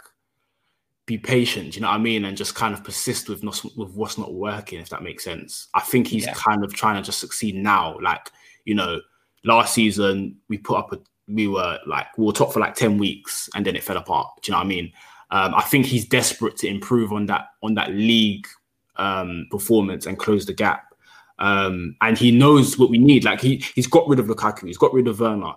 be 1.07 1.19
patient. 1.19 1.75
You 1.75 1.83
know 1.83 1.89
what 1.89 1.95
I 1.95 1.99
mean, 1.99 2.25
and 2.25 2.37
just 2.37 2.55
kind 2.55 2.73
of 2.73 2.85
persist 2.85 3.29
with 3.29 3.43
not 3.43 3.61
with 3.77 3.91
what's 3.95 4.17
not 4.17 4.33
working. 4.33 4.79
If 4.79 4.91
that 4.91 5.03
makes 5.03 5.25
sense, 5.25 5.67
I 5.75 5.81
think 5.81 6.07
he's 6.07 6.25
yeah. 6.25 6.35
kind 6.35 6.63
of 6.63 6.73
trying 6.73 6.95
to 6.95 7.03
just 7.03 7.19
succeed 7.19 7.57
now. 7.57 7.99
Like 8.01 8.31
you 8.65 8.77
know, 8.77 9.01
last 9.45 9.75
season 9.75 10.37
we 10.49 10.57
put 10.57 10.79
up 10.79 10.93
a 10.93 11.01
we 11.27 11.49
were 11.49 11.81
like 11.85 12.17
we 12.17 12.27
were 12.27 12.33
top 12.33 12.53
for 12.53 12.61
like 12.61 12.77
ten 12.77 12.97
weeks, 12.97 13.51
and 13.57 13.67
then 13.67 13.75
it 13.75 13.83
fell 13.83 13.97
apart. 13.97 14.29
Do 14.43 14.51
you 14.51 14.53
know 14.53 14.59
what 14.59 14.67
I 14.67 14.69
mean? 14.69 14.93
Um, 15.33 15.53
I 15.57 15.63
think 15.63 15.85
he's 15.87 16.07
desperate 16.07 16.57
to 16.59 16.69
improve 16.69 17.13
on 17.13 17.27
that 17.27 17.49
on 17.61 17.75
that 17.75 17.91
league 17.91 18.47
um, 18.95 19.49
performance 19.51 20.07
and 20.07 20.17
close 20.17 20.47
the 20.47 20.55
gap. 20.55 20.88
Um, 21.39 21.97
and 22.01 22.19
he 22.19 22.31
knows 22.31 22.79
what 22.79 22.91
we 22.91 22.99
need. 22.99 23.25
Like 23.25 23.41
he 23.41 23.65
he's 23.75 23.87
got 23.87 24.09
rid 24.09 24.19
of 24.19 24.27
Lukaku, 24.27 24.67
he's 24.67 24.79
got 24.79 24.93
rid 24.93 25.09
of 25.09 25.21
Werner. 25.21 25.53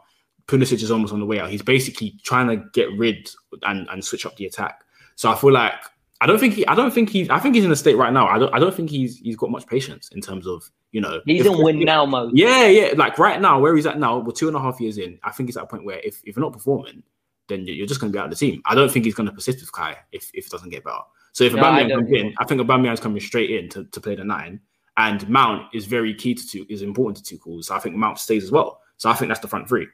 Pulisic 0.48 0.84
is 0.84 0.92
almost 0.92 1.14
on 1.14 1.20
the 1.20 1.26
way 1.26 1.40
out. 1.40 1.50
He's 1.50 1.62
basically 1.62 2.20
trying 2.24 2.48
to 2.48 2.66
get 2.74 2.90
rid 2.98 3.30
and, 3.64 3.88
and 3.90 4.04
switch 4.04 4.26
up 4.26 4.36
the 4.36 4.46
attack. 4.46 4.84
So 5.16 5.32
I 5.32 5.36
feel 5.36 5.52
like 5.52 5.74
I 6.20 6.28
don't 6.28 6.40
think 6.40 6.56
he 6.56 6.68
I 6.68 6.76
don't 6.76 6.92
think 6.92 7.10
he's 7.10 7.30
I 7.30 7.40
think 7.40 7.56
he's 7.56 7.66
in 7.66 7.72
a 7.72 7.76
state 7.76 7.96
right 7.96 8.14
now. 8.14 8.28
I 8.28 8.38
don't 8.38 8.54
I 8.54 8.60
don't 8.60 8.74
think 8.74 8.90
he's 8.90 9.18
he's 9.18 9.36
got 9.36 9.50
much 9.50 9.66
patience 9.68 10.10
in 10.10 10.22
terms 10.22 10.46
of 10.48 10.70
you 10.92 11.02
know 11.02 11.22
he's 11.26 11.46
if, 11.46 11.52
in 11.52 11.64
win 11.64 11.80
now 11.80 12.06
mode. 12.06 12.32
Yeah, 12.34 12.68
yeah. 12.68 12.94
Like 12.96 13.18
right 13.18 13.40
now, 13.40 13.60
where 13.60 13.76
he's 13.76 13.86
at 13.86 13.98
now, 14.00 14.20
we're 14.20 14.34
two 14.34 14.48
and 14.48 14.58
a 14.58 14.60
half 14.60 14.80
years 14.80 14.98
in. 14.98 15.20
I 15.24 15.32
think 15.32 15.50
he's 15.50 15.58
at 15.58 15.64
a 15.64 15.68
point 15.68 15.86
where 15.86 16.00
if, 16.00 16.22
if 16.26 16.36
you're 16.36 16.44
not 16.44 16.54
performing, 16.54 17.04
then 17.48 17.66
you're 17.66 17.88
just 17.88 18.00
going 18.00 18.12
to 18.12 18.16
be 18.16 18.20
out 18.20 18.26
of 18.26 18.32
the 18.32 18.38
team. 18.38 18.62
I 18.66 18.76
don't 18.76 18.92
think 18.92 19.06
he's 19.06 19.16
going 19.16 19.28
to 19.28 19.34
persist 19.34 19.62
with 19.62 19.72
Kai 19.72 19.98
if, 20.12 20.32
if 20.34 20.46
it 20.46 20.52
doesn't 20.52 20.70
get 20.70 20.84
better. 20.84 21.00
So 21.34 21.44
if 21.44 21.54
No, 21.54 21.62
Aubameyang 21.62 21.92
comes 21.92 22.12
in, 22.12 22.34
I 22.40 22.46
think 22.46 22.62
Aubameyang's 22.62 23.00
coming 23.00 23.22
straight 23.22 23.52
in 23.52 23.70
to, 23.70 23.86
to 23.86 24.02
play 24.02 24.16
the 24.16 24.24
nine, 24.24 24.60
and 24.98 25.28
Mount 25.30 25.74
is 25.74 25.86
very 25.86 26.14
key 26.14 26.34
to 26.36 26.46
two, 26.48 26.66
is 26.70 26.82
important 26.82 27.26
to 27.26 27.38
Tuchel. 27.38 27.64
So 27.64 27.76
I 27.76 27.80
think 27.80 27.96
Mount 27.96 28.20
stays 28.20 28.44
as 28.44 28.52
well. 28.52 28.82
So 28.98 29.10
I 29.10 29.14
think 29.14 29.30
that's 29.30 29.40
the 29.40 29.48
front 29.48 29.68
three. 29.68 29.88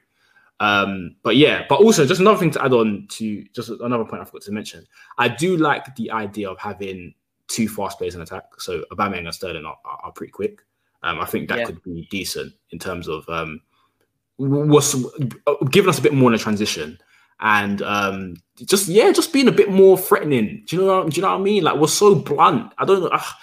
Um, 0.60 1.16
but 1.22 1.36
yeah, 1.36 1.64
but 1.68 1.80
also 1.80 2.04
just 2.04 2.20
another 2.20 2.38
thing 2.38 2.50
to 2.52 2.64
add 2.64 2.72
on 2.72 3.06
to 3.10 3.44
just 3.54 3.68
another 3.68 4.04
point 4.04 4.22
I 4.22 4.24
forgot 4.24 4.42
to 4.42 4.52
mention. 4.52 4.84
I 5.16 5.28
do 5.28 5.56
like 5.56 5.94
the 5.94 6.10
idea 6.10 6.50
of 6.50 6.58
having 6.58 7.14
two 7.46 7.68
fast 7.68 7.98
players 7.98 8.14
in 8.16 8.22
attack. 8.22 8.44
So 8.58 8.82
Aubameyang 8.92 9.24
and 9.24 9.34
Sterling 9.34 9.64
are, 9.64 9.78
are, 9.84 9.98
are 10.04 10.12
pretty 10.12 10.32
quick. 10.32 10.60
Um, 11.04 11.20
I 11.20 11.26
think 11.26 11.48
that 11.48 11.58
Yeah. 11.58 11.64
could 11.66 11.82
be 11.84 12.08
decent 12.10 12.52
in 12.72 12.78
terms 12.80 13.06
of 13.08 13.28
um, 13.28 13.60
was 14.38 15.06
giving 15.70 15.88
us 15.88 15.98
a 15.98 16.02
bit 16.02 16.12
more 16.12 16.30
in 16.30 16.34
a 16.34 16.38
transition 16.38 16.98
and 17.40 17.82
um, 17.82 18.36
just 18.64 18.88
yeah, 18.88 19.12
just 19.12 19.32
being 19.32 19.48
a 19.48 19.52
bit 19.52 19.70
more 19.70 19.96
threatening. 19.96 20.64
Do 20.66 20.76
you 20.76 20.82
know? 20.82 21.02
What, 21.02 21.10
do 21.10 21.16
you 21.16 21.22
know 21.22 21.30
what 21.32 21.40
I 21.40 21.42
mean? 21.42 21.62
Like 21.62 21.76
we're 21.76 21.86
so 21.86 22.14
blunt. 22.16 22.72
I 22.78 22.84
don't 22.84 23.00
know. 23.00 23.10
ugh, 23.12 23.34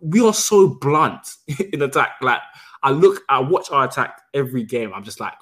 we 0.00 0.20
are 0.24 0.34
so 0.34 0.68
blunt 0.80 1.28
in 1.72 1.82
attack. 1.82 2.12
Like 2.20 2.40
I 2.82 2.90
look, 2.90 3.22
I 3.28 3.38
watch 3.40 3.70
our 3.70 3.84
attack 3.84 4.20
every 4.34 4.64
game. 4.64 4.92
I'm 4.94 5.04
just 5.04 5.20
like, 5.20 5.34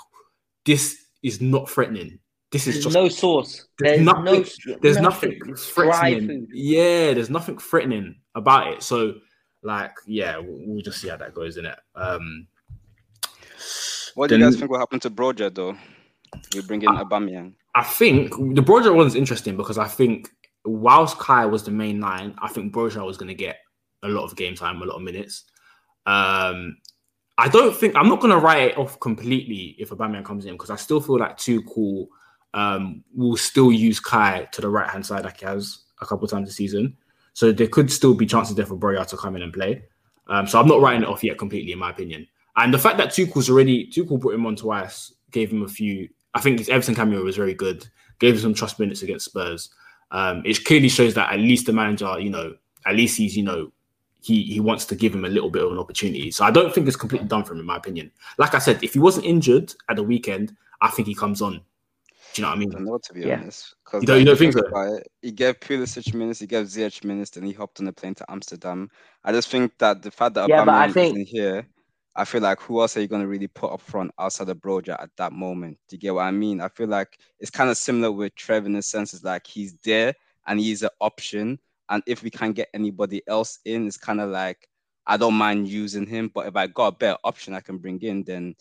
this 0.64 0.96
is 1.22 1.40
not 1.40 1.68
threatening. 1.70 2.18
This 2.52 2.66
is 2.66 2.74
There's 2.74 2.84
just 2.84 2.94
no 2.94 3.08
source. 3.08 3.68
There's, 3.78 3.98
There's 3.98 4.04
nothing. 4.04 4.24
no- 4.24 4.78
there's 4.82 4.98
nothing. 4.98 5.30
nothing 5.38 5.52
It's 5.52 5.66
threatening. 5.66 6.48
Yeah, 6.52 7.14
there's 7.14 7.30
nothing 7.30 7.58
threatening 7.58 8.16
about 8.34 8.72
it. 8.72 8.82
So, 8.82 9.14
like, 9.62 9.92
yeah, 10.06 10.36
we'll, 10.38 10.58
we'll 10.66 10.82
just 10.82 11.00
see 11.00 11.08
how 11.08 11.16
that 11.18 11.32
goes 11.32 11.58
in 11.58 11.66
it. 11.66 11.78
Um, 11.94 12.48
What 14.14 14.30
do 14.30 14.36
you 14.36 14.44
guys 14.44 14.56
think 14.56 14.70
will 14.70 14.78
happen 14.80 14.98
to 15.00 15.10
Broja 15.10 15.54
though? 15.54 15.76
We 16.54 16.62
bring 16.62 16.82
in 16.82 16.88
Aubameyang. 16.88 17.54
I 17.74 17.84
think 17.84 18.30
the 18.30 18.62
Broja 18.62 18.94
one's 18.94 19.14
interesting 19.14 19.56
because 19.56 19.78
I 19.78 19.86
think 19.86 20.28
whilst 20.64 21.18
Kai 21.18 21.46
was 21.46 21.62
the 21.64 21.70
main 21.70 22.00
line, 22.00 22.34
I 22.42 22.48
think 22.48 22.72
Broja 22.74 23.04
was 23.06 23.16
going 23.16 23.28
to 23.28 23.34
get 23.34 23.58
a 24.02 24.08
lot 24.08 24.24
of 24.24 24.36
game 24.36 24.54
time, 24.54 24.80
a 24.80 24.84
lot 24.84 24.96
of 24.96 25.02
minutes. 25.02 25.44
Um, 26.06 26.78
I 27.38 27.48
don't 27.48 27.74
think 27.74 27.96
I'm 27.96 28.08
not 28.08 28.20
going 28.20 28.32
to 28.32 28.38
write 28.38 28.72
it 28.72 28.78
off 28.78 29.00
completely 29.00 29.74
if 29.78 29.92
a 29.92 29.96
Aubameyang 29.96 30.24
comes 30.24 30.44
in 30.44 30.52
because 30.52 30.70
I 30.70 30.76
still 30.76 31.00
feel 31.00 31.18
like 31.18 31.38
Tuchel 31.38 32.06
um, 32.52 33.02
will 33.14 33.36
still 33.36 33.72
use 33.72 34.00
Kai 34.00 34.46
to 34.52 34.60
the 34.60 34.68
right 34.68 34.90
hand 34.90 35.06
side 35.06 35.24
like 35.24 35.40
he 35.40 35.46
has 35.46 35.84
a 36.00 36.06
couple 36.06 36.28
times 36.28 36.48
this 36.48 36.56
season. 36.56 36.96
So 37.32 37.52
there 37.52 37.68
could 37.68 37.90
still 37.90 38.14
be 38.14 38.26
chances 38.26 38.56
there 38.56 38.66
for 38.66 38.76
Broja 38.76 39.06
to 39.06 39.16
come 39.16 39.36
in 39.36 39.42
and 39.42 39.52
play. 39.52 39.84
Um, 40.26 40.46
so 40.46 40.60
I'm 40.60 40.68
not 40.68 40.80
writing 40.80 41.02
it 41.02 41.08
off 41.08 41.24
yet 41.24 41.38
completely, 41.38 41.72
in 41.72 41.78
my 41.78 41.90
opinion. 41.90 42.26
And 42.56 42.74
the 42.74 42.78
fact 42.78 42.98
that 42.98 43.08
Tuchel's 43.08 43.48
already 43.48 43.86
Tuchel 43.86 44.20
brought 44.20 44.34
him 44.34 44.46
on 44.46 44.56
twice, 44.56 45.14
gave 45.30 45.50
him 45.50 45.62
a 45.62 45.68
few. 45.68 46.08
I 46.34 46.40
think 46.40 46.58
his 46.58 46.68
Everton 46.68 46.94
cameo 46.94 47.22
was 47.22 47.36
very 47.36 47.54
good. 47.54 47.86
Gave 48.18 48.34
him 48.34 48.40
some 48.40 48.54
trust 48.54 48.78
minutes 48.78 49.02
against 49.02 49.26
Spurs. 49.26 49.70
Um, 50.10 50.42
it 50.44 50.64
clearly 50.64 50.88
shows 50.88 51.14
that 51.14 51.32
at 51.32 51.38
least 51.38 51.66
the 51.66 51.72
manager, 51.72 52.18
you 52.18 52.30
know, 52.30 52.54
at 52.84 52.96
least 52.96 53.16
he's, 53.16 53.36
you 53.36 53.44
know, 53.44 53.72
he 54.22 54.42
he 54.42 54.60
wants 54.60 54.84
to 54.86 54.94
give 54.94 55.14
him 55.14 55.24
a 55.24 55.28
little 55.28 55.50
bit 55.50 55.64
of 55.64 55.72
an 55.72 55.78
opportunity. 55.78 56.30
So 56.30 56.44
I 56.44 56.50
don't 56.50 56.74
think 56.74 56.86
it's 56.86 56.96
completely 56.96 57.28
done 57.28 57.44
for 57.44 57.52
him, 57.54 57.60
in 57.60 57.66
my 57.66 57.76
opinion. 57.76 58.10
Like 58.38 58.54
I 58.54 58.58
said, 58.58 58.82
if 58.82 58.92
he 58.94 58.98
wasn't 58.98 59.26
injured 59.26 59.74
at 59.88 59.96
the 59.96 60.02
weekend, 60.02 60.56
I 60.80 60.88
think 60.88 61.08
he 61.08 61.14
comes 61.14 61.40
on. 61.42 61.60
Do 62.32 62.42
you 62.42 62.42
know 62.42 62.48
what 62.50 62.56
I 62.56 62.58
mean? 62.60 62.70
I 62.70 62.74
don't 62.74 62.84
know 62.84 62.98
to 62.98 63.12
be 63.14 63.20
Yeah. 63.22 63.38
honest. 63.40 63.74
'Cause, 63.84 64.02
You 64.02 64.06
don't- 64.06 64.18
you 64.20 64.24
don't 64.24 64.38
think 64.38 64.52
so? 64.52 64.60
it, 64.60 65.08
He 65.20 65.32
gave 65.32 65.58
Pulisic 65.58 66.14
minutes, 66.14 66.38
he 66.38 66.46
gave 66.46 66.66
Ziyech 66.66 67.02
minutes, 67.02 67.30
then 67.30 67.42
he 67.44 67.52
hopped 67.52 67.80
on 67.80 67.86
the 67.86 67.92
plane 67.92 68.14
to 68.14 68.30
Amsterdam. 68.30 68.88
I 69.24 69.32
just 69.32 69.48
think 69.50 69.76
that 69.78 70.02
the 70.02 70.12
fact 70.12 70.34
that 70.34 70.48
Yeah, 70.48 70.64
but 70.64 70.72
I 70.74 70.86
Aubameyang 70.86 70.92
think- 70.94 71.14
isn't 71.16 71.26
here, 71.28 71.66
I 72.14 72.24
feel 72.24 72.40
like 72.40 72.60
who 72.60 72.80
else 72.80 72.96
are 72.96 73.00
you 73.00 73.08
going 73.08 73.22
to 73.22 73.28
really 73.28 73.48
put 73.48 73.72
up 73.72 73.80
front 73.80 74.12
outside 74.18 74.48
of 74.48 74.58
Broja 74.58 75.00
at 75.02 75.10
that 75.16 75.32
moment? 75.32 75.78
Do 75.88 75.96
you 75.96 76.00
get 76.00 76.14
what 76.14 76.22
I 76.22 76.30
mean? 76.30 76.60
I 76.60 76.68
feel 76.68 76.86
like 76.88 77.18
it's 77.40 77.50
kind 77.50 77.68
of 77.70 77.76
similar 77.76 78.12
with 78.12 78.34
Trev 78.36 78.64
in 78.66 78.72
the 78.74 78.82
sense 78.82 79.12
it's 79.14 79.24
like 79.24 79.46
he's 79.46 79.74
there 79.84 80.14
and 80.46 80.60
he's 80.60 80.82
an 80.82 80.90
option. 81.00 81.58
And 81.90 82.02
if 82.06 82.22
we 82.22 82.30
can't 82.30 82.54
get 82.54 82.68
anybody 82.72 83.22
else 83.26 83.58
in, 83.64 83.86
it's 83.86 83.96
kind 83.96 84.20
of 84.20 84.30
like 84.30 84.68
I 85.06 85.16
don't 85.16 85.34
mind 85.34 85.68
using 85.68 86.06
him, 86.06 86.30
but 86.32 86.46
if 86.46 86.56
I 86.56 86.68
got 86.68 86.86
a 86.86 86.96
better 86.96 87.18
option 87.24 87.52
I 87.54 87.60
can 87.60 87.78
bring 87.78 88.00
in, 88.02 88.22
then 88.22 88.54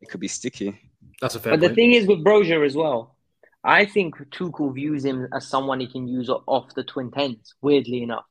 it 0.00 0.08
could 0.08 0.20
be 0.20 0.28
sticky. 0.28 0.78
That's 1.20 1.36
a 1.36 1.40
fair 1.40 1.52
But 1.52 1.60
the 1.60 1.74
thing 1.74 1.92
is 1.92 2.06
with 2.06 2.24
Broja 2.24 2.64
as 2.66 2.74
well, 2.74 3.16
I 3.62 3.84
think 3.84 4.16
Tuchel 4.30 4.74
views 4.74 5.04
him 5.04 5.28
as 5.32 5.46
someone 5.46 5.80
he 5.80 5.86
can 5.86 6.08
use 6.08 6.28
off 6.28 6.74
the 6.74 6.84
twin 6.84 7.10
tens. 7.10 7.54
Weirdly 7.62 8.02
enough, 8.02 8.24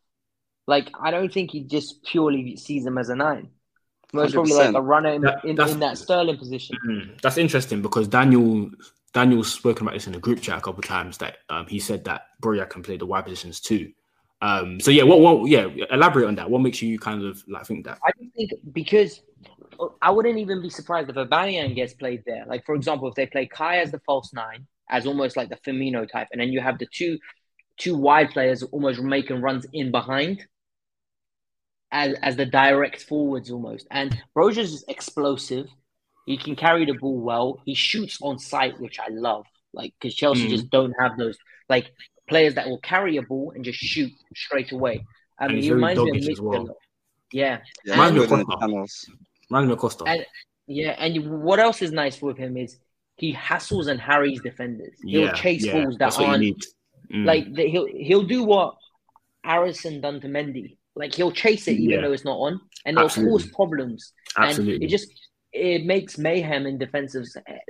like 0.68 0.90
I 1.02 1.12
don't 1.12 1.32
think 1.32 1.52
he 1.52 1.62
just 1.64 2.04
purely 2.04 2.58
sees 2.58 2.86
him 2.86 2.98
as 2.98 3.10
a 3.10 3.16
nine. 3.16 3.50
Most 4.14 4.34
probably 4.34 4.54
like 4.54 4.76
a 4.76 4.82
runner 4.82 5.10
in, 5.10 5.22
That- 5.22 5.44
in, 5.44 5.60
in 5.62 5.80
that 5.80 5.98
Sterling 5.98 6.38
position. 6.38 6.78
Mm, 6.86 7.22
That's 7.22 7.38
interesting 7.38 7.82
because 7.82 8.08
Daniel 8.08 8.70
Daniel's 9.14 9.52
spoken 9.52 9.88
about 9.88 9.94
this 9.96 10.08
in 10.08 10.16
a 10.16 10.20
group 10.20 10.42
chat 10.42 10.58
a 10.58 10.62
couple 10.62 10.80
of 10.80 10.86
times 10.86 11.18
that 11.20 11.38
um, 11.50 11.66
he 11.68 11.80
said 11.80 12.04
that 12.06 12.28
Broja 12.42 12.70
can 12.70 12.84
play 12.84 12.98
the 12.98 13.06
wide 13.06 13.24
positions 13.24 13.60
too. 13.60 13.92
Um, 14.42 14.80
so 14.80 14.92
yeah, 14.92 15.04
what, 15.04 15.20
what 15.20 15.50
yeah, 15.50 15.68
elaborate 15.92 16.28
on 16.28 16.36
that. 16.36 16.50
What 16.50 16.62
makes 16.62 16.82
you 16.82 17.00
kind 17.00 17.24
of 17.24 17.44
like 17.48 17.66
think 17.66 17.86
that? 17.86 18.00
I 18.06 18.12
think 18.36 18.52
because 18.72 19.22
I 20.02 20.12
wouldn't 20.12 20.38
even 20.38 20.62
be 20.62 20.70
surprised 20.70 21.10
if 21.10 21.16
Aubameyang 21.16 21.76
gets 21.76 21.94
played 21.94 22.24
there. 22.26 22.46
Like 22.48 22.66
for 22.66 22.76
example, 22.76 23.08
if 23.08 23.16
they 23.16 23.26
play 23.28 23.48
Kai 23.48 23.78
as 23.78 23.92
the 23.92 24.00
false 24.06 24.34
nine, 24.34 24.68
as 24.90 25.06
almost 25.08 25.38
like 25.38 25.50
the 25.50 25.58
Firmino 25.58 26.08
type, 26.10 26.28
and 26.32 26.40
then 26.42 26.50
you 26.50 26.62
have 26.62 26.78
the 26.78 26.88
two 26.92 27.18
two 27.78 27.98
wide 27.98 28.32
players 28.32 28.64
almost 28.64 29.02
making 29.02 29.42
runs 29.42 29.66
in 29.74 29.92
behind 29.92 30.46
as 31.92 32.14
as 32.22 32.36
the 32.36 32.46
direct 32.46 33.04
forwards 33.04 33.52
almost. 33.52 33.88
And 33.92 34.16
Broja's 34.36 34.74
is 34.74 34.86
explosive. 34.88 35.68
He 36.26 36.38
can 36.38 36.56
carry 36.56 36.86
the 36.86 36.94
ball 36.94 37.20
well. 37.22 37.62
He 37.66 37.74
shoots 37.74 38.20
on 38.22 38.40
sight, 38.40 38.80
which 38.80 39.00
I 39.00 39.08
love. 39.10 39.46
Like 39.74 39.94
because 40.00 40.16
Chelsea 40.16 40.48
Mm. 40.48 40.50
just 40.50 40.70
don't 40.70 40.94
have 41.00 41.18
those 41.18 41.38
like 41.70 41.92
players 42.28 42.56
that 42.56 42.68
will 42.68 42.80
carry 42.80 43.18
a 43.18 43.22
ball 43.22 43.52
and 43.56 43.64
just 43.64 43.80
shoot 43.80 44.12
straight 44.36 44.72
away. 44.72 45.06
I 45.40 45.48
mean, 45.48 45.58
he's 45.58 45.66
he 45.66 45.72
reminds 45.74 46.02
me 46.02 46.10
of 46.10 46.16
dogged 46.18 46.30
as 46.32 46.42
well. 46.42 46.78
Yeah. 47.32 47.60
Yeah, 47.86 47.94
And- 47.94 48.16
Reminds 48.16 48.16
me 48.18 48.24
of 48.24 48.30
good 48.30 48.40
in 48.40 48.46
the 48.48 48.56
Costa. 48.56 49.12
Reminds 49.50 49.68
me 49.68 49.74
of 49.74 49.80
Costa. 49.80 50.04
and 50.06 50.26
yeah, 50.68 50.96
and 51.00 51.42
what 51.42 51.60
else 51.60 51.82
is 51.82 51.92
nice 51.92 52.22
with 52.22 52.38
him 52.38 52.58
is 52.58 52.78
he 53.16 53.34
hassles 53.34 53.88
and 53.88 54.00
harries 54.02 54.42
defenders. 54.42 54.96
He'll 55.04 55.22
yeah, 55.28 55.34
chase 55.34 55.66
yeah, 55.66 55.74
balls 55.74 55.94
that 55.94 56.00
that's 56.00 56.18
what 56.18 56.42
you 56.42 56.54
aren't. 56.54 56.66
Mm. 57.14 57.26
like 57.26 57.54
the, 57.54 57.70
he'll 57.70 57.88
he'll 57.88 58.24
do 58.24 58.44
what 58.44 58.76
Harrison 59.44 60.02
done 60.02 60.20
to 60.22 60.28
Mendy. 60.28 60.76
Like 60.96 61.14
he'll 61.16 61.32
chase 61.32 61.68
it 61.70 61.74
even 61.80 61.90
Yeah. 61.90 62.02
though 62.02 62.12
it's 62.12 62.26
not 62.26 62.38
on, 62.38 62.60
and 62.86 62.98
it'll 62.98 63.10
cause 63.10 63.48
problems. 63.52 64.12
And 64.36 64.46
Absolutely. 64.50 64.86
it 64.86 64.90
just 64.90 65.08
it 65.54 65.86
makes 65.86 66.18
mayhem 66.18 66.66
in 66.66 66.78
defensive 66.78 67.26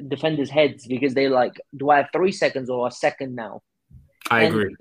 defenders' 0.08 0.50
heads 0.50 0.88
because 0.88 1.14
they 1.14 1.30
like, 1.30 1.54
do 1.76 1.90
I 1.92 1.98
have 1.98 2.10
three 2.12 2.32
seconds 2.32 2.70
or 2.70 2.88
a 2.88 2.92
second 2.92 3.36
now? 3.36 3.62
I 4.30 4.44
and 4.44 4.54
agree. 4.54 4.76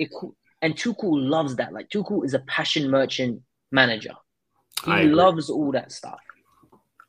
And 0.63 0.75
Tuchel 0.75 1.29
loves 1.29 1.57
that. 1.57 1.73
Like 1.73 1.89
Tuchel 1.91 2.25
is 2.25 2.35
a 2.35 2.41
passion 2.41 2.91
merchant 2.91 3.43
manager. 3.71 4.15
He 4.85 5.05
loves 5.05 5.51
all 5.51 5.73
that 5.73 5.93
stuff. 5.93 6.19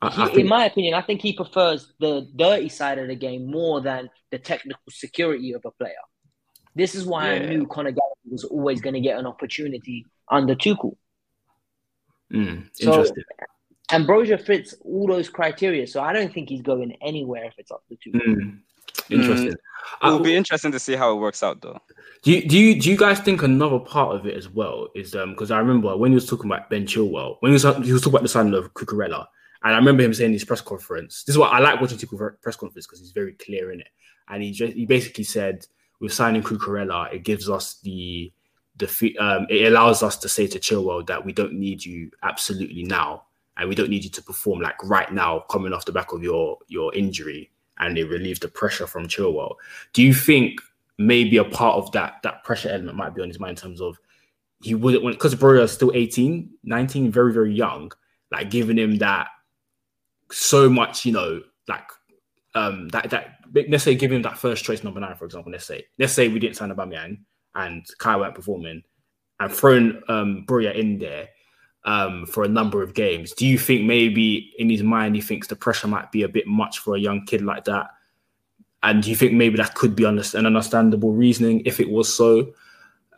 I- 0.00 0.10
He, 0.10 0.22
I 0.22 0.26
in 0.42 0.48
my 0.48 0.64
opinion, 0.66 0.94
I 0.94 1.02
think 1.02 1.20
he 1.22 1.32
prefers 1.34 1.92
the 1.98 2.28
dirty 2.36 2.68
side 2.68 2.98
of 2.98 3.08
the 3.08 3.16
game 3.16 3.50
more 3.50 3.80
than 3.80 4.10
the 4.30 4.38
technical 4.38 4.80
security 4.90 5.52
of 5.52 5.62
a 5.64 5.70
player. 5.72 5.94
This 6.74 6.94
is 6.94 7.04
why 7.04 7.32
I 7.34 7.38
knew 7.40 7.66
Conor 7.66 7.90
Gallagher 7.90 8.30
was 8.30 8.44
always 8.44 8.80
going 8.80 8.94
to 8.94 9.00
get 9.00 9.18
an 9.18 9.26
opportunity 9.26 10.06
under 10.30 10.54
Tuchel. 10.54 10.96
Mm, 12.32 12.68
So- 12.74 12.90
interesting. 12.92 13.24
And 13.90 14.06
Broja 14.06 14.38
fits 14.40 14.74
all 14.84 15.06
those 15.06 15.30
criteria, 15.30 15.86
so 15.86 16.02
I 16.02 16.12
don't 16.12 16.32
think 16.32 16.50
he's 16.50 16.60
going 16.60 16.92
anywhere 17.00 17.44
if 17.46 17.54
it's 17.56 17.70
up 17.70 17.82
to 17.88 17.96
Tuchel. 17.96 18.20
Mm, 18.22 18.60
interesting. 19.10 19.54
It 20.02 20.06
will 20.06 20.20
be 20.20 20.36
interesting 20.36 20.72
to 20.72 20.78
see 20.78 20.94
how 20.94 21.12
it 21.12 21.20
works 21.20 21.42
out 21.42 21.60
though. 21.60 21.80
Do 22.22 22.32
you, 22.32 22.48
do 22.48 22.58
you 22.58 22.80
do 22.80 22.90
you 22.90 22.96
guys 22.96 23.20
think 23.20 23.42
another 23.42 23.78
part 23.78 24.14
of 24.14 24.26
it 24.26 24.36
as 24.36 24.48
well 24.48 24.88
is 24.94 25.14
um 25.14 25.30
because 25.30 25.50
I 25.50 25.58
remember 25.58 25.96
when 25.96 26.10
he 26.10 26.16
was 26.16 26.26
talking 26.26 26.50
about 26.50 26.68
Ben 26.68 26.84
Chilwell 26.84 27.36
when 27.40 27.50
he 27.50 27.54
was 27.54 27.62
he 27.84 27.92
was 27.92 28.02
talking 28.02 28.14
about 28.14 28.22
the 28.22 28.28
signing 28.28 28.54
of 28.54 28.74
Cucurella 28.74 29.26
and 29.62 29.74
I 29.74 29.76
remember 29.78 30.02
him 30.02 30.14
saying 30.14 30.28
in 30.28 30.32
his 30.32 30.44
press 30.44 30.60
conference 30.60 31.22
this 31.24 31.34
is 31.34 31.38
what 31.38 31.52
I 31.52 31.60
like 31.60 31.80
watching 31.80 31.98
Tuchel 31.98 32.40
press 32.42 32.56
conference 32.56 32.86
because 32.86 33.00
he's 33.00 33.12
very 33.12 33.34
clear 33.34 33.70
in 33.70 33.80
it 33.80 33.88
and 34.28 34.42
he 34.42 34.50
just 34.50 34.72
he 34.74 34.84
basically 34.84 35.24
said 35.24 35.64
with 36.00 36.12
signing 36.12 36.42
Cucurella 36.42 37.12
it 37.12 37.22
gives 37.22 37.48
us 37.48 37.78
the 37.82 38.32
the 38.76 39.16
um 39.18 39.46
it 39.48 39.66
allows 39.66 40.02
us 40.02 40.16
to 40.18 40.28
say 40.28 40.48
to 40.48 40.58
Chilwell 40.58 41.06
that 41.06 41.24
we 41.24 41.32
don't 41.32 41.52
need 41.52 41.84
you 41.84 42.10
absolutely 42.24 42.82
now 42.82 43.26
and 43.56 43.68
we 43.68 43.76
don't 43.76 43.90
need 43.90 44.04
you 44.04 44.10
to 44.10 44.22
perform 44.22 44.60
like 44.60 44.82
right 44.84 45.12
now 45.12 45.40
coming 45.50 45.72
off 45.72 45.84
the 45.84 45.92
back 45.92 46.12
of 46.12 46.22
your 46.22 46.58
your 46.66 46.92
injury 46.94 47.52
and 47.80 47.96
it 47.98 48.04
relieved 48.08 48.42
the 48.42 48.48
pressure 48.48 48.86
from 48.86 49.08
Chilwell. 49.08 49.54
Do 49.92 50.02
you 50.02 50.14
think 50.14 50.60
maybe 50.98 51.36
a 51.36 51.44
part 51.44 51.76
of 51.76 51.92
that 51.92 52.16
that 52.22 52.42
pressure 52.44 52.68
element 52.68 52.96
might 52.96 53.14
be 53.14 53.22
on 53.22 53.28
his 53.28 53.38
mind 53.38 53.58
in 53.58 53.62
terms 53.62 53.80
of 53.80 53.98
he 54.60 54.74
wouldn't 54.74 55.04
want 55.04 55.16
because 55.16 55.34
Broja 55.34 55.62
is 55.62 55.72
still 55.72 55.92
18, 55.94 56.50
19, 56.64 57.12
very, 57.12 57.32
very 57.32 57.54
young, 57.54 57.92
like 58.32 58.50
giving 58.50 58.76
him 58.76 58.96
that 58.98 59.28
so 60.30 60.68
much, 60.68 61.04
you 61.04 61.12
know, 61.12 61.40
like 61.68 61.88
um 62.54 62.88
that 62.88 63.10
that 63.10 63.40
let's 63.68 63.84
say 63.84 63.94
give 63.94 64.10
him 64.10 64.22
that 64.22 64.38
first 64.38 64.64
choice 64.64 64.82
number 64.82 65.00
nine, 65.00 65.14
for 65.16 65.24
example. 65.24 65.52
Let's 65.52 65.66
say 65.66 65.86
let's 65.98 66.12
say 66.12 66.28
we 66.28 66.40
didn't 66.40 66.56
sign 66.56 66.70
Aubameyang 66.70 67.18
and 67.54 67.86
Kai 67.98 68.16
weren't 68.16 68.34
performing 68.34 68.82
and 69.40 69.52
thrown 69.52 70.02
um 70.08 70.44
Broja 70.46 70.74
in 70.74 70.98
there 70.98 71.28
um 71.88 72.26
for 72.26 72.44
a 72.44 72.48
number 72.48 72.82
of 72.82 72.92
games. 72.92 73.32
Do 73.32 73.46
you 73.46 73.58
think 73.58 73.80
maybe 73.84 74.52
in 74.58 74.68
his 74.68 74.82
mind 74.82 75.16
he 75.16 75.22
thinks 75.22 75.48
the 75.48 75.56
pressure 75.56 75.88
might 75.88 76.12
be 76.12 76.22
a 76.22 76.28
bit 76.28 76.46
much 76.46 76.74
for 76.80 76.94
a 76.94 77.00
young 77.00 77.24
kid 77.24 77.42
like 77.42 77.64
that? 77.64 77.86
And 78.82 79.02
do 79.02 79.10
you 79.10 79.16
think 79.16 79.32
maybe 79.32 79.56
that 79.56 79.74
could 79.74 79.96
be 79.96 80.04
an 80.04 80.18
understandable 80.18 81.12
reasoning 81.12 81.62
if 81.64 81.80
it 81.80 81.90
was 81.90 82.12
so? 82.12 82.52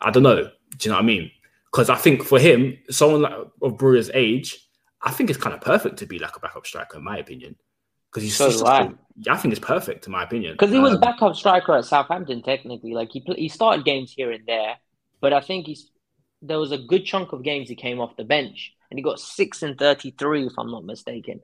I 0.01 0.09
don't 0.09 0.23
know. 0.23 0.43
Do 0.77 0.81
you 0.81 0.89
know 0.89 0.95
what 0.95 1.03
I 1.03 1.13
mean? 1.13 1.31
Because 1.69 1.89
I 1.89 1.95
think 1.95 2.23
for 2.23 2.39
him, 2.39 2.77
someone 2.89 3.21
like 3.21 3.33
of 3.61 3.77
Broja's 3.77 4.09
age, 4.13 4.67
I 5.03 5.11
think 5.11 5.29
it's 5.29 5.39
kind 5.45 5.53
of 5.53 5.61
perfect 5.61 5.97
to 5.97 6.05
be 6.05 6.17
like 6.17 6.35
a 6.35 6.39
backup 6.39 6.65
striker, 6.65 6.97
in 6.97 7.03
my 7.03 7.17
opinion. 7.17 7.55
Because 8.09 8.23
he's 8.23 8.35
So 8.35 8.49
just, 8.49 8.65
I. 8.65 8.89
I 9.29 9.37
think 9.37 9.53
it's 9.53 9.65
perfect, 9.75 10.07
in 10.07 10.11
my 10.11 10.23
opinion. 10.23 10.53
Because 10.53 10.71
he 10.71 10.79
was 10.79 10.93
Um, 10.93 11.01
backup 11.01 11.35
striker 11.35 11.75
at 11.75 11.85
Southampton, 11.85 12.41
technically. 12.41 12.93
Like 12.93 13.09
he 13.11 13.21
he 13.35 13.49
started 13.49 13.85
games 13.85 14.11
here 14.17 14.31
and 14.31 14.45
there, 14.47 14.73
but 15.19 15.31
I 15.33 15.41
think 15.41 15.67
he's 15.67 15.91
there 16.41 16.59
was 16.59 16.71
a 16.71 16.77
good 16.77 17.05
chunk 17.05 17.33
of 17.33 17.43
games 17.43 17.69
he 17.69 17.75
came 17.75 17.99
off 17.99 18.17
the 18.17 18.23
bench, 18.23 18.73
and 18.89 18.97
he 18.97 19.03
got 19.03 19.19
six 19.19 19.63
and 19.63 19.77
thirty 19.77 20.11
three, 20.11 20.45
if 20.45 20.53
I'm 20.57 20.71
not 20.71 20.85
mistaken. 20.85 21.41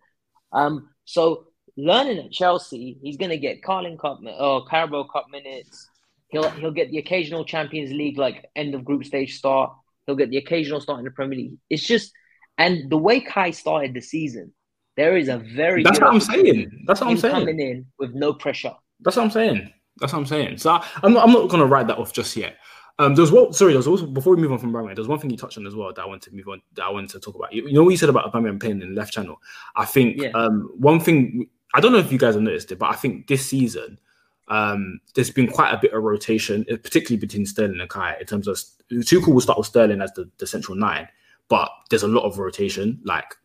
Um, 0.51 0.89
so 1.05 1.47
learning 1.75 2.19
at 2.19 2.31
Chelsea, 2.31 2.97
he's 3.01 3.17
gonna 3.17 3.37
get 3.37 3.63
Carling 3.63 3.97
Cup 3.97 4.19
or 4.39 4.65
Carabao 4.65 5.03
Cup 5.11 5.27
minutes. 5.31 5.89
He'll 6.29 6.49
he'll 6.49 6.71
get 6.71 6.91
the 6.91 6.97
occasional 6.97 7.45
Champions 7.45 7.91
League 7.91 8.17
like 8.17 8.49
end 8.55 8.75
of 8.75 8.83
group 8.83 9.05
stage 9.05 9.37
start. 9.37 9.71
He'll 10.05 10.15
get 10.15 10.29
the 10.29 10.37
occasional 10.37 10.81
start 10.81 10.99
in 10.99 11.05
the 11.05 11.11
Premier 11.11 11.37
League. 11.37 11.57
It's 11.69 11.85
just 11.85 12.11
and 12.57 12.89
the 12.89 12.97
way 12.97 13.19
Kai 13.19 13.51
started 13.51 13.93
the 13.93 14.01
season, 14.01 14.53
there 14.95 15.15
is 15.15 15.27
a 15.29 15.37
very 15.37 15.83
That's 15.83 15.99
what 15.99 16.11
I'm 16.11 16.19
saying. 16.19 16.85
That's 16.87 17.01
what 17.01 17.11
I'm 17.11 17.17
saying. 17.17 17.33
coming 17.33 17.59
in 17.59 17.85
with 17.99 18.13
no 18.13 18.33
pressure. 18.33 18.73
That's 19.01 19.15
what 19.15 19.23
I'm 19.23 19.31
saying. 19.31 19.71
That's 19.99 20.13
what 20.13 20.19
I'm 20.19 20.25
saying. 20.25 20.57
So 20.57 20.71
I, 20.71 20.85
I'm 21.03 21.13
not, 21.13 21.23
I'm 21.23 21.33
not 21.33 21.49
going 21.49 21.61
to 21.61 21.67
write 21.67 21.87
that 21.87 21.97
off 21.97 22.13
just 22.13 22.35
yet. 22.35 22.57
Um, 22.99 23.13
there's 23.15 23.31
one. 23.31 23.53
Sorry, 23.53 23.73
there's 23.73 23.87
also 23.87 24.07
before 24.07 24.35
we 24.35 24.41
move 24.41 24.51
on 24.51 24.57
from 24.57 24.73
Aubameyang, 24.73 24.95
there's 24.95 25.07
one 25.07 25.19
thing 25.19 25.29
you 25.29 25.37
touched 25.37 25.57
on 25.57 25.67
as 25.67 25.75
well 25.75 25.93
that 25.93 26.01
I 26.01 26.05
want 26.05 26.21
to 26.23 26.33
move 26.33 26.47
on. 26.47 26.61
That 26.73 26.85
I 26.85 26.89
wanted 26.89 27.11
to 27.11 27.19
talk 27.19 27.35
about. 27.35 27.53
You, 27.53 27.67
you 27.67 27.73
know 27.73 27.83
what 27.83 27.91
you 27.91 27.97
said 27.97 28.09
about 28.09 28.31
Aubameyang 28.31 28.59
playing 28.59 28.81
in 28.81 28.89
the 28.89 28.95
left 28.95 29.13
channel. 29.13 29.39
I 29.75 29.85
think 29.85 30.21
Yeah. 30.21 30.29
um, 30.29 30.71
one 30.77 30.99
thing 30.99 31.47
I 31.73 31.79
don't 31.79 31.91
know 31.91 31.99
if 31.99 32.11
you 32.11 32.17
guys 32.17 32.33
have 32.33 32.43
noticed 32.43 32.71
it, 32.71 32.79
but 32.79 32.89
I 32.89 32.95
think 32.95 33.27
this 33.27 33.45
season 33.45 33.99
um, 34.47 34.99
there's 35.13 35.29
been 35.29 35.47
quite 35.47 35.73
a 35.73 35.77
bit 35.77 35.93
of 35.93 36.01
rotation, 36.01 36.65
uh, 36.71 36.77
particularly 36.77 37.19
between 37.19 37.45
Sterling 37.45 37.81
and 37.81 37.89
Kai. 37.89 38.15
In 38.19 38.25
terms 38.25 38.47
of 38.47 38.57
Tuchel 38.89 39.33
will 39.33 39.41
start 39.41 39.57
with 39.57 39.67
Sterling 39.67 40.01
as 40.01 40.11
the, 40.13 40.29
the 40.37 40.47
central 40.47 40.75
nine, 40.77 41.07
but 41.49 41.69
there's 41.89 42.03
a 42.03 42.07
lot 42.07 42.23
of 42.23 42.39
rotation. 42.39 42.99
Like 43.03 43.35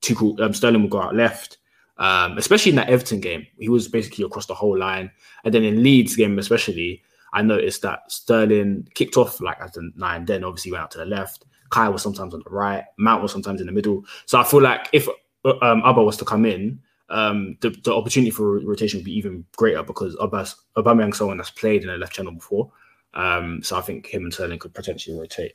Tuchel, 0.00 0.40
um, 0.40 0.54
Sterling 0.54 0.82
will 0.82 0.88
go 0.88 1.02
out 1.02 1.14
left, 1.14 1.58
um, 1.98 2.38
especially 2.38 2.70
in 2.70 2.76
that 2.76 2.88
Everton 2.88 3.20
game. 3.20 3.46
He 3.58 3.68
was 3.68 3.88
basically 3.88 4.24
across 4.24 4.46
the 4.46 4.54
whole 4.54 4.78
line, 4.78 5.10
and 5.44 5.52
then 5.52 5.64
in 5.64 5.82
Leeds 5.82 6.16
game 6.16 6.38
especially, 6.38 7.02
I 7.34 7.42
noticed 7.42 7.82
that 7.82 8.10
Sterling 8.10 8.88
kicked 8.94 9.16
off 9.16 9.40
like 9.40 9.60
as 9.60 9.72
the 9.72 9.90
nine, 9.96 10.24
then 10.24 10.44
obviously 10.44 10.72
went 10.72 10.84
out 10.84 10.90
to 10.92 10.98
the 10.98 11.04
left. 11.04 11.44
Kai 11.70 11.88
was 11.88 12.02
sometimes 12.02 12.32
on 12.32 12.42
the 12.44 12.50
right, 12.50 12.84
Mount 12.96 13.22
was 13.22 13.32
sometimes 13.32 13.60
in 13.60 13.66
the 13.66 13.72
middle. 13.72 14.04
So 14.26 14.38
I 14.38 14.44
feel 14.44 14.62
like 14.62 14.88
if 14.92 15.08
uh, 15.44 15.54
um, 15.60 15.82
Abba 15.84 16.02
was 16.02 16.16
to 16.18 16.24
come 16.24 16.46
in, 16.46 16.80
um, 17.10 17.56
the, 17.60 17.70
the 17.70 17.92
opportunity 17.92 18.30
for 18.30 18.60
rotation 18.60 18.98
would 18.98 19.04
be 19.04 19.16
even 19.16 19.44
greater 19.56 19.82
because 19.82 20.16
Abbas, 20.20 20.54
Aubameyang's 20.76 21.18
someone 21.18 21.36
that's 21.36 21.50
played 21.50 21.82
in 21.82 21.88
the 21.88 21.96
left 21.96 22.12
channel 22.12 22.32
before. 22.32 22.70
Um, 23.14 23.62
so 23.62 23.76
I 23.76 23.80
think 23.80 24.06
him 24.06 24.24
and 24.24 24.32
Sterling 24.32 24.58
could 24.58 24.74
potentially 24.74 25.18
rotate. 25.18 25.54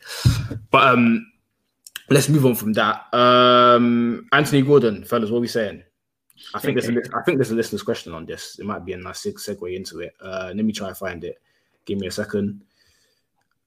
But 0.72 0.88
um, 0.88 1.32
let's 2.10 2.30
move 2.30 2.46
on 2.46 2.56
from 2.56 2.74
that. 2.74 3.12
Um, 3.14 4.28
Anthony 4.32 4.62
Gordon, 4.62 5.04
fellas, 5.04 5.30
what 5.32 5.38
are 5.38 5.42
we 5.42 5.48
saying? 5.48 5.84
I 6.54 6.60
think 6.60 6.76
there's 6.76 6.90
a, 6.90 6.94
li- 6.94 7.02
think 7.26 7.38
there's 7.38 7.52
a 7.52 7.56
listener's 7.56 7.84
question 7.84 8.14
on 8.14 8.26
this. 8.26 8.60
It 8.60 8.66
might 8.66 8.86
be 8.86 8.94
a 8.94 8.98
nice 8.98 9.24
seg- 9.26 9.36
segue 9.36 9.76
into 9.76 10.00
it. 10.00 10.14
Uh, 10.22 10.52
let 10.56 10.66
me 10.66 10.72
try 10.72 10.90
and 10.90 10.98
find 10.98 11.24
it. 11.24 11.42
Give 11.86 12.00
me 12.00 12.08
a 12.08 12.12
second. 12.12 12.64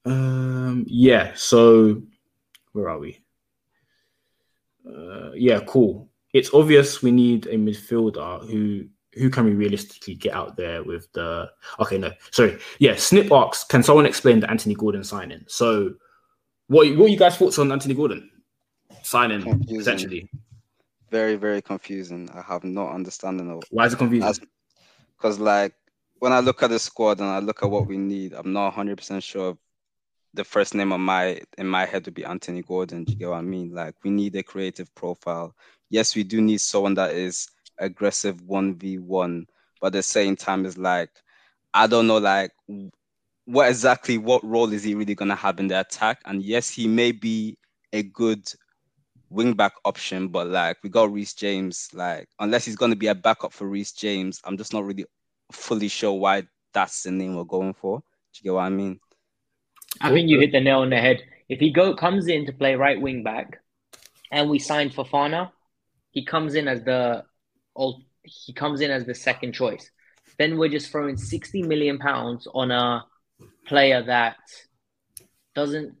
Um, 0.05 0.85
yeah. 0.87 1.31
So 1.35 2.01
where 2.71 2.89
are 2.89 2.99
we? 2.99 3.21
Uh, 4.87 5.31
yeah, 5.33 5.59
cool. 5.65 6.09
It's 6.33 6.53
obvious 6.53 7.01
we 7.01 7.11
need 7.11 7.45
a 7.47 7.55
midfielder 7.55 8.49
who 8.49 8.85
who 9.15 9.29
can 9.29 9.45
we 9.45 9.53
realistically 9.53 10.15
get 10.15 10.33
out 10.33 10.57
there 10.57 10.83
with 10.83 11.11
the 11.13 11.47
okay 11.79 11.99
no 11.99 12.11
sorry 12.31 12.57
yeah 12.79 12.95
snip 12.95 13.31
asks 13.31 13.63
can 13.63 13.83
someone 13.83 14.07
explain 14.07 14.39
the 14.39 14.49
anthony 14.49 14.73
gordon 14.73 15.03
signing 15.03 15.45
so 15.45 15.93
what 16.65 16.87
what 16.97 17.05
are 17.05 17.09
you 17.09 17.15
guys 17.15 17.37
thoughts 17.37 17.59
on 17.59 17.71
anthony 17.71 17.93
gordon 17.93 18.27
signing 19.03 19.43
Confusing. 19.43 19.79
essentially 19.79 20.29
Very, 21.13 21.35
very 21.35 21.61
confusing. 21.61 22.27
I 22.33 22.41
have 22.41 22.63
no 22.63 22.89
understanding 22.89 23.51
of 23.51 23.61
why 23.69 23.85
is 23.85 23.93
it 23.93 23.97
confusing 23.97 24.47
Because, 25.15 25.37
like, 25.37 25.75
when 26.23 26.31
I 26.31 26.39
look 26.39 26.63
at 26.63 26.69
the 26.69 26.79
squad 26.79 27.19
and 27.19 27.29
I 27.29 27.39
look 27.39 27.63
at 27.63 27.69
what 27.69 27.85
we 27.85 27.97
need, 27.97 28.31
I'm 28.31 28.53
not 28.53 28.73
100% 28.73 29.21
sure 29.21 29.49
if 29.49 29.57
the 30.33 30.45
first 30.45 30.73
name 30.73 30.93
on 30.93 31.01
my 31.01 31.41
in 31.57 31.67
my 31.67 31.83
head 31.83 32.05
would 32.05 32.13
be 32.13 32.23
Anthony 32.23 32.61
Gordon. 32.61 33.03
Do 33.03 33.11
you 33.11 33.19
get 33.19 33.29
what 33.29 33.39
I 33.39 33.41
mean? 33.41 33.73
Like, 33.73 33.95
we 34.05 34.09
need 34.09 34.33
a 34.37 34.41
creative 34.41 34.95
profile. 34.95 35.53
Yes, 35.89 36.15
we 36.15 36.23
do 36.23 36.39
need 36.39 36.61
someone 36.61 36.93
that 36.93 37.11
is 37.11 37.49
aggressive 37.77 38.37
1v1, 38.37 39.47
but 39.81 39.87
at 39.87 39.93
the 39.93 40.01
same 40.01 40.37
time, 40.37 40.65
it's 40.65 40.77
like, 40.77 41.09
I 41.73 41.87
don't 41.87 42.07
know, 42.07 42.19
like, 42.19 42.51
what 43.43 43.67
exactly, 43.67 44.17
what 44.17 44.45
role 44.45 44.71
is 44.71 44.85
he 44.85 44.95
really 44.95 45.15
to 45.15 45.35
have 45.35 45.59
in 45.59 45.67
the 45.67 45.81
attack? 45.81 46.21
And 46.23 46.41
yes, 46.41 46.69
he 46.69 46.87
may 46.87 47.11
be 47.11 47.57
a 47.91 48.01
good 48.01 48.49
wing 49.29 49.55
back 49.55 49.73
option, 49.83 50.29
but 50.29 50.47
like 50.47 50.77
we 50.83 50.89
got 50.89 51.11
Reece 51.11 51.33
James, 51.33 51.89
like 51.93 52.29
unless 52.39 52.63
he's 52.63 52.77
gonna 52.77 52.95
be 52.95 53.07
a 53.07 53.15
backup 53.15 53.51
for 53.51 53.67
Reece 53.67 53.91
James, 53.91 54.39
I'm 54.45 54.55
just 54.55 54.71
not 54.71 54.85
really 54.85 55.05
fully 55.53 55.87
sure 55.87 56.13
why 56.13 56.47
that's 56.73 57.03
the 57.03 57.11
name 57.11 57.35
we're 57.35 57.43
going 57.43 57.73
for. 57.73 57.99
Do 57.99 58.39
you 58.39 58.43
get 58.43 58.53
what 58.55 58.63
I 58.63 58.69
mean? 58.69 58.99
I 60.01 60.11
think 60.11 60.29
you 60.29 60.39
hit 60.39 60.51
the 60.51 60.59
nail 60.59 60.79
on 60.79 60.89
the 60.89 60.97
head. 60.97 61.21
If 61.49 61.59
he 61.59 61.71
go 61.71 61.95
comes 61.95 62.27
in 62.27 62.45
to 62.47 62.53
play 62.53 62.75
right 62.75 62.99
wing 62.99 63.23
back, 63.23 63.59
and 64.31 64.49
we 64.49 64.59
signed 64.59 64.93
Fofana, 64.93 65.51
he 66.11 66.25
comes 66.25 66.55
in 66.55 66.67
as 66.67 66.83
the. 66.83 67.23
He 68.23 68.53
comes 68.53 68.81
in 68.81 68.89
as 68.89 69.05
the 69.05 69.13
second 69.13 69.53
choice. 69.53 69.91
Then 70.39 70.57
we're 70.57 70.69
just 70.69 70.91
throwing 70.91 71.17
sixty 71.17 71.61
million 71.61 71.99
pounds 71.99 72.47
on 72.53 72.71
a 72.71 73.05
player 73.67 74.01
that 74.03 74.37
doesn't 75.53 75.95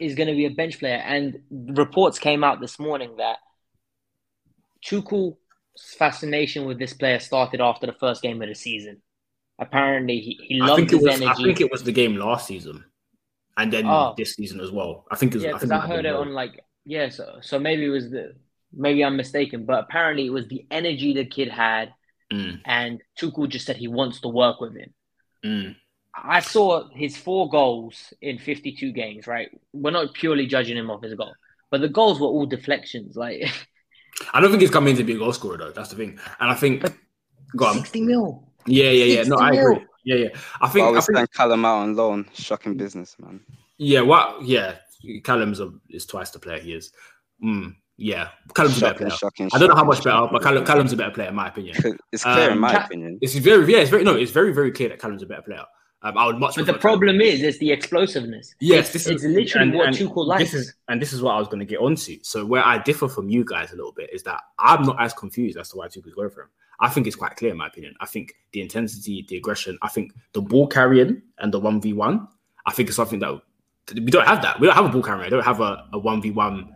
is 0.00 0.14
going 0.14 0.28
to 0.28 0.34
be 0.34 0.46
a 0.46 0.50
bench 0.50 0.78
player. 0.78 0.96
And 0.96 1.38
reports 1.50 2.18
came 2.18 2.42
out 2.42 2.60
this 2.60 2.78
morning 2.78 3.16
that 3.18 3.38
Tuchel's 4.84 5.36
fascination 5.78 6.64
with 6.66 6.78
this 6.78 6.92
player 6.94 7.18
started 7.18 7.60
after 7.60 7.86
the 7.86 7.92
first 7.92 8.22
game 8.22 8.42
of 8.42 8.48
the 8.48 8.54
season. 8.54 9.02
Apparently, 9.58 10.20
he, 10.20 10.40
he 10.42 10.60
I 10.60 10.66
loved 10.66 10.90
think 10.90 10.92
it 10.92 10.96
his 10.96 11.04
was 11.04 11.14
energy. 11.22 11.26
I 11.26 11.34
think 11.34 11.60
it 11.60 11.70
was 11.70 11.82
the 11.84 11.92
game 11.92 12.16
last 12.16 12.46
season 12.46 12.84
and 13.56 13.72
then 13.72 13.86
Oh. 13.86 14.14
this 14.16 14.34
season 14.34 14.60
as 14.60 14.70
well 14.70 15.06
I 15.10 15.16
think 15.16 15.34
it 15.34 15.38
was 15.38 15.44
Yeah, 15.44 15.50
I 15.50 15.52
because 15.54 15.70
think 15.70 15.72
I, 15.72 15.86
heard 15.86 16.06
it 16.06 16.14
on 16.14 16.32
like 16.34 16.64
yeah, 16.84 17.08
so 17.08 17.38
so 17.40 17.58
maybe 17.58 17.84
it 17.86 17.88
was 17.90 18.10
the 18.10 18.34
maybe 18.72 19.04
I'm 19.04 19.16
mistaken, 19.16 19.64
but 19.64 19.84
apparently 19.84 20.26
it 20.26 20.30
was 20.30 20.48
the 20.48 20.66
energy 20.70 21.14
the 21.14 21.24
kid 21.24 21.48
had, 21.48 21.94
Mm, 22.32 22.60
and 22.64 23.02
Tuchel 23.20 23.48
just 23.48 23.66
said 23.66 23.76
he 23.76 23.88
wants 23.88 24.20
to 24.22 24.28
work 24.28 24.60
with 24.60 24.74
him. 24.76 24.94
mm. 25.44 25.76
I 26.16 26.40
saw 26.40 26.88
his 26.90 27.16
four 27.16 27.48
goals 27.50 28.12
in 28.20 28.38
52 28.38 28.92
games. 28.92 29.26
Right, 29.26 29.50
we're 29.72 29.90
not 29.90 30.14
purely 30.14 30.46
judging 30.46 30.76
him 30.76 30.90
off 30.90 31.02
his 31.02 31.14
goal, 31.14 31.34
but 31.70 31.80
the 31.80 31.88
goals 31.88 32.20
were 32.20 32.26
all 32.28 32.46
deflections. 32.46 33.16
Like 33.16 33.42
I 34.32 34.40
don't 34.40 34.50
think 34.50 34.62
he's 34.62 34.70
coming 34.70 34.96
to 34.96 35.04
be 35.04 35.14
a 35.14 35.18
goal 35.18 35.32
scorer 35.32 35.56
though 35.58 35.70
that's 35.72 35.90
the 35.90 35.96
thing 35.96 36.18
and 36.40 36.50
I 36.50 36.54
think 36.54 36.82
go 37.56 37.66
on 37.66 37.74
60 37.74 38.00
mil. 38.02 38.48
yeah 38.66 38.90
yeah 38.90 39.04
yeah 39.04 39.22
no 39.24 39.36
60 39.36 39.42
I 39.44 39.50
mil. 39.50 39.60
agree 39.72 39.86
yeah 40.04 40.16
yeah 40.16 40.28
I 40.60 40.66
I 40.66 40.68
think 40.68 40.84
I 40.84 40.86
always 40.88 41.06
think 41.06 41.32
Callum 41.32 41.64
out 41.64 41.78
on 41.78 41.94
loan. 41.96 42.26
Shocking 42.34 42.76
business, 42.76 43.16
man. 43.18 43.40
Yeah, 43.78 44.02
what? 44.02 44.42
Yeah, 44.44 44.76
Callum's 45.24 45.58
a, 45.60 45.72
is 45.90 46.06
twice 46.06 46.30
the 46.30 46.38
player 46.38 46.60
he 46.60 46.74
is. 46.74 46.92
Mm, 47.42 47.74
yeah, 47.96 48.28
Callum's 48.54 48.78
a 48.78 48.80
better 48.82 48.98
player. 48.98 49.10
shocking, 49.10 49.50
I 49.52 49.58
don't 49.58 49.68
know 49.68 49.74
how 49.74 49.80
shocking, 49.82 49.88
much 49.88 50.04
better, 50.04 50.28
but 50.32 50.42
Callum. 50.42 50.64
Callum's 50.64 50.92
a 50.92 50.96
better 50.96 51.10
player 51.10 51.28
in 51.30 51.34
my 51.34 51.48
opinion. 51.48 51.74
It's 52.12 52.22
clear 52.22 52.46
in 52.48 52.52
Um, 52.52 52.60
my 52.60 52.72
Ca- 52.72 52.84
opinion. 52.84 53.18
It's 53.20 53.34
very, 53.34 53.70
yeah, 53.72 53.78
it's 53.80 53.90
very 53.90 54.04
no, 54.04 54.14
it's 54.14 54.30
very, 54.30 54.52
very 54.54 54.70
clear 54.70 54.90
that 54.90 55.00
Callum's 55.00 55.22
a 55.22 55.26
better 55.26 55.42
player. 55.42 55.64
Um, 56.04 56.18
I 56.18 56.26
would 56.26 56.38
much. 56.38 56.56
But 56.56 56.66
the 56.66 56.74
problem 56.74 57.22
is, 57.22 57.42
it's 57.42 57.58
the 57.58 57.72
explosiveness. 57.72 58.54
Yes, 58.60 58.86
it's, 58.86 58.92
this 58.92 59.06
it's 59.06 59.24
is 59.24 59.34
literally 59.34 59.68
and- 59.68 59.74
what 59.74 59.88
and 59.88 59.96
Tuchel 59.96 60.26
likes. 60.26 60.52
This 60.52 60.54
is 60.54 60.74
and 60.88 61.00
this 61.00 61.12
is 61.14 61.22
what 61.22 61.34
I 61.34 61.38
was 61.38 61.48
going 61.48 61.60
to 61.60 61.64
get 61.64 61.80
onto. 61.80 62.18
So 62.22 62.44
where 62.44 62.64
I 62.64 62.78
differ 62.78 63.08
from 63.08 63.30
you 63.30 63.42
guys 63.44 63.72
a 63.72 63.76
little 63.76 63.92
bit 63.92 64.10
is 64.12 64.22
that 64.24 64.42
I'm 64.58 64.82
not 64.82 65.00
as 65.02 65.14
confused 65.14 65.56
as 65.58 65.70
to 65.70 65.78
why 65.78 65.88
Tuchel's 65.88 66.14
going 66.14 66.30
for 66.30 66.42
him. 66.42 66.48
I 66.80 66.90
think 66.90 67.06
it's 67.06 67.16
quite 67.16 67.36
clear 67.36 67.52
in 67.52 67.56
my 67.56 67.68
opinion. 67.68 67.94
I 68.00 68.06
think 68.06 68.34
the 68.52 68.60
intensity, 68.60 69.24
the 69.28 69.38
aggression, 69.38 69.78
I 69.80 69.88
think 69.88 70.12
the 70.32 70.42
ball 70.42 70.66
carrying 70.66 71.22
and 71.38 71.54
the 71.54 71.60
one 71.60 71.80
v 71.80 71.94
one. 71.94 72.28
I 72.66 72.72
think 72.72 72.88
it's 72.88 72.96
something 72.96 73.20
that 73.20 73.40
we 73.94 74.00
don't 74.06 74.26
have 74.26 74.42
that. 74.42 74.60
We 74.60 74.66
don't 74.66 74.76
have 74.76 74.86
a 74.86 74.88
ball 74.90 75.02
carrier. 75.02 75.24
We 75.24 75.30
don't 75.30 75.44
have 75.44 75.60
a 75.60 75.98
one 75.98 76.20
v 76.20 76.30
one 76.30 76.74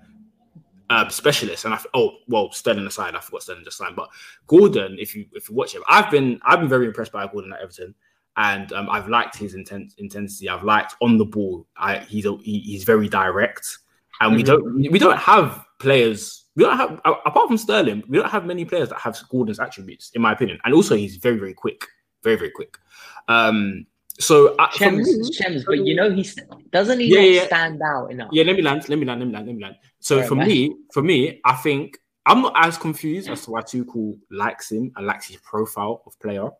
uh, 0.91 1.09
specialist. 1.09 1.65
And 1.65 1.75
I 1.75 1.81
oh 1.95 2.13
well, 2.29 2.51
Sterling 2.53 2.87
aside, 2.87 3.15
I 3.15 3.21
forgot 3.21 3.43
Sterling 3.43 3.65
just 3.65 3.77
signed, 3.77 3.97
but 3.97 4.09
Gordon, 4.47 4.97
if 4.99 5.15
you 5.15 5.27
if 5.35 5.49
you 5.51 5.55
watch 5.55 5.75
him, 5.75 5.83
I've 5.89 6.11
been 6.11 6.41
I've 6.45 6.61
been 6.61 6.69
very 6.69 6.87
impressed 6.87 7.13
by 7.13 7.27
Gordon 7.27 7.53
at 7.53 7.61
Everton, 7.61 7.95
and 8.39 8.73
um, 8.73 8.89
I've 8.89 9.09
liked 9.09 9.37
his 9.37 9.55
intensity. 9.55 10.49
I've 10.49 10.63
liked 10.63 10.95
on 11.03 11.19
the 11.19 11.25
ball. 11.25 11.67
I, 11.77 11.99
he's 11.99 12.25
a, 12.25 12.37
he, 12.39 12.61
he's 12.61 12.85
very 12.85 13.09
direct, 13.09 13.79
and 14.21 14.31
mm-hmm. 14.31 14.37
we 14.37 14.43
don't 14.45 14.93
we 14.93 14.99
don't 14.99 15.19
have 15.19 15.65
players. 15.81 16.45
We 16.55 16.65
don't 16.65 16.77
have 16.77 17.01
apart 17.05 17.49
from 17.49 17.59
Sterling, 17.59 18.05
we 18.09 18.19
don't 18.19 18.31
have 18.31 18.47
many 18.47 18.65
players 18.65 18.89
that 18.91 19.01
have 19.01 19.19
Gordon's 19.29 19.61
attributes, 19.61 20.11
in 20.15 20.23
my 20.23 20.33
opinion. 20.33 20.59
And 20.65 20.73
also, 20.73 20.95
he's 20.95 21.17
very 21.17 21.39
very 21.39 21.53
quick, 21.53 21.85
very 22.23 22.37
very 22.37 22.51
quick. 22.51 22.79
Um, 23.27 23.87
so 24.21 24.57
Shems, 24.73 25.07
me, 25.07 25.33
Shems, 25.33 25.65
but 25.65 25.85
you 25.85 25.97
know 25.97 26.11
he 26.11 26.29
doesn't 26.71 27.01
he 27.01 27.13
yeah, 27.13 27.41
yeah, 27.41 27.47
stand 27.47 27.81
out 27.83 28.11
enough. 28.13 28.29
Yeah, 28.33 28.45
let 28.45 28.57
me 28.57 28.63
land, 28.63 28.89
let 28.89 28.99
me 28.99 29.05
land, 29.05 29.21
let 29.21 29.27
me 29.27 29.33
land, 29.35 29.47
let 29.47 29.57
me 29.57 29.63
land. 29.63 29.77
So 29.99 30.23
for 30.23 30.37
man. 30.37 30.47
me, 30.49 30.77
for 30.93 31.03
me, 31.03 31.41
I 31.45 31.55
think 31.55 31.99
I'm 32.25 32.43
not 32.43 32.53
as 32.57 32.79
confused 32.79 33.29
as 33.29 33.45
to 33.45 33.53
why 33.53 33.63
Tuchel 33.63 34.17
likes 34.31 34.71
him 34.71 34.93
and 34.97 35.07
likes 35.07 35.27
his 35.27 35.39
profile 35.39 36.03
of 36.07 36.19
player. 36.21 36.51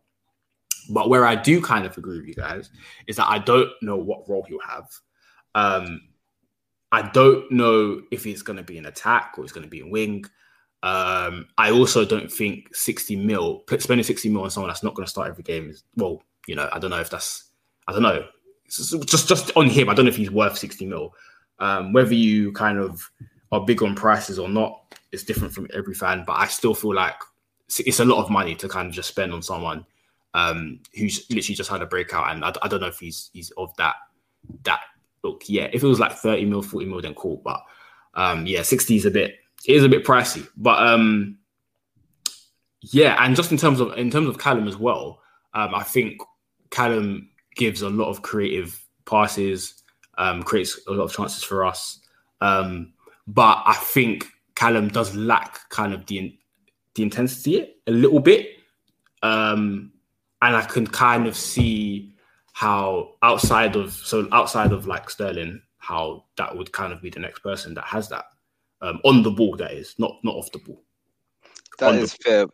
But 0.89 1.09
where 1.09 1.25
I 1.25 1.35
do 1.35 1.61
kind 1.61 1.85
of 1.85 1.97
agree 1.97 2.17
with 2.17 2.27
you 2.27 2.33
guys 2.33 2.69
is 3.07 3.17
that 3.17 3.29
I 3.29 3.39
don't 3.39 3.69
know 3.81 3.97
what 3.97 4.27
role 4.27 4.45
he'll 4.47 4.59
have. 4.59 4.89
Um, 5.55 6.01
I 6.91 7.03
don't 7.03 7.51
know 7.51 8.01
if 8.11 8.23
he's 8.23 8.41
going 8.41 8.57
to 8.57 8.63
be 8.63 8.77
an 8.77 8.87
attack 8.87 9.35
or 9.37 9.43
he's 9.43 9.51
going 9.51 9.63
to 9.63 9.69
be 9.69 9.81
in 9.81 9.91
wing. 9.91 10.25
Um, 10.81 11.47
I 11.57 11.71
also 11.71 12.05
don't 12.05 12.31
think 12.31 12.75
60 12.75 13.15
mil, 13.17 13.63
spending 13.77 14.03
60 14.03 14.29
mil 14.29 14.43
on 14.43 14.49
someone 14.49 14.69
that's 14.69 14.83
not 14.83 14.95
going 14.95 15.05
to 15.05 15.09
start 15.09 15.29
every 15.29 15.43
game 15.43 15.69
is, 15.69 15.83
well, 15.95 16.23
you 16.47 16.55
know, 16.55 16.69
I 16.71 16.79
don't 16.79 16.89
know 16.89 16.99
if 16.99 17.09
that's 17.09 17.49
I 17.87 17.91
don't 17.91 18.03
know. 18.03 18.25
Just 18.69 19.27
just 19.27 19.51
on 19.55 19.67
him, 19.67 19.89
I 19.89 19.95
don't 19.95 20.05
know 20.05 20.09
if 20.09 20.17
he's 20.17 20.29
worth 20.29 20.57
60 20.57 20.85
mil. 20.85 21.13
Um, 21.57 21.91
whether 21.91 22.13
you 22.13 22.51
kind 22.53 22.77
of 22.77 23.09
are 23.51 23.65
big 23.65 23.81
on 23.81 23.95
prices 23.95 24.37
or 24.37 24.47
not, 24.47 24.95
it's 25.11 25.23
different 25.23 25.53
from 25.53 25.67
every 25.73 25.95
fan. 25.95 26.23
But 26.25 26.33
I 26.33 26.45
still 26.47 26.75
feel 26.75 26.93
like 26.93 27.15
it's 27.79 27.99
a 27.99 28.05
lot 28.05 28.23
of 28.23 28.29
money 28.29 28.55
to 28.55 28.69
kind 28.69 28.87
of 28.87 28.93
just 28.93 29.09
spend 29.09 29.33
on 29.33 29.41
someone 29.41 29.85
um, 30.33 30.79
who's 30.95 31.25
literally 31.29 31.55
just 31.55 31.69
had 31.69 31.81
a 31.81 31.85
breakout. 31.85 32.31
And 32.31 32.43
I, 32.45 32.53
I, 32.61 32.67
don't 32.67 32.81
know 32.81 32.87
if 32.87 32.99
he's 32.99 33.29
he's 33.33 33.51
of 33.51 33.75
that 33.77 33.95
that 34.63 34.81
look. 35.23 35.43
Yeah, 35.47 35.69
if 35.73 35.83
it 35.83 35.87
was 35.87 35.99
like 35.99 36.13
30 36.13 36.45
mil, 36.45 36.61
40 36.61 36.85
mil, 36.85 37.01
then 37.01 37.15
cool. 37.15 37.41
But 37.43 37.61
um, 38.13 38.45
yeah, 38.45 38.61
60 38.61 38.95
is 38.95 39.05
a 39.05 39.11
bit 39.11 39.35
it 39.65 39.75
is 39.75 39.83
a 39.83 39.89
bit 39.89 40.05
pricey. 40.05 40.47
But 40.57 40.85
um, 40.85 41.37
yeah, 42.81 43.17
and 43.23 43.35
just 43.35 43.51
in 43.51 43.57
terms 43.57 43.79
of 43.79 43.97
in 43.97 44.09
terms 44.09 44.27
of 44.27 44.37
Callum 44.37 44.67
as 44.67 44.77
well, 44.77 45.21
um, 45.53 45.73
I 45.75 45.83
think 45.83 46.21
Callum 46.69 47.29
gives 47.55 47.81
a 47.81 47.89
lot 47.89 48.09
of 48.09 48.21
creative 48.21 48.81
passes, 49.05 49.83
um, 50.17 50.43
creates 50.43 50.79
a 50.87 50.91
lot 50.91 51.05
of 51.05 51.13
chances 51.13 51.43
for 51.43 51.65
us. 51.65 51.99
Um, 52.41 52.93
but 53.27 53.61
I 53.65 53.73
think 53.73 54.25
Callum 54.55 54.87
does 54.87 55.15
lack 55.15 55.69
kind 55.69 55.93
of 55.93 56.05
the 56.05 56.37
the 56.95 57.03
intensity 57.03 57.75
a 57.87 57.91
little 57.91 58.19
bit, 58.19 58.47
um, 59.23 59.91
and 60.41 60.55
I 60.55 60.61
can 60.63 60.87
kind 60.87 61.27
of 61.27 61.35
see 61.35 62.13
how 62.53 63.15
outside 63.21 63.75
of 63.75 63.93
so 63.93 64.27
outside 64.31 64.71
of 64.71 64.87
like 64.87 65.09
Sterling, 65.09 65.61
how 65.77 66.25
that 66.37 66.55
would 66.55 66.71
kind 66.71 66.93
of 66.93 67.01
be 67.01 67.09
the 67.09 67.19
next 67.19 67.39
person 67.39 67.73
that 67.73 67.85
has 67.85 68.09
that 68.09 68.25
um, 68.81 68.99
on 69.03 69.23
the 69.23 69.31
ball. 69.31 69.55
That 69.55 69.73
is 69.73 69.95
not 69.97 70.17
not 70.23 70.35
off 70.35 70.51
the 70.51 70.59
ball. 70.59 70.81
That 71.79 71.95
is 71.95 72.13
fair, 72.15 72.47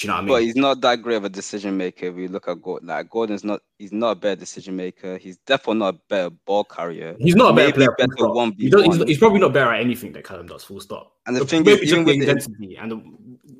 do 0.00 0.06
you 0.06 0.12
know 0.12 0.14
what 0.14 0.20
I 0.20 0.24
mean? 0.24 0.34
But 0.34 0.42
he's 0.44 0.56
not 0.56 0.80
that 0.80 1.02
great 1.02 1.16
of 1.16 1.24
a 1.24 1.28
decision 1.28 1.76
maker. 1.76 2.06
If 2.06 2.16
you 2.16 2.28
look 2.28 2.48
at 2.48 2.62
Gordon, 2.62 2.88
like 2.88 3.10
Gordon's 3.10 3.44
not, 3.44 3.60
he's 3.78 3.92
not 3.92 4.12
a 4.12 4.14
better 4.14 4.40
decision 4.40 4.74
maker. 4.74 5.18
He's 5.18 5.36
definitely 5.36 5.80
not 5.80 5.94
a 5.94 5.98
better 6.08 6.30
ball 6.30 6.64
carrier. 6.64 7.16
He's 7.18 7.36
not 7.36 7.50
a 7.50 7.54
better 7.54 7.72
player. 7.74 7.94
Better 7.98 8.32
one 8.32 8.54
he's, 8.56 8.72
he's, 8.72 9.02
he's, 9.02 9.18
probably 9.18 9.40
not 9.40 9.52
better 9.52 9.70
at 9.70 9.80
anything 9.82 10.12
that 10.12 10.24
Callum 10.24 10.46
does. 10.46 10.64
Full 10.64 10.80
stop. 10.80 11.12
And 11.26 11.36
the 11.36 11.44
thing 11.44 11.64
maybe 11.64 11.82
is, 11.82 11.90
just 11.90 12.06
the 12.06 12.12
intensity 12.12 12.78
and 12.78 12.90
the, 12.90 13.02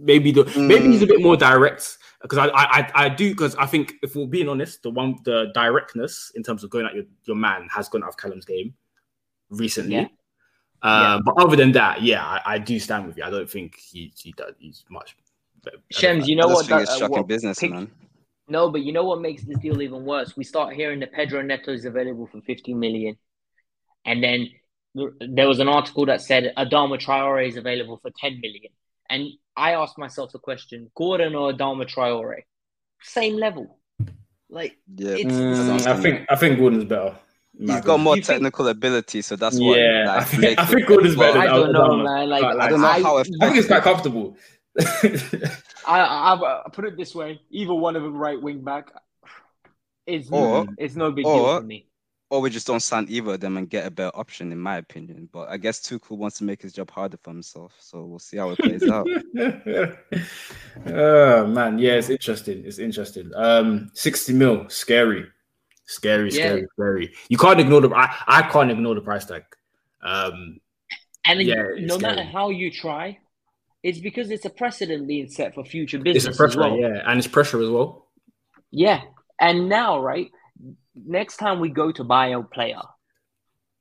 maybe 0.01 0.33
the 0.33 0.45
mm. 0.45 0.67
maybe 0.67 0.87
he's 0.87 1.03
a 1.03 1.07
bit 1.07 1.21
more 1.21 1.37
direct 1.37 1.99
because 2.23 2.39
I, 2.39 2.49
I 2.55 2.91
I 2.95 3.09
do 3.11 3.33
because 3.33 3.55
I 3.57 3.67
think 3.67 3.97
if 4.03 4.17
we're 4.17 4.27
being 4.27 4.49
honest, 4.49 4.83
the 4.83 4.89
one 4.89 5.17
the 5.27 5.51
directness 5.53 6.33
in 6.37 6.43
terms 6.43 6.65
of 6.65 6.71
going 6.71 6.87
at 6.87 6.95
your, 6.95 7.05
your 7.25 7.37
man 7.37 7.69
has 7.71 7.91
gone 7.91 8.03
out 8.03 8.09
of 8.09 8.17
Callum's 8.17 8.47
game 8.47 8.73
recently. 9.51 9.97
Yeah. 9.97 10.07
Um, 10.83 11.03
yeah. 11.03 11.19
But 11.23 11.35
other 11.37 11.57
than 11.57 11.73
that, 11.73 12.01
yeah, 12.01 12.25
I, 12.25 12.55
I, 12.55 12.59
do 12.59 12.81
stand 12.81 13.07
with 13.07 13.19
you. 13.19 13.25
I 13.25 13.29
don't 13.29 13.51
think 13.51 13.77
he 13.77 14.11
he 14.17 14.33
does. 14.33 14.55
He's 14.59 14.83
much 14.89 15.15
Shems, 15.91 16.29
you 16.29 16.37
know 16.37 16.49
what? 16.49 16.67
That, 16.69 16.89
uh, 16.89 17.09
what 17.09 17.27
business, 17.27 17.59
pick, 17.59 17.71
man. 17.71 17.91
No, 18.49 18.71
but 18.71 18.83
you 18.83 18.93
know 18.93 19.05
what 19.05 19.21
makes 19.21 19.45
this 19.45 19.59
deal 19.59 19.81
even 19.81 20.05
worse? 20.05 20.37
We 20.37 20.45
start 20.45 20.75
hearing 20.75 21.01
that 21.01 21.13
Pedro 21.13 21.41
Neto 21.43 21.73
is 21.73 21.85
available 21.85 22.27
for 22.27 22.41
50 22.41 22.75
million. 22.75 23.17
And 24.05 24.23
then 24.23 24.49
there 25.21 25.47
was 25.47 25.61
an 25.61 25.69
article 25.69 26.07
that 26.07 26.21
said 26.21 26.53
Adama 26.57 26.99
Traore 26.99 27.47
is 27.47 27.57
available 27.57 27.99
for 28.03 28.11
10 28.19 28.41
million. 28.41 28.73
And 29.09 29.29
I 29.57 29.73
asked 29.73 29.99
myself 29.99 30.33
the 30.33 30.39
question 30.39 30.91
Gordon 30.97 31.35
or 31.35 31.53
Adama 31.53 31.89
Traore? 31.89 32.43
Same 33.03 33.37
level. 33.37 33.79
Like, 34.49 34.79
yeah, 34.97 35.15
mm, 35.15 35.87
I 35.87 36.01
think 36.01 36.27
I 36.29 36.35
think 36.35 36.59
Gordon's 36.59 36.85
better. 36.85 37.17
He's 37.57 37.81
got 37.83 38.01
more 38.01 38.17
technical 38.17 38.65
think... 38.65 38.77
ability, 38.77 39.23
so 39.23 39.37
that's 39.37 39.61
what. 39.61 39.79
Yeah, 39.79 40.07
like, 40.07 40.17
I 40.17 40.25
think, 40.25 40.59
I 40.59 40.65
think 40.65 40.89
Gordon's 40.89 41.15
better. 41.15 41.39
I 41.39 41.47
don't 41.47 41.73
know, 41.73 41.97
man. 41.99 42.29
Like, 42.29 42.43
like, 42.43 42.57
I 42.57 42.69
don't 42.69 42.81
know 42.81 42.89
I, 42.89 43.03
how. 43.03 43.19
I 43.19 43.23
think 43.23 43.57
it's 43.57 43.69
quite 43.69 43.83
comfortable. 43.83 44.37
I, 45.87 46.01
I, 46.01 46.63
I 46.67 46.69
put 46.73 46.85
it 46.85 46.97
this 46.97 47.15
way: 47.15 47.41
either 47.51 47.75
one 47.75 47.97
of 47.97 48.03
them 48.03 48.17
right 48.17 48.41
wing 48.41 48.63
back 48.63 48.91
is 50.07 50.29
or, 50.31 50.67
it's 50.79 50.97
no 50.97 51.11
big 51.13 51.27
or, 51.27 51.35
deal 51.35 51.61
for 51.61 51.67
me. 51.67 51.87
Or 52.31 52.41
we 52.41 52.51
just 52.51 52.67
don't 52.67 52.81
sign 52.81 53.07
either 53.09 53.35
of 53.35 53.41
them 53.41 53.57
and 53.57 53.69
get 53.69 53.87
a 53.87 53.91
better 53.91 54.17
option, 54.17 54.53
in 54.53 54.59
my 54.59 54.77
opinion. 54.77 55.29
But 55.33 55.49
I 55.49 55.57
guess 55.57 55.81
Tuchel 55.81 56.17
wants 56.17 56.39
to 56.39 56.45
make 56.45 56.63
his 56.63 56.73
job 56.73 56.91
harder 56.91 57.17
for 57.17 57.31
himself, 57.31 57.75
so 57.81 58.05
we'll 58.05 58.21
see 58.21 58.37
how 58.37 58.51
it 58.51 58.59
plays 58.59 58.89
out. 58.89 59.09
oh 60.87 61.47
man, 61.47 61.79
yeah, 61.79 61.95
it's 61.95 62.09
interesting. 62.09 62.63
It's 62.65 62.79
interesting. 62.79 63.33
Um, 63.35 63.91
sixty 63.95 64.33
mil, 64.33 64.69
scary, 64.69 65.27
scary, 65.87 66.31
yeah. 66.31 66.47
scary, 66.47 66.67
scary. 66.73 67.15
You 67.29 67.37
can't 67.37 67.59
ignore 67.59 67.81
the. 67.81 67.91
I, 67.91 68.15
I 68.27 68.43
can't 68.43 68.71
ignore 68.71 68.95
the 68.95 69.01
price 69.01 69.25
tag. 69.25 69.43
Um, 70.03 70.61
and 71.25 71.43
yeah, 71.43 71.65
no 71.81 71.99
scary. 71.99 72.15
matter 72.15 72.23
how 72.23 72.51
you 72.51 72.71
try, 72.71 73.19
it's 73.83 73.99
because 73.99 74.31
it's 74.31 74.45
a 74.45 74.51
precedent 74.51 75.07
being 75.07 75.29
set 75.29 75.55
for 75.55 75.65
future 75.65 75.99
business. 75.99 76.27
It's 76.27 76.37
a 76.37 76.39
pressure, 76.39 76.61
well. 76.61 76.77
yeah, 76.77 77.03
and 77.07 77.19
it's 77.19 77.29
pressure 77.29 77.63
as 77.63 77.71
well. 77.71 78.09
Yeah, 78.71 79.01
and 79.41 79.69
now, 79.69 80.01
right, 80.01 80.31
next 80.95 81.39
time 81.39 81.61
we 81.61 81.71
go 81.71 81.91
to 81.93 82.05
buy 82.05 82.29
a 82.29 82.43
player, 82.43 82.83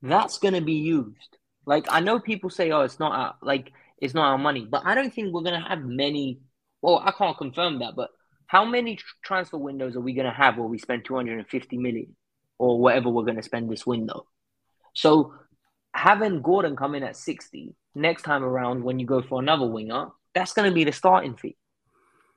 that's 0.02 0.38
going 0.40 0.54
to 0.54 0.62
be 0.62 0.74
used. 0.74 1.38
Like 1.66 1.86
I 1.90 2.00
know 2.00 2.20
people 2.20 2.50
say, 2.50 2.72
"Oh, 2.72 2.82
it's 2.82 3.00
not 3.00 3.12
our, 3.12 3.36
like 3.42 3.72
it's 4.02 4.14
not 4.14 4.26
our 4.26 4.38
money," 4.38 4.66
but 4.70 4.84
I 4.86 4.96
don't 4.96 5.14
think 5.14 5.34
we're 5.34 5.44
going 5.44 5.62
to 5.62 5.68
have 5.68 5.84
many. 5.84 6.40
Well, 6.82 7.02
I 7.04 7.12
can't 7.12 7.38
confirm 7.38 7.80
that, 7.80 7.96
but 7.96 8.10
how 8.48 8.66
many 8.66 8.98
transfer 9.24 9.58
windows 9.58 9.96
are 9.96 10.02
we 10.02 10.14
going 10.14 10.26
to 10.26 10.34
have 10.34 10.58
where 10.58 10.66
we 10.66 10.80
spend 10.80 11.04
250 11.06 11.78
million 11.78 12.16
or 12.58 12.80
whatever 12.80 13.10
we're 13.10 13.26
going 13.26 13.36
to 13.36 13.44
spend 13.44 13.70
this 13.70 13.86
window? 13.86 14.26
So 14.96 15.34
having 15.94 16.42
Gordon 16.42 16.76
come 16.76 16.96
in 16.96 17.04
at 17.04 17.18
60 17.18 17.76
next 17.96 18.24
time 18.24 18.44
around 18.44 18.84
when 18.84 19.00
you 19.00 19.06
go 19.06 19.22
for 19.22 19.40
another 19.40 19.66
winger, 19.66 20.08
that's 20.34 20.54
going 20.54 20.70
to 20.70 20.74
be 20.74 20.84
the 20.84 20.92
starting 20.92 21.36
fee. 21.36 21.58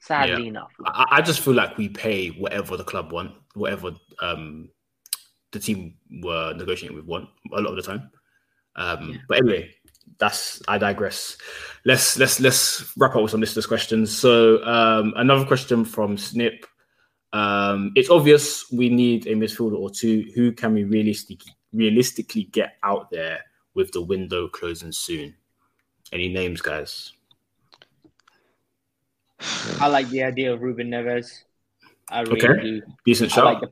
Sadly 0.00 0.42
yeah. 0.44 0.48
enough, 0.48 0.72
I, 0.84 1.06
I, 1.10 1.22
just 1.22 1.40
feel 1.40 1.54
like 1.54 1.78
we 1.78 1.88
pay 1.88 2.30
whatever 2.30 2.76
the 2.76 2.82
club 2.82 3.12
want, 3.12 3.34
whatever 3.54 3.92
um, 4.20 4.68
the 5.52 5.60
team 5.60 5.94
were 6.22 6.52
negotiating 6.54 6.96
with 6.96 7.06
want 7.06 7.28
a 7.52 7.60
lot 7.60 7.70
of 7.70 7.76
the 7.76 7.82
time. 7.82 8.10
Um, 8.74 9.10
yeah. 9.10 9.16
But 9.28 9.38
anyway, 9.38 9.70
that's 10.18 10.60
I 10.66 10.78
digress. 10.78 11.36
Let's 11.84 12.18
let's 12.18 12.40
let's 12.40 12.92
wrap 12.96 13.14
up 13.14 13.22
with 13.22 13.30
some 13.30 13.40
listeners' 13.40 13.66
questions. 13.66 14.16
So 14.16 14.64
um, 14.64 15.12
another 15.16 15.44
question 15.44 15.84
from 15.84 16.16
Snip. 16.16 16.66
Um, 17.32 17.92
it's 17.94 18.10
obvious 18.10 18.70
we 18.72 18.88
need 18.88 19.26
a 19.26 19.34
midfielder 19.34 19.78
or 19.78 19.90
two. 19.90 20.30
Who 20.34 20.52
can 20.52 20.74
we 20.74 20.84
realistically 20.84 21.52
realistically 21.72 22.44
get 22.44 22.74
out 22.82 23.10
there 23.10 23.40
with 23.74 23.92
the 23.92 24.02
window 24.02 24.48
closing 24.48 24.92
soon? 24.92 25.34
Any 26.12 26.28
names, 26.28 26.60
guys? 26.60 27.12
I 29.80 29.88
like 29.88 30.08
the 30.10 30.22
idea 30.22 30.52
of 30.52 30.60
Ruben 30.60 30.90
Neves. 30.90 31.44
I 32.08 32.20
really 32.20 32.44
okay. 32.44 32.62
do. 32.62 32.82
Decent 33.06 33.30
shot. 33.30 33.44
Like 33.46 33.60
the, 33.60 33.70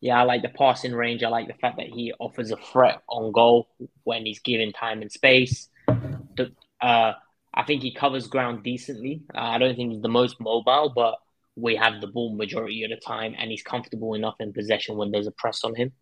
yeah, 0.00 0.20
I 0.20 0.24
like 0.24 0.42
the 0.42 0.48
passing 0.48 0.92
range. 0.92 1.22
I 1.22 1.28
like 1.28 1.46
the 1.46 1.54
fact 1.54 1.76
that 1.76 1.86
he 1.86 2.12
offers 2.18 2.50
a 2.50 2.56
threat 2.56 3.02
on 3.08 3.32
goal 3.32 3.68
when 4.04 4.26
he's 4.26 4.40
given 4.40 4.72
time 4.72 5.00
and 5.00 5.10
space. 5.10 5.68
The, 5.86 6.52
uh, 6.80 7.12
I 7.54 7.62
think 7.62 7.82
he 7.82 7.94
covers 7.94 8.26
ground 8.26 8.62
decently. 8.62 9.22
Uh, 9.34 9.40
I 9.40 9.58
don't 9.58 9.76
think 9.76 9.92
he's 9.92 10.02
the 10.02 10.08
most 10.08 10.40
mobile, 10.40 10.92
but 10.94 11.14
we 11.54 11.76
have 11.76 12.00
the 12.00 12.08
ball 12.08 12.34
majority 12.34 12.84
of 12.84 12.90
the 12.90 12.96
time, 12.96 13.34
and 13.38 13.50
he's 13.50 13.62
comfortable 13.62 14.14
enough 14.14 14.34
in 14.40 14.52
possession 14.52 14.96
when 14.96 15.10
there's 15.10 15.26
a 15.26 15.32
press 15.32 15.64
on 15.64 15.74
him. 15.74 15.92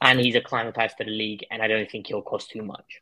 And 0.00 0.20
he's 0.20 0.36
acclimatized 0.36 0.98
to 0.98 1.04
the 1.04 1.10
league, 1.10 1.44
and 1.50 1.62
I 1.62 1.68
don't 1.68 1.90
think 1.90 2.06
he'll 2.06 2.22
cost 2.22 2.50
too 2.50 2.62
much. 2.62 3.00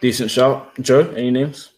Decent 0.00 0.30
shout. 0.30 0.74
Joe, 0.80 1.00
any 1.16 1.30
names? 1.30 1.70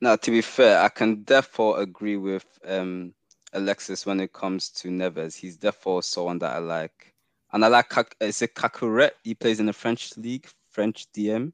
Now, 0.00 0.16
to 0.16 0.30
be 0.30 0.40
fair, 0.42 0.80
I 0.82 0.88
can 0.88 1.24
therefore 1.24 1.80
agree 1.80 2.16
with 2.16 2.44
um, 2.66 3.14
Alexis 3.52 4.04
when 4.04 4.20
it 4.20 4.32
comes 4.32 4.68
to 4.70 4.88
Neves. 4.88 5.36
He's 5.36 5.56
therefore 5.56 6.02
someone 6.02 6.38
that 6.40 6.54
I 6.54 6.58
like. 6.58 7.14
And 7.52 7.64
I 7.64 7.68
like, 7.68 7.92
is 8.20 8.42
it 8.42 8.54
Caqueret? 8.54 9.10
He 9.22 9.34
plays 9.34 9.60
in 9.60 9.66
the 9.66 9.72
French 9.72 10.16
league, 10.16 10.46
French 10.70 11.06
DM. 11.12 11.52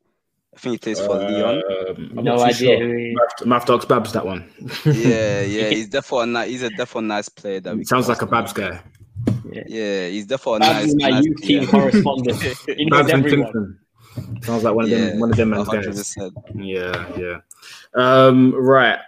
I 0.56 0.58
think 0.60 0.72
he 0.74 0.78
plays 0.78 0.98
for 0.98 1.16
Leon. 1.18 1.62
Um, 1.90 2.24
No 2.24 2.40
idea 2.40 2.54
sure. 2.78 2.78
who 2.88 2.96
he 2.96 3.04
is. 3.10 3.16
Math, 3.16 3.46
Math 3.46 3.66
Dogs 3.66 3.84
Babs, 3.84 4.12
that 4.12 4.24
one. 4.24 4.50
Yeah, 4.86 5.40
yeah, 5.42 5.68
he's 5.68 5.88
definitely 5.88 6.24
a 6.40 6.44
ni- 6.44 6.50
he's 6.50 6.62
a 6.62 6.70
definitely 6.70 7.08
nice 7.08 7.28
player. 7.28 7.60
That 7.60 7.76
we 7.76 7.84
Sounds 7.84 8.08
like 8.08 8.22
a 8.22 8.26
Babs 8.26 8.52
guy. 8.52 8.80
Yeah, 9.66 10.08
he's 10.08 10.26
definitely 10.26 10.56
a 10.56 10.60
Babs 10.70 10.78
nice. 10.78 10.86
is 10.88 10.96
my 10.96 11.08
nice 11.10 11.24
youth 11.24 11.40
team 11.42 11.66
player. 11.66 11.90
correspondent. 11.90 12.42
He 12.76 12.84
knows 12.86 13.00
Babs 13.10 13.12
and 13.12 13.26
everyone. 13.26 13.78
Kingston. 14.14 14.42
Sounds 14.42 14.64
like 14.64 14.74
one 14.74 14.84
of 14.84 14.90
them. 14.90 15.14
Yeah, 15.14 15.20
One 15.20 15.30
of 15.30 15.36
them 15.36 15.50
man's 15.50 15.68
guys. 15.68 16.16
Yeah, 16.54 17.16
yeah. 17.16 17.40
Um, 17.94 18.54
right. 18.54 18.98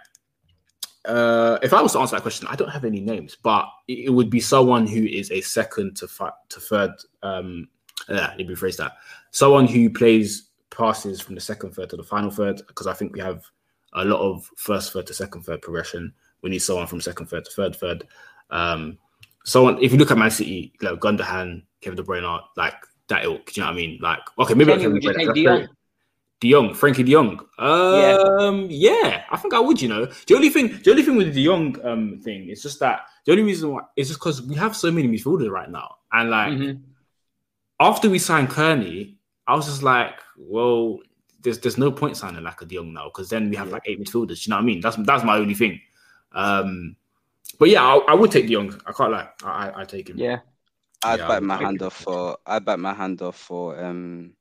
Uh, 1.05 1.57
if 1.63 1.73
I 1.73 1.81
was 1.81 1.93
to 1.93 1.99
answer 1.99 2.15
that 2.15 2.21
question, 2.21 2.47
I 2.47 2.55
don't 2.55 2.69
have 2.69 2.85
any 2.85 2.99
names, 2.99 3.35
but 3.41 3.67
it, 3.87 4.05
it 4.05 4.09
would 4.09 4.29
be 4.29 4.39
someone 4.39 4.85
who 4.85 5.03
is 5.03 5.31
a 5.31 5.41
second 5.41 5.95
to 5.97 6.07
fi- 6.07 6.31
to 6.49 6.59
third. 6.59 6.91
Um, 7.23 7.69
uh, 8.07 8.13
let 8.13 8.37
me 8.37 8.45
rephrase 8.45 8.77
that. 8.77 8.93
Someone 9.31 9.67
who 9.67 9.89
plays 9.89 10.49
passes 10.69 11.19
from 11.19 11.35
the 11.35 11.41
second 11.41 11.71
third 11.71 11.89
to 11.89 11.97
the 11.97 12.03
final 12.03 12.29
third, 12.29 12.61
because 12.67 12.87
I 12.87 12.93
think 12.93 13.13
we 13.13 13.19
have 13.19 13.43
a 13.93 14.05
lot 14.05 14.21
of 14.21 14.49
first 14.57 14.93
third 14.93 15.07
to 15.07 15.13
second 15.13 15.41
third 15.41 15.61
progression. 15.61 16.13
We 16.41 16.49
need 16.49 16.59
someone 16.59 16.87
from 16.87 17.01
second 17.01 17.27
third 17.27 17.45
to 17.45 17.51
third 17.51 17.75
third. 17.75 18.07
Um, 18.51 18.97
someone 19.43 19.81
if 19.81 19.91
you 19.91 19.97
look 19.97 20.11
at 20.11 20.17
Man 20.17 20.31
City, 20.31 20.73
like 20.81 20.99
Gundogan, 20.99 21.63
Kevin 21.81 21.97
De 21.97 22.03
Bruyne, 22.03 22.41
like 22.57 22.75
that 23.11 23.23
ilk. 23.23 23.45
Do 23.51 23.61
you 23.61 23.61
know 23.65 23.71
what 23.71 23.73
I 23.73 23.75
mean? 23.77 23.99
Like, 24.01 24.19
okay, 24.39 24.53
maybe 24.55 24.71
not 24.71 24.79
Kenny, 24.81 24.83
Kevin 24.83 24.93
would 24.93 25.01
De 25.01 25.07
you 25.07 25.13
Bruyne. 25.13 25.25
take 25.25 25.33
De 25.35 25.43
Jong? 25.43 25.67
De 26.41 26.49
Jong, 26.49 26.69
Frenkie 26.73 27.05
De 27.05 27.11
Jong. 27.11 27.39
Um, 27.59 28.67
yeah. 28.69 29.23
I 29.31 29.37
think 29.37 29.53
I 29.53 29.59
would. 29.59 29.79
You 29.81 29.89
know, 29.89 30.05
the 30.27 30.35
only 30.35 30.49
thing, 30.49 30.79
the 30.83 30.89
only 30.91 31.03
thing 31.03 31.15
with 31.15 31.27
the 31.27 31.33
De 31.33 31.45
Jong 31.45 31.77
um 31.85 32.19
thing 32.23 32.49
is 32.49 32.63
just 32.63 32.79
that 32.79 33.01
the 33.25 33.31
only 33.33 33.43
reason 33.43 33.71
why 33.71 33.81
is 33.95 34.07
just 34.07 34.19
because 34.19 34.41
we 34.41 34.55
have 34.55 34.75
so 34.75 34.89
many 34.91 35.07
midfielders 35.07 35.51
right 35.51 35.69
now, 35.69 35.97
and 36.11 36.29
like 36.31 36.53
Mm-hmm. 36.53 36.81
after 37.79 38.09
we 38.09 38.17
signed 38.19 38.49
Kearney, 38.49 39.17
I 39.47 39.55
was 39.55 39.65
just 39.67 39.83
like, 39.83 40.15
well, 40.37 40.99
there's 41.41 41.59
there's 41.59 41.77
no 41.77 41.91
point 41.91 42.17
signing 42.17 42.43
like 42.43 42.61
a 42.61 42.65
De 42.65 42.75
Jong 42.75 42.91
now 42.93 43.05
because 43.09 43.29
then 43.29 43.49
we 43.49 43.55
have 43.55 43.69
like 43.69 43.83
eight 43.85 43.99
midfielders. 43.99 44.45
You 44.47 44.51
know 44.51 44.57
what 44.57 44.63
I 44.63 44.65
mean? 44.65 44.81
That's 44.81 44.95
that's 44.97 45.23
my 45.23 45.37
only 45.37 45.53
thing. 45.53 45.79
Um, 46.31 46.95
but 47.59 47.69
yeah, 47.69 47.83
I, 47.83 47.97
I 48.09 48.13
would 48.15 48.31
take 48.31 48.47
De 48.47 48.53
Jong. 48.53 48.73
I 48.87 48.91
can't 48.93 49.11
lie. 49.11 49.29
I 49.43 49.69
I, 49.69 49.81
I 49.81 49.85
take 49.85 50.09
him. 50.09 50.17
Yeah. 50.17 50.39
I'd 51.03 51.19
Yeah, 51.19 51.27
bite 51.27 51.43
my 51.43 51.57
take 51.57 51.65
hand 51.65 51.81
him. 51.81 51.87
off 51.87 51.95
for 51.97 52.37
I'd 52.45 52.65
bite 52.65 52.79
my 52.79 52.93
hand 52.93 53.21
off 53.21 53.37
for 53.37 53.83
um 53.83 54.33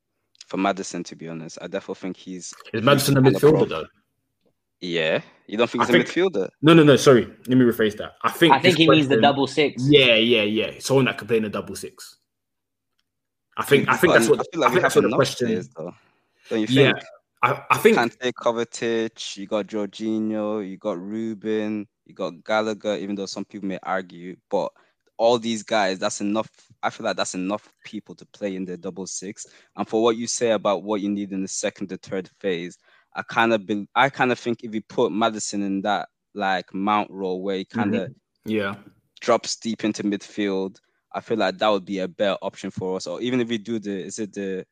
for 0.47 0.57
Maddison 0.57 1.03
to 1.05 1.17
be 1.17 1.29
honest. 1.29 1.59
I 1.63 1.67
definitely 1.69 2.01
think 2.01 2.17
he's 2.17 2.53
Is 2.73 2.83
Maddison 2.83 3.17
a 3.17 3.23
he's 3.23 3.33
kind 3.33 3.37
of 3.37 3.43
midfielder 3.43 3.57
pro. 3.59 3.65
though? 3.67 3.87
Yeah. 4.81 5.21
You 5.47 5.59
don't 5.59 5.69
think 5.71 5.83
he's 5.85 5.91
a 5.91 5.93
think- 5.93 6.07
midfielder? 6.07 6.49
No, 6.63 6.75
no, 6.75 6.83
no. 6.83 6.97
Sorry, 6.97 7.27
let 7.47 7.57
me 7.57 7.65
rephrase 7.65 7.97
that. 7.99 8.13
I 8.23 8.31
think 8.31 8.55
I 8.55 8.61
think 8.61 8.77
he 8.79 8.89
means 8.89 9.09
the 9.09 9.21
double 9.21 9.47
six. 9.47 9.83
Yeah, 9.89 10.15
yeah, 10.15 10.43
yeah. 10.43 10.73
Someone 10.81 11.05
that 11.07 11.19
can 11.19 11.27
play 11.29 11.37
in 11.39 11.45
a 11.45 11.49
double 11.51 11.77
six. 11.77 12.17
I 13.57 13.65
think 13.65 13.89
I 13.89 13.97
think 13.97 14.13
But 14.13 14.19
that's 14.21 14.31
what 14.31 14.41
I 14.41 14.43
feel 14.53 14.65
I 14.65 14.67
like 14.67 14.71
we 14.71 14.75
think 14.77 14.83
that's 14.83 14.95
have 14.95 15.03
what 15.03 15.03
the 15.03 15.09
enough 15.09 15.19
question 15.19 15.47
players, 15.49 15.69
though. 15.77 15.95
Don't 16.49 16.61
you 16.61 16.67
think? 16.67 16.79
Yeah, 16.79 16.93
think? 16.93 17.05
I, 17.43 17.63
I 17.71 17.79
think 17.79 17.97
Kante, 17.97 18.33
Kovacic, 18.33 19.37
you 19.37 19.47
got 19.47 19.67
Jorginho, 19.67 20.69
you 20.69 20.77
got 20.79 20.99
Ruben, 21.01 21.87
you 22.07 22.15
got 22.15 22.45
Gallagher, 22.45 22.97
even 22.97 23.15
though 23.15 23.27
some 23.27 23.45
people 23.45 23.69
may 23.69 23.79
argue, 23.83 24.37
but 24.51 24.71
all 25.21 25.39
these 25.39 25.63
guys, 25.63 25.99
that's 25.99 26.23
enough. 26.23 26.49
I 26.83 26.89
feel 26.89 27.05
like 27.05 27.19
that's 27.19 27.35
enough 27.35 27.71
people 27.85 28.15
to 28.15 28.25
play 28.25 28.57
in 28.57 28.65
the 28.65 28.79
double 28.79 29.07
six. 29.07 29.47
And 29.77 29.87
for 29.87 30.03
what 30.03 30.17
you 30.17 30.27
say 30.27 30.53
about 30.53 30.83
what 30.83 31.03
you 31.03 31.11
need 31.11 31.33
in 31.33 31.43
the 31.43 31.49
second 31.49 31.89
to 31.89 31.99
third 31.99 32.31
phase, 32.41 32.79
I 33.15 33.23
kind 33.23 33.53
of 33.53 33.67
be, 33.67 33.87
I 33.95 34.09
kind 34.09 34.33
of 34.33 34.39
think 34.39 34.65
if 34.65 34.75
you 34.75 34.81
put 34.81 35.13
Maddison 35.13 35.63
in 35.63 35.83
that 35.83 36.09
like 36.33 36.73
mount 36.73 37.11
role 37.11 37.43
where 37.43 37.59
he 37.59 37.67
kind 37.67 37.95
of 37.95 38.09
mm-hmm. 38.09 38.51
yeah. 38.51 38.77
drops 39.21 39.57
deep 39.57 39.85
into 39.85 40.05
midfield, 40.05 40.79
I 41.13 41.21
feel 41.21 41.37
like 41.37 41.59
that 41.59 41.69
would 41.69 41.85
be 41.85 41.99
a 41.99 42.09
better 42.09 42.39
option 42.41 42.71
for 42.71 42.97
us. 42.97 43.07
Or 43.07 43.21
even 43.21 43.43
if 43.43 43.49
we 43.51 43.59
do 43.59 43.79
the 43.79 44.03
is 44.03 44.19
it 44.19 44.33
the 44.33 44.65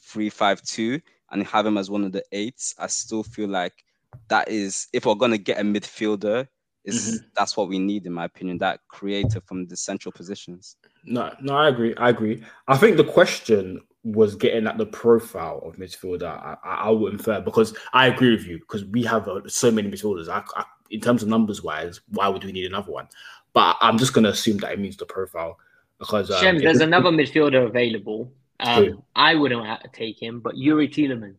three 0.00 0.30
five 0.30 0.60
two 0.62 1.00
and 1.30 1.46
have 1.46 1.64
him 1.64 1.78
as 1.78 1.90
one 1.90 2.02
of 2.02 2.10
the 2.10 2.24
eights, 2.32 2.74
I 2.76 2.88
still 2.88 3.22
feel 3.22 3.48
like 3.48 3.84
that 4.26 4.48
is 4.48 4.88
if 4.92 5.06
we're 5.06 5.14
gonna 5.14 5.38
get 5.38 5.60
a 5.60 5.62
midfielder, 5.62 6.48
is 6.84 7.22
that's 7.36 7.56
what 7.56 7.68
we 7.68 7.78
need 7.78 8.06
in 8.06 8.12
my 8.12 8.24
opinion. 8.24 8.58
That 8.58 8.80
creator 8.88 9.40
from 9.40 9.66
the 9.66 9.76
central 9.76 10.12
positions. 10.12 10.76
No, 11.04 11.32
no, 11.40 11.54
I 11.54 11.68
agree. 11.68 11.94
I 11.96 12.08
agree. 12.10 12.42
I 12.68 12.76
think 12.76 12.96
the 12.96 13.04
question 13.04 13.80
was 14.04 14.34
getting 14.34 14.66
at 14.66 14.78
the 14.78 14.86
profile 14.86 15.62
of 15.64 15.76
midfielder. 15.76 16.24
I, 16.24 16.56
I, 16.64 16.74
I 16.74 16.90
would 16.90 17.12
infer 17.12 17.40
because 17.40 17.76
I 17.92 18.08
agree 18.08 18.32
with 18.32 18.46
you 18.46 18.58
because 18.58 18.84
we 18.86 19.04
have 19.04 19.28
uh, 19.28 19.40
so 19.46 19.70
many 19.70 19.88
midfielders. 19.88 20.28
I, 20.28 20.42
I, 20.56 20.64
in 20.90 21.00
terms 21.00 21.22
of 21.22 21.28
numbers 21.28 21.62
wise, 21.62 22.00
why 22.08 22.28
would 22.28 22.44
we 22.44 22.52
need 22.52 22.66
another 22.66 22.90
one? 22.90 23.08
But 23.52 23.76
I'm 23.80 23.98
just 23.98 24.12
going 24.12 24.24
to 24.24 24.30
assume 24.30 24.58
that 24.58 24.72
it 24.72 24.80
means 24.80 24.96
the 24.96 25.06
profile 25.06 25.58
because 25.98 26.30
um, 26.30 26.40
Shems, 26.40 26.58
if 26.58 26.64
there's 26.64 26.80
another 26.80 27.10
midfielder 27.10 27.66
available. 27.66 28.32
Um, 28.60 28.84
Who? 28.84 29.04
I 29.16 29.34
wouldn't 29.34 29.64
have 29.66 29.82
to 29.82 29.88
take 29.92 30.20
him, 30.22 30.40
but 30.40 30.54
Youri 30.54 30.88
Tielemans. 30.88 31.36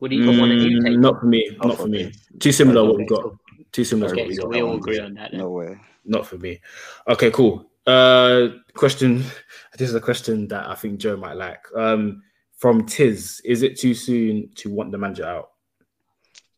Would 0.00 0.12
either 0.14 0.40
one 0.40 0.50
of 0.50 0.58
you 0.58 0.80
take? 0.82 0.96
Mm, 0.96 1.00
not 1.00 1.20
for 1.20 1.26
me. 1.26 1.56
Oh, 1.60 1.68
Not 1.68 1.76
for 1.76 1.82
for 1.82 1.88
me. 1.88 2.04
me. 2.06 2.12
Too 2.38 2.52
similar 2.52 2.84
what 2.84 2.96
we've 2.96 3.08
got. 3.08 3.34
Cool. 3.70 3.72
Too 3.72 3.84
similar 3.84 4.12
Okay, 4.12 4.26
we 4.26 4.34
so 4.34 4.48
we 4.48 4.62
all 4.62 4.76
agree 4.76 4.98
on 4.98 5.14
that. 5.14 5.30
Then. 5.30 5.40
No 5.40 5.50
way. 5.50 5.78
Not 6.04 6.26
for 6.26 6.38
me. 6.38 6.60
Okay, 7.08 7.30
cool. 7.30 7.70
Uh, 7.86 8.48
question. 8.74 9.24
This 9.78 9.88
is 9.88 9.94
a 9.94 10.00
question 10.00 10.48
that 10.48 10.68
I 10.68 10.74
think 10.74 10.98
Joe 11.00 11.16
might 11.16 11.34
like. 11.36 11.64
Um, 11.74 12.22
from 12.56 12.84
Tiz, 12.84 13.40
is 13.44 13.62
it 13.62 13.78
too 13.78 13.94
soon 13.94 14.50
to 14.56 14.68
want 14.68 14.92
the 14.92 14.98
manager 14.98 15.24
out? 15.24 15.52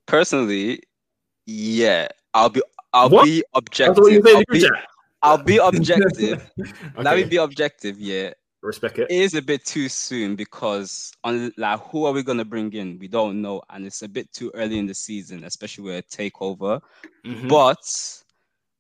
Personally, 0.06 0.82
yeah, 1.47 2.09
I'll 2.34 2.48
be 2.48 2.62
I'll 2.93 3.10
What? 3.10 3.26
be 3.26 3.44
That's 3.55 4.01
what 4.01 4.12
you 4.12 4.18
objective. 4.18 4.70
I'll 5.22 5.39
be. 5.39 5.60
I'll 5.60 5.70
be 5.72 5.78
objective. 5.78 6.51
Let 6.97 7.16
me 7.16 7.24
be 7.24 7.36
objective, 7.36 8.01
yeah. 8.01 8.32
Respect 8.62 8.98
it. 8.98 9.10
It 9.10 9.20
is 9.20 9.34
a 9.34 9.43
bit 9.43 9.64
too 9.64 9.89
soon 9.89 10.36
because 10.36 11.12
on 11.24 11.52
like 11.56 11.80
who 11.80 12.05
are 12.06 12.12
we 12.12 12.22
gonna 12.22 12.44
bring 12.44 12.72
in? 12.72 12.98
We 12.98 13.09
don't 13.09 13.43
know, 13.43 13.62
and 13.70 13.84
it's 13.86 14.02
a 14.02 14.09
bit 14.09 14.32
too 14.32 14.51
early 14.55 14.78
in 14.78 14.86
the 14.86 14.94
season, 14.94 15.44
especially 15.44 15.84
with 15.84 16.05
a 16.05 16.16
takeover. 16.16 16.80
Mhm. 17.24 17.48
But 17.48 17.78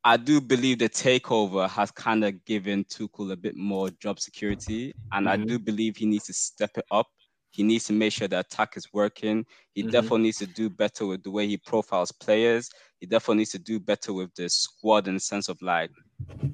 I 0.04 0.16
do 0.16 0.40
believe 0.40 0.78
the 0.78 0.88
takeover 0.88 1.68
has 1.68 1.90
kind 1.90 2.24
of 2.24 2.44
given 2.44 2.84
Tuchel 2.84 3.32
a 3.32 3.36
bit 3.36 3.56
more 3.56 3.90
job 3.90 4.20
security, 4.20 4.94
and 5.12 5.28
I 5.28 5.36
Mhm. 5.36 5.46
do 5.46 5.58
believe 5.58 5.96
he 5.96 6.06
needs 6.06 6.26
to 6.26 6.34
step 6.34 6.70
it 6.76 6.84
up. 6.90 7.06
He 7.50 7.62
needs 7.62 7.84
to 7.86 7.92
make 7.92 8.12
sure 8.12 8.28
the 8.28 8.40
attack 8.40 8.76
is 8.76 8.88
working. 8.92 9.44
He 9.74 9.82
Mhm. 9.82 9.90
definitely 9.92 10.24
needs 10.24 10.38
to 10.38 10.46
do 10.46 10.70
better 10.70 11.06
with 11.06 11.22
the 11.22 11.30
way 11.30 11.46
he 11.46 11.58
profiles 11.58 12.10
players. 12.12 12.70
He 13.00 13.06
definitely 13.06 13.38
needs 13.38 13.50
to 13.52 13.58
do 13.58 13.78
better 13.78 14.12
with 14.12 14.34
the 14.34 14.48
squad 14.48 15.08
in 15.08 15.14
the 15.14 15.20
sense 15.20 15.48
of 15.48 15.60
like 15.62 15.90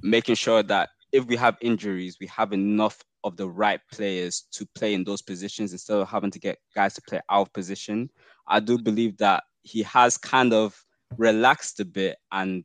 making 0.03 0.35
sure 0.37 0.63
that 0.65 0.91
if 1.13 1.25
we 1.27 1.37
have 1.37 1.57
injuries, 1.63 2.17
we 2.21 2.27
have 2.27 2.53
enough 2.53 3.03
of 3.25 3.37
the 3.37 3.49
right 3.49 3.81
players 3.93 4.47
to 4.53 4.67
play 4.75 4.95
in 4.95 5.05
those 5.05 5.23
positions 5.23 5.73
instead 5.73 5.99
of 5.99 6.09
having 6.09 6.31
to 6.31 6.39
get 6.39 6.59
guys 6.75 6.95
to 6.95 7.03
play 7.03 7.21
out 7.31 7.43
of 7.43 7.53
position. 7.53 8.11
I 8.47 8.61
do 8.61 8.79
believe 8.79 9.17
that 9.19 9.45
he 9.63 9.83
has 9.83 10.17
kind 10.17 10.53
of 10.53 10.81
relaxed 11.17 11.81
a 11.81 11.85
bit 11.85 12.19
and 12.33 12.65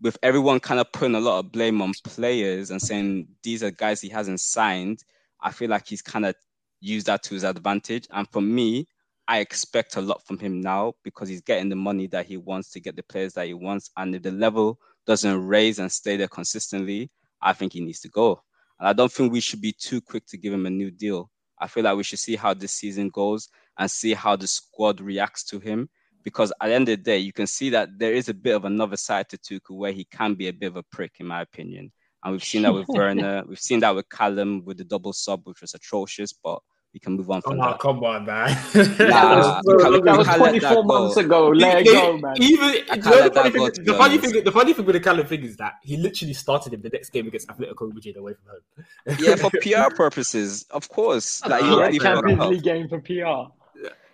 with 0.00 0.18
everyone 0.22 0.60
kind 0.60 0.80
of 0.80 0.92
putting 0.92 1.14
a 1.14 1.20
lot 1.20 1.38
of 1.38 1.52
blame 1.52 1.80
on 1.80 1.92
players 2.04 2.70
and 2.70 2.80
saying 2.80 3.26
these 3.42 3.62
are 3.62 3.70
guys 3.70 4.00
he 4.00 4.08
hasn't 4.08 4.40
signed, 4.40 5.02
I 5.40 5.50
feel 5.50 5.70
like 5.70 5.86
he's 5.86 6.02
kind 6.02 6.26
of 6.26 6.34
used 6.80 7.06
that 7.06 7.22
to 7.24 7.34
his 7.34 7.44
advantage. 7.44 8.06
And 8.10 8.28
for 8.30 8.42
me, 8.42 8.86
I 9.26 9.38
expect 9.38 9.96
a 9.96 10.02
lot 10.02 10.26
from 10.26 10.38
him 10.38 10.60
now 10.60 10.94
because 11.02 11.28
he's 11.28 11.40
getting 11.40 11.70
the 11.70 11.76
money 11.76 12.06
that 12.08 12.26
he 12.26 12.36
wants 12.36 12.70
to 12.72 12.80
get 12.80 12.96
the 12.96 13.02
players 13.02 13.32
that 13.34 13.46
he 13.46 13.54
wants. 13.54 13.90
And 13.96 14.14
if 14.14 14.22
the 14.22 14.32
level 14.32 14.78
doesn't 15.06 15.46
raise 15.46 15.78
and 15.78 15.90
stay 15.90 16.16
there 16.16 16.28
consistently, 16.28 17.10
I 17.40 17.52
think 17.54 17.72
he 17.72 17.80
needs 17.80 18.00
to 18.00 18.08
go. 18.08 18.42
And 18.78 18.88
I 18.88 18.92
don't 18.92 19.12
think 19.12 19.32
we 19.32 19.40
should 19.40 19.60
be 19.60 19.72
too 19.72 20.00
quick 20.00 20.26
to 20.26 20.36
give 20.36 20.52
him 20.52 20.66
a 20.66 20.70
new 20.70 20.90
deal. 20.90 21.30
I 21.58 21.68
feel 21.68 21.84
like 21.84 21.96
we 21.96 22.02
should 22.02 22.18
see 22.18 22.36
how 22.36 22.54
this 22.54 22.72
season 22.72 23.08
goes 23.10 23.48
and 23.78 23.90
see 23.90 24.14
how 24.14 24.36
the 24.36 24.46
squad 24.46 25.00
reacts 25.00 25.44
to 25.44 25.60
him. 25.60 25.88
Because 26.22 26.52
at 26.60 26.68
the 26.68 26.74
end 26.74 26.88
of 26.88 26.98
the 26.98 27.02
day, 27.02 27.18
you 27.18 27.32
can 27.32 27.46
see 27.46 27.70
that 27.70 27.98
there 27.98 28.14
is 28.14 28.28
a 28.28 28.34
bit 28.34 28.56
of 28.56 28.64
another 28.64 28.96
side 28.96 29.28
to 29.28 29.38
Tuchel 29.38 29.76
where 29.76 29.92
he 29.92 30.04
can 30.04 30.34
be 30.34 30.48
a 30.48 30.52
bit 30.52 30.68
of 30.68 30.76
a 30.76 30.82
prick, 30.82 31.12
in 31.20 31.26
my 31.26 31.42
opinion. 31.42 31.92
And 32.24 32.32
we've 32.32 32.42
seen 32.42 32.62
that 32.62 32.72
with 32.72 32.86
Werner. 32.88 33.44
We've 33.46 33.60
seen 33.60 33.80
that 33.80 33.94
with 33.94 34.08
Callum 34.08 34.64
with 34.64 34.78
the 34.78 34.84
double 34.84 35.12
sub, 35.12 35.42
which 35.44 35.60
was 35.60 35.74
atrocious, 35.74 36.32
but 36.32 36.60
we 36.94 37.00
can 37.00 37.14
move 37.14 37.28
on 37.28 37.42
from 37.42 37.60
Oh, 37.60 37.70
that. 37.70 37.80
come 37.80 38.02
on, 38.04 38.24
man. 38.24 38.48
Nah, 38.48 38.54
That 38.72 39.62
you 39.66 39.78
can't- 39.78 40.04
that 40.04 40.16
was 40.16 40.26
can't 40.28 40.40
let 40.40 40.52
that 40.62 40.72
24 40.72 40.84
months 40.84 41.16
ago. 41.16 41.48
Let 41.48 41.78
it 41.80 41.84
They- 41.86 41.92
go, 41.92 42.16
man. 42.18 42.34
Even 42.40 42.64
I 42.68 42.72
you 42.72 42.84
can't 42.86 43.04
know, 43.04 43.10
let 43.10 43.34
the, 43.34 43.40
funny 43.40 43.50
thing, 43.50 43.84
the 43.84 43.92
be 43.92 43.98
funny 43.98 44.18
thing, 44.18 44.44
the 44.44 44.52
funny 44.52 44.72
thing 44.72 44.84
with 44.86 44.94
the 44.94 45.00
Callum 45.00 45.26
thing 45.26 45.42
is 45.42 45.56
that 45.56 45.74
he 45.82 45.96
literally 45.96 46.32
started 46.34 46.72
him 46.72 46.82
the 46.82 46.88
next 46.90 47.10
game 47.10 47.26
against 47.26 47.48
Atletico 47.48 47.92
Madrid 47.92 48.16
away 48.16 48.34
from 48.34 48.46
home. 48.52 49.16
yeah, 49.18 49.34
for 49.34 49.50
PR 49.62 49.92
purposes, 49.94 50.64
of 50.70 50.88
course. 50.88 51.42
Ah, 51.44 51.48
like 51.48 51.64
he 51.64 51.70
already 51.70 51.98
fucked 51.98 52.26
Champions. 52.28 52.50
League 52.50 52.62
game 52.62 52.88
for 52.88 53.00
PR. 53.00 53.50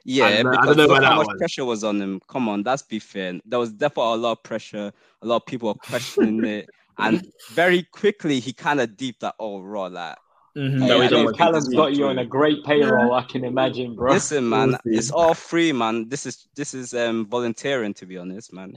Yeah, 0.05 0.25
I 0.25 0.43
don't 0.43 0.47
I 0.47 0.51
because 0.53 0.67
don't 0.69 0.77
know 0.79 0.83
look 0.85 0.91
about 0.99 1.05
how 1.05 1.11
that 1.11 1.17
much 1.19 1.27
one. 1.27 1.39
pressure 1.39 1.65
was 1.67 1.85
on 1.85 2.01
him. 2.01 2.21
Come 2.29 2.49
on, 2.49 2.63
that's 2.63 2.81
be 2.83 2.99
fair. 2.99 3.39
There 3.45 3.59
was 3.59 3.71
definitely 3.73 4.15
a 4.15 4.17
lot 4.17 4.33
of 4.33 4.43
pressure. 4.43 4.91
A 5.21 5.27
lot 5.27 5.37
of 5.37 5.45
people 5.47 5.69
were 5.69 5.75
questioning 5.75 6.43
it, 6.47 6.71
and 6.97 7.31
very 7.53 7.83
quickly 7.93 8.41
he 8.41 8.55
kind 8.55 8.81
of 8.81 8.97
deeped 8.97 9.21
that 9.21 9.35
oh 9.39 9.61
raw 9.61 9.85
like. 9.89 10.17
Mhm, 10.57 10.81
Hey, 10.81 10.89
that 10.89 10.97
I 10.97 10.99
we 10.99 11.09
don't 11.09 11.11
don't 11.11 11.21
If 11.21 11.25
want 11.25 11.37
think 11.65 11.77
got 11.77 11.93
is 11.93 11.99
you 11.99 12.07
on 12.09 12.19
a 12.19 12.25
great 12.27 12.65
payroll, 12.65 13.15
I 13.15 13.23
can 13.23 13.45
imagine, 13.45 13.95
bro. 13.95 14.13
Listen, 14.13 14.49
man, 14.49 14.77
We'll 14.85 14.99
it's 14.99 15.11
all 15.11 15.35
free, 15.35 15.73
man. 15.73 16.09
This 16.09 16.27
is 16.27 16.49
this 16.57 16.75
is 16.75 16.93
um 16.93 17.29
volunteering 17.29 17.95
to 17.95 18.07
be 18.07 18.19
honest, 18.19 18.53
man. 18.53 18.73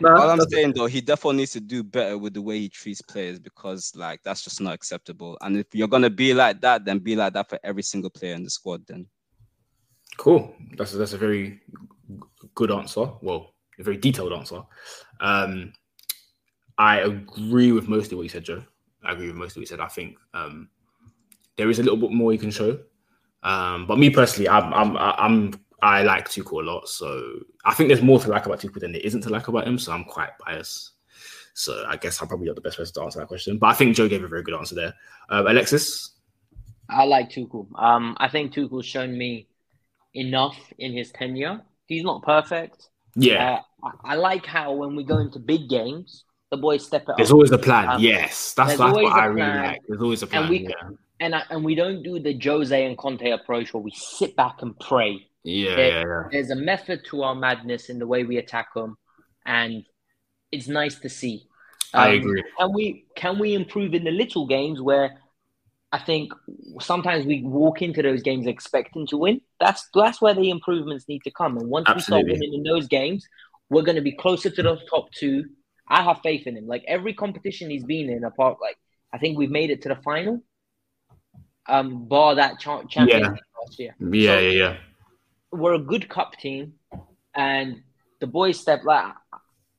No, 0.00 0.08
All 0.16 0.28
I'm 0.30 0.40
saying 0.40 0.72
though, 0.74 0.86
he 0.86 1.00
definitely 1.00 1.38
needs 1.38 1.52
to 1.52 1.60
do 1.60 1.82
better 1.84 2.18
with 2.18 2.34
the 2.34 2.42
way 2.42 2.58
he 2.58 2.68
treats 2.68 3.00
players 3.00 3.38
because 3.38 3.92
like 3.94 4.20
that's 4.24 4.42
just 4.42 4.60
not 4.60 4.74
acceptable. 4.74 5.38
And 5.40 5.56
if 5.56 5.66
you're 5.72 5.88
gonna 5.88 6.10
be 6.10 6.34
like 6.34 6.60
that, 6.62 6.84
then 6.84 6.98
be 6.98 7.14
like 7.16 7.34
that 7.34 7.48
for 7.48 7.58
every 7.62 7.82
single 7.82 8.10
player 8.10 8.34
in 8.34 8.42
the 8.42 8.50
squad. 8.50 8.84
Then 8.86 9.06
Cool. 10.16 10.54
That's 10.76 10.94
a, 10.94 10.96
that's 10.96 11.12
a 11.12 11.18
very 11.18 11.60
good 12.54 12.70
answer. 12.70 13.10
Well, 13.22 13.54
a 13.78 13.82
very 13.82 13.96
detailed 13.96 14.32
answer. 14.32 14.62
Um, 15.20 15.72
I 16.78 17.00
agree 17.00 17.72
with 17.72 17.88
mostly 17.88 18.16
what 18.16 18.22
you 18.24 18.28
said, 18.28 18.44
Joe. 18.44 18.64
I 19.04 19.12
agree 19.12 19.28
with 19.28 19.36
most 19.36 19.52
of 19.52 19.56
what 19.56 19.60
you 19.62 19.66
said. 19.66 19.80
I 19.80 19.88
think 19.88 20.18
um, 20.32 20.68
there 21.56 21.70
is 21.70 21.78
a 21.78 21.82
little 21.82 21.98
bit 21.98 22.12
more 22.12 22.32
you 22.32 22.38
can 22.38 22.50
show. 22.50 22.78
Um, 23.42 23.86
but 23.86 23.98
me 23.98 24.10
personally, 24.10 24.48
I'm 24.48 24.72
I'm 24.72 24.96
I'm 24.96 25.64
I 25.82 26.02
like 26.02 26.28
Tuchel 26.28 26.62
a 26.62 26.66
lot, 26.66 26.88
so 26.88 27.40
I 27.64 27.74
think 27.74 27.88
there's 27.88 28.02
more 28.02 28.18
to 28.20 28.28
like 28.28 28.46
about 28.46 28.60
Tuchel 28.60 28.80
than 28.80 28.92
there 28.92 29.02
isn't 29.02 29.20
to 29.22 29.28
like 29.28 29.48
about 29.48 29.68
him. 29.68 29.78
So 29.78 29.92
I'm 29.92 30.04
quite 30.04 30.30
biased. 30.44 30.92
So 31.52 31.84
I 31.86 31.96
guess 31.96 32.20
I'm 32.20 32.26
probably 32.26 32.46
not 32.46 32.56
the 32.56 32.62
best 32.62 32.78
person 32.78 32.94
to 32.94 33.02
answer 33.02 33.20
that 33.20 33.28
question. 33.28 33.58
But 33.58 33.68
I 33.68 33.74
think 33.74 33.94
Joe 33.94 34.08
gave 34.08 34.24
a 34.24 34.28
very 34.28 34.42
good 34.42 34.54
answer 34.54 34.74
there. 34.74 34.94
Um, 35.28 35.46
Alexis, 35.46 36.12
I 36.88 37.04
like 37.04 37.30
Tuchel. 37.30 37.66
Um, 37.78 38.16
I 38.18 38.28
think 38.28 38.52
Tuchel's 38.52 38.86
shown 38.86 39.16
me 39.16 39.46
enough 40.14 40.56
in 40.78 40.92
his 40.92 41.12
tenure. 41.12 41.60
He's 41.86 42.02
not 42.02 42.22
perfect. 42.22 42.88
Yeah, 43.14 43.60
uh, 43.82 43.88
I, 44.04 44.12
I, 44.12 44.14
like 44.16 44.46
how 44.46 44.72
when 44.72 44.96
we 44.96 45.04
go 45.04 45.18
into 45.18 45.38
big 45.38 45.68
games, 45.68 46.24
the 46.54 46.60
boys 46.60 46.84
step 46.84 47.02
it 47.08 47.14
There's 47.16 47.30
up. 47.30 47.34
always 47.34 47.50
a 47.50 47.58
plan. 47.58 47.88
Um, 47.88 48.00
yes, 48.00 48.54
that's, 48.54 48.76
that's 48.76 48.78
what 48.78 49.12
I 49.12 49.26
really 49.26 49.48
like. 49.48 49.82
There's 49.88 50.02
always 50.02 50.22
a 50.22 50.26
plan. 50.26 50.42
And 50.42 50.50
we, 50.50 50.58
yeah. 50.60 50.90
and, 51.20 51.34
I, 51.34 51.42
and 51.50 51.64
we 51.64 51.74
don't 51.74 52.02
do 52.02 52.18
the 52.18 52.38
Jose 52.38 52.86
and 52.86 52.96
Conte 52.96 53.28
approach 53.30 53.74
where 53.74 53.82
we 53.82 53.92
sit 53.94 54.36
back 54.36 54.62
and 54.62 54.78
pray. 54.78 55.26
Yeah, 55.42 55.74
there, 55.74 55.88
yeah, 55.88 56.04
yeah. 56.06 56.22
There's 56.30 56.50
a 56.50 56.56
method 56.56 57.04
to 57.10 57.22
our 57.22 57.34
madness 57.34 57.90
in 57.90 57.98
the 57.98 58.06
way 58.06 58.24
we 58.24 58.38
attack 58.38 58.72
them, 58.74 58.96
and 59.44 59.84
it's 60.50 60.68
nice 60.68 60.98
to 61.00 61.08
see. 61.08 61.46
Um, 61.92 62.02
I 62.02 62.08
agree. 62.14 62.42
Can 62.58 62.72
we 62.72 63.04
can 63.14 63.38
we 63.38 63.54
improve 63.54 63.94
in 63.94 64.04
the 64.04 64.10
little 64.10 64.46
games 64.46 64.80
where 64.80 65.18
I 65.92 65.98
think 65.98 66.32
sometimes 66.80 67.26
we 67.26 67.42
walk 67.42 67.82
into 67.82 68.02
those 68.02 68.22
games 68.22 68.46
expecting 68.46 69.06
to 69.08 69.18
win. 69.18 69.40
That's 69.60 69.88
that's 69.94 70.20
where 70.20 70.34
the 70.34 70.50
improvements 70.50 71.06
need 71.08 71.22
to 71.24 71.30
come. 71.30 71.58
And 71.58 71.68
once 71.68 71.86
Absolutely. 71.88 72.32
we 72.32 72.36
start 72.36 72.40
winning 72.40 72.54
in 72.54 72.62
those 72.64 72.88
games, 72.88 73.24
we're 73.70 73.82
going 73.82 73.96
to 73.96 74.02
be 74.02 74.12
closer 74.12 74.50
to 74.50 74.62
the 74.62 74.76
top 74.90 75.12
two. 75.12 75.44
I 75.88 76.02
have 76.02 76.20
faith 76.22 76.46
in 76.46 76.56
him. 76.56 76.66
Like 76.66 76.84
every 76.88 77.14
competition 77.14 77.70
he's 77.70 77.84
been 77.84 78.10
in, 78.10 78.24
apart 78.24 78.58
like 78.60 78.76
I 79.12 79.18
think 79.18 79.38
we've 79.38 79.50
made 79.50 79.70
it 79.70 79.82
to 79.82 79.88
the 79.90 79.96
final. 79.96 80.42
Um, 81.66 82.08
bar 82.08 82.34
that 82.34 82.58
cha- 82.60 82.84
champion 82.84 83.24
Yeah. 83.24 83.34
last 83.62 83.78
year. 83.78 83.96
Yeah, 84.00 84.38
So 84.38 84.40
yeah, 84.40 84.50
yeah. 84.50 84.76
We're 85.52 85.74
a 85.74 85.78
good 85.78 86.08
cup 86.08 86.32
team, 86.38 86.74
and 87.34 87.82
the 88.20 88.26
boys 88.26 88.60
step 88.60 88.84
like 88.84 89.14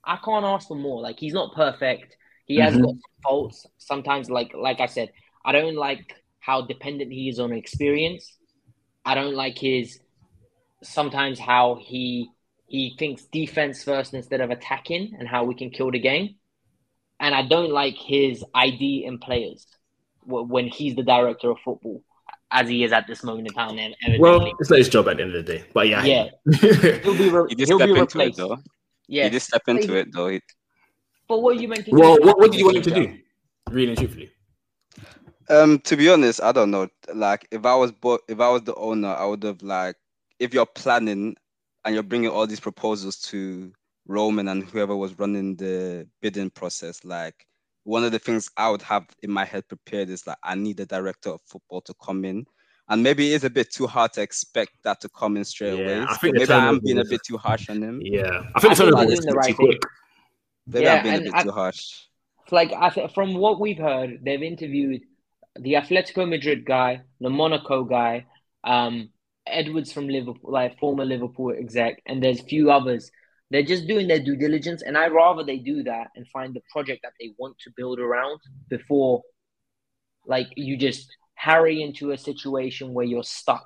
I 0.06 0.18
can't 0.24 0.46
ask 0.46 0.68
for 0.68 0.78
more. 0.78 1.02
Like 1.02 1.20
he's 1.20 1.34
not 1.34 1.56
perfect. 1.56 2.16
He 2.46 2.58
has 2.60 2.76
Mhm. 2.76 2.80
got 2.80 2.90
some 2.92 3.12
faults. 3.24 3.66
Sometimes, 3.78 4.30
like 4.30 4.54
like 4.56 4.80
I 4.80 4.88
said, 4.88 5.12
I 5.46 5.52
don't 5.52 5.76
like 5.76 6.06
how 6.40 6.62
dependent 6.62 7.12
he 7.12 7.30
is 7.30 7.40
on 7.40 7.54
experience. 7.54 8.38
I 9.06 9.16
don't 9.16 9.36
like 9.36 9.58
his 9.58 10.00
sometimes 10.84 11.40
how 11.40 11.80
he 11.82 12.35
he 12.76 12.96
thinks 13.00 13.24
defense 13.26 13.84
first 13.84 14.14
instead 14.14 14.42
of 14.42 14.50
attacking 14.58 15.04
and 15.18 15.28
how 15.28 15.42
we 15.50 15.56
can 15.56 15.70
kill 15.70 15.92
the 15.92 16.00
game. 16.00 16.36
And 17.20 17.34
I 17.34 17.44
don't 17.48 17.72
like 17.72 17.96
his 17.98 18.44
ID 18.54 19.06
in 19.06 19.20
players 19.20 19.66
when 20.26 20.68
he's 20.68 20.96
the 20.96 21.04
director 21.04 21.50
of 21.52 21.58
football, 21.64 22.04
as 22.52 22.68
he 22.68 22.84
is 22.84 22.92
at 22.92 23.08
this 23.08 23.24
moment 23.24 23.48
in 23.48 23.54
time. 23.54 23.78
And 23.78 23.96
evidently. 24.04 24.20
Well, 24.20 24.52
it's 24.60 24.70
not 24.70 24.80
his 24.80 24.90
job 24.90 25.08
at 25.08 25.18
the 25.18 25.24
end 25.24 25.36
of 25.36 25.46
the 25.46 25.54
day. 25.54 25.64
But 25.74 25.88
yeah, 25.88 26.04
yeah, 26.04 26.26
he'll 27.04 27.18
be 27.18 27.30
re- 27.30 27.46
He 27.50 27.56
did 27.56 27.68
he'll 27.70 27.78
step 27.80 27.88
be 27.94 28.00
into 28.00 28.02
replaced. 28.20 28.40
it 28.40 28.42
though. 28.42 28.58
Yeah, 29.08 29.24
He 29.26 29.30
did 29.30 29.42
step 29.42 29.62
into 29.68 29.88
But- 29.88 29.96
it 29.98 30.08
though. 30.14 30.28
He- 30.28 30.42
But 31.30 31.42
what 31.42 31.60
you 31.62 31.68
meant 31.70 31.86
to 31.86 31.92
do? 31.92 31.98
well, 31.98 32.18
what, 32.20 32.38
what 32.40 32.52
did 32.52 32.60
you 32.60 32.66
want 32.66 32.78
him 32.78 32.84
to 32.84 32.96
do? 33.02 33.18
Really 33.72 33.90
and 33.94 33.98
truthfully. 33.98 34.30
Um, 35.50 35.80
to 35.88 35.96
be 35.96 36.10
honest, 36.10 36.42
I 36.42 36.52
don't 36.52 36.72
know. 36.72 36.88
Like, 37.14 37.48
if 37.52 37.66
I 37.66 37.76
was 37.76 37.92
bo- 37.92 38.20
if 38.28 38.40
I 38.40 38.50
was 38.50 38.64
the 38.64 38.76
owner, 38.76 39.10
I 39.10 39.26
would 39.26 39.44
have 39.44 39.62
like, 39.62 39.96
if 40.40 40.54
you're 40.54 40.66
planning 40.66 41.36
and 41.86 41.94
you're 41.94 42.04
bringing 42.04 42.30
all 42.30 42.48
these 42.48 42.60
proposals 42.60 43.18
to 43.22 43.72
Roman 44.08 44.48
and 44.50 44.64
whoever 44.64 44.96
was 44.96 45.18
running 45.20 45.56
the 45.56 46.08
bidding 46.22 46.50
process, 46.50 47.06
like 47.06 47.46
one 47.84 48.04
of 48.04 48.12
the 48.12 48.20
things 48.20 48.50
I 48.58 48.70
would 48.70 48.82
have 48.82 49.06
in 49.22 49.32
my 49.32 49.46
head 49.46 49.68
prepared 49.68 50.10
is 50.10 50.26
like, 50.26 50.38
I 50.44 50.56
need 50.56 50.80
a 50.80 50.86
director 50.86 51.30
of 51.30 51.42
football 51.46 51.82
to 51.82 51.94
come 52.04 52.26
in. 52.26 52.46
And 52.90 53.02
maybe 53.02 53.32
it 53.32 53.36
is 53.38 53.44
a 53.44 53.50
bit 53.50 53.72
too 53.72 53.88
hard 53.88 54.14
to 54.14 54.22
expect 54.22 54.72
that 54.84 55.02
to 55.02 55.10
come 55.10 55.38
in 55.38 55.46
straight 55.46 55.74
Yeah, 55.74 55.84
away. 55.84 56.06
I 56.08 56.16
think 56.18 56.34
the 56.36 56.40
maybe 56.40 56.54
I'm 56.54 56.62
turnover 56.66 56.82
being 56.82 57.00
a 57.00 57.06
bit 57.06 57.22
too 57.26 57.38
harsh 57.38 57.70
on 57.70 57.82
him. 57.82 58.00
Yeah, 58.04 58.44
I 58.56 58.60
think 58.60 58.74
I 58.74 58.76
the 58.76 58.84
think 58.84 58.96
turnover 58.96 59.10
he's 59.10 59.10
was 59.12 59.20
doing 59.20 59.26
the 59.26 59.32
too 59.32 59.38
right 59.38 59.56
quick. 59.56 59.82
Maybe 60.68 60.86
Yeah, 60.86 60.94
I'm 60.96 61.04
being 61.04 61.16
a 61.16 61.18
and 61.18 61.26
bit 61.26 61.34
I- 61.36 61.44
too 61.44 61.52
harsh. 61.52 61.82
like 62.52 62.74
I 62.74 62.90
th- 62.90 63.14
from 63.14 63.34
what 63.36 63.60
we've 63.60 63.78
heard, 63.78 64.20
they've 64.24 64.42
interviewed 64.44 65.02
the 65.60 65.74
Atletico 65.74 66.30
Madrid 66.30 66.64
guy, 66.66 67.02
the 67.20 67.30
Monaco 67.30 67.84
guy, 67.84 68.26
um, 68.64 69.10
Edwards 69.48 69.92
from 69.92 70.08
Liverpool, 70.08 70.52
like 70.52 70.80
former 70.80 71.06
Liverpool 71.06 71.54
exec, 71.58 72.02
and 72.06 72.22
there's 72.24 72.40
a 72.40 72.44
few 72.46 72.72
others. 72.72 73.12
They're 73.52 73.64
just 73.64 73.88
doing 73.88 74.08
their 74.08 74.20
due 74.20 74.36
diligence, 74.36 74.82
and 74.82 74.98
I 74.98 75.08
rather 75.08 75.44
they 75.44 75.58
do 75.60 75.84
that 75.84 76.08
and 76.16 76.28
find 76.30 76.54
the 76.54 76.62
project 76.72 77.02
that 77.04 77.14
they 77.20 77.34
want 77.38 77.58
to 77.60 77.72
build 77.78 78.00
around 78.00 78.40
before, 78.70 79.22
like 80.26 80.48
you 80.56 80.78
just 80.78 81.16
harry 81.36 81.84
into 81.84 82.12
a 82.12 82.18
situation 82.18 82.94
where 82.94 83.06
you're 83.06 83.24
stuck 83.24 83.66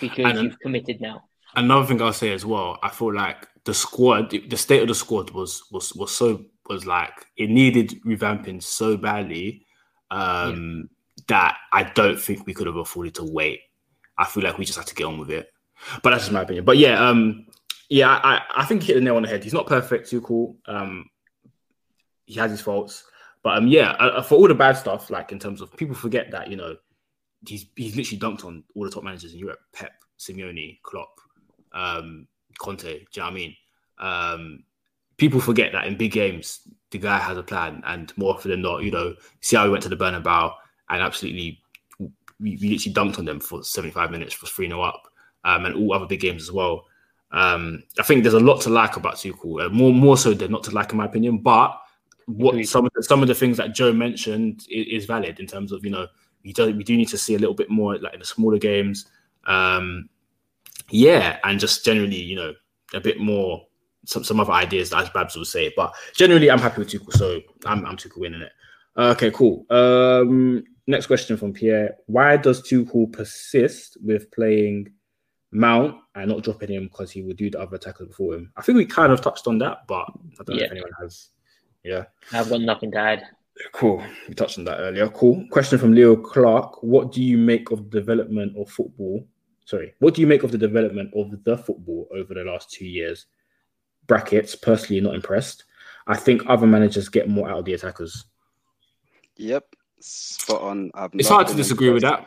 because 0.00 0.26
And- 0.26 0.42
you've 0.42 0.60
committed 0.60 1.00
now. 1.00 1.24
Another 1.54 1.86
thing 1.86 2.02
I'll 2.02 2.12
say 2.12 2.32
as 2.32 2.44
well, 2.44 2.78
I 2.82 2.90
feel 2.90 3.14
like 3.14 3.46
the 3.64 3.72
squad, 3.72 4.30
the 4.30 4.56
state 4.58 4.82
of 4.82 4.88
the 4.88 4.94
squad 4.94 5.30
was 5.30 5.62
was 5.72 5.94
was 5.94 6.12
so 6.12 6.44
was 6.68 6.84
like 6.86 7.14
it 7.36 7.48
needed 7.48 8.02
revamping 8.04 8.62
so 8.62 8.96
badly 8.96 9.64
um, 10.10 10.90
that 11.28 11.56
I 11.72 11.84
don't 11.84 12.20
think 12.20 12.46
we 12.46 12.52
could 12.52 12.66
have 12.66 12.76
afforded 12.76 13.14
to 13.16 13.24
wait. 13.24 13.60
I 14.18 14.24
feel 14.24 14.42
like 14.42 14.58
we 14.58 14.64
just 14.64 14.78
had 14.78 14.86
to 14.88 14.94
get 14.94 15.04
on 15.04 15.18
with 15.18 15.30
it. 15.30 15.52
But 16.02 16.10
that's 16.10 16.24
just 16.24 16.32
my 16.32 16.42
opinion. 16.42 16.64
But 16.64 16.78
yeah, 16.78 17.06
um, 17.06 17.46
yeah, 17.88 18.08
I, 18.08 18.42
I 18.56 18.64
think 18.64 18.82
he 18.82 18.88
hit 18.88 18.94
the 18.94 19.00
nail 19.00 19.16
on 19.16 19.22
the 19.22 19.28
head. 19.28 19.44
He's 19.44 19.52
not 19.52 19.66
perfect, 19.66 20.10
Tuchel. 20.10 20.56
Um, 20.66 21.10
he 22.24 22.34
has 22.34 22.50
his 22.50 22.60
faults, 22.60 23.04
but 23.42 23.58
um, 23.58 23.68
yeah, 23.68 23.90
uh, 23.92 24.22
for 24.22 24.36
all 24.36 24.48
the 24.48 24.54
bad 24.54 24.76
stuff, 24.76 25.10
like 25.10 25.32
in 25.32 25.38
terms 25.38 25.60
of 25.60 25.76
people 25.76 25.94
forget 25.94 26.30
that 26.32 26.50
you 26.50 26.56
know 26.56 26.76
he's 27.46 27.66
he's 27.76 27.94
literally 27.94 28.18
dunked 28.18 28.44
on 28.44 28.64
all 28.74 28.84
the 28.84 28.90
top 28.90 29.04
managers 29.04 29.32
in 29.32 29.38
Europe: 29.38 29.60
Pep, 29.72 29.92
Simeone, 30.18 30.80
Klopp, 30.82 31.20
um, 31.72 32.26
Conte. 32.58 32.82
Do 32.82 32.90
you 32.92 33.04
know 33.18 33.22
what 33.22 33.30
I 33.30 33.34
mean? 33.34 33.56
Um, 33.98 34.64
people 35.18 35.40
forget 35.40 35.72
that 35.72 35.86
in 35.86 35.96
big 35.96 36.12
games, 36.12 36.60
the 36.90 36.98
guy 36.98 37.18
has 37.18 37.36
a 37.36 37.42
plan, 37.42 37.82
and 37.86 38.16
more 38.16 38.34
often 38.34 38.50
than 38.50 38.62
not, 38.62 38.82
you 38.82 38.90
know, 38.90 39.14
see 39.40 39.56
how 39.56 39.64
he 39.64 39.70
went 39.70 39.82
to 39.84 39.88
the 39.88 39.96
Bernabeu 39.96 40.52
and 40.88 41.02
absolutely, 41.02 41.60
we, 42.40 42.58
we 42.60 42.70
literally 42.70 42.94
dunked 42.94 43.18
on 43.18 43.24
them 43.24 43.40
for 43.40 43.62
75 43.62 44.10
minutes 44.10 44.34
for 44.34 44.46
3 44.46 44.68
0 44.68 44.80
up, 44.80 45.08
um, 45.44 45.64
and 45.64 45.74
all 45.74 45.92
other 45.92 46.06
big 46.06 46.20
games 46.20 46.42
as 46.42 46.52
well. 46.52 46.86
Um, 47.32 47.82
I 47.98 48.02
think 48.02 48.22
there's 48.22 48.34
a 48.34 48.40
lot 48.40 48.60
to 48.62 48.70
like 48.70 48.96
about 48.96 49.16
Tuchel, 49.16 49.66
uh, 49.66 49.68
more 49.70 49.92
more 49.92 50.16
so 50.16 50.32
than 50.32 50.52
not 50.52 50.64
to 50.64 50.70
like, 50.70 50.92
in 50.92 50.98
my 50.98 51.06
opinion. 51.06 51.38
But 51.38 51.78
what 52.26 52.64
some 52.66 52.86
of 52.86 52.92
the, 52.94 53.02
some 53.02 53.22
of 53.22 53.28
the 53.28 53.34
things 53.34 53.56
that 53.56 53.74
Joe 53.74 53.92
mentioned 53.92 54.66
is, 54.70 55.02
is 55.02 55.06
valid 55.06 55.40
in 55.40 55.46
terms 55.46 55.72
of 55.72 55.84
you 55.84 55.90
know 55.90 56.06
we 56.44 56.52
do 56.52 56.74
we 56.74 56.84
do 56.84 56.96
need 56.96 57.08
to 57.08 57.18
see 57.18 57.34
a 57.34 57.38
little 57.38 57.54
bit 57.54 57.70
more 57.70 57.98
like 57.98 58.14
in 58.14 58.20
the 58.20 58.26
smaller 58.26 58.58
games, 58.58 59.06
um, 59.44 60.08
yeah, 60.90 61.38
and 61.44 61.58
just 61.58 61.84
generally 61.84 62.20
you 62.20 62.36
know 62.36 62.52
a 62.94 63.00
bit 63.00 63.18
more 63.18 63.66
some 64.04 64.24
some 64.24 64.40
other 64.40 64.52
ideas 64.52 64.92
as 64.92 65.10
Babs 65.10 65.36
would 65.36 65.46
say. 65.46 65.72
But 65.76 65.94
generally, 66.14 66.50
I'm 66.50 66.60
happy 66.60 66.80
with 66.80 66.90
Tuchel, 66.90 67.12
so 67.12 67.40
I'm 67.64 67.84
I'm 67.84 67.96
Tuchel 67.96 68.20
winning 68.20 68.42
it. 68.42 68.52
Okay, 68.96 69.30
cool. 69.32 69.66
Um, 69.68 70.64
next 70.86 71.06
question 71.06 71.36
from 71.36 71.52
Pierre: 71.52 71.96
Why 72.06 72.36
does 72.36 72.62
Tuchel 72.62 73.12
persist 73.12 73.96
with 74.02 74.30
playing 74.30 74.92
Mount 75.52 75.96
and 76.14 76.28
not 76.30 76.42
dropping 76.42 76.70
him 76.70 76.84
because 76.84 77.10
he 77.10 77.22
would 77.22 77.36
do 77.36 77.50
the 77.50 77.60
other 77.60 77.76
attackers 77.76 78.08
before 78.08 78.34
him? 78.34 78.52
I 78.56 78.62
think 78.62 78.76
we 78.76 78.86
kind 78.86 79.12
of 79.12 79.20
touched 79.20 79.46
on 79.46 79.58
that, 79.58 79.86
but 79.86 80.06
I 80.40 80.44
don't 80.44 80.56
know 80.56 80.64
if 80.64 80.70
anyone 80.70 80.90
has. 81.00 81.30
Yeah. 81.84 82.04
I've 82.32 82.48
got 82.48 82.60
nothing 82.60 82.90
to 82.92 82.98
add. 82.98 83.22
Cool. 83.72 84.02
We 84.28 84.34
touched 84.34 84.58
on 84.58 84.64
that 84.64 84.80
earlier. 84.80 85.08
Cool. 85.08 85.46
Question 85.50 85.78
from 85.78 85.92
Leo 85.92 86.16
Clark. 86.16 86.82
What 86.82 87.12
do 87.12 87.22
you 87.22 87.38
make 87.38 87.70
of 87.70 87.90
the 87.90 88.00
development 88.00 88.56
of 88.58 88.68
football? 88.68 89.26
Sorry. 89.64 89.94
What 90.00 90.14
do 90.14 90.20
you 90.20 90.26
make 90.26 90.42
of 90.42 90.52
the 90.52 90.58
development 90.58 91.12
of 91.14 91.42
the 91.44 91.56
football 91.56 92.08
over 92.12 92.34
the 92.34 92.44
last 92.44 92.70
two 92.70 92.84
years? 92.84 93.26
Brackets, 94.06 94.54
personally 94.54 95.00
not 95.00 95.14
impressed. 95.14 95.64
I 96.06 96.16
think 96.16 96.42
other 96.46 96.66
managers 96.66 97.08
get 97.08 97.28
more 97.28 97.48
out 97.48 97.60
of 97.60 97.64
the 97.64 97.74
attackers. 97.74 98.24
Yep, 99.36 99.75
spot 100.06 100.62
on. 100.62 100.90
I've 100.94 101.10
It's 101.14 101.28
hard 101.28 101.48
to 101.48 101.54
disagree 101.54 101.90
with 101.90 102.02
that. 102.02 102.26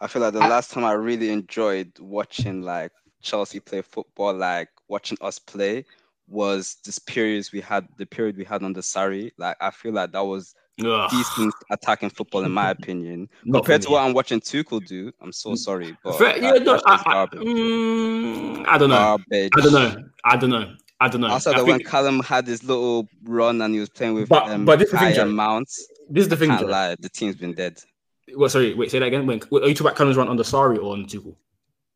I 0.00 0.06
feel 0.06 0.22
like 0.22 0.32
the 0.32 0.40
last 0.40 0.70
time 0.70 0.84
I 0.84 0.92
really 0.92 1.30
enjoyed 1.30 1.92
watching 1.98 2.62
like 2.62 2.92
Chelsea 3.22 3.60
play 3.60 3.82
football, 3.82 4.32
like 4.34 4.68
watching 4.88 5.18
us 5.20 5.38
play, 5.38 5.84
was 6.28 6.76
this 6.84 6.98
periods 6.98 7.52
we 7.52 7.60
had 7.60 7.88
the 7.96 8.06
period 8.06 8.36
we 8.36 8.44
had 8.44 8.62
under 8.62 8.80
Sarri. 8.80 9.32
Like 9.38 9.56
I 9.60 9.70
feel 9.70 9.92
like 9.92 10.12
that 10.12 10.24
was 10.24 10.54
Ugh. 10.84 11.10
decent 11.10 11.52
attacking 11.70 12.10
football 12.10 12.44
in 12.44 12.52
my 12.52 12.70
opinion. 12.70 13.28
Compared 13.52 13.82
to 13.82 13.90
what 13.90 14.04
I'm 14.04 14.14
watching 14.14 14.40
Tuchel 14.40 14.84
do, 14.86 15.10
I'm 15.20 15.32
so 15.32 15.54
sorry, 15.56 15.96
but 16.04 16.16
Fair- 16.18 16.38
yeah, 16.38 16.52
that- 16.52 16.64
no, 16.64 16.80
I, 16.86 17.02
I, 17.06 17.26
mm, 17.36 18.66
I 18.68 18.78
don't 18.78 18.90
know. 18.90 18.96
Garbage. 18.96 19.50
I 19.56 19.60
don't 19.60 19.72
know. 19.72 20.04
I 20.24 20.36
don't 20.36 20.50
know. 20.50 20.74
I 21.00 21.08
don't 21.08 21.20
know. 21.20 21.28
Also, 21.28 21.52
I 21.52 21.56
that 21.58 21.66
when 21.66 21.80
Callum 21.80 22.20
had 22.20 22.46
his 22.46 22.64
little 22.64 23.08
run 23.24 23.60
and 23.62 23.72
he 23.72 23.80
was 23.80 23.88
playing 23.88 24.14
with 24.14 24.28
But- 24.28 24.48
um, 24.48 24.64
but 24.64 24.78
this 24.78 24.92
is 24.92 25.16
the 25.16 25.26
Mount, 25.26 25.68
this 26.08 26.22
is 26.22 26.28
the 26.28 26.36
thing. 26.36 26.50
can't 26.50 26.68
lie, 26.68 26.96
the 26.98 27.08
team's 27.08 27.36
been 27.36 27.54
dead. 27.54 27.78
Well, 28.36 28.48
sorry, 28.48 28.74
wait, 28.74 28.90
say 28.90 28.98
that 28.98 29.06
again. 29.06 29.26
When 29.26 29.40
are 29.40 29.68
you 29.68 29.74
talking 29.74 29.80
about 29.86 29.96
Callum's 29.96 30.16
run 30.16 30.28
under 30.28 30.42
Sarri 30.42 30.76
or 30.78 30.92
on 30.92 31.04
Tuchel? 31.06 31.34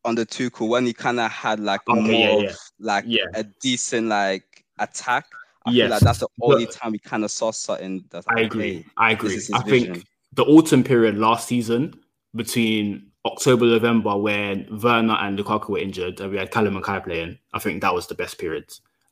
under 0.05 0.25
Tuchel 0.25 0.67
when 0.67 0.85
he 0.85 0.91
kind 0.93 1.17
of 1.19 1.31
had 1.31 1.61
like 1.61 1.79
Okay, 1.87 2.01
more 2.01 2.41
yeah, 2.41 2.49
yeah. 2.49 2.53
like 2.79 3.05
Yeah. 3.07 3.23
a 3.35 3.43
decent 3.61 4.07
like 4.07 4.65
attack. 4.79 5.25
I 5.65 5.71
Yes, 5.71 5.85
feel 5.85 5.91
like 5.91 6.01
that's 6.01 6.19
the 6.19 6.27
only 6.41 6.65
but- 6.65 6.73
time 6.73 6.91
we 6.91 6.99
kind 6.99 7.23
of 7.23 7.31
saw 7.31 7.51
something. 7.51 8.03
That 8.09 8.25
I 8.27 8.41
agree. 8.41 8.85
I 8.97 9.11
agree. 9.13 9.29
This 9.29 9.43
is 9.43 9.47
his 9.47 9.55
I 9.55 9.61
think 9.63 10.03
the 10.33 10.43
autumn 10.43 10.83
period 10.83 11.17
last 11.17 11.47
season 11.47 11.93
between 12.35 13.11
October 13.25 13.65
November 13.65 14.17
when 14.17 14.67
Werner 14.81 15.15
and 15.21 15.39
Lukaku 15.39 15.69
were 15.69 15.79
injured 15.79 16.19
and 16.19 16.31
we 16.31 16.37
had 16.37 16.51
Callum 16.51 16.75
and 16.75 16.83
Kai 16.83 16.99
playing. 16.99 17.37
I 17.53 17.59
think 17.59 17.81
that 17.81 17.93
was 17.93 18.07
the 18.07 18.15
best 18.15 18.37
period. 18.37 18.65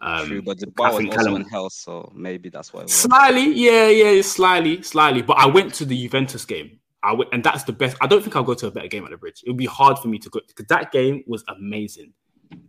Um, 0.03 0.27
True, 0.27 0.41
but 0.41 0.59
the 0.59 0.67
I 0.67 0.71
bar 0.75 0.89
was 0.89 0.97
think 0.97 1.11
also 1.11 1.23
Callum- 1.25 1.41
in 1.43 1.47
hell, 1.47 1.69
so 1.69 2.11
maybe 2.15 2.49
that's 2.49 2.73
why. 2.73 2.81
It. 2.81 2.89
Slightly, 2.89 3.51
yeah, 3.53 3.87
yeah, 3.87 4.21
slightly, 4.23 4.81
slightly. 4.81 5.21
But 5.21 5.37
I 5.37 5.45
went 5.45 5.73
to 5.75 5.85
the 5.85 5.95
Juventus 5.95 6.43
game. 6.43 6.79
I 7.03 7.13
went, 7.13 7.29
and 7.33 7.43
that's 7.43 7.63
the 7.63 7.71
best. 7.73 7.97
I 8.01 8.07
don't 8.07 8.21
think 8.21 8.35
I'll 8.35 8.43
go 8.43 8.53
to 8.55 8.67
a 8.67 8.71
better 8.71 8.87
game 8.87 9.03
at 9.05 9.11
the 9.11 9.17
bridge. 9.17 9.43
It 9.45 9.49
would 9.49 9.57
be 9.57 9.65
hard 9.67 9.99
for 9.99 10.07
me 10.07 10.17
to 10.19 10.29
go 10.29 10.39
because 10.47 10.65
that 10.67 10.91
game 10.91 11.23
was 11.27 11.43
amazing, 11.47 12.13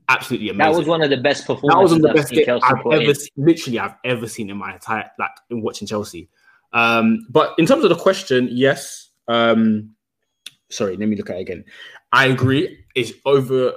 absolutely 0.09 0.51
amazing. 0.51 0.73
That 0.73 0.79
was 0.79 0.87
one 0.87 1.03
of 1.03 1.11
the 1.11 1.17
best 1.17 1.47
performances. 1.47 2.03
That 2.03 2.03
was 2.03 2.03
performances 2.03 2.03
one 2.03 2.03
of 2.03 2.03
the 2.03 2.09
I've 2.09 2.17
best 2.17 2.29
seen 2.29 2.37
games 2.37 2.47
Chelsea 2.47 2.65
I've 2.65 3.01
ever, 3.01 3.21
in. 3.37 3.45
literally, 3.47 3.79
I've 3.79 3.95
ever 4.05 4.29
seen 4.29 4.51
in 4.51 4.57
my 4.57 4.75
entire 4.75 5.11
like 5.19 5.31
in 5.51 5.63
watching 5.63 5.89
Chelsea. 5.89 6.29
Um, 6.75 7.27
but 7.31 7.55
in 7.59 7.67
terms 7.67 7.85
of 7.85 7.91
the 7.91 7.97
question, 7.97 8.49
yes. 8.51 9.11
Um, 9.29 9.95
sorry, 10.71 10.97
let 10.97 11.09
me 11.09 11.17
look 11.17 11.31
at 11.31 11.37
it 11.37 11.41
again. 11.41 11.65
I 12.13 12.27
agree. 12.27 12.85
It's 12.95 13.13
over. 13.25 13.73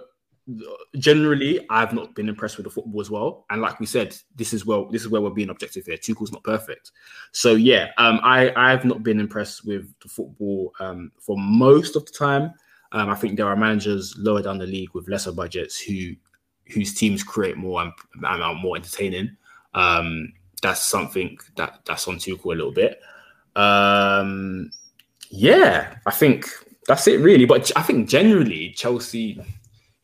Generally, 0.98 1.66
I've 1.70 1.94
not 1.94 2.14
been 2.14 2.30
impressed 2.30 2.58
with 2.58 2.66
the 2.66 2.70
football 2.70 3.02
as 3.02 3.10
well. 3.10 3.46
And 3.50 3.62
like 3.62 3.80
we 3.80 3.86
said, 3.86 4.16
this 4.36 4.54
is 4.54 4.66
well, 4.66 4.86
this 4.86 5.02
is 5.02 5.10
where 5.10 5.22
we're 5.22 5.32
being 5.32 5.50
objective 5.50 5.86
here. 5.86 5.98
Tuchel's 5.98 6.32
not 6.32 6.44
perfect, 6.44 6.92
so 7.32 7.54
yeah. 7.54 7.92
Um, 7.98 8.20
I 8.24 8.54
I've 8.56 8.86
not 8.86 9.02
been 9.02 9.20
impressed 9.20 9.66
with 9.66 9.92
the 10.02 10.10
football 10.10 10.74
um, 10.80 11.12
for 11.20 11.36
most 11.38 11.96
of 11.96 12.06
the 12.06 12.12
time. 12.12 12.54
Um, 12.92 13.10
I 13.10 13.16
think 13.16 13.38
there 13.38 13.48
are 13.48 13.56
managers 13.56 14.16
lower 14.18 14.42
down 14.42 14.60
the 14.60 14.68
league 14.68 14.94
with 14.94 15.08
lesser 15.08 15.32
budgets 15.32 15.80
who 15.80 16.14
whose 16.68 16.94
teams 16.94 17.24
create 17.24 17.58
more 17.58 17.82
and, 17.82 17.92
and 18.16 18.44
are 18.44 18.56
more 18.56 18.76
entertaining. 18.76 19.36
Um, 19.74 20.34
that's 20.62 20.82
something 20.82 21.38
that 21.58 21.82
that's 21.86 22.08
on 22.08 22.18
Tuchel 22.18 22.46
a 22.46 22.50
little 22.50 22.72
bit. 22.72 23.02
Um, 23.56 24.72
yeah, 25.30 25.96
I 26.06 26.12
think 26.12 26.48
that's 26.88 27.08
it 27.08 27.20
really. 27.20 27.46
But 27.46 27.72
I 27.76 27.82
think 27.82 28.10
generally 28.10 28.72
Chelsea, 28.72 29.42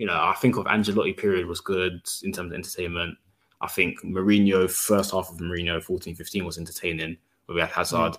you 0.02 0.08
know, 0.08 0.16
I 0.16 0.34
think 0.42 0.58
of 0.58 0.66
Ancelotti 0.66 1.16
period 1.16 1.46
was 1.46 1.62
good 1.62 2.02
in 2.24 2.32
terms 2.32 2.52
of 2.52 2.54
entertainment. 2.54 3.20
I 3.62 3.68
think 3.68 4.02
Mourinho 4.02 4.68
first 4.68 5.12
half 5.12 5.30
of 5.30 5.38
Mourinho 5.38 5.80
14 5.84 6.16
15 6.16 6.44
was 6.44 6.58
entertaining. 6.58 7.18
We 7.48 7.60
had 7.60 7.70
Hazard. 7.70 8.18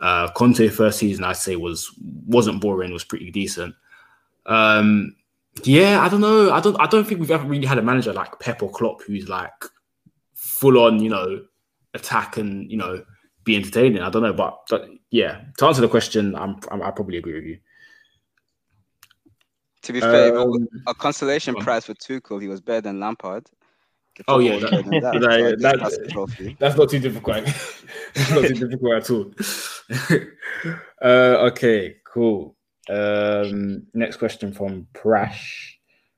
Uh, 0.00 0.32
Conte 0.32 0.66
first 0.68 0.98
season 0.98 1.24
I'd 1.24 1.36
say 1.36 1.56
was 1.56 1.94
wasn't 2.26 2.62
boring, 2.62 2.94
was 2.94 3.04
pretty 3.04 3.30
decent. 3.30 3.74
Um, 4.46 5.16
yeah, 5.64 6.00
I 6.00 6.08
don't 6.08 6.22
know. 6.22 6.50
I 6.50 6.60
don't. 6.60 6.80
I 6.80 6.86
don't 6.86 7.06
think 7.06 7.20
we've 7.20 7.30
ever 7.30 7.46
really 7.46 7.66
had 7.66 7.76
a 7.76 7.82
manager 7.82 8.14
like 8.14 8.40
Pep 8.40 8.62
or 8.62 8.70
Klopp 8.70 9.02
who's 9.02 9.28
like 9.28 9.52
full 10.32 10.78
on, 10.78 11.02
you 11.02 11.10
know, 11.10 11.44
attack 11.92 12.38
and 12.38 12.70
you 12.70 12.78
know 12.78 13.04
be 13.44 13.54
entertaining. 13.54 14.00
I 14.00 14.08
don't 14.08 14.22
know, 14.22 14.32
but, 14.32 14.60
but 14.70 14.88
yeah. 15.10 15.42
To 15.58 15.66
answer 15.66 15.82
the 15.82 15.88
question, 15.88 16.34
I'm, 16.36 16.58
I'm 16.70 16.80
I 16.80 16.90
probably 16.90 17.18
agree 17.18 17.34
with 17.34 17.44
you. 17.44 17.58
To 19.88 19.92
be 19.94 20.00
fair, 20.00 20.36
Um, 20.38 20.68
a 20.86 20.92
consolation 20.92 21.54
prize 21.54 21.86
for 21.86 21.94
Tuchel, 21.94 22.42
he 22.42 22.46
was 22.46 22.60
better 22.60 22.82
than 22.82 23.00
Lampard. 23.00 23.46
Oh 24.26 24.38
yeah, 24.46 24.58
that, 24.58 24.70
that, 24.70 25.00
that- 25.00 25.22
so 25.22 25.30
I 25.30 25.40
guess 25.40 25.62
that- 25.62 25.78
that's 25.80 26.58
that's 26.58 26.76
not 26.76 26.90
too 26.90 26.98
difficult. 26.98 27.44
that's 28.14 28.30
not 28.30 28.44
too 28.44 28.54
difficult 28.54 28.92
at 28.92 29.10
all. 29.10 29.32
uh, 31.02 31.48
okay, 31.48 31.96
cool. 32.04 32.54
Um, 32.90 33.86
next 33.94 34.18
question 34.18 34.52
from 34.52 34.86
Prash. 34.92 35.40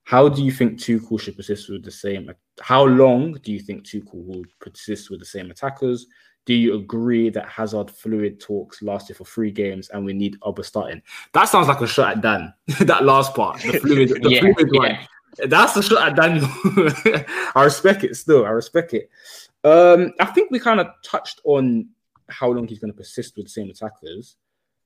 How 0.02 0.28
do 0.28 0.42
you 0.42 0.50
think 0.50 0.80
Tuchel 0.80 1.20
should 1.20 1.36
persist 1.36 1.70
with 1.70 1.84
the 1.84 1.92
same? 1.92 2.28
How 2.60 2.84
long 2.84 3.34
do 3.34 3.52
you 3.52 3.60
think 3.60 3.84
Tuchel 3.84 4.26
will 4.26 4.42
persist 4.58 5.10
with 5.10 5.20
the 5.20 5.26
same 5.26 5.52
attackers? 5.52 6.08
Do 6.46 6.54
you 6.54 6.74
agree 6.74 7.28
that 7.30 7.46
Havertz 7.48 7.90
fluid 7.90 8.40
talks 8.40 8.82
lasted 8.82 9.16
for 9.16 9.24
three 9.24 9.50
games 9.50 9.88
and 9.90 10.04
we 10.04 10.12
need 10.12 10.36
Oba 10.42 10.64
starting? 10.64 11.02
That 11.32 11.44
sounds 11.44 11.68
like 11.68 11.80
a 11.80 11.86
shot 11.86 12.16
at 12.16 12.20
Dan. 12.22 12.52
that 12.80 13.04
last 13.04 13.34
part, 13.34 13.60
the 13.60 13.78
fluid, 13.80 14.08
the 14.22 14.30
Yeah, 14.30 14.40
fluid 14.40 14.68
one. 14.72 14.98
That's 15.46 15.76
a 15.76 15.82
shot 15.82 16.08
at 16.08 16.16
Daniel. 16.16 16.48
I 17.54 17.62
respect 17.64 18.04
it 18.04 18.16
still. 18.16 18.44
I 18.46 18.50
respect 18.50 18.94
it. 18.94 19.10
Um, 19.62 20.12
I 20.18 20.24
think 20.26 20.50
we 20.50 20.58
kind 20.58 20.80
of 20.80 20.88
touched 21.04 21.40
on 21.44 21.88
how 22.28 22.50
long 22.50 22.66
he's 22.66 22.78
going 22.78 22.92
to 22.92 22.96
persist 22.96 23.36
with 23.36 23.46
the 23.46 23.50
same 23.50 23.70
attackers. 23.70 24.36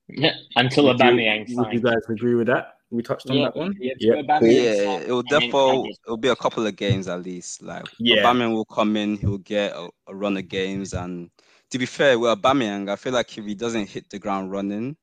Yeah, 0.08 0.34
until 0.56 0.84
Would 0.86 0.98
you- 0.98 1.04
Aubameyang 1.04 1.46
Would 1.56 1.72
you 1.72 1.80
guys 1.80 1.94
agree 2.08 2.34
with 2.34 2.48
that? 2.48 2.78
We 2.90 3.02
touched 3.02 3.28
on 3.30 3.36
Yeah, 3.36 3.44
that 3.46 3.56
one. 3.56 3.74
yeah, 3.80 3.92
Yeah. 3.98 4.14
Aubameyang 4.16 4.42
Yeah, 4.42 4.98
it 4.98 5.08
will 5.08 5.20
and 5.20 5.28
then 5.30 5.40
therefore 5.40 5.72
Kante. 5.84 5.90
it'll 6.04 6.16
be 6.18 6.28
a 6.28 6.36
couple 6.36 6.66
of 6.66 6.76
games 6.76 7.08
at 7.08 7.22
least. 7.22 7.62
Like 7.62 7.86
Yeah. 7.98 8.22
Aubameyang 8.22 8.52
will 8.52 8.66
come 8.66 8.96
in, 8.96 9.16
he'll 9.16 9.38
get 9.38 9.72
a, 9.72 9.88
a 10.08 10.14
run 10.14 10.36
of 10.36 10.46
games, 10.48 10.92
and 10.92 11.30
to 11.74 11.78
be 11.80 11.86
fair, 11.86 12.16
with 12.20 12.40
Aubameyang, 12.40 12.88
I 12.88 12.94
feel 12.94 13.12
like 13.12 13.36
if 13.36 13.44
he 13.44 13.52
doesn't 13.56 13.88
hit 13.88 14.08
the 14.08 14.16
ground 14.20 14.52
running, 14.52 14.96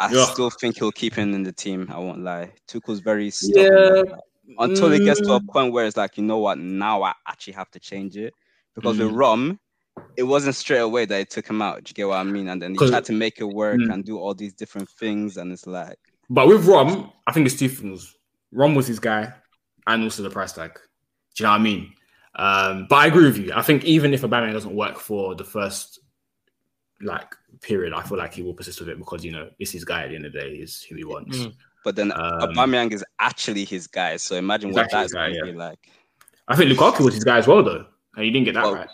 I 0.00 0.12
Yeah. 0.12 0.24
still 0.24 0.50
think 0.50 0.76
he'll 0.76 0.90
keep 0.90 1.14
him 1.14 1.32
in 1.34 1.44
the 1.44 1.52
team. 1.52 1.88
I 1.88 1.98
won't 2.00 2.18
lie. 2.18 2.52
Tuchel's 2.66 2.98
very 2.98 3.30
stubborn 3.30 3.72
Yeah. 3.72 3.88
like 4.00 4.08
that. 4.10 4.20
until 4.58 4.92
it 4.92 5.02
gets 5.04 5.20
to 5.20 5.32
a 5.34 5.40
Mm. 5.40 5.48
point 5.48 5.72
where 5.72 5.86
it's 5.86 5.96
like, 5.96 6.18
you 6.18 6.22
know 6.24 6.36
what, 6.38 6.58
now 6.58 7.02
I 7.02 7.14
actually 7.26 7.54
have 7.54 7.70
to 7.70 7.80
change 7.80 8.14
it 8.16 8.34
because 8.74 8.98
with 8.98 9.10
Mm. 9.12 9.16
Rom, 9.16 9.60
it 10.16 10.24
wasn't 10.24 10.54
straight 10.56 10.80
away 10.80 11.06
that 11.06 11.18
it 11.18 11.30
took 11.30 11.48
him 11.48 11.62
out. 11.62 11.84
Do 11.84 11.90
you 11.90 11.94
get 11.94 12.08
what 12.08 12.18
I 12.18 12.24
mean? 12.24 12.48
And 12.48 12.60
then 12.60 12.72
he 12.72 12.76
'Cause- 12.76 12.90
tried 12.90 13.04
to 13.06 13.12
make 13.14 13.40
it 13.40 13.44
work 13.44 13.78
Mm. 13.80 13.92
and 13.94 14.04
do 14.04 14.18
all 14.18 14.34
these 14.34 14.52
different 14.52 14.90
things, 15.00 15.38
and 15.38 15.50
it's 15.50 15.66
like. 15.66 15.98
But 16.28 16.46
with 16.48 16.66
Rom, 16.66 17.10
I 17.26 17.32
think 17.32 17.46
it's 17.46 17.56
two 17.58 17.68
things. 17.70 18.14
Rom 18.52 18.74
was 18.74 18.86
his 18.88 18.98
guy, 19.00 19.32
and 19.86 20.02
also 20.02 20.22
the 20.24 20.28
price 20.30 20.52
tag. 20.52 20.72
Do 20.74 20.80
you 21.38 21.44
know 21.46 21.52
what 21.52 21.60
I 21.60 21.62
mean? 21.62 21.94
Um, 22.36 22.86
but 22.88 22.96
I 22.96 23.06
agree 23.06 23.24
with 23.24 23.38
you. 23.38 23.52
I 23.54 23.62
think 23.62 23.84
even 23.84 24.12
if 24.12 24.22
Aubameyang 24.22 24.52
doesn't 24.52 24.74
work 24.74 24.98
for 24.98 25.34
the 25.34 25.44
first 25.44 26.00
like 27.00 27.34
period, 27.60 27.92
I 27.92 28.02
feel 28.02 28.18
like 28.18 28.34
he 28.34 28.42
will 28.42 28.54
persist 28.54 28.80
with 28.80 28.88
it 28.88 28.98
because 28.98 29.24
you 29.24 29.32
know 29.32 29.50
it's 29.58 29.70
his 29.70 29.84
guy 29.84 30.04
at 30.04 30.10
the 30.10 30.16
end 30.16 30.26
of 30.26 30.32
the 30.32 30.40
day. 30.40 30.50
Is 30.56 30.82
who 30.82 30.96
he 30.96 31.04
wants. 31.04 31.38
Mm. 31.38 31.54
But 31.84 31.96
then 31.96 32.12
Um, 32.12 32.40
Aubameyang 32.40 32.92
is 32.92 33.04
actually 33.18 33.64
his 33.64 33.86
guy, 33.86 34.16
so 34.16 34.36
imagine 34.36 34.72
what 34.72 34.90
that's 34.90 35.12
going 35.12 35.34
to 35.34 35.44
be 35.44 35.52
like. 35.52 35.90
I 36.48 36.56
think 36.56 36.70
Lukaku 36.70 37.04
was 37.04 37.14
his 37.14 37.24
guy 37.24 37.38
as 37.38 37.46
well, 37.46 37.62
though, 37.62 37.84
and 38.16 38.24
he 38.24 38.30
didn't 38.30 38.46
get 38.46 38.54
that 38.54 38.64
Well, 38.64 38.74
right. 38.74 38.88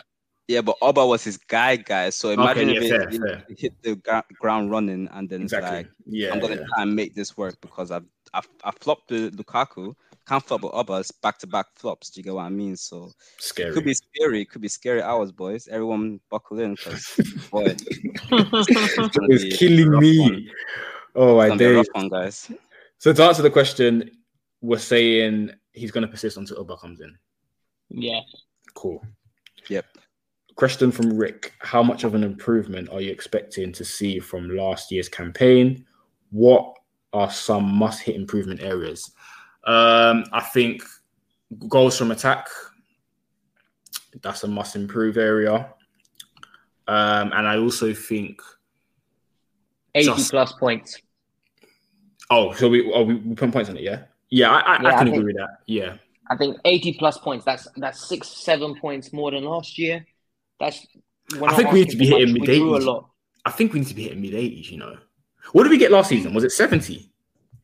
Yeah, 0.48 0.62
but 0.62 0.76
Oba 0.82 1.06
was 1.06 1.22
his 1.22 1.36
guy, 1.36 1.76
guy. 1.76 2.10
So 2.10 2.30
imagine 2.30 2.70
Okay, 2.70 2.78
if 2.78 2.82
yeah, 2.82 2.96
it, 2.96 3.00
fair, 3.00 3.08
it 3.08 3.20
fair. 3.20 3.56
hit 3.56 3.82
the 3.82 3.94
gra- 3.94 4.24
ground 4.40 4.72
running, 4.72 5.08
and 5.12 5.30
then 5.30 5.42
it's 5.44 5.52
Exactly. 5.52 5.76
like, 5.78 5.90
Yeah, 6.06 6.32
I'm 6.32 6.40
gonna 6.40 6.56
yeah. 6.56 6.66
try 6.74 6.82
and 6.82 6.94
make 6.96 7.14
this 7.14 7.36
work 7.36 7.60
because 7.60 7.92
I've 7.92 8.04
I've, 8.34 8.48
I've 8.64 8.74
flopped 8.78 9.08
the 9.08 9.30
Lukaku, 9.30 9.94
can't 10.26 10.44
flop 10.44 10.62
with 10.62 10.72
Oba's 10.74 11.10
back 11.10 11.38
to 11.38 11.46
back 11.46 11.66
flops. 11.76 12.10
Do 12.10 12.20
you 12.20 12.24
get 12.24 12.34
what 12.34 12.42
I 12.44 12.48
mean? 12.50 12.76
So 12.76 13.10
Scary. 13.38 13.70
it 13.70 13.74
could 13.74 13.84
be 13.84 13.94
scary. 13.94 14.42
It 14.42 14.50
could 14.50 14.60
be 14.62 14.68
scary 14.68 15.02
hours, 15.02 15.32
boys. 15.32 15.66
Everyone 15.68 16.20
buckle 16.30 16.60
in 16.60 16.74
because 16.74 17.04
boy, 17.50 17.64
It's 17.66 19.10
gonna 19.12 19.56
killing 19.56 19.98
me. 19.98 20.20
one. 20.20 20.46
Oh 21.16 21.36
my 21.36 21.46
It's 21.46 21.50
gonna 21.50 21.58
be 21.58 21.64
a 21.64 21.76
rough 21.76 21.86
one, 21.92 22.08
guys. 22.08 22.50
So 22.98 23.12
to 23.12 23.22
answer 23.24 23.42
the 23.42 23.50
question, 23.50 24.10
we're 24.60 24.78
saying 24.78 25.50
he's 25.72 25.90
going 25.90 26.02
to 26.02 26.08
persist 26.08 26.36
until 26.36 26.58
Oba 26.60 26.76
comes 26.76 27.00
in. 27.00 27.16
Yeah. 27.88 28.20
Cool. 28.74 29.02
Yep. 29.68 29.86
Question 30.56 30.92
from 30.92 31.16
Rick: 31.16 31.54
How 31.60 31.82
much 31.82 32.04
of 32.04 32.14
an 32.14 32.22
improvement 32.22 32.90
are 32.90 33.00
you 33.00 33.10
expecting 33.10 33.72
to 33.72 33.84
see 33.84 34.18
from 34.20 34.54
last 34.54 34.92
year's 34.92 35.08
campaign? 35.08 35.86
What 36.30 36.76
are 37.12 37.30
some 37.30 37.64
must-hit 37.64 38.14
improvement 38.14 38.60
areas? 38.60 39.10
Um, 39.64 40.24
I 40.32 40.40
think 40.40 40.82
goals 41.68 41.96
from 41.98 42.10
attack. 42.10 42.46
That's 44.22 44.42
a 44.44 44.48
must-improve 44.48 45.16
area. 45.16 45.72
Um, 46.88 47.32
and 47.32 47.46
I 47.46 47.56
also 47.58 47.94
think 47.94 48.40
80 49.94 50.06
Just- 50.06 50.30
plus 50.30 50.52
points. 50.52 50.98
Oh, 52.32 52.52
so 52.54 52.68
we 52.68 52.90
oh 52.92 53.02
we, 53.02 53.14
we 53.16 53.34
put 53.34 53.50
points 53.52 53.68
on 53.70 53.76
it, 53.76 53.82
yeah? 53.82 54.04
Yeah, 54.30 54.50
I, 54.52 54.60
I, 54.60 54.82
Yeah, 54.82 54.88
I 54.88 54.92
I 54.92 54.96
can 54.98 55.06
think- 55.06 55.16
agree 55.16 55.32
with 55.32 55.36
that. 55.36 55.58
Yeah. 55.66 55.96
I 56.30 56.36
think 56.36 56.56
80 56.64 56.92
plus 56.98 57.18
points. 57.18 57.44
That's 57.44 57.66
that's 57.76 58.08
six, 58.08 58.28
seven 58.28 58.78
points 58.80 59.12
more 59.12 59.32
than 59.32 59.42
last 59.44 59.78
year. 59.78 60.06
That's. 60.60 60.86
I 61.42 61.54
think 61.56 61.72
we 61.72 61.80
need 61.80 61.90
to 61.90 61.96
be 61.96 62.06
hitting 62.06 62.32
mid 62.34 62.42
We 62.42 62.58
grew 62.58 62.72
a 62.72 62.76
eighties. 62.76 62.86
lot. 62.86 63.10
I 63.44 63.50
think 63.50 63.72
we 63.72 63.80
need 63.80 63.88
to 63.88 63.94
be 63.94 64.04
hitting 64.04 64.20
mid 64.22 64.34
eighties, 64.34 64.70
you 64.70 64.78
know. 64.78 64.96
What 65.52 65.64
did 65.64 65.70
we 65.70 65.78
get 65.78 65.90
last 65.90 66.08
season? 66.08 66.32
Was 66.34 66.44
it 66.44 66.50
70? 66.52 67.09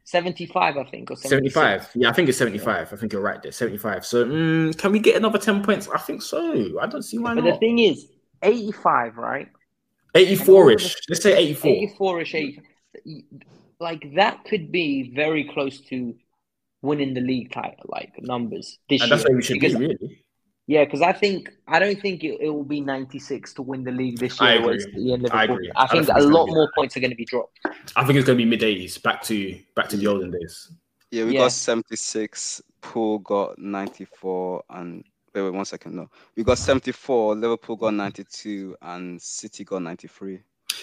75, 0.06 0.76
I 0.76 0.84
think, 0.84 1.10
or 1.10 1.16
76. 1.16 1.52
75. 1.52 1.90
Yeah, 1.96 2.10
I 2.10 2.12
think 2.12 2.28
it's 2.28 2.38
75. 2.38 2.92
I 2.92 2.96
think 2.96 3.12
you're 3.12 3.20
right 3.20 3.42
there. 3.42 3.50
75. 3.50 4.06
So 4.06 4.24
mm, 4.24 4.78
can 4.78 4.92
we 4.92 5.00
get 5.00 5.16
another 5.16 5.38
10 5.38 5.64
points? 5.64 5.88
I 5.92 5.98
think 5.98 6.22
so. 6.22 6.78
I 6.80 6.86
don't 6.86 7.02
see 7.02 7.18
why 7.18 7.34
not. 7.34 7.42
But 7.42 7.50
the 7.54 7.56
thing 7.58 7.80
is, 7.80 8.06
85, 8.42 9.16
right? 9.16 9.48
84 10.14 10.70
ish. 10.70 10.96
Let's 11.08 11.22
say 11.24 11.36
84. 11.36 11.70
84 11.70 12.20
ish, 12.20 12.34
80. 12.36 12.62
Like 13.80 14.14
that 14.14 14.44
could 14.44 14.70
be 14.70 15.12
very 15.12 15.42
close 15.42 15.80
to 15.88 16.14
winning 16.82 17.12
the 17.12 17.20
league 17.20 17.50
title, 17.50 17.86
like 17.88 18.12
numbers 18.20 18.78
this 18.88 19.02
And 19.02 19.10
year. 19.10 19.16
that's 19.16 19.28
where 19.28 19.36
we 19.36 19.42
should 19.42 19.58
be, 19.58 19.74
really. 19.74 20.24
Yeah, 20.68 20.84
because 20.84 21.00
I 21.00 21.12
think 21.12 21.52
I 21.68 21.78
don't 21.78 22.00
think 22.00 22.24
it, 22.24 22.38
it 22.40 22.50
will 22.50 22.64
be 22.64 22.80
96 22.80 23.54
to 23.54 23.62
win 23.62 23.84
the 23.84 23.92
league 23.92 24.18
this 24.18 24.40
I 24.40 24.54
year. 24.54 24.58
agree. 24.62 24.66
whereas 24.66 24.86
the 25.24 25.30
I 25.32 25.44
agree. 25.44 25.70
I 25.76 25.84
I 25.84 25.86
think 25.86 26.06
think 26.06 26.18
a 26.18 26.22
lot 26.22 26.46
be 26.46 26.52
more 26.54 26.70
points 26.74 26.96
are 26.96 27.00
going 27.00 27.10
to 27.12 27.16
be 27.16 27.24
dropped. 27.24 27.58
I 27.94 28.04
think 28.04 28.18
it's 28.18 28.26
going 28.26 28.36
to 28.38 28.44
be 28.44 28.50
mid 28.50 28.60
80s, 28.62 29.00
back 29.02 29.22
to 29.24 29.58
back 29.76 29.88
to 29.90 29.96
the 29.96 30.06
olden 30.08 30.32
days. 30.32 30.72
Yeah, 31.12 31.24
we 31.24 31.34
Yeah. 31.34 31.42
got 31.42 31.52
76. 31.52 32.60
Pool 32.80 33.20
got 33.20 33.58
94. 33.58 34.64
And 34.70 35.04
wait, 35.34 35.42
wait, 35.42 35.50
one 35.50 35.64
second. 35.64 35.94
No, 35.94 36.10
we 36.36 36.42
got 36.42 36.58
74. 36.58 37.36
Liverpool 37.36 37.76
got 37.76 37.94
92. 37.94 38.76
And 38.82 39.22
City 39.22 39.62
got 39.62 39.82
93. 39.82 40.40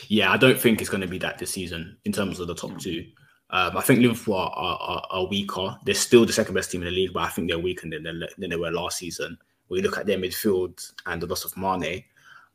Yeah, 0.07 0.31
I 0.31 0.37
don't 0.37 0.57
think 0.59 0.79
it's 0.79 0.89
going 0.89 1.01
to 1.01 1.07
be 1.07 1.17
that 1.19 1.39
this 1.39 1.51
season 1.51 1.97
in 2.05 2.13
terms 2.13 2.39
of 2.39 2.47
the 2.47 2.55
top 2.55 2.77
two. 2.79 3.05
Um, 3.49 3.77
I 3.77 3.81
think 3.81 3.99
Liverpool 3.99 4.35
are, 4.35 4.49
are, 4.49 4.77
are, 4.79 5.05
are 5.11 5.27
weaker. 5.27 5.77
They're 5.85 5.93
still 5.93 6.25
the 6.25 6.33
second 6.33 6.55
best 6.55 6.71
team 6.71 6.81
in 6.81 6.85
the 6.85 6.91
league, 6.91 7.13
but 7.13 7.23
I 7.23 7.27
think 7.29 7.49
they're 7.49 7.59
weaker 7.59 7.87
than, 7.89 8.03
than, 8.03 8.23
than 8.37 8.49
they 8.49 8.55
were 8.55 8.71
last 8.71 8.97
season. 8.97 9.37
When 9.67 9.79
you 9.79 9.83
look 9.83 9.97
at 9.97 10.05
their 10.05 10.17
midfield 10.17 10.91
and 11.05 11.21
the 11.21 11.27
loss 11.27 11.45
of 11.45 11.55
Mane, 11.57 12.03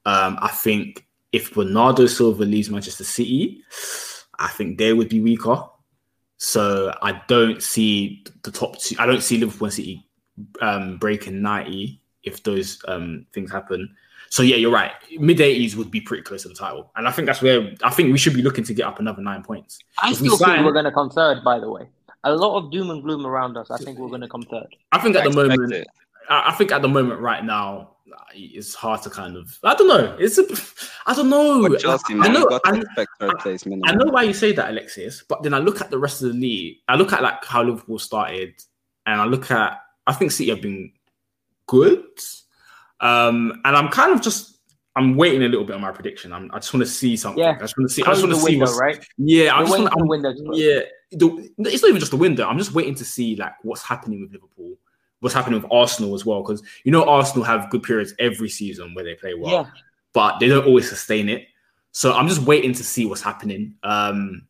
um, 0.06 0.38
I 0.40 0.48
think 0.48 1.06
if 1.32 1.54
Bernardo 1.54 2.06
Silva 2.06 2.44
leaves 2.44 2.70
Manchester 2.70 3.04
City, 3.04 3.62
I 4.38 4.48
think 4.48 4.78
they 4.78 4.92
would 4.92 5.08
be 5.08 5.20
weaker. 5.20 5.62
So 6.36 6.92
I 7.02 7.20
don't 7.26 7.62
see 7.62 8.24
the 8.42 8.50
top 8.50 8.78
two. 8.78 8.94
I 8.98 9.06
don't 9.06 9.22
see 9.22 9.38
Liverpool 9.38 9.66
and 9.66 9.74
City 9.74 10.06
um, 10.60 10.98
breaking 10.98 11.42
90 11.42 12.00
if 12.22 12.42
those 12.44 12.80
um, 12.86 13.26
things 13.32 13.50
happen. 13.50 13.94
So 14.30 14.42
yeah, 14.42 14.56
you're 14.56 14.70
right. 14.70 14.92
Mid 15.18 15.38
80s 15.38 15.74
would 15.74 15.90
be 15.90 16.00
pretty 16.00 16.22
close 16.22 16.42
to 16.42 16.48
the 16.48 16.54
title, 16.54 16.92
and 16.96 17.08
I 17.08 17.10
think 17.10 17.26
that's 17.26 17.40
where 17.40 17.72
I 17.82 17.90
think 17.90 18.12
we 18.12 18.18
should 18.18 18.34
be 18.34 18.42
looking 18.42 18.64
to 18.64 18.74
get 18.74 18.86
up 18.86 19.00
another 19.00 19.22
nine 19.22 19.42
points. 19.42 19.78
I 19.98 20.10
If 20.10 20.20
we 20.20 20.28
still 20.28 20.38
think 20.38 20.48
sign- 20.48 20.64
we're 20.64 20.72
going 20.72 20.84
to 20.84 20.92
come 20.92 21.08
third. 21.08 21.42
By 21.42 21.58
the 21.58 21.70
way, 21.70 21.88
a 22.24 22.34
lot 22.34 22.58
of 22.58 22.70
doom 22.70 22.90
and 22.90 23.02
gloom 23.02 23.26
around 23.26 23.56
us. 23.56 23.70
I 23.70 23.78
think 23.78 23.98
we're 23.98 24.08
going 24.08 24.20
to 24.20 24.28
come 24.28 24.42
third. 24.42 24.66
I 24.92 24.98
think 24.98 25.16
at 25.16 25.24
the 25.24 25.30
moment, 25.30 25.72
it. 25.72 25.88
I 26.28 26.50
I 26.50 26.52
think 26.52 26.72
at 26.72 26.82
the 26.82 26.88
moment 26.88 27.20
right 27.20 27.44
now, 27.44 27.96
it's 28.34 28.74
hard 28.74 29.02
to 29.02 29.10
kind 29.10 29.36
of. 29.36 29.58
I 29.62 29.74
don't 29.74 29.88
know. 29.88 30.16
It's 30.18 30.38
a. 30.38 30.44
I 31.06 31.14
don't 31.14 31.30
know. 31.30 31.68
But 31.68 31.80
Chelsea, 31.80 32.14
I, 32.14 32.16
man, 32.16 32.30
I 32.30 32.32
know. 32.32 32.48
you 32.50 32.60
I, 32.64 32.76
expect 32.78 33.10
third 33.20 33.38
place 33.38 33.64
I 33.66 33.92
know 33.94 34.10
why 34.10 34.22
you 34.22 34.32
say 34.32 34.52
that, 34.52 34.70
Alexis. 34.70 35.24
But 35.28 35.42
then 35.42 35.54
I 35.54 35.58
look 35.58 35.80
at 35.80 35.90
the 35.90 35.98
rest 35.98 36.22
of 36.22 36.28
the 36.28 36.34
league. 36.34 36.78
I 36.88 36.96
look 36.96 37.12
at 37.12 37.22
like 37.22 37.44
how 37.44 37.62
Liverpool 37.62 37.98
started, 37.98 38.54
and 39.06 39.20
I 39.20 39.24
look 39.24 39.50
at. 39.50 39.80
I 40.06 40.12
think 40.12 40.32
City 40.32 40.50
have 40.50 40.62
been 40.62 40.92
good, 41.66 42.04
um, 43.00 43.60
and 43.64 43.76
I'm 43.76 43.88
kind 43.88 44.12
of 44.12 44.22
just. 44.22 44.56
I'm 44.96 45.14
waiting 45.14 45.44
a 45.44 45.48
little 45.48 45.64
bit 45.64 45.76
on 45.76 45.82
my 45.82 45.92
prediction. 45.92 46.32
I'm, 46.32 46.50
I 46.52 46.58
just 46.58 46.74
want 46.74 46.84
to 46.84 46.90
see 46.90 47.16
something. 47.16 47.40
Yeah. 47.40 47.52
I 47.52 47.60
just 47.60 47.78
want 47.78 47.88
to 47.88 47.94
see. 47.94 48.02
I 48.02 48.06
just 48.06 48.22
want 48.22 48.34
to 48.34 48.40
see 48.40 48.56
window, 48.56 48.64
what's 48.64 48.80
right? 48.80 49.06
Yeah, 49.16 49.54
I 49.54 49.60
We're 49.60 49.66
just 49.66 49.72
waiting 49.72 49.84
want. 49.84 49.98
the 49.98 50.06
window 50.06 50.32
to. 50.34 50.50
Yeah, 50.54 50.80
the, 51.12 51.70
it's 51.70 51.82
not 51.82 51.88
even 51.90 52.00
just 52.00 52.10
the 52.10 52.16
window. 52.16 52.48
I'm 52.48 52.58
just 52.58 52.72
waiting 52.72 52.96
to 52.96 53.04
see 53.04 53.36
like 53.36 53.52
what's 53.62 53.82
happening 53.82 54.22
with 54.22 54.32
Liverpool, 54.32 54.76
what's 55.20 55.34
happening 55.34 55.60
with 55.60 55.70
Arsenal 55.72 56.14
as 56.14 56.24
well, 56.24 56.42
because 56.42 56.62
you 56.84 56.92
know 56.92 57.04
Arsenal 57.04 57.44
have 57.44 57.70
good 57.70 57.82
periods 57.82 58.14
every 58.18 58.48
season 58.48 58.94
where 58.94 59.04
they 59.04 59.14
play 59.14 59.34
well, 59.34 59.50
Yeah. 59.50 59.70
but 60.12 60.38
they 60.38 60.48
don't 60.48 60.66
always 60.66 60.88
sustain 60.88 61.28
it. 61.28 61.46
So 61.92 62.12
I'm 62.12 62.28
just 62.28 62.42
waiting 62.42 62.72
to 62.74 62.84
see 62.84 63.06
what's 63.06 63.22
happening. 63.22 63.74
Um, 63.82 64.42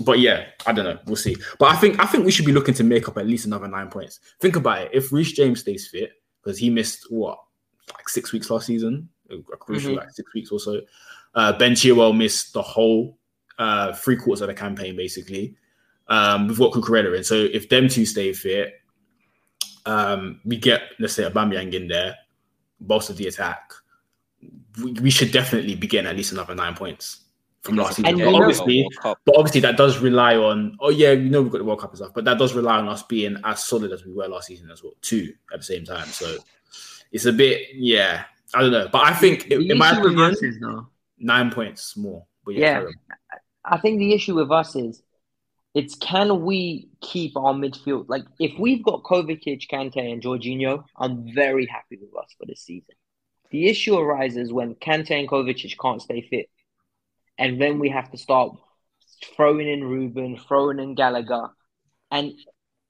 but 0.00 0.18
yeah, 0.18 0.46
I 0.66 0.72
don't 0.72 0.84
know. 0.84 0.98
We'll 1.06 1.16
see. 1.16 1.36
But 1.58 1.70
I 1.72 1.76
think 1.76 1.98
I 2.00 2.06
think 2.06 2.24
we 2.24 2.30
should 2.30 2.46
be 2.46 2.52
looking 2.52 2.74
to 2.74 2.84
make 2.84 3.08
up 3.08 3.18
at 3.18 3.26
least 3.26 3.46
another 3.46 3.68
nine 3.68 3.88
points. 3.88 4.20
Think 4.40 4.56
about 4.56 4.82
it. 4.82 4.90
If 4.92 5.12
Reece 5.12 5.32
James 5.32 5.60
stays 5.60 5.88
fit, 5.88 6.12
because 6.42 6.58
he 6.58 6.70
missed 6.70 7.06
what 7.10 7.38
like 7.94 8.08
six 8.08 8.32
weeks 8.32 8.50
last 8.50 8.66
season, 8.66 9.08
a 9.30 9.56
crucial 9.56 9.92
Mhm. 9.92 9.96
like 9.98 10.10
six 10.10 10.32
weeks 10.34 10.50
or 10.50 10.60
so. 10.60 10.80
Uh, 11.34 11.52
ben 11.58 11.72
Chilwell 11.72 12.16
missed 12.16 12.52
the 12.52 12.62
whole 12.62 13.18
uh, 13.58 13.92
three 13.94 14.16
quarters 14.16 14.42
of 14.42 14.48
the 14.48 14.54
campaign 14.54 14.96
basically. 14.96 15.54
Um, 16.08 16.46
we've 16.46 16.58
got 16.58 16.72
Cucurella 16.72 17.16
in, 17.16 17.24
so 17.24 17.34
if 17.34 17.68
them 17.68 17.88
two 17.88 18.04
stay 18.06 18.32
fit, 18.32 18.74
um, 19.86 20.40
we 20.44 20.56
get 20.56 20.82
let's 20.98 21.14
say 21.14 21.24
Aubameyang 21.24 21.72
in 21.74 21.88
there, 21.88 22.16
bolster 22.80 23.12
the 23.12 23.26
attack. 23.28 23.72
We, 24.82 24.92
we 24.92 25.10
should 25.10 25.32
definitely 25.32 25.74
be 25.74 25.86
getting 25.86 26.08
at 26.10 26.16
least 26.16 26.32
another 26.32 26.54
nine 26.54 26.74
points 26.74 27.22
from 27.62 27.76
last 27.76 27.96
season. 27.96 28.18
But 28.18 28.34
obviously, 28.34 28.86
but 29.02 29.36
obviously 29.36 29.60
that 29.62 29.76
does 29.76 29.98
rely 29.98 30.36
on. 30.36 30.76
Oh 30.80 30.90
yeah, 30.90 31.14
we 31.14 31.28
know 31.28 31.42
we've 31.42 31.50
got 31.52 31.58
the 31.58 31.64
World 31.64 31.80
Cup 31.80 31.90
and 31.90 31.98
stuff, 31.98 32.12
but 32.14 32.24
that 32.24 32.38
does 32.38 32.54
rely 32.54 32.76
on 32.78 32.88
us 32.88 33.02
being 33.02 33.36
as 33.44 33.64
solid 33.64 33.92
as 33.92 34.04
we 34.04 34.12
were 34.12 34.28
last 34.28 34.46
season 34.48 34.70
as 34.70 34.82
well, 34.82 34.92
too, 35.00 35.32
at 35.52 35.60
the 35.60 35.64
same 35.64 35.84
time. 35.84 36.06
So 36.06 36.36
it's 37.10 37.24
a 37.24 37.32
bit, 37.32 37.68
yeah, 37.74 38.24
I 38.54 38.60
don't 38.62 38.70
know, 38.72 38.88
but 38.92 39.02
I 39.04 39.12
think 39.14 39.48
The 39.48 39.68
in 39.70 39.78
my 39.78 39.92
issue 39.92 40.00
opinion, 40.02 40.30
us 40.30 40.42
is 40.42 40.60
though. 40.60 40.86
nine 41.18 41.50
points 41.50 41.96
more. 41.96 42.24
But 42.44 42.54
yeah, 42.54 42.82
Yeah. 42.82 42.88
I 43.64 43.78
think 43.78 43.98
the 43.98 44.12
issue 44.14 44.36
with 44.36 44.52
us 44.52 44.76
is 44.76 45.02
it's 45.76 45.94
can 45.94 46.42
we 46.46 46.88
keep 47.02 47.36
our 47.36 47.52
midfield 47.52 48.06
like 48.08 48.24
if 48.40 48.58
we've 48.58 48.82
got 48.82 49.02
Kovacic, 49.02 49.68
Kante, 49.70 50.10
and 50.10 50.22
Jorginho, 50.22 50.84
I'm 50.96 51.34
very 51.34 51.66
happy 51.66 51.98
with 52.00 52.16
us 52.16 52.34
for 52.38 52.46
this 52.46 52.62
season. 52.62 52.94
The 53.50 53.68
issue 53.68 53.94
arises 53.98 54.50
when 54.50 54.74
Kante 54.76 55.10
and 55.10 55.28
Kovacic 55.28 55.74
can't 55.78 56.00
stay 56.00 56.22
fit, 56.22 56.46
and 57.36 57.60
then 57.60 57.78
we 57.78 57.90
have 57.90 58.10
to 58.12 58.16
start 58.16 58.56
throwing 59.36 59.68
in 59.68 59.84
Ruben, 59.84 60.38
throwing 60.48 60.78
in 60.78 60.94
Gallagher, 60.94 61.50
and 62.10 62.32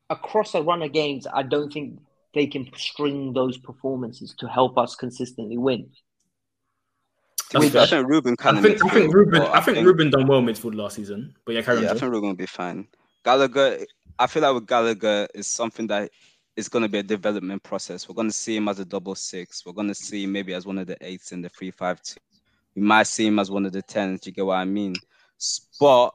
across 0.08 0.54
a 0.54 0.62
run 0.62 0.82
of 0.82 0.92
games, 0.92 1.26
I 1.26 1.42
don't 1.42 1.72
think 1.72 1.98
they 2.34 2.46
can 2.46 2.70
string 2.76 3.32
those 3.32 3.58
performances 3.58 4.32
to 4.38 4.46
help 4.46 4.78
us 4.78 4.94
consistently 4.94 5.58
win. 5.58 5.90
To 7.62 7.66
be 7.66 7.68
That's 7.68 7.92
I 7.92 7.96
think 7.96 8.08
Ruben 8.08 8.36
kind 8.36 8.58
I 8.58 8.62
think 8.62 8.84
I 8.84 8.88
think 8.88 9.14
Ruben 9.14 9.42
I 9.42 9.60
think 9.60 9.86
Ruben 9.86 10.10
done 10.10 10.26
well 10.26 10.42
midfield 10.42 10.74
last 10.74 10.96
season. 10.96 11.34
But 11.44 11.54
yeah, 11.54 11.62
carry 11.62 11.80
Yeah, 11.82 11.88
I 11.88 11.90
on. 11.90 11.96
Joe. 11.96 12.00
think 12.00 12.12
Ruben 12.12 12.28
will 12.30 12.36
be 12.36 12.46
fine. 12.46 12.86
Gallagher, 13.24 13.84
I 14.18 14.26
feel 14.26 14.42
like 14.42 14.54
with 14.54 14.66
Gallagher 14.66 15.28
is 15.34 15.46
something 15.46 15.86
that 15.88 16.10
is 16.56 16.68
going 16.68 16.82
to 16.82 16.88
be 16.88 16.98
a 16.98 17.02
development 17.02 17.62
process. 17.62 18.08
We're 18.08 18.14
going 18.14 18.28
to 18.28 18.34
see 18.34 18.56
him 18.56 18.68
as 18.68 18.78
a 18.78 18.84
double 18.84 19.14
six. 19.14 19.64
We're 19.66 19.72
going 19.72 19.88
to 19.88 19.94
see 19.94 20.24
him 20.24 20.32
maybe 20.32 20.54
as 20.54 20.64
one 20.66 20.78
of 20.78 20.86
the 20.86 20.96
eights 21.00 21.32
in 21.32 21.42
the 21.42 21.48
three 21.50 21.70
five 21.70 22.00
two. 22.02 22.20
We 22.74 22.82
might 22.82 23.06
see 23.06 23.26
him 23.26 23.38
as 23.38 23.50
one 23.50 23.66
of 23.66 23.72
the 23.72 23.82
tens. 23.82 24.26
You 24.26 24.32
get 24.32 24.46
what 24.46 24.54
I 24.56 24.64
mean? 24.64 24.94
But 25.80 26.10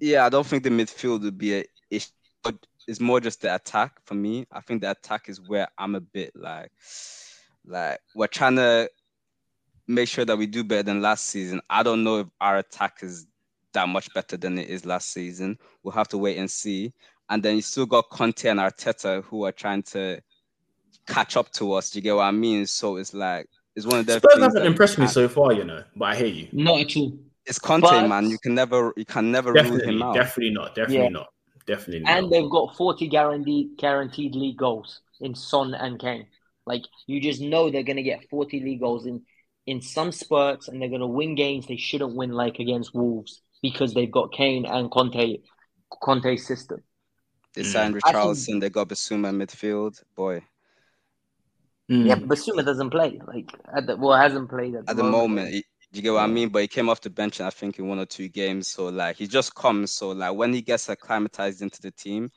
yeah, 0.00 0.26
I 0.26 0.28
don't 0.28 0.46
think 0.46 0.62
the 0.62 0.70
midfield 0.70 1.22
would 1.22 1.38
be 1.38 1.58
a 1.60 1.64
issue. 1.90 2.10
But 2.42 2.54
It's 2.86 3.00
more 3.00 3.20
just 3.20 3.40
the 3.42 3.54
attack 3.54 3.92
for 4.04 4.14
me. 4.14 4.46
I 4.52 4.60
think 4.60 4.82
the 4.82 4.90
attack 4.90 5.28
is 5.28 5.40
where 5.40 5.68
I'm 5.78 5.94
a 5.94 6.00
bit 6.00 6.32
like, 6.34 6.70
like 7.66 7.98
we're 8.14 8.26
trying 8.26 8.56
to 8.56 8.88
make 9.88 10.08
sure 10.08 10.24
that 10.24 10.36
we 10.36 10.46
do 10.46 10.64
better 10.64 10.82
than 10.82 11.00
last 11.00 11.26
season. 11.26 11.60
I 11.70 11.82
don't 11.82 12.02
know 12.04 12.20
if 12.20 12.26
our 12.40 12.58
attack 12.58 12.98
is 13.02 13.26
that 13.72 13.88
much 13.88 14.12
better 14.14 14.36
than 14.36 14.58
it 14.58 14.68
is 14.68 14.84
last 14.86 15.12
season. 15.12 15.58
We'll 15.82 15.92
have 15.92 16.08
to 16.08 16.18
wait 16.18 16.38
and 16.38 16.50
see. 16.50 16.92
And 17.28 17.42
then 17.42 17.56
you 17.56 17.62
still 17.62 17.86
got 17.86 18.08
Conte 18.10 18.48
and 18.48 18.60
Arteta 18.60 19.22
who 19.24 19.44
are 19.44 19.52
trying 19.52 19.82
to 19.84 20.20
catch 21.06 21.36
up 21.36 21.50
to 21.52 21.72
us. 21.74 21.90
Do 21.90 21.98
you 21.98 22.02
get 22.02 22.16
what 22.16 22.22
I 22.22 22.30
mean? 22.30 22.66
So 22.66 22.96
it's 22.96 23.14
like 23.14 23.48
it's 23.74 23.86
one 23.86 24.00
of 24.00 24.06
those. 24.06 24.18
Spurs 24.18 24.40
haven't 24.42 24.66
impressed 24.66 24.98
me 24.98 25.06
so 25.06 25.28
far, 25.28 25.52
you 25.52 25.64
know. 25.64 25.82
But 25.94 26.04
I 26.06 26.16
hear 26.16 26.26
you. 26.26 26.48
Not 26.52 26.80
at 26.80 26.96
all. 26.96 27.12
It's 27.44 27.58
Conte, 27.58 27.82
But- 27.82 28.08
man. 28.08 28.30
You 28.30 28.38
can 28.38 28.54
never 28.54 28.92
you 28.96 29.04
can 29.04 29.30
never 29.30 29.52
rule 29.52 29.62
Definitely, 29.62 29.94
him 29.94 30.02
out. 30.02 30.14
definitely 30.14 30.50
not. 30.54 30.74
Definitely 30.74 30.96
Yeah. 31.04 31.08
not. 31.10 31.28
Definitely 31.66 32.00
not. 32.00 32.10
And 32.18 32.30
they've 32.30 32.50
got 32.50 32.76
40 32.76 33.08
guaranteed 33.08 33.76
guaranteed 33.76 34.34
league 34.34 34.56
goals 34.56 35.00
in 35.20 35.34
Son 35.34 35.74
and 35.74 35.98
Kane. 35.98 36.26
Like 36.64 36.82
you 37.06 37.20
just 37.20 37.40
know 37.40 37.70
they're 37.70 37.82
gonna 37.82 38.02
get 38.02 38.28
40 38.30 38.60
league 38.60 38.80
goals 38.80 39.06
in 39.06 39.22
in 39.66 39.80
some 39.80 40.12
spurts 40.12 40.68
and 40.68 40.80
they're 40.80 40.88
gonna 40.88 41.06
win 41.06 41.34
games 41.34 41.66
they 41.66 41.76
shouldn't 41.76 42.14
win 42.14 42.30
like 42.32 42.58
against 42.60 42.94
Wolves 42.94 43.42
because 43.62 43.94
they've 43.94 44.10
got 44.10 44.32
Kane 44.32 44.64
and 44.66 44.90
Conte 44.90 45.38
Conte's 46.02 46.46
system. 46.46 46.82
They 47.54 47.62
Mm. 47.62 47.72
signed 47.72 48.00
I 48.04 48.34
think- 48.34 48.60
they 48.60 48.70
got 48.70 48.88
Bissouma 48.88 49.28
in 49.30 49.38
midfield. 49.38 50.02
Boy, 50.14 50.42
Mm. 51.90 52.06
Yeah, 52.06 52.14
but 52.16 52.28
Bissouma 52.36 52.64
doesn't 52.64 52.90
play. 52.90 53.20
Like 53.26 53.50
at 53.74 53.86
the, 53.86 53.96
well 53.96 54.18
hasn't 54.18 54.48
played 54.50 54.74
at 54.74 54.86
the, 54.86 54.90
at 54.90 54.96
the 54.96 55.04
moment, 55.04 55.50
he- 55.50 55.64
you 55.92 56.02
get 56.02 56.12
what 56.12 56.24
I 56.24 56.26
mean? 56.26 56.48
But 56.48 56.62
he 56.62 56.68
came 56.68 56.88
off 56.88 57.00
the 57.00 57.10
bench, 57.10 57.38
and 57.40 57.46
I 57.46 57.50
think, 57.50 57.78
in 57.78 57.86
one 57.88 57.98
or 58.00 58.06
two 58.06 58.28
games. 58.28 58.68
So 58.68 58.86
like 58.88 59.16
he 59.16 59.26
just 59.26 59.54
comes. 59.54 59.92
So 59.92 60.10
like 60.10 60.34
when 60.34 60.52
he 60.52 60.60
gets 60.62 60.88
acclimatized 60.88 61.62
into 61.62 61.80
the 61.80 61.92
team, 61.92 62.30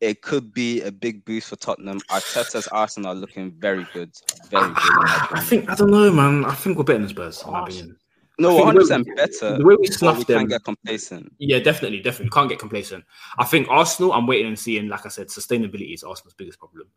it 0.00 0.22
could 0.22 0.52
be 0.52 0.82
a 0.82 0.92
big 0.92 1.24
boost 1.24 1.48
for 1.48 1.56
Tottenham. 1.56 2.00
Arteta's 2.10 2.66
Arsenal 2.68 3.12
are 3.12 3.14
looking 3.14 3.52
very 3.58 3.86
good, 3.92 4.12
very 4.50 4.68
good. 4.68 4.68
in 4.68 4.74
my 4.74 5.28
I 5.32 5.40
think 5.40 5.70
I 5.70 5.74
don't 5.74 5.90
know, 5.90 6.12
man. 6.12 6.44
I 6.44 6.54
think 6.54 6.76
we're 6.76 6.84
better 6.84 6.98
than 6.98 7.08
Spurs, 7.08 7.42
in 7.42 7.52
my 7.52 7.62
opinion. 7.62 7.96
No, 8.38 8.48
think 8.50 8.58
one 8.58 8.58
the 8.58 8.66
hundred 8.66 8.80
percent 8.80 9.16
better. 9.16 9.58
The 9.58 9.64
way 9.64 9.76
we 9.76 9.86
but 9.86 9.94
snuffed 9.94 10.18
we 10.18 10.24
them, 10.24 10.40
can't 10.40 10.50
get 10.50 10.64
complacent. 10.64 11.32
Yeah, 11.38 11.58
definitely, 11.58 12.02
definitely. 12.02 12.30
Can't 12.30 12.50
get 12.50 12.58
complacent. 12.58 13.04
I 13.38 13.44
think 13.44 13.68
Arsenal, 13.70 14.12
I'm 14.12 14.26
waiting 14.26 14.48
and 14.48 14.58
seeing, 14.58 14.88
like 14.88 15.06
I 15.06 15.08
said, 15.08 15.28
sustainability 15.28 15.94
is 15.94 16.02
Arsenal's 16.02 16.34
biggest 16.34 16.58
problem. 16.58 16.88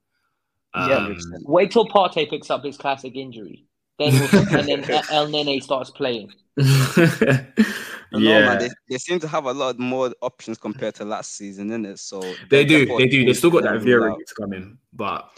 Yeah. 0.76 0.98
Um, 0.98 1.18
Wait 1.44 1.72
till 1.72 1.88
Partey 1.88 2.30
picks 2.30 2.50
up 2.50 2.64
his 2.64 2.78
classic 2.78 3.16
injury. 3.16 3.66
Then 3.98 4.14
we'll, 4.14 4.40
and 4.60 4.68
then 4.68 4.84
Elneny 4.84 5.64
starts 5.64 5.90
playing. 5.90 6.32
I 8.11 8.15
don't 8.15 8.23
know, 8.23 8.40
yeah, 8.40 8.45
man. 8.45 8.60
They, 8.60 8.69
they 8.90 8.98
seem 8.98 9.19
to 9.19 9.27
have 9.27 9.45
a 9.45 9.53
lot 9.53 9.77
more 9.77 10.11
options 10.22 10.57
compared 10.57 10.95
to 10.95 11.06
last 11.06 11.36
season, 11.36 11.69
innit? 11.69 11.99
So 11.99 12.22
they 12.49 12.65
do, 12.65 12.86
they 12.98 13.07
do. 13.07 13.26
They 13.26 13.34
still 13.34 13.52
got 13.52 13.64
that 13.64 13.73
rule 13.73 13.84
Vieira 13.84 14.11
out. 14.11 14.18
to 14.18 14.36
come 14.36 14.53
in, 14.53 14.77
but 14.94 15.30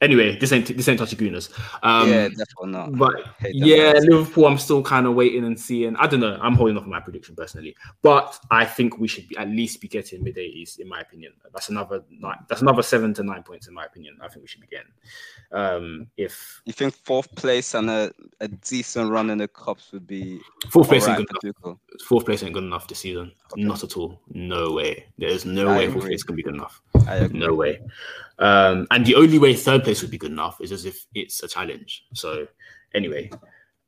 Anyway, 0.00 0.38
this 0.38 0.50
ain't 0.50 0.74
this 0.74 0.88
ain't 0.88 0.98
gooners. 0.98 1.50
Um, 1.82 2.08
yeah, 2.08 2.28
definitely 2.28 2.70
not. 2.70 2.96
But 2.96 3.16
yeah, 3.52 3.92
Liverpool, 3.98 4.46
I'm 4.46 4.56
still 4.56 4.82
kind 4.82 5.06
of 5.06 5.14
waiting 5.14 5.44
and 5.44 5.60
seeing. 5.60 5.94
I 5.96 6.06
don't 6.06 6.20
know. 6.20 6.38
I'm 6.40 6.54
holding 6.54 6.78
off 6.78 6.84
on 6.84 6.90
my 6.90 7.00
prediction 7.00 7.36
personally, 7.36 7.76
but 8.00 8.38
I 8.50 8.64
think 8.64 8.98
we 8.98 9.08
should 9.08 9.28
be, 9.28 9.36
at 9.36 9.48
least 9.48 9.78
be 9.82 9.88
getting 9.88 10.24
mid 10.24 10.36
80s, 10.36 10.78
in 10.78 10.88
my 10.88 11.00
opinion. 11.00 11.34
That's 11.52 11.68
another 11.68 12.02
nine, 12.10 12.38
that's 12.48 12.62
another 12.62 12.82
seven 12.82 13.12
to 13.14 13.22
nine 13.22 13.42
points, 13.42 13.68
in 13.68 13.74
my 13.74 13.84
opinion. 13.84 14.16
I 14.22 14.28
think 14.28 14.42
we 14.42 14.48
should 14.48 14.62
be 14.62 14.68
getting. 14.68 14.92
Um, 15.52 16.06
if 16.16 16.62
you 16.64 16.72
think 16.72 16.94
fourth 16.94 17.34
place 17.34 17.74
and 17.74 17.90
a, 17.90 18.10
a 18.40 18.48
decent 18.48 19.10
run 19.10 19.28
in 19.28 19.36
the 19.36 19.48
cups 19.48 19.92
would 19.92 20.06
be 20.06 20.40
fourth 20.70 20.88
place 20.88 21.08
ain't 21.08 21.18
good 21.18 21.54
enough. 21.62 21.78
Fourth 22.06 22.24
place 22.24 22.42
ain't 22.42 22.54
good 22.54 22.64
enough 22.64 22.88
this 22.88 23.00
season. 23.00 23.32
Okay. 23.52 23.62
Not 23.62 23.84
at 23.84 23.98
all. 23.98 24.18
No 24.32 24.72
way. 24.72 25.06
There's 25.18 25.44
no 25.44 25.68
I 25.68 25.76
way 25.76 25.84
agree. 25.84 25.92
fourth 25.92 26.06
place 26.06 26.22
can 26.22 26.36
be 26.36 26.42
good 26.42 26.54
enough. 26.54 26.80
No 27.32 27.54
way. 27.54 27.80
Um, 28.38 28.86
and 28.90 29.04
the 29.04 29.16
only 29.16 29.38
way 29.38 29.54
third 29.54 29.84
place 29.84 29.89
would 30.02 30.10
be 30.10 30.18
good 30.18 30.30
enough 30.30 30.58
It's 30.60 30.72
as 30.72 30.84
if 30.84 31.06
it's 31.14 31.42
a 31.42 31.48
challenge. 31.48 32.04
So, 32.14 32.46
anyway, 32.94 33.30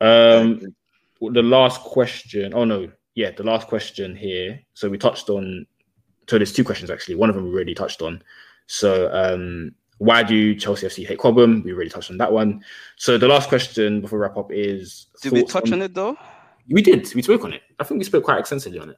um, 0.00 0.74
the 1.20 1.42
last 1.42 1.80
question. 1.80 2.52
Oh 2.54 2.64
no, 2.64 2.90
yeah, 3.14 3.30
the 3.30 3.44
last 3.44 3.68
question 3.68 4.16
here. 4.16 4.60
So 4.74 4.88
we 4.88 4.98
touched 4.98 5.28
on. 5.30 5.66
So 6.28 6.38
there's 6.38 6.52
two 6.52 6.64
questions 6.64 6.90
actually. 6.90 7.16
One 7.16 7.28
of 7.28 7.34
them 7.34 7.44
we 7.44 7.52
already 7.52 7.74
touched 7.74 8.02
on. 8.02 8.22
So, 8.66 9.10
um, 9.12 9.74
why 9.98 10.22
do 10.22 10.54
Chelsea 10.54 10.86
FC 10.86 11.06
hate 11.06 11.18
Cobham? 11.18 11.62
We 11.62 11.72
already 11.72 11.90
touched 11.90 12.10
on 12.10 12.18
that 12.18 12.32
one. 12.32 12.64
So 12.96 13.18
the 13.18 13.28
last 13.28 13.48
question 13.48 14.00
before 14.00 14.18
we 14.18 14.22
wrap 14.22 14.36
up 14.36 14.50
is: 14.50 15.06
Did 15.22 15.32
we 15.32 15.44
touch 15.44 15.68
on, 15.68 15.74
on 15.74 15.82
it 15.82 15.94
though? 15.94 16.16
We 16.68 16.82
did. 16.82 17.12
We 17.14 17.22
spoke 17.22 17.44
on 17.44 17.52
it. 17.52 17.62
I 17.78 17.84
think 17.84 17.98
we 17.98 18.04
spoke 18.04 18.24
quite 18.24 18.38
extensively 18.38 18.78
on 18.78 18.90
it. 18.90 18.96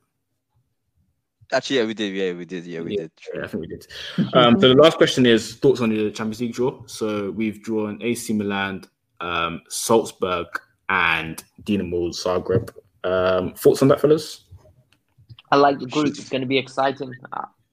Actually, 1.54 1.76
yeah, 1.76 1.84
we 1.84 1.94
did. 1.94 2.12
Yeah, 2.12 2.32
we 2.32 2.44
did. 2.44 2.64
Yeah, 2.64 2.80
we 2.80 2.92
yeah, 2.92 3.02
did. 3.02 3.12
Yeah, 3.34 3.44
I 3.44 3.46
think 3.46 3.60
we 3.60 3.66
did. 3.68 3.86
Um, 4.34 4.60
so 4.60 4.68
the 4.68 4.74
last 4.74 4.96
question 4.96 5.24
is 5.24 5.54
thoughts 5.54 5.80
on 5.80 5.90
the 5.90 6.10
Champions 6.10 6.40
League 6.40 6.52
draw. 6.52 6.82
So 6.86 7.30
we've 7.30 7.62
drawn 7.62 8.02
AC 8.02 8.32
Milan, 8.32 8.84
um, 9.20 9.60
Salzburg, 9.68 10.48
and 10.88 11.42
Dinamo 11.62 12.10
Zagreb. 12.10 12.70
Um, 13.04 13.54
thoughts 13.54 13.82
on 13.82 13.88
that, 13.88 14.00
fellas? 14.00 14.44
I 15.52 15.56
like 15.56 15.78
the 15.78 15.86
group. 15.86 16.08
It's 16.08 16.28
going 16.28 16.40
to 16.40 16.46
be 16.46 16.58
exciting. 16.58 17.12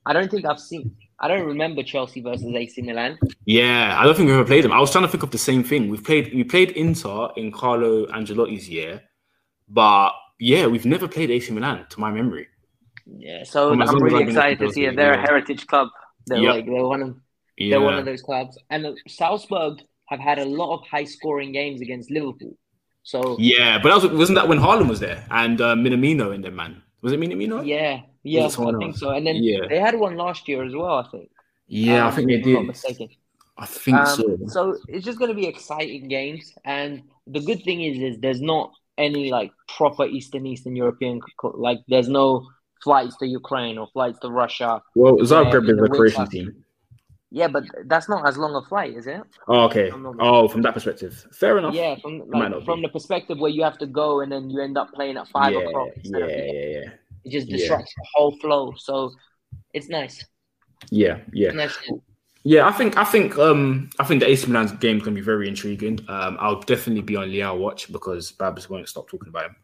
I 0.06 0.14
don't 0.14 0.30
think 0.30 0.46
I've 0.46 0.60
seen. 0.60 0.96
I 1.20 1.28
don't 1.28 1.46
remember 1.46 1.84
Chelsea 1.84 2.22
versus 2.22 2.54
AC 2.54 2.82
Milan. 2.82 3.18
Yeah, 3.46 3.96
I 4.00 4.04
don't 4.04 4.16
think 4.16 4.28
we've 4.28 4.36
ever 4.36 4.46
played 4.46 4.64
them. 4.64 4.72
I 4.72 4.80
was 4.80 4.92
trying 4.92 5.04
to 5.04 5.08
think 5.08 5.24
of 5.24 5.32
the 5.32 5.38
same 5.38 5.64
thing. 5.64 5.90
We've 5.90 6.04
played. 6.04 6.34
We 6.34 6.44
played 6.44 6.72
Inter 6.72 7.30
in 7.36 7.52
Carlo 7.52 8.06
Ancelotti's 8.08 8.68
year, 8.70 9.02
but 9.70 10.12
yeah, 10.40 10.66
we've 10.68 10.86
never 10.86 11.08
played 11.08 11.30
AC 11.30 11.52
Milan 11.54 11.86
to 11.90 12.00
my 12.00 12.12
memory. 12.12 12.48
Yeah, 13.18 13.44
so 13.44 13.72
I'm 13.72 14.02
really 14.02 14.24
excited 14.24 14.60
to 14.60 14.72
see 14.72 14.86
it. 14.86 14.96
They're 14.96 15.14
a 15.14 15.22
heritage 15.22 15.68
club. 15.68 15.90
They're 16.28 16.40
yep. 16.40 16.56
like 16.56 16.66
they're 16.66 16.86
one 16.86 17.02
of 17.02 17.18
yeah. 17.58 17.72
they're 17.72 17.82
one 17.82 17.96
of 17.96 18.06
those 18.06 18.22
clubs. 18.22 18.58
And 18.70 18.98
Salzburg 19.08 19.80
have 20.06 20.20
had 20.20 20.40
a 20.40 20.46
lot 20.46 20.78
of 20.78 20.88
high 20.88 21.06
scoring 21.06 21.52
games 21.52 21.82
against 21.82 22.12
Liverpool. 22.12 22.58
So 23.04 23.36
yeah, 23.40 23.80
but 23.80 23.90
that 23.90 24.10
was, 24.10 24.18
wasn't 24.18 24.38
that 24.38 24.48
when 24.48 24.60
Haaland 24.60 24.88
was 24.88 25.00
there 25.00 25.26
and 25.32 25.60
uh, 25.60 25.76
Minamino 25.76 26.34
in 26.34 26.42
there, 26.42 26.52
man? 26.52 26.84
Was 27.02 27.14
it 27.14 27.20
Minamino? 27.20 27.66
Yeah, 27.66 28.02
yeah, 28.24 28.46
I 28.46 28.50
think 28.50 28.96
so. 28.98 29.10
And 29.10 29.26
then 29.26 29.38
yeah. 29.38 29.68
they 29.68 29.80
had 29.80 29.96
one 29.96 30.16
last 30.16 30.48
year 30.48 30.64
as 30.64 30.74
well, 30.76 31.00
I 31.00 31.10
think. 31.10 31.30
Yeah, 31.68 32.04
um, 32.04 32.08
I 32.08 32.12
think 32.12 32.28
they 32.28 32.42
did. 32.42 32.66
mistaken. 32.66 33.10
I 33.58 33.66
think 33.66 33.98
um, 33.98 34.06
so. 34.06 34.38
So 34.48 34.78
it's 34.88 35.06
just 35.06 35.18
going 35.18 35.30
to 35.30 35.36
be 35.36 35.48
exciting 35.48 36.08
games, 36.08 36.54
and 36.64 37.04
the 37.28 37.40
good 37.40 37.64
thing 37.64 37.82
is, 37.82 37.98
is 37.98 38.20
there's 38.20 38.42
not 38.42 38.72
any 38.98 39.32
like 39.32 39.52
proper 39.68 40.06
Eastern 40.06 40.46
Eastern 40.46 40.76
European 40.76 41.22
like 41.56 41.80
there's 41.88 42.10
no 42.10 42.48
flights 42.84 43.18
to 43.18 43.28
Ukraine 43.28 43.78
or 43.78 43.88
flights 43.94 44.20
to 44.20 44.30
Russia. 44.30 44.82
Well, 44.96 45.18
Zagreb 45.18 45.70
is 45.70 45.82
a 45.82 45.90
Croatian 45.90 46.28
team. 46.28 46.64
Yeah, 47.34 47.48
but 47.48 47.64
that's 47.86 48.10
not 48.10 48.28
as 48.28 48.38
long 48.38 48.56
a 48.56 48.62
flight, 48.68 48.94
is 48.94 49.08
it? 49.08 49.22
Oh, 49.48 49.62
okay. 49.62 49.90
Oh, 50.20 50.50
from 50.50 50.62
that 50.64 50.74
perspective, 50.74 51.26
fair 51.32 51.58
enough. 51.58 51.74
Yeah, 51.74 51.96
from 52.02 52.30
like, 52.30 52.66
from 52.66 52.82
the 52.82 52.90
perspective 52.90 53.40
where 53.40 53.50
you 53.50 53.64
have 53.64 53.78
to 53.78 53.88
go 53.88 54.20
and 54.20 54.30
then 54.30 54.50
you 54.50 54.62
end 54.62 54.78
up 54.78 54.92
playing 54.94 55.16
at 55.16 55.30
five 55.30 55.54
yeah, 55.54 55.60
o'clock. 55.60 55.90
Yeah, 56.04 56.18
yeah, 56.18 56.26
yeah. 56.28 56.90
It 57.24 57.32
just 57.32 57.48
disrupts 57.48 57.94
yeah. 57.98 58.02
the 58.02 58.08
whole 58.14 58.38
flow. 58.40 58.74
So 58.78 59.14
it's 59.74 59.88
nice. 59.88 60.26
Yeah, 60.90 61.20
yeah. 61.32 61.52
Nice. 61.52 61.78
Yeah, 62.44 62.68
I 62.68 62.74
think 62.74 62.98
I 62.98 63.06
think 63.06 63.38
um 63.38 63.90
I 63.98 64.04
think 64.04 64.20
the 64.22 64.30
AC 64.30 64.48
Milan's 64.48 64.74
game 64.74 64.98
is 64.98 65.04
gonna 65.04 65.16
be 65.16 65.22
very 65.22 65.48
intriguing. 65.48 66.00
Um, 66.10 66.38
I'll 66.40 66.60
definitely 66.60 67.04
be 67.04 67.16
on 67.16 67.30
Leao 67.30 67.58
watch 67.58 67.92
because 67.92 68.32
Babs 68.34 68.70
won't 68.70 68.90
stop 68.90 69.08
talking 69.08 69.30
about 69.30 69.46
him. 69.46 69.56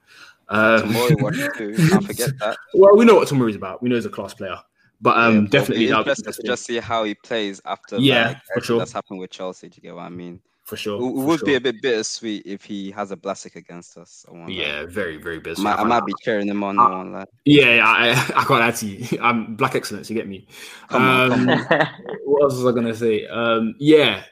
Um, 0.49 0.83
Tomori 0.83 1.21
watch 1.21 1.57
too. 1.57 1.75
Can't 1.89 2.05
forget 2.05 2.37
that. 2.39 2.57
Well, 2.73 2.95
we 2.95 3.05
know 3.05 3.15
what 3.15 3.27
Tomori's 3.27 3.55
about. 3.55 3.81
We 3.81 3.89
know 3.89 3.95
he's 3.95 4.05
a 4.05 4.09
class 4.09 4.33
player. 4.33 4.57
But 4.99 5.17
um, 5.17 5.43
yeah, 5.43 5.49
definitely 5.49 5.89
interesting 5.89 6.33
to 6.33 6.43
just 6.43 6.65
see 6.65 6.77
how 6.77 7.03
he 7.03 7.13
plays 7.13 7.61
after 7.65 7.97
yeah, 7.97 8.29
like, 8.29 8.37
for 8.53 8.61
sure. 8.61 8.79
that's 8.79 8.91
happened 8.91 9.19
with 9.19 9.29
Chelsea. 9.29 9.69
Do 9.69 9.75
you 9.75 9.83
get 9.83 9.95
what 9.95 10.03
I 10.03 10.09
mean? 10.09 10.41
For 10.63 10.75
sure. 10.75 10.99
It, 10.99 11.13
would 11.13 11.39
sure. 11.39 11.45
be 11.45 11.55
a 11.55 11.61
bit 11.61 11.81
bittersweet 11.81 12.43
if 12.45 12.65
he 12.65 12.91
has 12.91 13.11
a 13.11 13.15
Blasic 13.15 13.55
against 13.55 13.97
us. 13.97 14.25
Yeah, 14.47 14.85
very, 14.85 15.15
very 15.15 15.39
bittersweet. 15.39 15.65
I 15.65 15.75
might, 15.75 15.79
I 15.79 15.83
might 15.85 16.05
be 16.05 16.13
cheering 16.21 16.47
him 16.47 16.63
on. 16.63 16.77
Uh, 16.77 17.19
like. 17.19 17.29
Yeah, 17.45 17.75
yeah 17.75 17.85
I, 17.85 18.09
I 18.35 18.43
can't 18.43 18.61
add 18.61 18.75
to 18.77 18.85
you. 18.87 19.19
I'm 19.21 19.55
black 19.55 19.75
excellence. 19.75 20.09
You 20.09 20.15
get 20.15 20.27
me. 20.27 20.47
Come 20.89 21.03
um, 21.03 21.31
on, 21.31 21.47
come 21.47 21.49
on. 21.79 21.87
what 22.25 22.43
else 22.43 22.55
was 22.55 22.65
I 22.65 22.71
gonna 22.75 22.95
say? 22.95 23.27
Um, 23.27 23.75
yeah, 23.79 24.23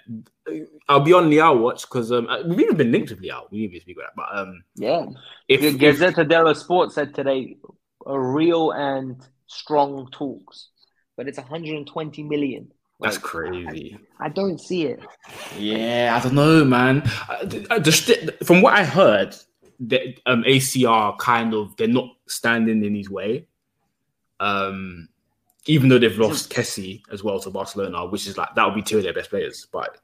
I'll 0.88 0.99
be 0.99 1.13
on 1.13 1.30
Leao 1.30 1.59
watch 1.59 1.81
because 1.81 2.11
um, 2.11 2.27
uh, 2.27 2.43
we've 2.45 2.59
even 2.59 2.77
been 2.77 2.91
linked 2.91 3.09
with 3.09 3.22
Leao. 3.22 3.51
We 3.51 3.59
need 3.59 3.73
to 3.73 3.80
speak 3.81 3.97
about 3.97 4.15
that, 4.15 4.22
but 4.31 4.38
um, 4.38 4.63
yeah. 4.76 5.05
If, 5.47 5.61
Gazzetta 5.61 6.27
dello 6.27 6.53
Sport 6.53 6.91
said 6.91 7.13
today, 7.13 7.57
a 8.05 8.19
real 8.19 8.72
and 8.72 9.19
strong 9.47 10.07
talks, 10.11 10.69
but 11.17 11.27
it's 11.27 11.38
120 11.38 12.23
million. 12.23 12.72
That's 12.99 13.17
crazy. 13.17 13.97
I, 14.19 14.26
I, 14.26 14.30
don't 14.30 14.59
see 14.59 14.85
it. 14.85 15.03
Yeah, 15.57 16.17
I 16.17 16.23
don't 16.23 16.35
know, 16.35 16.63
man. 16.63 17.03
Uh, 17.27 17.81
from 18.45 18.61
what 18.61 18.73
I 18.73 18.85
heard, 18.85 19.35
the 19.80 20.15
um, 20.26 20.43
ACR 20.43 21.17
kind 21.17 21.53
of 21.53 21.76
they're 21.76 21.88
not 21.88 22.09
standing 22.27 22.84
in 22.85 22.95
his 22.95 23.09
way. 23.09 23.47
Um, 24.39 25.09
even 25.67 25.89
though 25.89 25.97
they've 25.97 26.17
lost 26.17 26.51
Kessie 26.51 27.01
as 27.11 27.23
well 27.23 27.39
to 27.39 27.49
Barcelona, 27.49 28.05
which 28.05 28.27
is 28.27 28.38
like 28.38 28.53
that 28.55 28.65
would 28.65 28.76
be 28.76 28.81
two 28.81 28.97
of 28.97 29.03
their 29.03 29.13
best 29.13 29.30
players. 29.30 29.67
But 29.72 29.97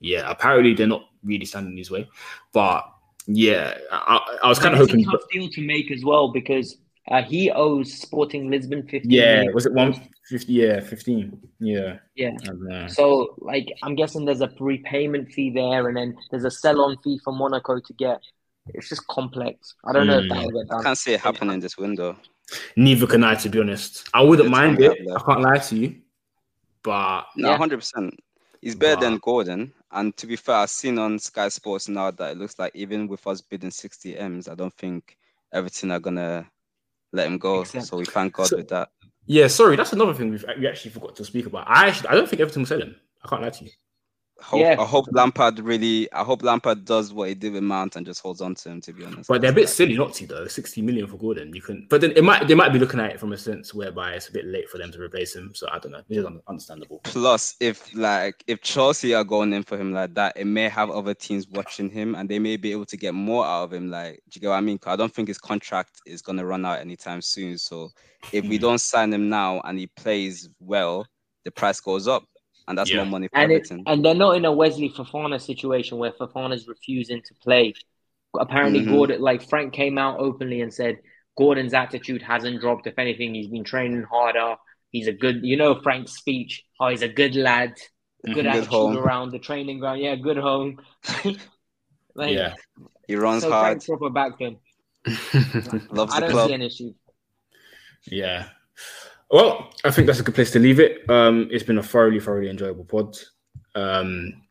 yeah, 0.00 0.30
apparently 0.30 0.74
they're 0.74 0.86
not 0.86 1.04
really 1.22 1.44
standing 1.44 1.72
in 1.72 1.78
his 1.78 1.90
way. 1.90 2.08
But 2.52 2.84
yeah, 3.26 3.76
I, 3.90 4.38
I 4.44 4.48
was 4.48 4.58
kind 4.58 4.74
of 4.74 4.80
hoping. 4.80 5.00
It's 5.00 5.08
a 5.08 5.12
tough 5.12 5.28
deal 5.30 5.48
to 5.50 5.60
make 5.60 5.90
as 5.90 6.04
well 6.04 6.32
because 6.32 6.78
uh, 7.10 7.22
he 7.22 7.50
owes 7.50 7.92
Sporting 7.92 8.50
Lisbon 8.50 8.82
15 8.82 9.10
Yeah, 9.10 9.36
million. 9.36 9.54
was 9.54 9.66
it 9.66 9.72
150? 9.72 10.52
Yeah, 10.52 10.80
15. 10.80 11.38
Yeah. 11.60 11.98
Yeah. 12.14 12.36
Uh, 12.72 12.86
so, 12.88 13.34
like, 13.38 13.68
I'm 13.82 13.94
guessing 13.94 14.24
there's 14.24 14.40
a 14.40 14.48
prepayment 14.48 15.32
fee 15.32 15.50
there 15.50 15.88
and 15.88 15.96
then 15.96 16.16
there's 16.30 16.44
a 16.44 16.50
sell 16.50 16.82
on 16.82 16.98
fee 17.02 17.18
for 17.24 17.32
Monaco 17.32 17.80
to 17.80 17.92
get. 17.94 18.20
It's 18.74 18.90
just 18.90 19.06
complex. 19.06 19.74
I 19.86 19.92
don't 19.92 20.04
mm. 20.04 20.08
know 20.08 20.18
if 20.18 20.28
that 20.28 20.44
will 20.44 20.62
get 20.62 20.68
done. 20.68 20.80
I 20.80 20.82
can't 20.82 20.98
see 20.98 21.14
it 21.14 21.20
happening 21.20 21.60
this 21.60 21.78
window. 21.78 22.16
Neither 22.76 23.06
can 23.06 23.24
I, 23.24 23.34
to 23.36 23.48
be 23.48 23.60
honest. 23.60 24.08
I 24.12 24.20
wouldn't 24.22 24.48
it's 24.48 24.52
mind 24.52 24.80
it. 24.80 24.98
I 25.14 25.22
can't 25.22 25.40
lie 25.40 25.58
to 25.58 25.76
you. 25.76 25.96
But. 26.82 27.24
No, 27.36 27.50
yeah. 27.50 27.58
100%. 27.58 28.10
He's 28.60 28.74
better 28.74 28.96
but... 28.96 29.02
than 29.02 29.18
Gordon. 29.18 29.72
And 29.90 30.16
to 30.16 30.26
be 30.26 30.36
fair, 30.36 30.56
I've 30.56 30.70
seen 30.70 30.98
on 30.98 31.18
Sky 31.18 31.48
Sports 31.48 31.88
now 31.88 32.10
that 32.10 32.32
it 32.32 32.38
looks 32.38 32.58
like 32.58 32.72
even 32.74 33.08
with 33.08 33.26
us 33.26 33.40
bidding 33.40 33.70
60 33.70 34.18
M's, 34.18 34.48
I 34.48 34.54
don't 34.54 34.74
think 34.74 35.16
Everton 35.52 35.90
are 35.92 36.00
going 36.00 36.16
to 36.16 36.46
let 37.12 37.26
him 37.26 37.38
go. 37.38 37.62
Except, 37.62 37.86
so 37.86 37.96
we 37.96 38.04
thank 38.04 38.34
God 38.34 38.48
so, 38.48 38.56
with 38.58 38.68
that. 38.68 38.90
Yeah, 39.26 39.46
sorry, 39.46 39.76
that's 39.76 39.92
another 39.92 40.14
thing 40.14 40.30
we've 40.30 40.44
we 40.58 40.66
actually 40.66 40.90
forgot 40.90 41.16
to 41.16 41.24
speak 41.24 41.46
about. 41.46 41.68
I 41.68 41.88
actually 41.88 42.08
I 42.08 42.14
don't 42.14 42.28
think 42.28 42.40
Everton 42.40 42.62
will 42.62 42.66
sell 42.66 42.80
him. 42.80 42.96
I 43.22 43.28
can't 43.28 43.42
lie 43.42 43.50
to 43.50 43.64
you. 43.64 43.70
Hope, 44.40 44.60
yeah. 44.60 44.76
I 44.78 44.84
hope 44.84 45.06
Lampard 45.10 45.58
really. 45.58 46.10
I 46.12 46.22
hope 46.22 46.44
Lampard 46.44 46.84
does 46.84 47.12
what 47.12 47.28
he 47.28 47.34
did 47.34 47.54
with 47.54 47.64
Mount 47.64 47.96
and 47.96 48.06
just 48.06 48.20
holds 48.20 48.40
on 48.40 48.54
to 48.56 48.70
him. 48.70 48.80
To 48.82 48.92
be 48.92 49.04
honest, 49.04 49.28
but 49.28 49.40
they're 49.40 49.50
a 49.50 49.54
bit 49.54 49.68
silly 49.68 49.96
not 49.96 50.14
to 50.14 50.26
though. 50.28 50.46
Sixty 50.46 50.80
million 50.80 51.08
for 51.08 51.16
Gordon, 51.16 51.52
you 51.52 51.60
can. 51.60 51.86
But 51.90 52.02
then 52.02 52.12
it 52.12 52.22
might 52.22 52.46
they 52.46 52.54
might 52.54 52.72
be 52.72 52.78
looking 52.78 53.00
at 53.00 53.10
it 53.10 53.18
from 53.18 53.32
a 53.32 53.36
sense 53.36 53.74
whereby 53.74 54.12
it's 54.12 54.28
a 54.28 54.32
bit 54.32 54.46
late 54.46 54.68
for 54.68 54.78
them 54.78 54.92
to 54.92 55.00
replace 55.00 55.34
him. 55.34 55.52
So 55.54 55.66
I 55.72 55.80
don't 55.80 55.90
know. 55.90 56.02
It's 56.08 56.28
understandable. 56.46 57.00
Plus, 57.02 57.56
if 57.58 57.92
like 57.94 58.44
if 58.46 58.62
Chelsea 58.62 59.12
are 59.12 59.24
going 59.24 59.52
in 59.52 59.64
for 59.64 59.76
him 59.76 59.92
like 59.92 60.14
that, 60.14 60.36
it 60.36 60.46
may 60.46 60.68
have 60.68 60.90
other 60.90 61.14
teams 61.14 61.48
watching 61.48 61.90
him 61.90 62.14
and 62.14 62.28
they 62.28 62.38
may 62.38 62.56
be 62.56 62.70
able 62.70 62.86
to 62.86 62.96
get 62.96 63.14
more 63.14 63.44
out 63.44 63.64
of 63.64 63.72
him. 63.72 63.90
Like, 63.90 64.22
do 64.30 64.36
you 64.36 64.40
get 64.42 64.48
what 64.48 64.56
I 64.56 64.60
mean? 64.60 64.78
I 64.86 64.94
don't 64.94 65.12
think 65.12 65.26
his 65.26 65.38
contract 65.38 66.00
is 66.06 66.22
gonna 66.22 66.46
run 66.46 66.64
out 66.64 66.78
anytime 66.78 67.22
soon. 67.22 67.58
So 67.58 67.90
if 68.32 68.44
we 68.44 68.56
hmm. 68.56 68.62
don't 68.62 68.80
sign 68.80 69.12
him 69.12 69.28
now 69.28 69.60
and 69.64 69.78
he 69.78 69.88
plays 69.88 70.48
well, 70.60 71.06
the 71.44 71.50
price 71.50 71.80
goes 71.80 72.06
up 72.06 72.24
and 72.68 72.76
that's 72.76 72.90
yeah. 72.90 72.98
more 72.98 73.06
money 73.06 73.28
for 73.28 73.38
and 73.38 73.50
Everton. 73.50 73.80
It, 73.80 73.84
and 73.86 74.04
they're 74.04 74.14
not 74.14 74.36
in 74.36 74.44
a 74.44 74.52
Wesley 74.52 74.90
Fofana 74.90 75.40
situation 75.40 75.98
where 75.98 76.12
Fofana's 76.12 76.68
refusing 76.68 77.22
to 77.22 77.34
play. 77.42 77.74
Apparently, 78.38 78.80
mm-hmm. 78.80 78.92
Gordon, 78.92 79.20
like 79.20 79.48
Frank, 79.48 79.72
came 79.72 79.96
out 79.96 80.20
openly 80.20 80.60
and 80.60 80.72
said 80.72 80.98
Gordon's 81.36 81.72
attitude 81.72 82.22
hasn't 82.22 82.60
dropped. 82.60 82.86
If 82.86 82.98
anything, 82.98 83.34
he's 83.34 83.48
been 83.48 83.64
training 83.64 84.02
harder. 84.02 84.56
He's 84.90 85.08
a 85.08 85.12
good, 85.12 85.40
you 85.42 85.56
know, 85.56 85.80
Frank's 85.80 86.12
speech. 86.12 86.64
Oh, 86.78 86.88
he's 86.88 87.02
a 87.02 87.08
good 87.08 87.34
lad. 87.34 87.74
Good, 88.24 88.36
mm-hmm. 88.36 88.48
attitude 88.48 88.68
home. 88.68 88.98
around 88.98 89.30
the 89.30 89.38
training 89.38 89.78
ground. 89.78 90.00
Yeah, 90.00 90.16
good 90.16 90.36
home. 90.36 90.80
like, 92.14 92.34
yeah, 92.34 92.54
he 93.06 93.16
runs 93.16 93.44
so 93.44 93.50
hard. 93.50 93.82
Frank 93.82 94.00
proper 94.00 94.10
back 94.10 94.38
him. 94.38 94.58
Loves 95.90 96.14
I 96.14 96.20
don't 96.20 96.30
club. 96.30 96.48
see 96.48 96.54
an 96.54 96.62
issue. 96.62 96.94
Yeah, 98.06 98.48
well, 99.30 99.70
I 99.84 99.90
think 99.90 100.06
that's 100.06 100.20
a 100.20 100.22
good 100.22 100.34
place 100.34 100.50
to 100.52 100.58
leave 100.58 100.80
it. 100.80 101.08
Um, 101.10 101.48
it's 101.50 101.64
been 101.64 101.78
a 101.78 101.82
thoroughly, 101.82 102.20
thoroughly 102.20 102.50
enjoyable 102.50 102.84
pod. 102.84 103.16
Um, 103.74 104.42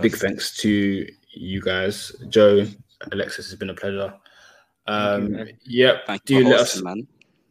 big 0.00 0.16
thanks 0.16 0.56
to 0.58 1.06
you 1.34 1.60
guys, 1.60 2.12
Joe, 2.28 2.66
Alexis. 3.12 3.46
It's 3.50 3.58
been 3.58 3.70
a 3.70 3.74
pleasure. 3.74 4.14
Um, 4.86 5.32
man. 5.32 5.50
yep. 5.64 6.06
Thank 6.06 6.24
do 6.24 6.34
you 6.34 6.40
you 6.40 6.48
let 6.48 6.60
us, 6.60 6.82
man. 6.82 7.06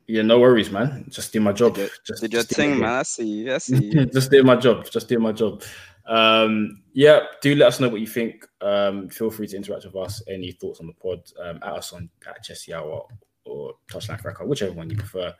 Yeah, 0.07 0.21
no 0.21 0.39
worries, 0.39 0.71
man. 0.71 1.05
Just 1.09 1.34
do 1.34 1.39
my 1.41 1.51
job. 1.51 1.75
Did 1.75 1.81
your- 1.81 1.89
just 2.05 2.21
did 2.21 2.34
your 2.34 2.41
just 2.43 2.55
do 2.55 2.61
my 2.61 2.65
thing, 2.65 2.73
job. 2.75 2.81
man. 2.81 2.93
I 2.99 3.03
see 3.03 3.27
you. 3.27 3.53
I 3.53 3.57
see 3.59 3.85
you. 3.93 4.05
just 4.05 4.31
do 4.31 4.43
my 4.43 4.55
job. 4.55 4.89
Just 4.89 5.07
do 5.09 5.19
my 5.19 5.31
job. 5.34 5.63
Um, 6.07 6.81
yeah, 6.93 7.19
do 7.41 7.53
let 7.55 7.67
us 7.67 7.79
know 7.81 7.89
what 7.89 7.99
you 8.01 8.07
think. 8.07 8.47
Um, 8.61 9.09
feel 9.09 9.29
free 9.29 9.47
to 9.47 9.57
interact 9.57 9.85
with 9.85 9.95
us. 9.97 10.23
Any 10.27 10.53
thoughts 10.53 10.79
on 10.79 10.88
the 10.88 10.93
pod? 10.93 11.21
Um, 11.43 11.57
at 11.57 11.73
us 11.73 11.91
on 11.93 12.09
at 12.27 12.41
Chessy 12.43 12.73
Hour 12.73 13.05
or 13.47 13.73
Touchline 13.91 14.21
Cracker, 14.21 14.45
whichever 14.45 14.73
one 14.73 14.89
you 14.89 14.97
prefer. 14.97 15.33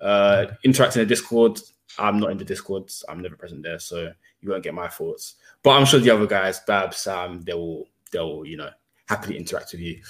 Uh, 0.00 0.46
interact 0.64 0.96
in 0.96 1.00
the 1.00 1.06
Discord. 1.06 1.60
I'm 1.98 2.18
not 2.18 2.30
in 2.30 2.38
the 2.38 2.44
Discord. 2.44 2.90
I'm 3.08 3.22
never 3.22 3.36
present 3.36 3.62
there, 3.62 3.78
so 3.78 4.12
you 4.40 4.50
won't 4.50 4.62
get 4.62 4.74
my 4.74 4.88
thoughts. 4.88 5.36
But 5.62 5.70
I'm 5.70 5.86
sure 5.86 6.00
the 6.00 6.10
other 6.10 6.26
guys, 6.26 6.60
Bab, 6.66 6.94
Sam, 6.94 7.42
they 7.42 7.54
will, 7.54 7.88
they'll, 8.12 8.44
you 8.44 8.56
know, 8.56 8.70
happily 9.06 9.36
interact 9.36 9.72
with 9.72 9.80
you. 9.80 10.00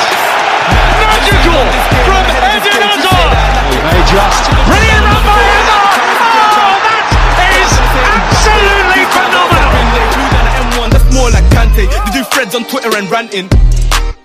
Magical 0.99 1.65
from 2.05 2.33
Eden 2.49 2.81
Hazard. 2.81 3.31
He 3.69 3.77
may 3.77 4.01
just. 4.09 4.43
Brilliant 4.65 5.05
run 5.05 5.23
by 5.27 5.37
Hazard. 5.43 5.91
Oh, 6.53 6.77
that 7.37 7.51
is 7.61 7.71
absolutely 7.93 9.05
phenomenal. 9.13 10.89
That's 10.89 11.09
more 11.13 11.29
like 11.29 11.45
Kante. 11.53 11.85
They 11.85 12.11
do 12.11 12.23
threads 12.33 12.55
on 12.55 12.65
Twitter 12.65 12.95
and 12.97 13.09
ranting. 13.11 13.49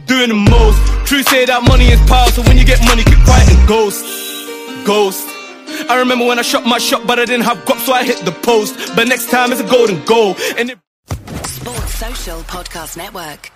Doing 0.06 0.30
the 0.30 0.40
most. 0.40 0.80
True 1.06 1.22
say 1.22 1.44
that 1.44 1.62
money 1.68 1.88
is 1.88 2.00
power, 2.08 2.30
so 2.30 2.42
when 2.42 2.56
you 2.56 2.64
get 2.64 2.80
money, 2.84 3.04
keep 3.04 3.20
quiet 3.24 3.48
and 3.48 3.68
ghost. 3.68 4.04
Ghost. 4.86 5.37
I 5.88 5.98
remember 5.98 6.26
when 6.26 6.38
I 6.38 6.42
shot 6.42 6.66
my 6.66 6.78
shot, 6.78 7.06
but 7.06 7.18
I 7.18 7.24
didn't 7.24 7.44
have 7.44 7.58
guap, 7.64 7.78
so 7.78 7.92
I 7.92 8.04
hit 8.04 8.24
the 8.24 8.32
post. 8.32 8.94
But 8.94 9.08
next 9.08 9.30
time 9.30 9.52
it's 9.52 9.60
a 9.60 9.68
golden 9.68 10.04
goal. 10.04 10.36
And 10.56 10.70
it 10.70 10.78
Sports 11.46 11.94
Social 11.94 12.40
Podcast 12.42 12.96
Network. 12.96 13.50